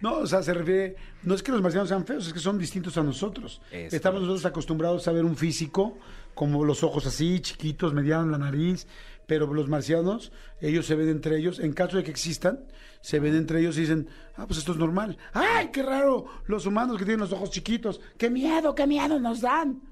No, 0.00 0.14
o 0.20 0.26
sea, 0.26 0.42
se 0.42 0.54
refiere, 0.54 0.96
no 1.24 1.34
es 1.34 1.42
que 1.42 1.52
los 1.52 1.60
marcianos 1.60 1.90
sean 1.90 2.06
feos, 2.06 2.26
es 2.26 2.32
que 2.32 2.40
son 2.40 2.58
distintos 2.58 2.96
a 2.96 3.02
nosotros. 3.02 3.60
Es 3.70 3.92
Estamos 3.92 4.22
nosotros 4.22 4.46
acostumbrados 4.46 5.06
a 5.08 5.12
ver 5.12 5.26
un 5.26 5.36
físico, 5.36 5.98
como 6.34 6.64
los 6.64 6.82
ojos 6.82 7.04
así, 7.04 7.38
chiquitos, 7.40 7.92
medianos, 7.92 8.30
la 8.30 8.38
nariz, 8.38 8.86
pero 9.26 9.52
los 9.52 9.68
marcianos, 9.68 10.32
ellos 10.62 10.86
se 10.86 10.94
ven 10.94 11.10
entre 11.10 11.36
ellos, 11.36 11.58
en 11.60 11.74
caso 11.74 11.98
de 11.98 12.02
que 12.04 12.10
existan, 12.10 12.64
se 13.02 13.20
ven 13.20 13.34
entre 13.36 13.60
ellos 13.60 13.76
y 13.76 13.82
dicen, 13.82 14.08
ah, 14.36 14.46
pues 14.46 14.58
esto 14.58 14.72
es 14.72 14.78
normal. 14.78 15.18
¡Ay, 15.34 15.68
qué 15.72 15.82
raro! 15.82 16.26
Los 16.46 16.64
humanos 16.64 16.96
que 16.96 17.04
tienen 17.04 17.20
los 17.20 17.32
ojos 17.32 17.50
chiquitos, 17.50 18.00
¡qué 18.16 18.30
miedo, 18.30 18.74
qué 18.74 18.86
miedo 18.86 19.20
nos 19.20 19.42
dan! 19.42 19.82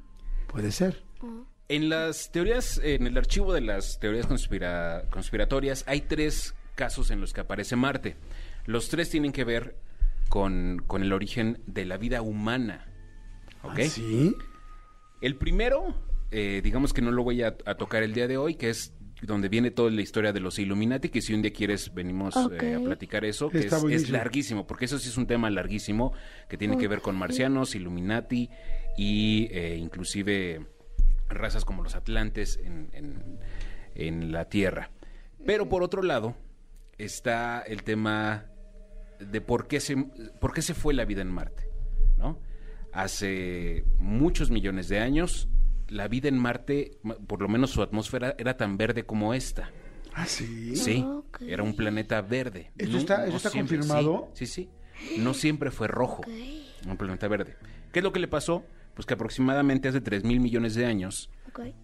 Puede 0.46 0.72
ser. 0.72 1.02
En 1.68 1.88
las 1.88 2.32
teorías, 2.32 2.80
en 2.82 3.06
el 3.06 3.16
archivo 3.18 3.52
de 3.52 3.60
las 3.60 4.00
teorías 4.00 4.26
conspira- 4.26 5.04
conspiratorias, 5.10 5.84
hay 5.86 6.00
tres 6.00 6.54
casos 6.74 7.10
en 7.10 7.20
los 7.20 7.32
que 7.32 7.42
aparece 7.42 7.76
Marte. 7.76 8.16
Los 8.64 8.88
tres 8.88 9.10
tienen 9.10 9.32
que 9.32 9.44
ver 9.44 9.76
con, 10.28 10.82
con 10.86 11.02
el 11.02 11.12
origen 11.12 11.62
de 11.66 11.84
la 11.84 11.96
vida 11.98 12.22
humana. 12.22 12.86
¿Ok? 13.62 13.78
¿Ah, 13.78 13.88
¿Sí? 13.88 14.34
El 15.20 15.36
primero, 15.36 15.94
eh, 16.30 16.60
digamos 16.64 16.92
que 16.92 17.02
no 17.02 17.10
lo 17.10 17.22
voy 17.22 17.42
a, 17.42 17.56
a 17.66 17.74
tocar 17.74 18.02
el 18.02 18.14
día 18.14 18.26
de 18.26 18.38
hoy, 18.38 18.54
que 18.54 18.70
es 18.70 18.94
donde 19.22 19.48
viene 19.48 19.70
toda 19.70 19.90
la 19.90 20.00
historia 20.00 20.32
de 20.32 20.40
los 20.40 20.58
Illuminati, 20.58 21.08
que 21.10 21.20
si 21.20 21.34
un 21.34 21.42
día 21.42 21.52
quieres 21.52 21.92
venimos 21.94 22.34
eh, 22.36 22.74
a 22.74 22.80
platicar 22.80 23.24
eso, 23.24 23.50
que 23.50 23.66
es, 23.66 23.82
larguísimo, 24.12 24.66
porque 24.66 24.86
eso 24.86 24.98
sí 24.98 25.08
es 25.08 25.16
un 25.16 25.26
tema 25.26 25.50
larguísimo, 25.50 26.12
que 26.48 26.56
tiene 26.56 26.76
que 26.78 26.88
ver 26.88 27.00
con 27.00 27.16
marcianos, 27.16 27.74
Illuminati 27.74 28.48
y 28.96 29.48
eh, 29.50 29.76
inclusive 29.76 30.66
razas 31.28 31.64
como 31.64 31.82
los 31.82 31.94
atlantes 31.94 32.58
en, 32.62 32.88
en- 32.92 33.38
en 33.94 34.32
la 34.32 34.48
Tierra. 34.48 34.90
Pero 35.44 35.68
por 35.68 35.82
otro 35.82 36.02
lado, 36.02 36.34
está 36.98 37.60
el 37.60 37.82
tema 37.82 38.46
de 39.18 39.40
por 39.40 39.66
qué 39.68 39.80
se, 39.80 39.96
por 40.40 40.52
qué 40.54 40.62
se 40.62 40.74
fue 40.74 40.94
la 40.94 41.04
vida 41.04 41.20
en 41.22 41.28
Marte, 41.28 41.68
¿no? 42.18 42.38
Hace 42.92 43.84
muchos 43.98 44.50
millones 44.50 44.88
de 44.88 44.98
años, 44.98 45.48
la 45.90 46.08
vida 46.08 46.28
en 46.28 46.38
Marte, 46.38 46.98
ma- 47.02 47.16
por 47.16 47.42
lo 47.42 47.48
menos 47.48 47.70
su 47.70 47.82
atmósfera, 47.82 48.34
era 48.38 48.56
tan 48.56 48.76
verde 48.76 49.04
como 49.04 49.34
esta. 49.34 49.70
¿Ah, 50.14 50.26
sí? 50.26 50.74
Sí, 50.76 51.04
Ok. 51.06 51.42
era 51.42 51.62
un 51.62 51.74
planeta 51.76 52.20
verde. 52.22 52.72
¿Eso 52.78 52.96
está- 52.98 53.26
eso 53.26 53.36
está 53.36 53.50
confirmado? 53.50 54.28
Sí, 54.34 54.46
sí, 54.46 54.68
sí. 55.06 55.20
No 55.20 55.34
siempre 55.34 55.70
fue 55.70 55.86
rojo, 55.88 56.22
un 56.86 56.96
planeta 56.96 57.28
verde. 57.28 57.56
¿Qué 57.92 58.00
es 58.00 58.02
lo 58.02 58.12
que 58.12 58.20
le 58.20 58.28
pasó? 58.28 58.64
Pues 58.94 59.06
que 59.06 59.14
aproximadamente 59.14 59.88
hace 59.88 60.00
3 60.00 60.24
mil 60.24 60.40
millones 60.40 60.74
de 60.74 60.84
años, 60.84 61.30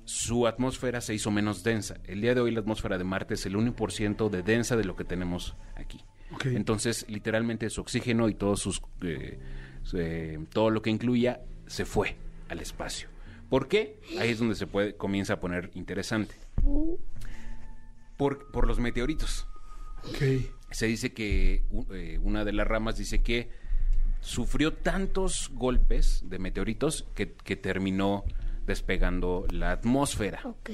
su 0.04 0.46
atmósfera 0.46 1.00
se 1.00 1.14
hizo 1.14 1.30
menos 1.30 1.62
densa. 1.62 1.96
El 2.04 2.20
día 2.20 2.34
de 2.34 2.40
hoy 2.40 2.50
la 2.50 2.60
atmósfera 2.60 2.98
de 2.98 3.04
Marte 3.04 3.34
es 3.34 3.46
el 3.46 3.54
1% 3.56 4.28
de 4.28 4.42
densa 4.42 4.76
de 4.76 4.84
lo 4.84 4.96
que 4.96 5.04
tenemos 5.04 5.56
aquí. 5.76 6.00
Entonces, 6.44 7.06
literalmente 7.08 7.70
su 7.70 7.80
oxígeno 7.80 8.28
y 8.28 8.34
todos 8.34 8.60
sus, 8.60 8.82
eh, 9.02 9.38
su- 9.84 9.98
eh, 9.98 10.38
todo 10.52 10.70
lo 10.70 10.82
que 10.82 10.90
incluía 10.90 11.40
se 11.66 11.84
fue 11.84 12.16
al 12.48 12.58
espacio. 12.60 13.08
¿Por 13.48 13.68
qué? 13.68 14.00
Ahí 14.18 14.30
es 14.30 14.38
donde 14.38 14.54
se 14.54 14.66
puede, 14.66 14.96
comienza 14.96 15.34
a 15.34 15.40
poner 15.40 15.70
interesante. 15.74 16.34
Por, 18.16 18.50
por 18.50 18.66
los 18.66 18.78
meteoritos. 18.78 19.46
Ok. 20.08 20.22
Se 20.70 20.86
dice 20.86 21.12
que 21.12 21.64
eh, 21.92 22.18
una 22.22 22.44
de 22.44 22.52
las 22.52 22.66
ramas 22.66 22.96
dice 22.96 23.22
que 23.22 23.50
sufrió 24.20 24.74
tantos 24.74 25.50
golpes 25.54 26.22
de 26.24 26.38
meteoritos 26.38 27.06
que, 27.14 27.34
que 27.34 27.56
terminó 27.56 28.24
despegando 28.66 29.46
la 29.50 29.70
atmósfera. 29.72 30.40
Ok. 30.44 30.70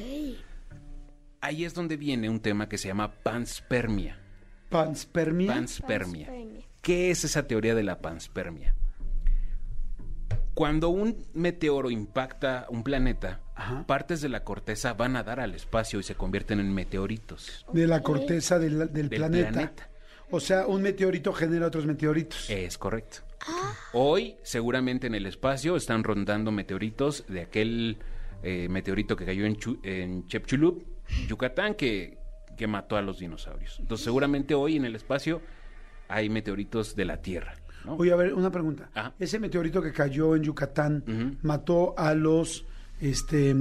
Ahí 1.41 1.65
es 1.65 1.75
donde 1.75 1.97
viene 1.97 2.31
un 2.31 2.41
tema 2.41 2.69
que 2.69 2.79
se 2.79 2.89
llama 2.89 3.13
panspermia. 3.23 4.19
¿Panspermia? 4.71 5.53
Panspermia. 5.53 6.27
Panspermia. 6.29 6.67
¿Qué 6.81 7.11
es 7.11 7.25
esa 7.25 7.47
teoría 7.47 7.75
de 7.75 7.83
la 7.83 8.01
panspermia? 8.01 8.75
Cuando 10.55 10.91
un 10.91 11.25
meteoro 11.35 11.91
impacta 11.91 12.67
un 12.69 12.83
planeta, 12.83 13.41
Ajá. 13.55 13.87
partes 13.87 14.21
de 14.21 14.29
la 14.29 14.45
corteza 14.45 14.93
van 14.93 15.17
a 15.17 15.23
dar 15.23 15.41
al 15.41 15.55
espacio 15.55 15.99
y 15.99 16.03
se 16.03 16.15
convierten 16.15 16.61
en 16.61 16.73
meteoritos. 16.75 17.65
de 17.73 17.87
la 17.87 18.03
corteza 18.03 18.59
del, 18.59 18.79
del 18.93 19.09
Del 19.09 19.09
planeta. 19.09 19.51
planeta. 19.51 19.89
O 20.31 20.41
sea, 20.41 20.67
un 20.67 20.83
meteorito 20.83 21.33
genera 21.33 21.67
otros 21.67 21.87
meteoritos. 21.87 22.49
Es 22.51 22.77
correcto. 22.79 23.19
Hoy, 23.93 24.37
seguramente 24.43 25.07
en 25.07 25.15
el 25.15 25.27
espacio, 25.27 25.77
están 25.77 26.05
rondando 26.05 26.51
meteoritos 26.53 27.25
de 27.29 27.41
aquel 27.43 27.99
eh, 28.43 28.69
meteorito 28.71 29.17
que 29.17 29.25
cayó 29.27 29.45
en, 29.45 29.57
Chu- 29.57 29.81
en 29.83 30.27
Chepchulup, 30.27 30.85
Yucatán, 31.29 31.75
que, 31.75 32.19
que 32.57 32.67
mató 32.67 32.97
a 32.97 33.03
los 33.03 33.19
dinosaurios. 33.19 33.79
Entonces, 33.81 34.05
seguramente 34.05 34.55
hoy 34.55 34.77
en 34.77 34.85
el 34.85 34.97
espacio 34.97 35.41
hay 36.09 36.29
meteoritos 36.29 36.95
de 36.97 37.05
la 37.05 37.21
Tierra. 37.23 37.55
¿No? 37.85 37.95
Oye, 37.97 38.13
a 38.13 38.17
ver, 38.17 38.35
una 38.35 38.51
pregunta. 38.51 38.91
Ajá. 38.95 39.15
Ese 39.19 39.39
meteorito 39.39 39.83
que 39.83 39.93
cayó 39.93 40.37
en 40.37 40.43
Yucatán 40.43 41.39
mató 41.43 41.95
a 41.99 42.15
los 42.15 42.65
este, 43.01 43.55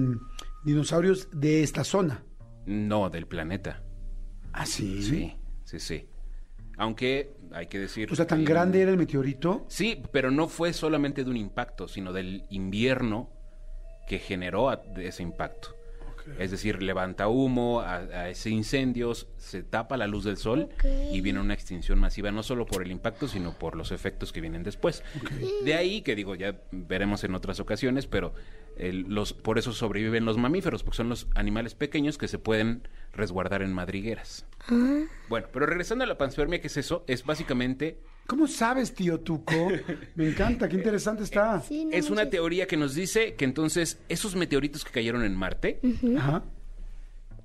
dinosaurios 0.64 1.30
de 1.32 1.64
esta 1.64 1.84
zona. 1.84 2.24
No, 2.66 3.10
del 3.10 3.28
planeta. 3.28 3.84
¿Ah, 4.54 4.66
sí? 4.66 5.02
Sí, 5.04 5.34
sí, 5.64 5.80
sí. 5.80 6.08
Aunque 6.78 7.34
hay 7.52 7.68
que 7.68 7.80
decir... 7.80 8.12
O 8.12 8.16
sea, 8.16 8.28
¿tan 8.28 8.44
grande 8.44 8.82
era 8.82 8.92
el 8.92 8.98
meteorito? 8.98 9.66
Sí, 9.68 10.02
pero 10.12 10.32
no 10.32 10.48
fue 10.48 10.74
solamente 10.74 11.24
de 11.24 11.30
un 11.30 11.38
impacto, 11.38 11.88
sino 11.88 12.14
del 12.14 12.46
invierno 12.50 13.30
que 14.08 14.20
generó 14.20 14.72
ese 14.98 15.24
impacto. 15.24 15.76
Es 16.40 16.52
decir, 16.52 16.82
levanta 16.84 17.28
humo, 17.28 17.82
a, 17.82 17.96
a 17.98 18.30
ese 18.30 18.50
incendios, 18.50 19.28
se 19.38 19.64
tapa 19.64 19.98
la 19.98 20.08
luz 20.08 20.24
del 20.24 20.38
sol 20.38 20.70
y 21.12 21.22
viene 21.22 21.40
una 21.40 21.54
extinción 21.54 22.00
masiva, 22.00 22.32
no 22.32 22.44
solo 22.44 22.66
por 22.66 22.84
el 22.84 22.92
impacto, 22.92 23.28
sino 23.28 23.54
por 23.54 23.76
los 23.76 23.92
efectos 23.92 24.32
que 24.32 24.42
vienen 24.42 24.64
después. 24.64 25.04
De 25.64 25.74
ahí 25.76 26.02
que 26.02 26.16
digo, 26.16 26.36
ya 26.36 26.60
veremos 26.72 27.24
en 27.24 27.36
otras 27.36 27.60
ocasiones, 27.60 28.08
pero 28.08 28.34
el- 28.78 29.02
los, 29.14 29.34
por 29.34 29.58
eso 29.58 29.74
sobreviven 29.74 30.26
los 30.26 30.38
mamíferos, 30.38 30.84
porque 30.84 30.98
son 30.98 31.10
los 31.10 31.28
animales 31.36 31.76
pequeños 31.76 32.18
que 32.18 32.28
se 32.28 32.40
pueden 32.40 32.88
resguardar 33.14 33.62
en 33.62 33.74
madrigueras. 33.74 34.46
Ah. 34.70 35.04
Bueno, 35.30 35.48
pero 35.52 35.66
regresando 35.66 36.04
a 36.04 36.08
la 36.08 36.18
panspermia, 36.18 36.62
¿qué 36.62 36.68
es 36.68 36.78
eso? 36.78 37.04
Es 37.08 37.26
básicamente 37.26 37.98
¿Cómo 38.28 38.48
sabes, 38.48 38.94
tío 38.94 39.20
Tuco? 39.20 39.70
Me 40.16 40.30
encanta, 40.30 40.70
qué 40.70 40.78
interesante 40.78 41.24
está. 41.24 41.60
Sí, 41.62 41.86
no 41.86 41.92
es 41.92 42.06
una 42.10 42.18
manches. 42.22 42.32
teoría 42.32 42.66
que 42.68 42.78
nos 42.78 42.96
dice 42.96 43.34
que 43.36 43.46
entonces 43.46 44.00
esos 44.10 44.36
meteoritos 44.36 44.86
que 44.86 44.92
cayeron 44.92 45.24
en 45.26 45.36
Marte 45.36 45.80
Ajá. 46.18 46.44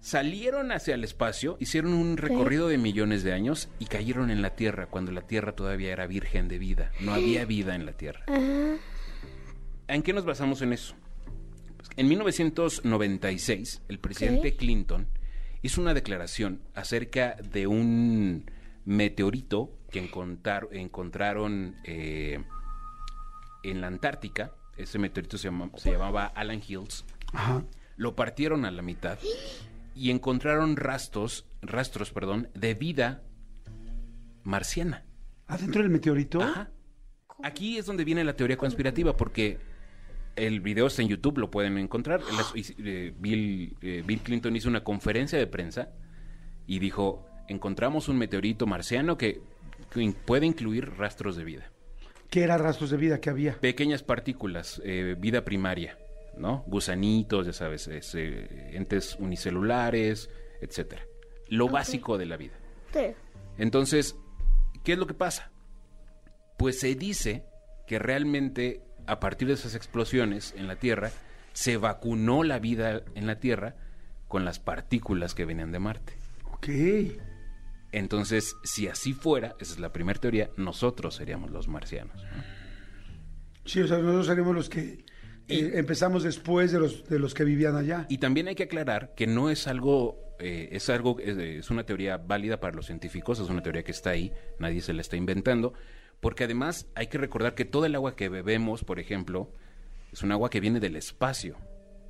salieron 0.01 0.71
hacia 0.71 0.95
el 0.95 1.03
espacio, 1.03 1.57
hicieron 1.59 1.93
un 1.93 2.17
recorrido 2.17 2.69
de 2.69 2.79
millones 2.79 3.25
de 3.25 3.33
años 3.33 3.69
y 3.81 3.87
cayeron 3.87 4.31
en 4.31 4.43
la 4.43 4.55
Tierra 4.55 4.87
cuando 4.87 5.11
la 5.11 5.23
Tierra 5.23 5.57
todavía 5.57 5.93
era 5.93 6.07
virgen 6.07 6.47
de 6.47 6.59
vida. 6.59 6.93
No 7.01 7.15
había 7.15 7.45
vida 7.45 7.75
en 7.75 7.85
la 7.85 7.93
Tierra. 7.93 8.25
Ah, 8.29 8.77
¿En 9.89 10.03
qué 10.03 10.13
nos 10.13 10.25
basamos 10.25 10.63
en 10.63 10.73
eso? 10.73 10.95
Pues, 11.77 11.91
en 11.97 12.07
1996, 12.09 13.83
el 13.89 13.99
presidente. 13.99 14.55
Clinton 14.57 15.09
hizo 15.63 15.81
una 15.81 15.95
declaración 15.95 16.61
acerca 16.75 17.37
de 17.43 17.67
un 17.67 18.49
meteorito 18.85 19.73
que 20.01 20.11
encontrar- 20.11 20.69
encontraron 20.73 21.77
eh, 21.85 22.43
en 23.63 23.81
la 23.81 23.87
Antártica. 23.87 24.53
Ese 24.77 24.99
meteorito 24.99 25.39
se, 25.39 25.45
llama- 25.49 25.71
se 25.77 25.91
llamaba 25.93 26.27
Alan 26.27 26.61
Hills. 26.67 27.05
Ajá. 27.33 27.65
Lo 27.97 28.15
partieron 28.15 28.65
a 28.65 28.71
la 28.71 28.83
mitad 28.83 29.19
y 29.95 30.11
encontraron 30.11 30.77
rastros, 30.77 31.47
rastros, 31.63 32.11
perdón, 32.11 32.49
de 32.55 32.75
vida 32.75 33.23
marciana. 34.45 35.05
¿Adentro 35.47 35.83
del 35.83 35.91
meteorito? 35.91 36.43
Ajá. 36.43 36.71
Aquí 37.43 37.79
es 37.79 37.87
donde 37.87 38.05
viene 38.05 38.25
la 38.25 38.35
teoría 38.35 38.57
conspirativa, 38.57 39.17
porque 39.17 39.59
el 40.37 40.61
video 40.61 40.87
está 40.87 41.03
en 41.03 41.09
YouTube, 41.09 41.39
lo 41.39 41.51
pueden 41.51 41.79
encontrar. 41.79 42.21
Eh, 42.79 43.15
Bill, 43.19 43.77
eh, 43.81 44.03
Bill 44.07 44.21
Clinton 44.21 44.57
hizo 44.57 44.69
una 44.69 44.83
conferencia 44.85 45.39
de 45.39 45.47
prensa 45.47 45.89
y 46.67 46.79
dijo, 46.79 47.27
encontramos 47.49 48.09
un 48.09 48.19
meteorito 48.19 48.67
marciano 48.67 49.17
que, 49.17 49.41
puede 50.25 50.47
incluir 50.47 50.91
rastros 50.97 51.37
de 51.37 51.45
vida. 51.45 51.71
¿Qué 52.31 52.43
eran 52.43 52.61
rastros 52.61 52.91
de 52.91 52.97
vida 52.97 53.21
que 53.21 53.31
había? 53.31 53.55
Pequeñas 53.61 54.03
partículas, 54.03 54.81
eh, 54.85 55.15
vida 55.19 55.45
primaria, 55.45 55.99
¿no? 56.37 56.65
Gusanitos, 56.67 57.47
ya 57.47 57.53
sabes, 57.53 57.87
es, 57.89 58.15
eh, 58.15 58.77
entes 58.77 59.17
unicelulares, 59.19 60.29
etcétera. 60.61 61.03
Lo 61.49 61.69
básico 61.69 62.19
de 62.19 62.27
la 62.27 62.37
vida. 62.37 62.55
sí. 62.93 63.15
Entonces, 63.59 64.17
¿qué 64.85 64.93
es 64.93 64.99
lo 64.99 65.07
que 65.07 65.15
pasa? 65.15 65.51
Pues 66.59 66.79
se 66.79 66.95
dice 66.95 67.45
que 67.87 67.99
realmente 67.99 68.83
a 69.07 69.19
partir 69.19 69.49
de 69.49 69.55
esas 69.55 69.75
explosiones 69.75 70.53
en 70.59 70.69
la 70.69 70.77
Tierra 70.77 71.11
se 71.55 71.79
vacunó 71.79 72.43
la 72.43 72.59
vida 72.59 73.03
en 73.15 73.27
la 73.27 73.41
Tierra 73.41 73.77
con 74.29 74.45
las 74.45 74.59
partículas 74.59 75.35
que 75.35 75.47
venían 75.47 75.73
de 75.73 75.79
Marte. 75.79 76.13
Ok. 76.53 76.69
Entonces, 77.97 78.59
si 78.63 78.89
así 78.89 79.15
fuera, 79.15 79.57
esa 79.59 79.73
es 79.73 79.81
la 79.81 79.91
primera 79.91 80.21
teoría, 80.21 80.51
nosotros 80.59 81.15
seríamos 81.15 81.51
los 81.51 81.67
marcianos. 81.67 82.23
¿no? 82.23 82.43
Sí, 83.65 83.81
o 83.81 83.89
sea, 83.89 83.97
nosotros 83.97 84.27
seremos 84.27 84.55
los 84.55 84.69
que 84.69 85.07
eh, 85.49 85.71
empezamos 85.77 86.23
después 86.23 86.73
de 86.73 86.79
los, 86.79 87.09
de 87.09 87.19
los 87.19 87.33
que 87.33 87.45
vivían 87.45 87.75
allá. 87.75 88.05
Y 88.11 88.19
también 88.19 88.49
hay 88.49 88.55
que 88.55 88.65
aclarar 88.65 89.15
que 89.15 89.27
no 89.27 89.49
es 89.49 89.67
algo, 89.67 90.37
eh, 90.39 90.69
es 90.73 90.91
algo, 90.91 91.19
es, 91.21 91.39
es 91.39 91.71
una 91.71 91.87
teoría 91.87 92.19
válida 92.19 92.61
para 92.61 92.77
los 92.77 92.85
científicos, 92.85 93.41
es 93.41 93.49
una 93.49 93.63
teoría 93.63 93.83
que 93.83 93.93
está 93.93 94.11
ahí, 94.11 94.31
nadie 94.59 94.83
se 94.83 94.93
la 94.93 95.01
está 95.01 95.17
inventando, 95.17 95.73
porque 96.21 96.45
además 96.45 96.89
hay 96.97 97.07
que 97.07 97.17
recordar 97.17 97.55
que 97.55 97.65
todo 97.65 97.87
el 97.87 97.95
agua 97.95 98.15
que 98.15 98.29
bebemos, 98.29 98.85
por 98.85 99.01
ejemplo, 99.01 99.51
es 100.13 100.23
un 100.23 100.33
agua 100.33 100.51
que 100.51 100.61
viene 100.61 100.81
del 100.81 100.97
espacio. 100.97 101.57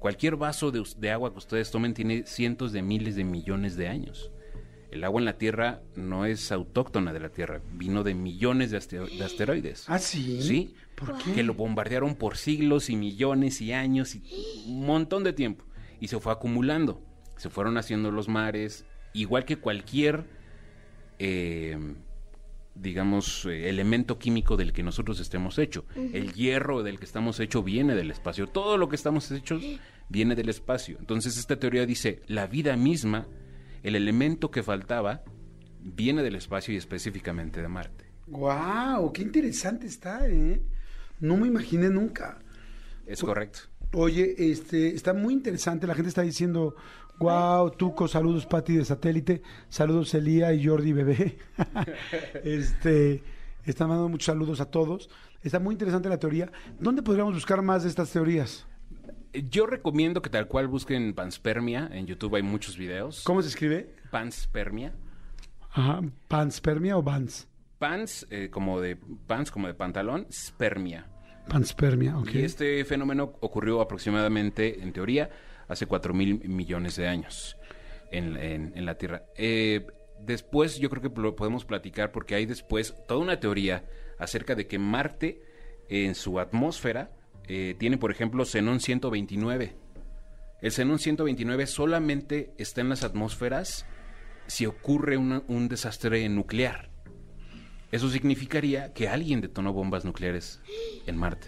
Cualquier 0.01 0.35
vaso 0.35 0.73
de 0.73 1.11
agua 1.13 1.31
que 1.31 1.39
ustedes 1.39 1.71
tomen 1.71 1.95
tiene 1.95 2.27
cientos 2.27 2.73
de 2.73 2.83
miles 2.83 3.15
de 3.15 3.23
millones 3.23 3.77
de 3.77 3.87
años. 3.87 4.33
El 4.97 5.05
agua 5.05 5.21
en 5.21 5.25
la 5.27 5.39
Tierra 5.39 5.81
no 5.95 6.27
es 6.27 6.51
autóctona 6.53 7.13
de 7.13 7.21
la 7.21 7.29
Tierra, 7.29 7.61
vino 7.75 8.03
de 8.03 8.15
millones 8.15 8.71
de, 8.71 8.79
astero- 8.79 9.07
de 9.09 9.25
asteroides. 9.25 9.85
¿Ah, 9.89 9.99
sí? 9.99 10.41
Sí, 10.43 10.75
¿Por 10.95 11.17
qué? 11.19 11.33
que 11.33 11.43
lo 11.43 11.55
bombardearon 11.55 12.15
por 12.17 12.37
siglos 12.37 12.91
y 12.91 12.97
millones 12.97 13.61
y 13.61 13.73
años 13.73 14.15
y 14.15 14.23
un 14.67 14.85
montón 14.87 15.23
de 15.25 15.33
tiempo. 15.33 15.65
Y 16.01 16.09
se 16.09 16.19
fue 16.21 16.33
acumulando. 16.33 17.03
Se 17.37 17.49
fueron 17.51 17.77
haciendo 17.79 18.11
los 18.11 18.29
mares, 18.29 18.85
igual 19.13 19.45
que 19.45 19.57
cualquier, 19.59 20.25
eh, 21.19 21.79
digamos, 22.75 23.47
eh, 23.47 23.69
elemento 23.69 24.19
químico 24.19 24.57
del 24.57 24.73
que 24.73 24.83
nosotros 24.83 25.21
estemos 25.21 25.59
hecho. 25.59 25.85
El 25.95 26.33
hierro 26.33 26.83
del 26.83 26.99
que 26.99 27.05
estamos 27.05 27.41
hecho 27.41 27.63
viene 27.63 27.95
del 27.95 28.11
espacio. 28.11 28.47
Todo 28.47 28.77
lo 28.79 28.89
que 28.89 28.97
estamos 28.97 29.31
hechos 29.31 29.63
viene 30.09 30.35
del 30.35 30.49
espacio. 30.49 30.97
Entonces 30.99 31.39
esta 31.39 31.57
teoría 31.59 31.87
dice, 31.87 32.23
la 32.27 32.47
vida 32.47 32.77
misma, 32.77 33.27
el 33.87 33.95
elemento 33.95 34.51
que 34.51 34.65
faltaba, 34.65 35.23
viene 35.81 36.25
del 36.25 36.35
espacio 36.35 36.75
y 36.75 36.77
específicamente 36.77 37.63
de 37.63 37.69
Marte. 37.69 38.05
¡Guau! 38.27 39.13
¡Qué 39.13 39.23
interesante 39.23 39.87
está, 39.87 40.29
eh! 40.29 40.61
No 41.21 41.37
me 41.37 41.47
imaginé 41.47 41.89
nunca. 41.89 42.41
Es 43.07 43.23
correcto. 43.23 43.61
Oye, 43.93 44.35
este, 44.51 44.89
está 44.89 45.15
muy 45.15 45.33
interesante. 45.33 45.87
La 45.87 45.95
gente 45.95 46.09
está 46.09 46.23
diciendo, 46.23 46.75
wow, 47.21 47.71
Tuco, 47.71 48.09
saludos 48.09 48.45
Pati 48.45 48.75
de 48.75 48.85
satélite, 48.85 49.43
saludos 49.69 50.13
Elía 50.15 50.53
y 50.53 50.67
Jordi 50.67 50.93
Bebé. 50.93 51.39
este, 52.43 53.23
están 53.65 53.89
mandando 53.89 54.09
muchos 54.09 54.27
saludos 54.27 54.61
a 54.61 54.69
todos. 54.69 55.09
Está 55.45 55.61
muy 55.61 55.75
interesante 55.75 56.09
la 56.09 56.19
teoría. 56.19 56.51
¿Dónde 56.81 57.03
podríamos 57.03 57.35
buscar 57.35 57.63
más 57.63 57.85
de 57.85 57.89
estas 57.89 58.11
teorías? 58.11 58.67
Yo 59.51 59.67
recomiendo 59.67 60.23
que 60.23 60.31
tal 60.31 60.47
cual 60.49 60.69
busquen 60.69 61.15
panspermia. 61.15 61.89
En 61.93 62.07
YouTube 62.07 62.37
hay 62.37 62.43
muchos 62.43 62.77
videos. 62.77 63.23
¿Cómo 63.25 63.43
se 63.43 63.49
escribe? 63.49 63.95
Panspermia. 64.11 64.95
Ajá, 65.71 66.01
panspermia 66.29 66.97
o 66.97 67.03
bans. 67.03 67.49
Pans, 67.79 68.27
eh, 68.31 68.49
como 68.51 68.81
de 68.81 68.97
pants, 69.27 69.51
como 69.51 69.67
de 69.67 69.75
pantalón, 69.75 70.27
spermia. 70.33 71.07
Panspermia, 71.49 72.19
ok. 72.19 72.31
Y 72.35 72.43
este 72.43 72.85
fenómeno 72.85 73.35
ocurrió 73.41 73.81
aproximadamente, 73.81 74.83
en 74.83 74.93
teoría, 74.93 75.29
hace 75.69 75.87
4 75.87 76.15
mil 76.15 76.41
millones 76.49 76.97
de 76.97 77.07
años 77.09 77.57
en, 78.11 78.37
en- 78.37 78.73
en 78.75 78.85
la 78.87 78.97
Tierra. 78.97 79.25
Eh, 79.37 79.87
después 80.21 80.79
yo 80.79 80.89
creo 80.89 81.03
que 81.13 81.21
lo 81.21 81.37
podemos 81.37 81.65
platicar 81.65 82.11
porque 82.13 82.35
hay 82.35 82.47
después 82.47 82.95
toda 83.07 83.21
una 83.21 83.39
teoría 83.39 83.85
acerca 84.19 84.55
de 84.55 84.67
que 84.67 84.79
Marte 84.79 85.43
en 85.89 86.15
su 86.15 86.41
atmósfera 86.41 87.11
eh, 87.49 87.75
tiene, 87.79 87.99
por 87.99 88.11
ejemplo, 88.11 88.45
xenón 88.45 88.81
129. 88.81 89.75
El 90.63 90.73
xenón 90.73 90.99
129 90.99 91.67
solamente 91.67 92.53
está 92.59 92.81
en 92.81 92.89
las 92.89 93.05
atmósferas 93.05 93.87
si 94.47 94.67
ocurre 94.67 95.17
una- 95.17 95.43
un 95.49 95.69
desastre 95.69 96.29
nuclear. 96.29 96.91
Eso 97.93 98.09
significaría 98.11 98.93
que 98.93 99.09
alguien 99.09 99.41
detonó 99.41 99.73
bombas 99.73 100.05
nucleares 100.05 100.61
en 101.07 101.17
Marte. 101.17 101.47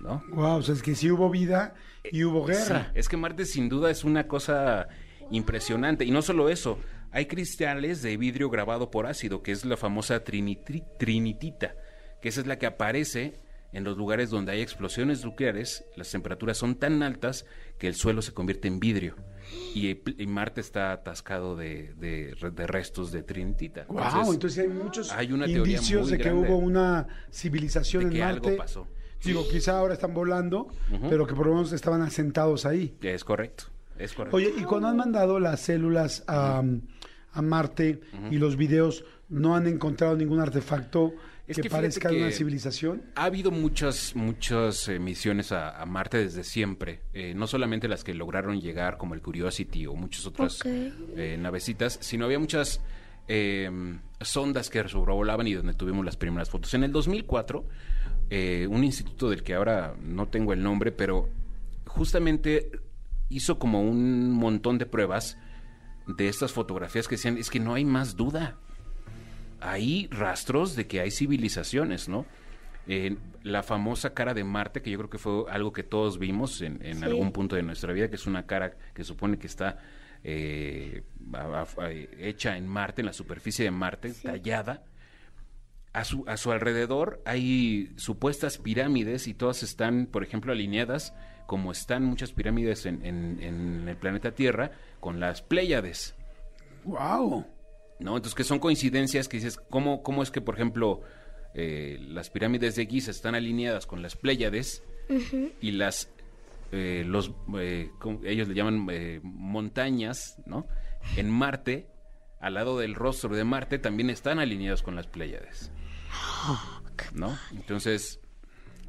¿No? 0.00 0.22
Wow, 0.32 0.56
o 0.58 0.62
sea, 0.62 0.74
es 0.74 0.82
que 0.82 0.94
sí 0.94 1.10
hubo 1.10 1.30
vida 1.30 1.74
y 2.12 2.24
hubo 2.24 2.44
guerra. 2.44 2.84
Sí, 2.84 2.90
es 2.94 3.08
que 3.08 3.16
Marte 3.16 3.46
sin 3.46 3.68
duda 3.70 3.90
es 3.90 4.04
una 4.04 4.26
cosa 4.28 4.88
impresionante. 5.30 6.04
Y 6.04 6.10
no 6.10 6.20
solo 6.20 6.50
eso, 6.50 6.78
hay 7.10 7.26
cristales 7.26 8.02
de 8.02 8.16
vidrio 8.18 8.50
grabado 8.50 8.90
por 8.90 9.06
ácido, 9.06 9.42
que 9.42 9.52
es 9.52 9.64
la 9.64 9.76
famosa 9.78 10.22
trinitri- 10.22 10.84
trinitita, 10.98 11.74
que 12.20 12.28
esa 12.28 12.42
es 12.42 12.46
la 12.46 12.58
que 12.58 12.66
aparece 12.66 13.40
en 13.76 13.84
los 13.84 13.96
lugares 13.98 14.30
donde 14.30 14.52
hay 14.52 14.62
explosiones 14.62 15.24
nucleares, 15.24 15.84
las 15.96 16.10
temperaturas 16.10 16.56
son 16.56 16.76
tan 16.76 17.02
altas 17.02 17.44
que 17.78 17.88
el 17.88 17.94
suelo 17.94 18.22
se 18.22 18.32
convierte 18.32 18.68
en 18.68 18.80
vidrio. 18.80 19.16
Y, 19.74 20.00
y 20.20 20.26
Marte 20.26 20.60
está 20.60 20.92
atascado 20.92 21.56
de, 21.56 21.92
de 21.98 22.34
re- 22.40 22.50
de 22.50 22.66
restos 22.66 23.12
de 23.12 23.22
trinitita. 23.22 23.84
Wow, 23.88 24.32
entonces 24.32 24.58
hay 24.58 24.68
muchos 24.68 25.12
hay 25.12 25.30
una 25.32 25.46
indicios 25.46 26.08
de 26.10 26.18
que 26.18 26.32
hubo 26.32 26.56
una 26.56 27.06
civilización 27.30 28.04
de 28.04 28.08
en 28.08 28.12
que 28.14 28.20
Marte. 28.20 28.48
algo 28.48 28.56
pasó. 28.58 28.88
Digo, 29.22 29.46
quizá 29.48 29.78
ahora 29.78 29.94
están 29.94 30.14
volando, 30.14 30.68
pero 31.08 31.26
que 31.26 31.34
por 31.34 31.46
lo 31.46 31.54
menos 31.54 31.72
estaban 31.72 32.00
asentados 32.02 32.64
ahí. 32.66 32.96
Es 33.02 33.24
correcto, 33.24 33.64
es 33.98 34.12
correcto. 34.14 34.36
Oye, 34.36 34.52
y 34.56 34.62
cuando 34.64 34.88
han 34.88 34.96
mandado 34.96 35.38
las 35.38 35.60
células 35.60 36.24
a, 36.26 36.62
a 37.32 37.42
Marte 37.42 38.00
y 38.30 38.38
los 38.38 38.56
videos, 38.56 39.04
no 39.28 39.54
han 39.54 39.66
encontrado 39.66 40.16
ningún 40.16 40.40
artefacto 40.40 41.12
Es 41.46 41.56
que, 41.56 41.62
que 41.62 41.70
parezca 41.70 42.08
que- 42.10 42.16
una 42.22 42.30
civilización. 42.32 43.02
Ha 43.14 43.24
habido 43.24 43.50
muchas, 43.50 44.16
muchas 44.16 44.88
eh, 44.88 44.98
misiones 44.98 45.52
a, 45.52 45.80
a 45.80 45.86
Marte 45.86 46.18
desde 46.18 46.42
siempre. 46.42 47.02
Eh, 47.14 47.34
no 47.34 47.46
solamente 47.46 47.86
las 47.88 48.02
que 48.02 48.14
lograron 48.14 48.60
llegar, 48.60 48.96
como 48.98 49.14
el 49.14 49.22
Curiosity 49.22 49.86
o 49.86 49.94
muchas 49.94 50.26
otras 50.26 50.60
Ok. 50.60 50.66
eh, 50.66 51.36
navecitas, 51.40 51.98
sino 52.02 52.24
había 52.24 52.38
muchas 52.40 52.80
eh, 53.28 53.70
sondas 54.20 54.70
que 54.70 54.88
sobrevolaban 54.88 55.46
y 55.46 55.54
donde 55.54 55.74
tuvimos 55.74 56.04
las 56.04 56.16
primeras 56.16 56.50
fotos. 56.50 56.74
En 56.74 56.82
el 56.84 56.90
2004, 56.92 57.64
eh, 58.30 58.66
un 58.68 58.82
instituto 58.82 59.30
del 59.30 59.42
que 59.44 59.54
ahora 59.54 59.94
no 60.02 60.26
tengo 60.28 60.52
el 60.52 60.62
nombre, 60.62 60.90
pero 60.90 61.28
justamente 61.86 62.70
hizo 63.28 63.58
como 63.58 63.82
un 63.82 64.32
montón 64.32 64.78
de 64.78 64.86
pruebas 64.86 65.38
de 66.06 66.28
estas 66.28 66.52
fotografías 66.52 67.08
que 67.08 67.16
decían, 67.16 67.36
es 67.38 67.50
que 67.50 67.58
no 67.60 67.74
hay 67.74 67.84
más 67.84 68.16
duda 68.16 68.58
hay 69.60 70.08
rastros 70.10 70.76
de 70.76 70.86
que 70.86 71.00
hay 71.00 71.10
civilizaciones, 71.10 72.08
¿no? 72.08 72.26
Eh, 72.88 73.16
la 73.42 73.62
famosa 73.62 74.14
cara 74.14 74.32
de 74.34 74.44
Marte, 74.44 74.80
que 74.82 74.90
yo 74.90 74.98
creo 74.98 75.10
que 75.10 75.18
fue 75.18 75.44
algo 75.50 75.72
que 75.72 75.82
todos 75.82 76.18
vimos 76.18 76.60
en, 76.62 76.84
en 76.84 76.98
Sí. 76.98 77.04
algún 77.04 77.32
punto 77.32 77.56
de 77.56 77.62
nuestra 77.62 77.92
vida, 77.92 78.08
que 78.08 78.14
es 78.16 78.26
una 78.26 78.46
cara 78.46 78.76
que 78.94 79.02
supone 79.04 79.38
que 79.38 79.46
está 79.46 79.78
eh, 80.28 81.02
a- 81.34 81.62
a- 81.78 81.84
a- 81.84 81.90
hecha 81.92 82.56
en 82.56 82.66
Marte, 82.66 83.02
en 83.02 83.06
la 83.06 83.12
superficie 83.12 83.64
de 83.64 83.70
Marte, 83.70 84.12
tallada. 84.12 84.82
A 85.92 86.04
su, 86.04 86.24
a 86.26 86.36
su 86.36 86.50
alrededor 86.52 87.22
hay 87.24 87.92
supuestas 87.96 88.58
pirámides 88.58 89.28
y 89.28 89.34
todas 89.34 89.62
están, 89.62 90.06
por 90.06 90.22
ejemplo, 90.24 90.52
alineadas 90.52 91.14
como 91.46 91.70
están 91.72 92.04
muchas 92.04 92.32
pirámides 92.32 92.86
en, 92.86 93.04
en- 93.06 93.38
en 93.40 93.88
el 93.88 93.96
planeta 93.96 94.32
Tierra 94.32 94.72
con 95.00 95.20
las 95.20 95.42
Pléyades. 95.42 96.14
¡Wow! 96.84 97.46
¿No? 97.98 98.16
Entonces, 98.16 98.34
que 98.34 98.44
son 98.44 98.58
coincidencias 98.58 99.28
que 99.28 99.38
dices, 99.38 99.58
¿cómo, 99.70 100.02
cómo 100.02 100.22
es 100.22 100.30
que, 100.30 100.40
por 100.40 100.54
ejemplo, 100.54 101.02
eh, 101.54 101.98
las 102.00 102.30
pirámides 102.30 102.76
de 102.76 102.86
Giza 102.86 103.10
están 103.10 103.34
alineadas 103.34 103.86
con 103.86 104.02
las 104.02 104.16
Pléyades 104.16 104.82
y 105.60 105.70
las, 105.72 106.10
eh, 106.72 107.04
los, 107.06 107.32
eh, 107.58 107.90
ellos 108.24 108.48
le 108.48 108.54
llaman 108.54 108.86
eh, 108.90 109.20
montañas, 109.22 110.36
¿no? 110.46 110.66
En 111.16 111.30
Marte, 111.30 111.86
al 112.40 112.54
lado 112.54 112.78
del 112.78 112.94
rostro 112.94 113.34
de 113.34 113.44
Marte, 113.44 113.78
también 113.78 114.10
están 114.10 114.38
alineadas 114.38 114.82
con 114.82 114.96
las 114.96 115.06
Pléyades, 115.06 115.70
¿no? 117.14 117.38
Entonces, 117.52 118.20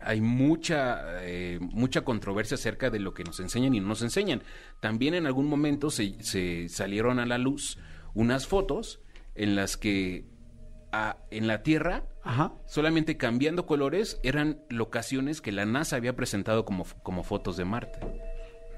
hay 0.01 0.21
mucha, 0.21 1.23
eh, 1.23 1.59
mucha 1.59 2.01
controversia 2.01 2.55
acerca 2.55 2.89
de 2.89 2.99
lo 2.99 3.13
que 3.13 3.23
nos 3.23 3.39
enseñan 3.39 3.75
y 3.75 3.79
no 3.79 3.87
nos 3.87 4.01
enseñan. 4.01 4.43
También 4.79 5.13
en 5.13 5.25
algún 5.25 5.47
momento 5.47 5.89
se, 5.89 6.21
se 6.23 6.69
salieron 6.69 7.19
a 7.19 7.25
la 7.25 7.37
luz 7.37 7.77
unas 8.17 8.47
fotos 8.47 8.99
en 9.35 9.55
las 9.55 9.77
que 9.77 10.25
a- 10.91 11.17
en 11.31 11.45
la 11.47 11.61
Tierra, 11.61 12.07
solamente 12.65 13.15
cambiando 13.17 13.65
colores, 13.65 14.19
eran 14.23 14.61
locaciones 14.69 15.39
que 15.41 15.51
la 15.51 15.65
NASA 15.65 15.95
había 15.97 16.15
presentado 16.15 16.65
como, 16.65 16.85
como 17.03 17.23
fotos 17.23 17.57
de 17.57 17.65
Marte. 17.65 17.99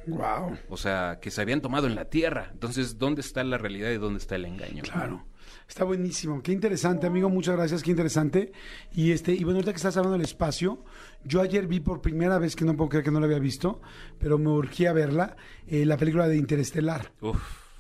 Wow. 0.08 0.58
O 0.70 0.76
sea, 0.78 1.20
que 1.22 1.32
se 1.32 1.42
habían 1.42 1.62
tomado 1.62 1.88
en 1.88 1.96
la 1.96 2.06
Tierra. 2.06 2.50
Entonces, 2.52 2.98
¿dónde 2.98 3.22
está 3.22 3.44
la 3.44 3.58
realidad 3.58 3.92
y 3.92 3.98
dónde 3.98 4.18
está 4.20 4.36
el 4.36 4.46
engaño? 4.46 4.84
Claro. 4.84 5.26
Está 5.68 5.84
buenísimo, 5.84 6.42
qué 6.42 6.52
interesante, 6.52 7.06
amigo, 7.08 7.30
muchas 7.30 7.56
gracias, 7.56 7.84
qué 7.84 7.92
interesante. 7.92 8.52
Y 8.92 9.12
este, 9.12 9.34
y 9.34 9.44
bueno, 9.44 9.58
ahorita 9.58 9.72
que 9.72 9.78
estás 9.78 9.96
hablando 9.98 10.18
del 10.18 10.26
espacio, 10.26 10.84
yo 11.24 11.42
ayer 11.42 11.68
vi 11.68 11.80
por 11.80 12.02
primera 12.02 12.40
vez, 12.40 12.56
que 12.56 12.66
no 12.66 12.76
puedo 12.76 12.90
creer 12.90 13.06
que 13.06 13.12
no 13.12 13.20
la 13.20 13.28
había 13.28 13.40
visto, 13.40 13.80
pero 14.20 14.38
me 14.40 14.50
urgía 14.50 14.94
verla, 14.94 15.38
eh, 15.68 15.86
la 15.86 15.96
película 15.98 16.28
de 16.28 16.38
Interestelar. 16.38 17.12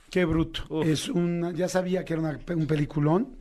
Qué 0.10 0.26
bruto. 0.26 0.81
Es 0.84 1.07
una, 1.10 1.52
ya 1.52 1.68
sabía 1.69 2.03
que 2.06 2.14
era 2.14 2.22
una 2.22 2.40
un 2.56 2.65
peliculón, 2.68 3.38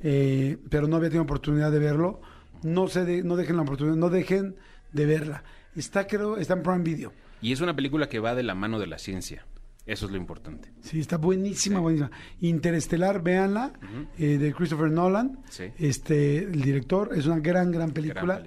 eh, 0.00 0.58
pero 0.68 0.86
no 0.88 0.96
había 0.96 1.08
tenido 1.08 1.24
oportunidad 1.24 1.70
de 1.72 1.78
verlo. 1.78 2.20
No 2.62 2.88
se 2.88 3.04
de- 3.04 3.22
no 3.22 3.36
dejen 3.36 3.56
la 3.56 3.62
oportunidad, 3.62 3.96
no 3.96 4.10
dejen 4.10 4.56
de 4.92 5.06
verla. 5.06 5.42
Está, 5.74 6.06
creo, 6.06 6.36
está 6.36 6.54
en 6.54 6.62
Prime 6.62 6.82
Video. 6.82 7.12
Y 7.40 7.52
es 7.52 7.60
una 7.60 7.74
película 7.74 8.08
que 8.08 8.18
va 8.20 8.34
de 8.34 8.42
la 8.42 8.54
mano 8.54 8.78
de 8.78 8.86
la 8.86 8.98
ciencia. 8.98 9.46
Eso 9.84 10.06
es 10.06 10.12
lo 10.12 10.16
importante. 10.18 10.70
Sí, 10.80 11.00
está 11.00 11.16
buenísima, 11.16 11.80
buenísima. 11.80 12.10
Interestelar, 12.40 13.20
véanla, 13.20 13.72
eh, 14.16 14.38
de 14.38 14.52
Christopher 14.52 14.90
Nolan. 14.92 15.40
Sí. 15.50 15.64
Este, 15.76 16.38
el 16.38 16.60
director, 16.62 17.10
es 17.16 17.26
una 17.26 17.40
gran, 17.40 17.72
gran 17.72 17.90
película. 17.90 18.42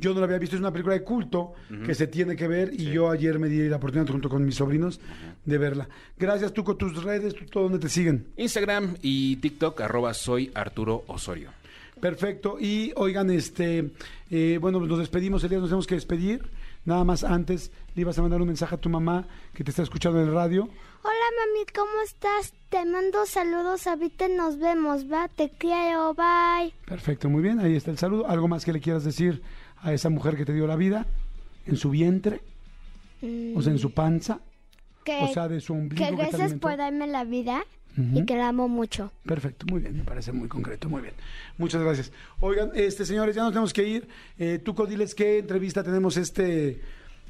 Yo 0.00 0.14
no 0.14 0.20
la 0.20 0.26
había 0.26 0.38
visto, 0.38 0.56
es 0.56 0.60
una 0.60 0.72
película 0.72 0.94
de 0.94 1.04
culto 1.04 1.52
que 1.84 1.94
se 1.94 2.06
tiene 2.06 2.34
que 2.34 2.48
ver 2.48 2.72
y 2.72 2.86
yo 2.86 3.10
ayer 3.10 3.38
me 3.38 3.48
di 3.48 3.68
la 3.68 3.76
oportunidad 3.76 4.10
junto 4.10 4.28
con 4.28 4.44
mis 4.44 4.56
sobrinos 4.56 5.00
de 5.44 5.58
verla. 5.58 5.88
Gracias, 6.18 6.52
tú 6.52 6.64
con 6.64 6.78
tus 6.78 7.02
redes, 7.02 7.34
tú, 7.34 7.44
todo 7.44 7.64
donde 7.64 7.78
te 7.78 7.88
siguen. 7.88 8.28
Instagram 8.36 8.96
y 9.02 9.36
TikTok, 9.36 9.80
arroba 9.82 10.14
soy 10.14 10.50
Arturo 10.54 11.04
Osorio. 11.06 11.52
Perfecto. 12.00 12.56
Y 12.58 12.92
oigan, 12.96 13.30
este, 13.30 13.90
eh, 14.30 14.58
bueno, 14.60 14.80
nos 14.80 14.98
despedimos, 14.98 15.44
Elías, 15.44 15.60
nos 15.60 15.70
tenemos 15.70 15.86
que 15.86 15.96
despedir. 15.96 16.48
Nada 16.84 17.04
más 17.04 17.24
antes, 17.24 17.70
le 17.94 18.00
ibas 18.02 18.18
a 18.18 18.22
mandar 18.22 18.40
un 18.40 18.46
mensaje 18.46 18.74
a 18.74 18.78
tu 18.78 18.88
mamá 18.88 19.26
que 19.54 19.62
te 19.62 19.70
está 19.70 19.82
escuchando 19.82 20.20
en 20.20 20.28
el 20.28 20.34
radio. 20.34 20.62
Hola 21.02 21.24
mami, 21.38 21.66
¿cómo 21.74 22.02
estás? 22.04 22.52
Te 22.68 22.84
mando 22.84 23.24
saludos, 23.26 23.86
ahorita 23.86 24.28
nos 24.28 24.58
vemos, 24.58 25.10
va, 25.10 25.28
te 25.28 25.50
quiero, 25.50 26.14
bye. 26.14 26.74
Perfecto, 26.86 27.28
muy 27.28 27.42
bien, 27.42 27.58
ahí 27.58 27.74
está 27.74 27.90
el 27.90 27.98
saludo. 27.98 28.28
¿Algo 28.28 28.48
más 28.48 28.64
que 28.64 28.72
le 28.72 28.80
quieras 28.80 29.04
decir 29.04 29.42
a 29.82 29.92
esa 29.92 30.08
mujer 30.10 30.36
que 30.36 30.44
te 30.44 30.52
dio 30.52 30.66
la 30.66 30.76
vida? 30.76 31.06
¿En 31.66 31.76
su 31.76 31.90
vientre? 31.90 32.40
O 33.54 33.62
sea, 33.62 33.72
en 33.72 33.78
su 33.78 33.92
panza. 33.92 34.40
Que, 35.04 35.18
O 35.22 35.28
sea, 35.32 35.48
de 35.48 35.60
su 35.60 35.72
ombligo. 35.72 36.04
que 36.04 36.10
que 36.10 36.16
gracias 36.16 36.40
alimentó. 36.40 36.68
por 36.68 36.76
darme 36.76 37.06
la 37.06 37.24
vida 37.24 37.62
y 37.96 38.24
que 38.24 38.36
la 38.36 38.48
amo 38.48 38.68
mucho. 38.68 39.12
Perfecto, 39.26 39.66
muy 39.68 39.80
bien, 39.80 39.96
me 39.96 40.04
parece 40.04 40.30
muy 40.32 40.48
concreto, 40.48 40.88
muy 40.88 41.02
bien. 41.02 41.14
Muchas 41.58 41.82
gracias. 41.82 42.12
Oigan, 42.40 42.70
este 42.74 43.04
señores, 43.04 43.34
ya 43.34 43.42
nos 43.42 43.52
tenemos 43.52 43.72
que 43.72 43.86
ir. 43.86 44.08
Eh, 44.38 44.58
Tuco, 44.62 44.86
diles 44.86 45.14
qué 45.14 45.38
entrevista 45.38 45.82
tenemos 45.82 46.16
este, 46.16 46.80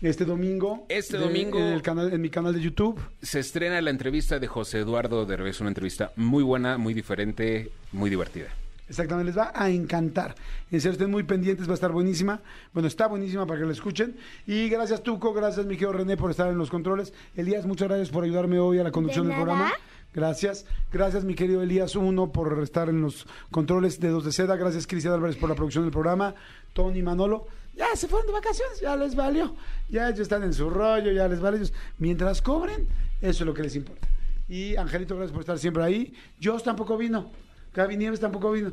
este 0.03 0.25
domingo. 0.25 0.85
Este 0.89 1.17
de- 1.17 1.25
domingo- 1.25 1.59
En, 1.59 1.67
el 1.73 1.83
canal, 1.83 2.13
en 2.13 2.21
mi 2.21 2.29
canal 2.31 2.53
de 2.55 2.61
YouTube. 2.61 3.01
Se 3.23 3.39
estrena 3.41 3.81
la 3.81 3.91
entrevista 3.91 4.39
de 4.39 4.47
José 4.49 4.79
Eduardo 4.81 5.25
Derbez, 5.27 5.61
una 5.61 5.71
entrevista 5.71 6.13
muy 6.17 6.43
buena, 6.43 6.77
muy 6.77 6.93
diferente, 6.95 7.71
muy 7.93 8.11
divertida. 8.11 8.49
Exactamente, 8.91 9.31
les 9.31 9.39
va 9.39 9.53
a 9.55 9.71
encantar. 9.71 10.35
En 10.71 10.81
serio, 10.81 10.93
estén 10.93 11.11
muy 11.13 11.23
pendientes, 11.23 11.67
va 11.69 11.73
a 11.73 11.75
estar 11.75 11.93
buenísima. 11.93 12.43
Bueno, 12.75 12.89
está 12.89 13.07
buenísima 13.07 13.47
para 13.47 13.61
que 13.61 13.67
la 13.67 13.73
escuchen. 13.73 14.17
Y 14.49 14.69
gracias, 14.69 15.03
Tuco, 15.05 15.33
gracias, 15.33 15.65
mi 15.65 15.75
querido 15.77 15.93
René, 15.93 16.17
por 16.17 16.31
estar 16.33 16.49
en 16.51 16.59
los 16.59 16.71
controles. 16.71 17.15
Elías, 17.37 17.67
muchas 17.67 17.87
gracias 17.89 18.11
por 18.11 18.25
ayudarme 18.25 18.59
hoy 18.59 18.81
a 18.81 18.83
la 18.83 18.91
conducción 18.91 19.29
De 19.29 19.35
del 19.35 19.39
nada. 19.45 19.55
programa. 19.57 19.75
Gracias. 20.13 20.67
Gracias, 20.93 21.23
mi 21.25 21.37
querido 21.37 21.63
Elías 21.63 21.95
Uno, 21.95 22.33
por 22.33 22.61
estar 22.65 22.89
en 22.89 23.01
los 23.01 23.29
controles 23.53 24.01
de 24.01 24.09
Dos 24.09 24.25
de 24.25 24.33
Seda. 24.33 24.57
Gracias, 24.57 24.89
Cristian 24.89 25.15
Álvarez, 25.15 25.37
por 25.37 25.49
la 25.49 25.55
producción 25.55 25.85
del 25.85 25.93
programa. 25.93 26.35
Tony 26.73 27.01
Manolo, 27.01 27.47
ya 27.77 27.95
se 27.95 28.09
fueron 28.09 28.27
de 28.27 28.33
vacaciones, 28.33 28.81
ya 28.81 28.97
les 28.97 29.15
valió. 29.15 29.55
Ya 29.89 30.09
ellos 30.09 30.21
están 30.21 30.43
en 30.43 30.53
su 30.53 30.69
rollo, 30.69 31.13
ya 31.13 31.29
les 31.29 31.41
vale. 31.41 31.59
Ellos, 31.59 31.73
mientras 31.99 32.43
cobren, 32.43 32.89
eso 33.21 33.45
es 33.45 33.47
lo 33.47 33.55
que 33.55 33.63
les 33.63 33.77
importa. 33.77 34.09
Y 34.49 34.75
Angelito, 34.75 35.15
gracias 35.15 35.31
por 35.33 35.43
estar 35.43 35.61
siempre 35.61 35.85
ahí. 35.85 36.13
Jos 36.43 36.65
tampoco 36.65 36.97
vino. 36.97 37.31
Gaby 37.75 37.97
Nieves 37.97 38.21
tampoco 38.21 38.53
vino. 38.53 38.73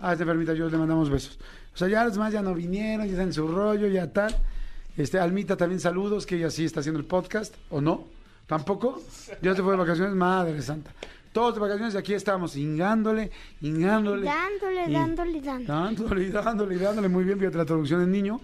Ah, 0.00 0.12
este 0.12 0.22
enfermita, 0.24 0.54
yo 0.54 0.68
le 0.68 0.76
mandamos 0.78 1.10
besos. 1.10 1.38
O 1.74 1.76
sea, 1.78 1.88
ya 1.88 2.04
los 2.04 2.14
demás 2.14 2.32
ya 2.32 2.42
no 2.42 2.54
vinieron, 2.54 3.06
ya 3.06 3.12
están 3.12 3.28
en 3.28 3.32
su 3.32 3.46
rollo, 3.48 3.86
ya 3.88 4.12
tal. 4.12 4.34
Este, 4.96 5.18
Almita 5.18 5.56
también 5.56 5.80
saludos, 5.80 6.26
que 6.26 6.36
ella 6.36 6.50
sí 6.50 6.64
está 6.64 6.80
haciendo 6.80 6.98
el 7.00 7.06
podcast, 7.06 7.54
¿o 7.70 7.80
no? 7.80 8.04
¿Tampoco? 8.46 9.02
Ya 9.42 9.54
se 9.54 9.62
fue 9.62 9.72
de 9.72 9.78
vacaciones, 9.78 10.14
madre 10.14 10.60
santa. 10.62 10.90
Todos 11.32 11.54
de 11.54 11.60
vacaciones 11.60 11.94
y 11.94 11.98
aquí 11.98 12.14
estamos, 12.14 12.56
hingándole, 12.56 13.30
hingándole. 13.60 14.24
Dándole, 14.26 14.84
y- 14.88 14.92
dándole, 14.92 15.40
dándole. 15.40 15.66
Dándole, 15.66 16.30
dándole, 16.30 16.78
dándole 16.78 17.08
muy 17.08 17.24
bien, 17.24 17.38
fíjate 17.38 17.58
la 17.58 17.64
traducción 17.66 18.02
en 18.02 18.10
niño. 18.10 18.40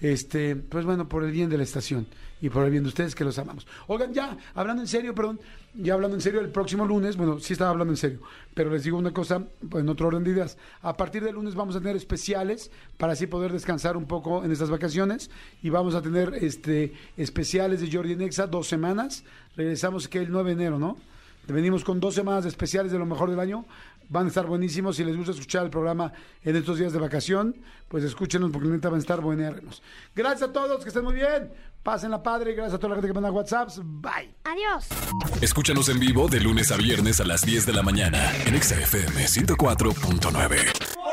Este, 0.00 0.56
pues 0.56 0.84
bueno, 0.84 1.08
por 1.08 1.24
el 1.24 1.30
bien 1.30 1.48
de 1.48 1.56
la 1.56 1.62
estación 1.62 2.06
y 2.40 2.48
por 2.50 2.64
el 2.64 2.70
bien 2.70 2.82
de 2.82 2.88
ustedes 2.88 3.14
que 3.14 3.24
los 3.24 3.38
amamos. 3.38 3.66
Oigan, 3.86 4.12
ya, 4.12 4.36
hablando 4.54 4.82
en 4.82 4.88
serio, 4.88 5.14
perdón, 5.14 5.40
ya 5.74 5.94
hablando 5.94 6.16
en 6.16 6.20
serio, 6.20 6.40
el 6.40 6.50
próximo 6.50 6.84
lunes, 6.84 7.16
bueno, 7.16 7.38
sí 7.38 7.54
estaba 7.54 7.70
hablando 7.70 7.92
en 7.92 7.96
serio, 7.96 8.20
pero 8.54 8.70
les 8.70 8.84
digo 8.84 8.98
una 8.98 9.12
cosa, 9.12 9.44
pues, 9.70 9.82
en 9.82 9.88
otro 9.88 10.08
orden 10.08 10.24
de 10.24 10.30
ideas. 10.30 10.58
A 10.82 10.96
partir 10.96 11.24
del 11.24 11.34
lunes 11.34 11.54
vamos 11.54 11.76
a 11.76 11.80
tener 11.80 11.96
especiales 11.96 12.70
para 12.98 13.14
así 13.14 13.26
poder 13.26 13.52
descansar 13.52 13.96
un 13.96 14.06
poco 14.06 14.44
en 14.44 14.52
estas 14.52 14.70
vacaciones 14.70 15.30
y 15.62 15.70
vamos 15.70 15.94
a 15.94 16.02
tener 16.02 16.34
este 16.34 16.92
especiales 17.16 17.80
de 17.80 17.90
Jordi 17.90 18.16
Nexa 18.16 18.46
dos 18.46 18.68
semanas. 18.68 19.24
Regresamos 19.56 20.08
que 20.08 20.18
el 20.18 20.30
9 20.30 20.50
de 20.50 20.62
enero, 20.62 20.78
¿no? 20.78 20.96
Venimos 21.48 21.82
con 21.82 21.98
dos 21.98 22.14
semanas 22.14 22.44
de 22.44 22.50
especiales 22.50 22.92
de 22.92 22.98
lo 22.98 23.06
mejor 23.06 23.28
del 23.28 23.40
año. 23.40 23.64
Van 24.08 24.26
a 24.26 24.28
estar 24.28 24.46
buenísimos. 24.46 24.96
Si 24.96 25.04
les 25.04 25.16
gusta 25.16 25.32
escuchar 25.32 25.64
el 25.64 25.70
programa 25.70 26.12
en 26.42 26.56
estos 26.56 26.78
días 26.78 26.92
de 26.92 26.98
vacación, 26.98 27.56
pues 27.88 28.04
escúchenos 28.04 28.50
porque 28.50 28.68
neta 28.68 28.88
van 28.88 28.98
a 28.98 29.00
estar 29.00 29.20
buenérrimos. 29.20 29.82
Gracias 30.14 30.50
a 30.50 30.52
todos, 30.52 30.82
que 30.82 30.88
estén 30.88 31.04
muy 31.04 31.14
bien. 31.14 31.50
Pásenla 31.82 32.22
padre. 32.22 32.54
Gracias 32.54 32.74
a 32.74 32.78
toda 32.78 32.90
la 32.90 32.94
gente 32.96 33.08
que 33.08 33.14
manda 33.14 33.30
WhatsApps. 33.30 33.80
Bye. 33.82 34.34
Adiós. 34.44 34.88
Escúchanos 35.40 35.88
en 35.88 35.98
vivo 35.98 36.28
de 36.28 36.40
lunes 36.40 36.70
a 36.70 36.76
viernes 36.76 37.20
a 37.20 37.24
las 37.24 37.44
10 37.44 37.66
de 37.66 37.72
la 37.72 37.82
mañana 37.82 38.32
en 38.46 38.54
Exa 38.54 38.78
FM 38.78 39.24
104.9. 39.24 41.11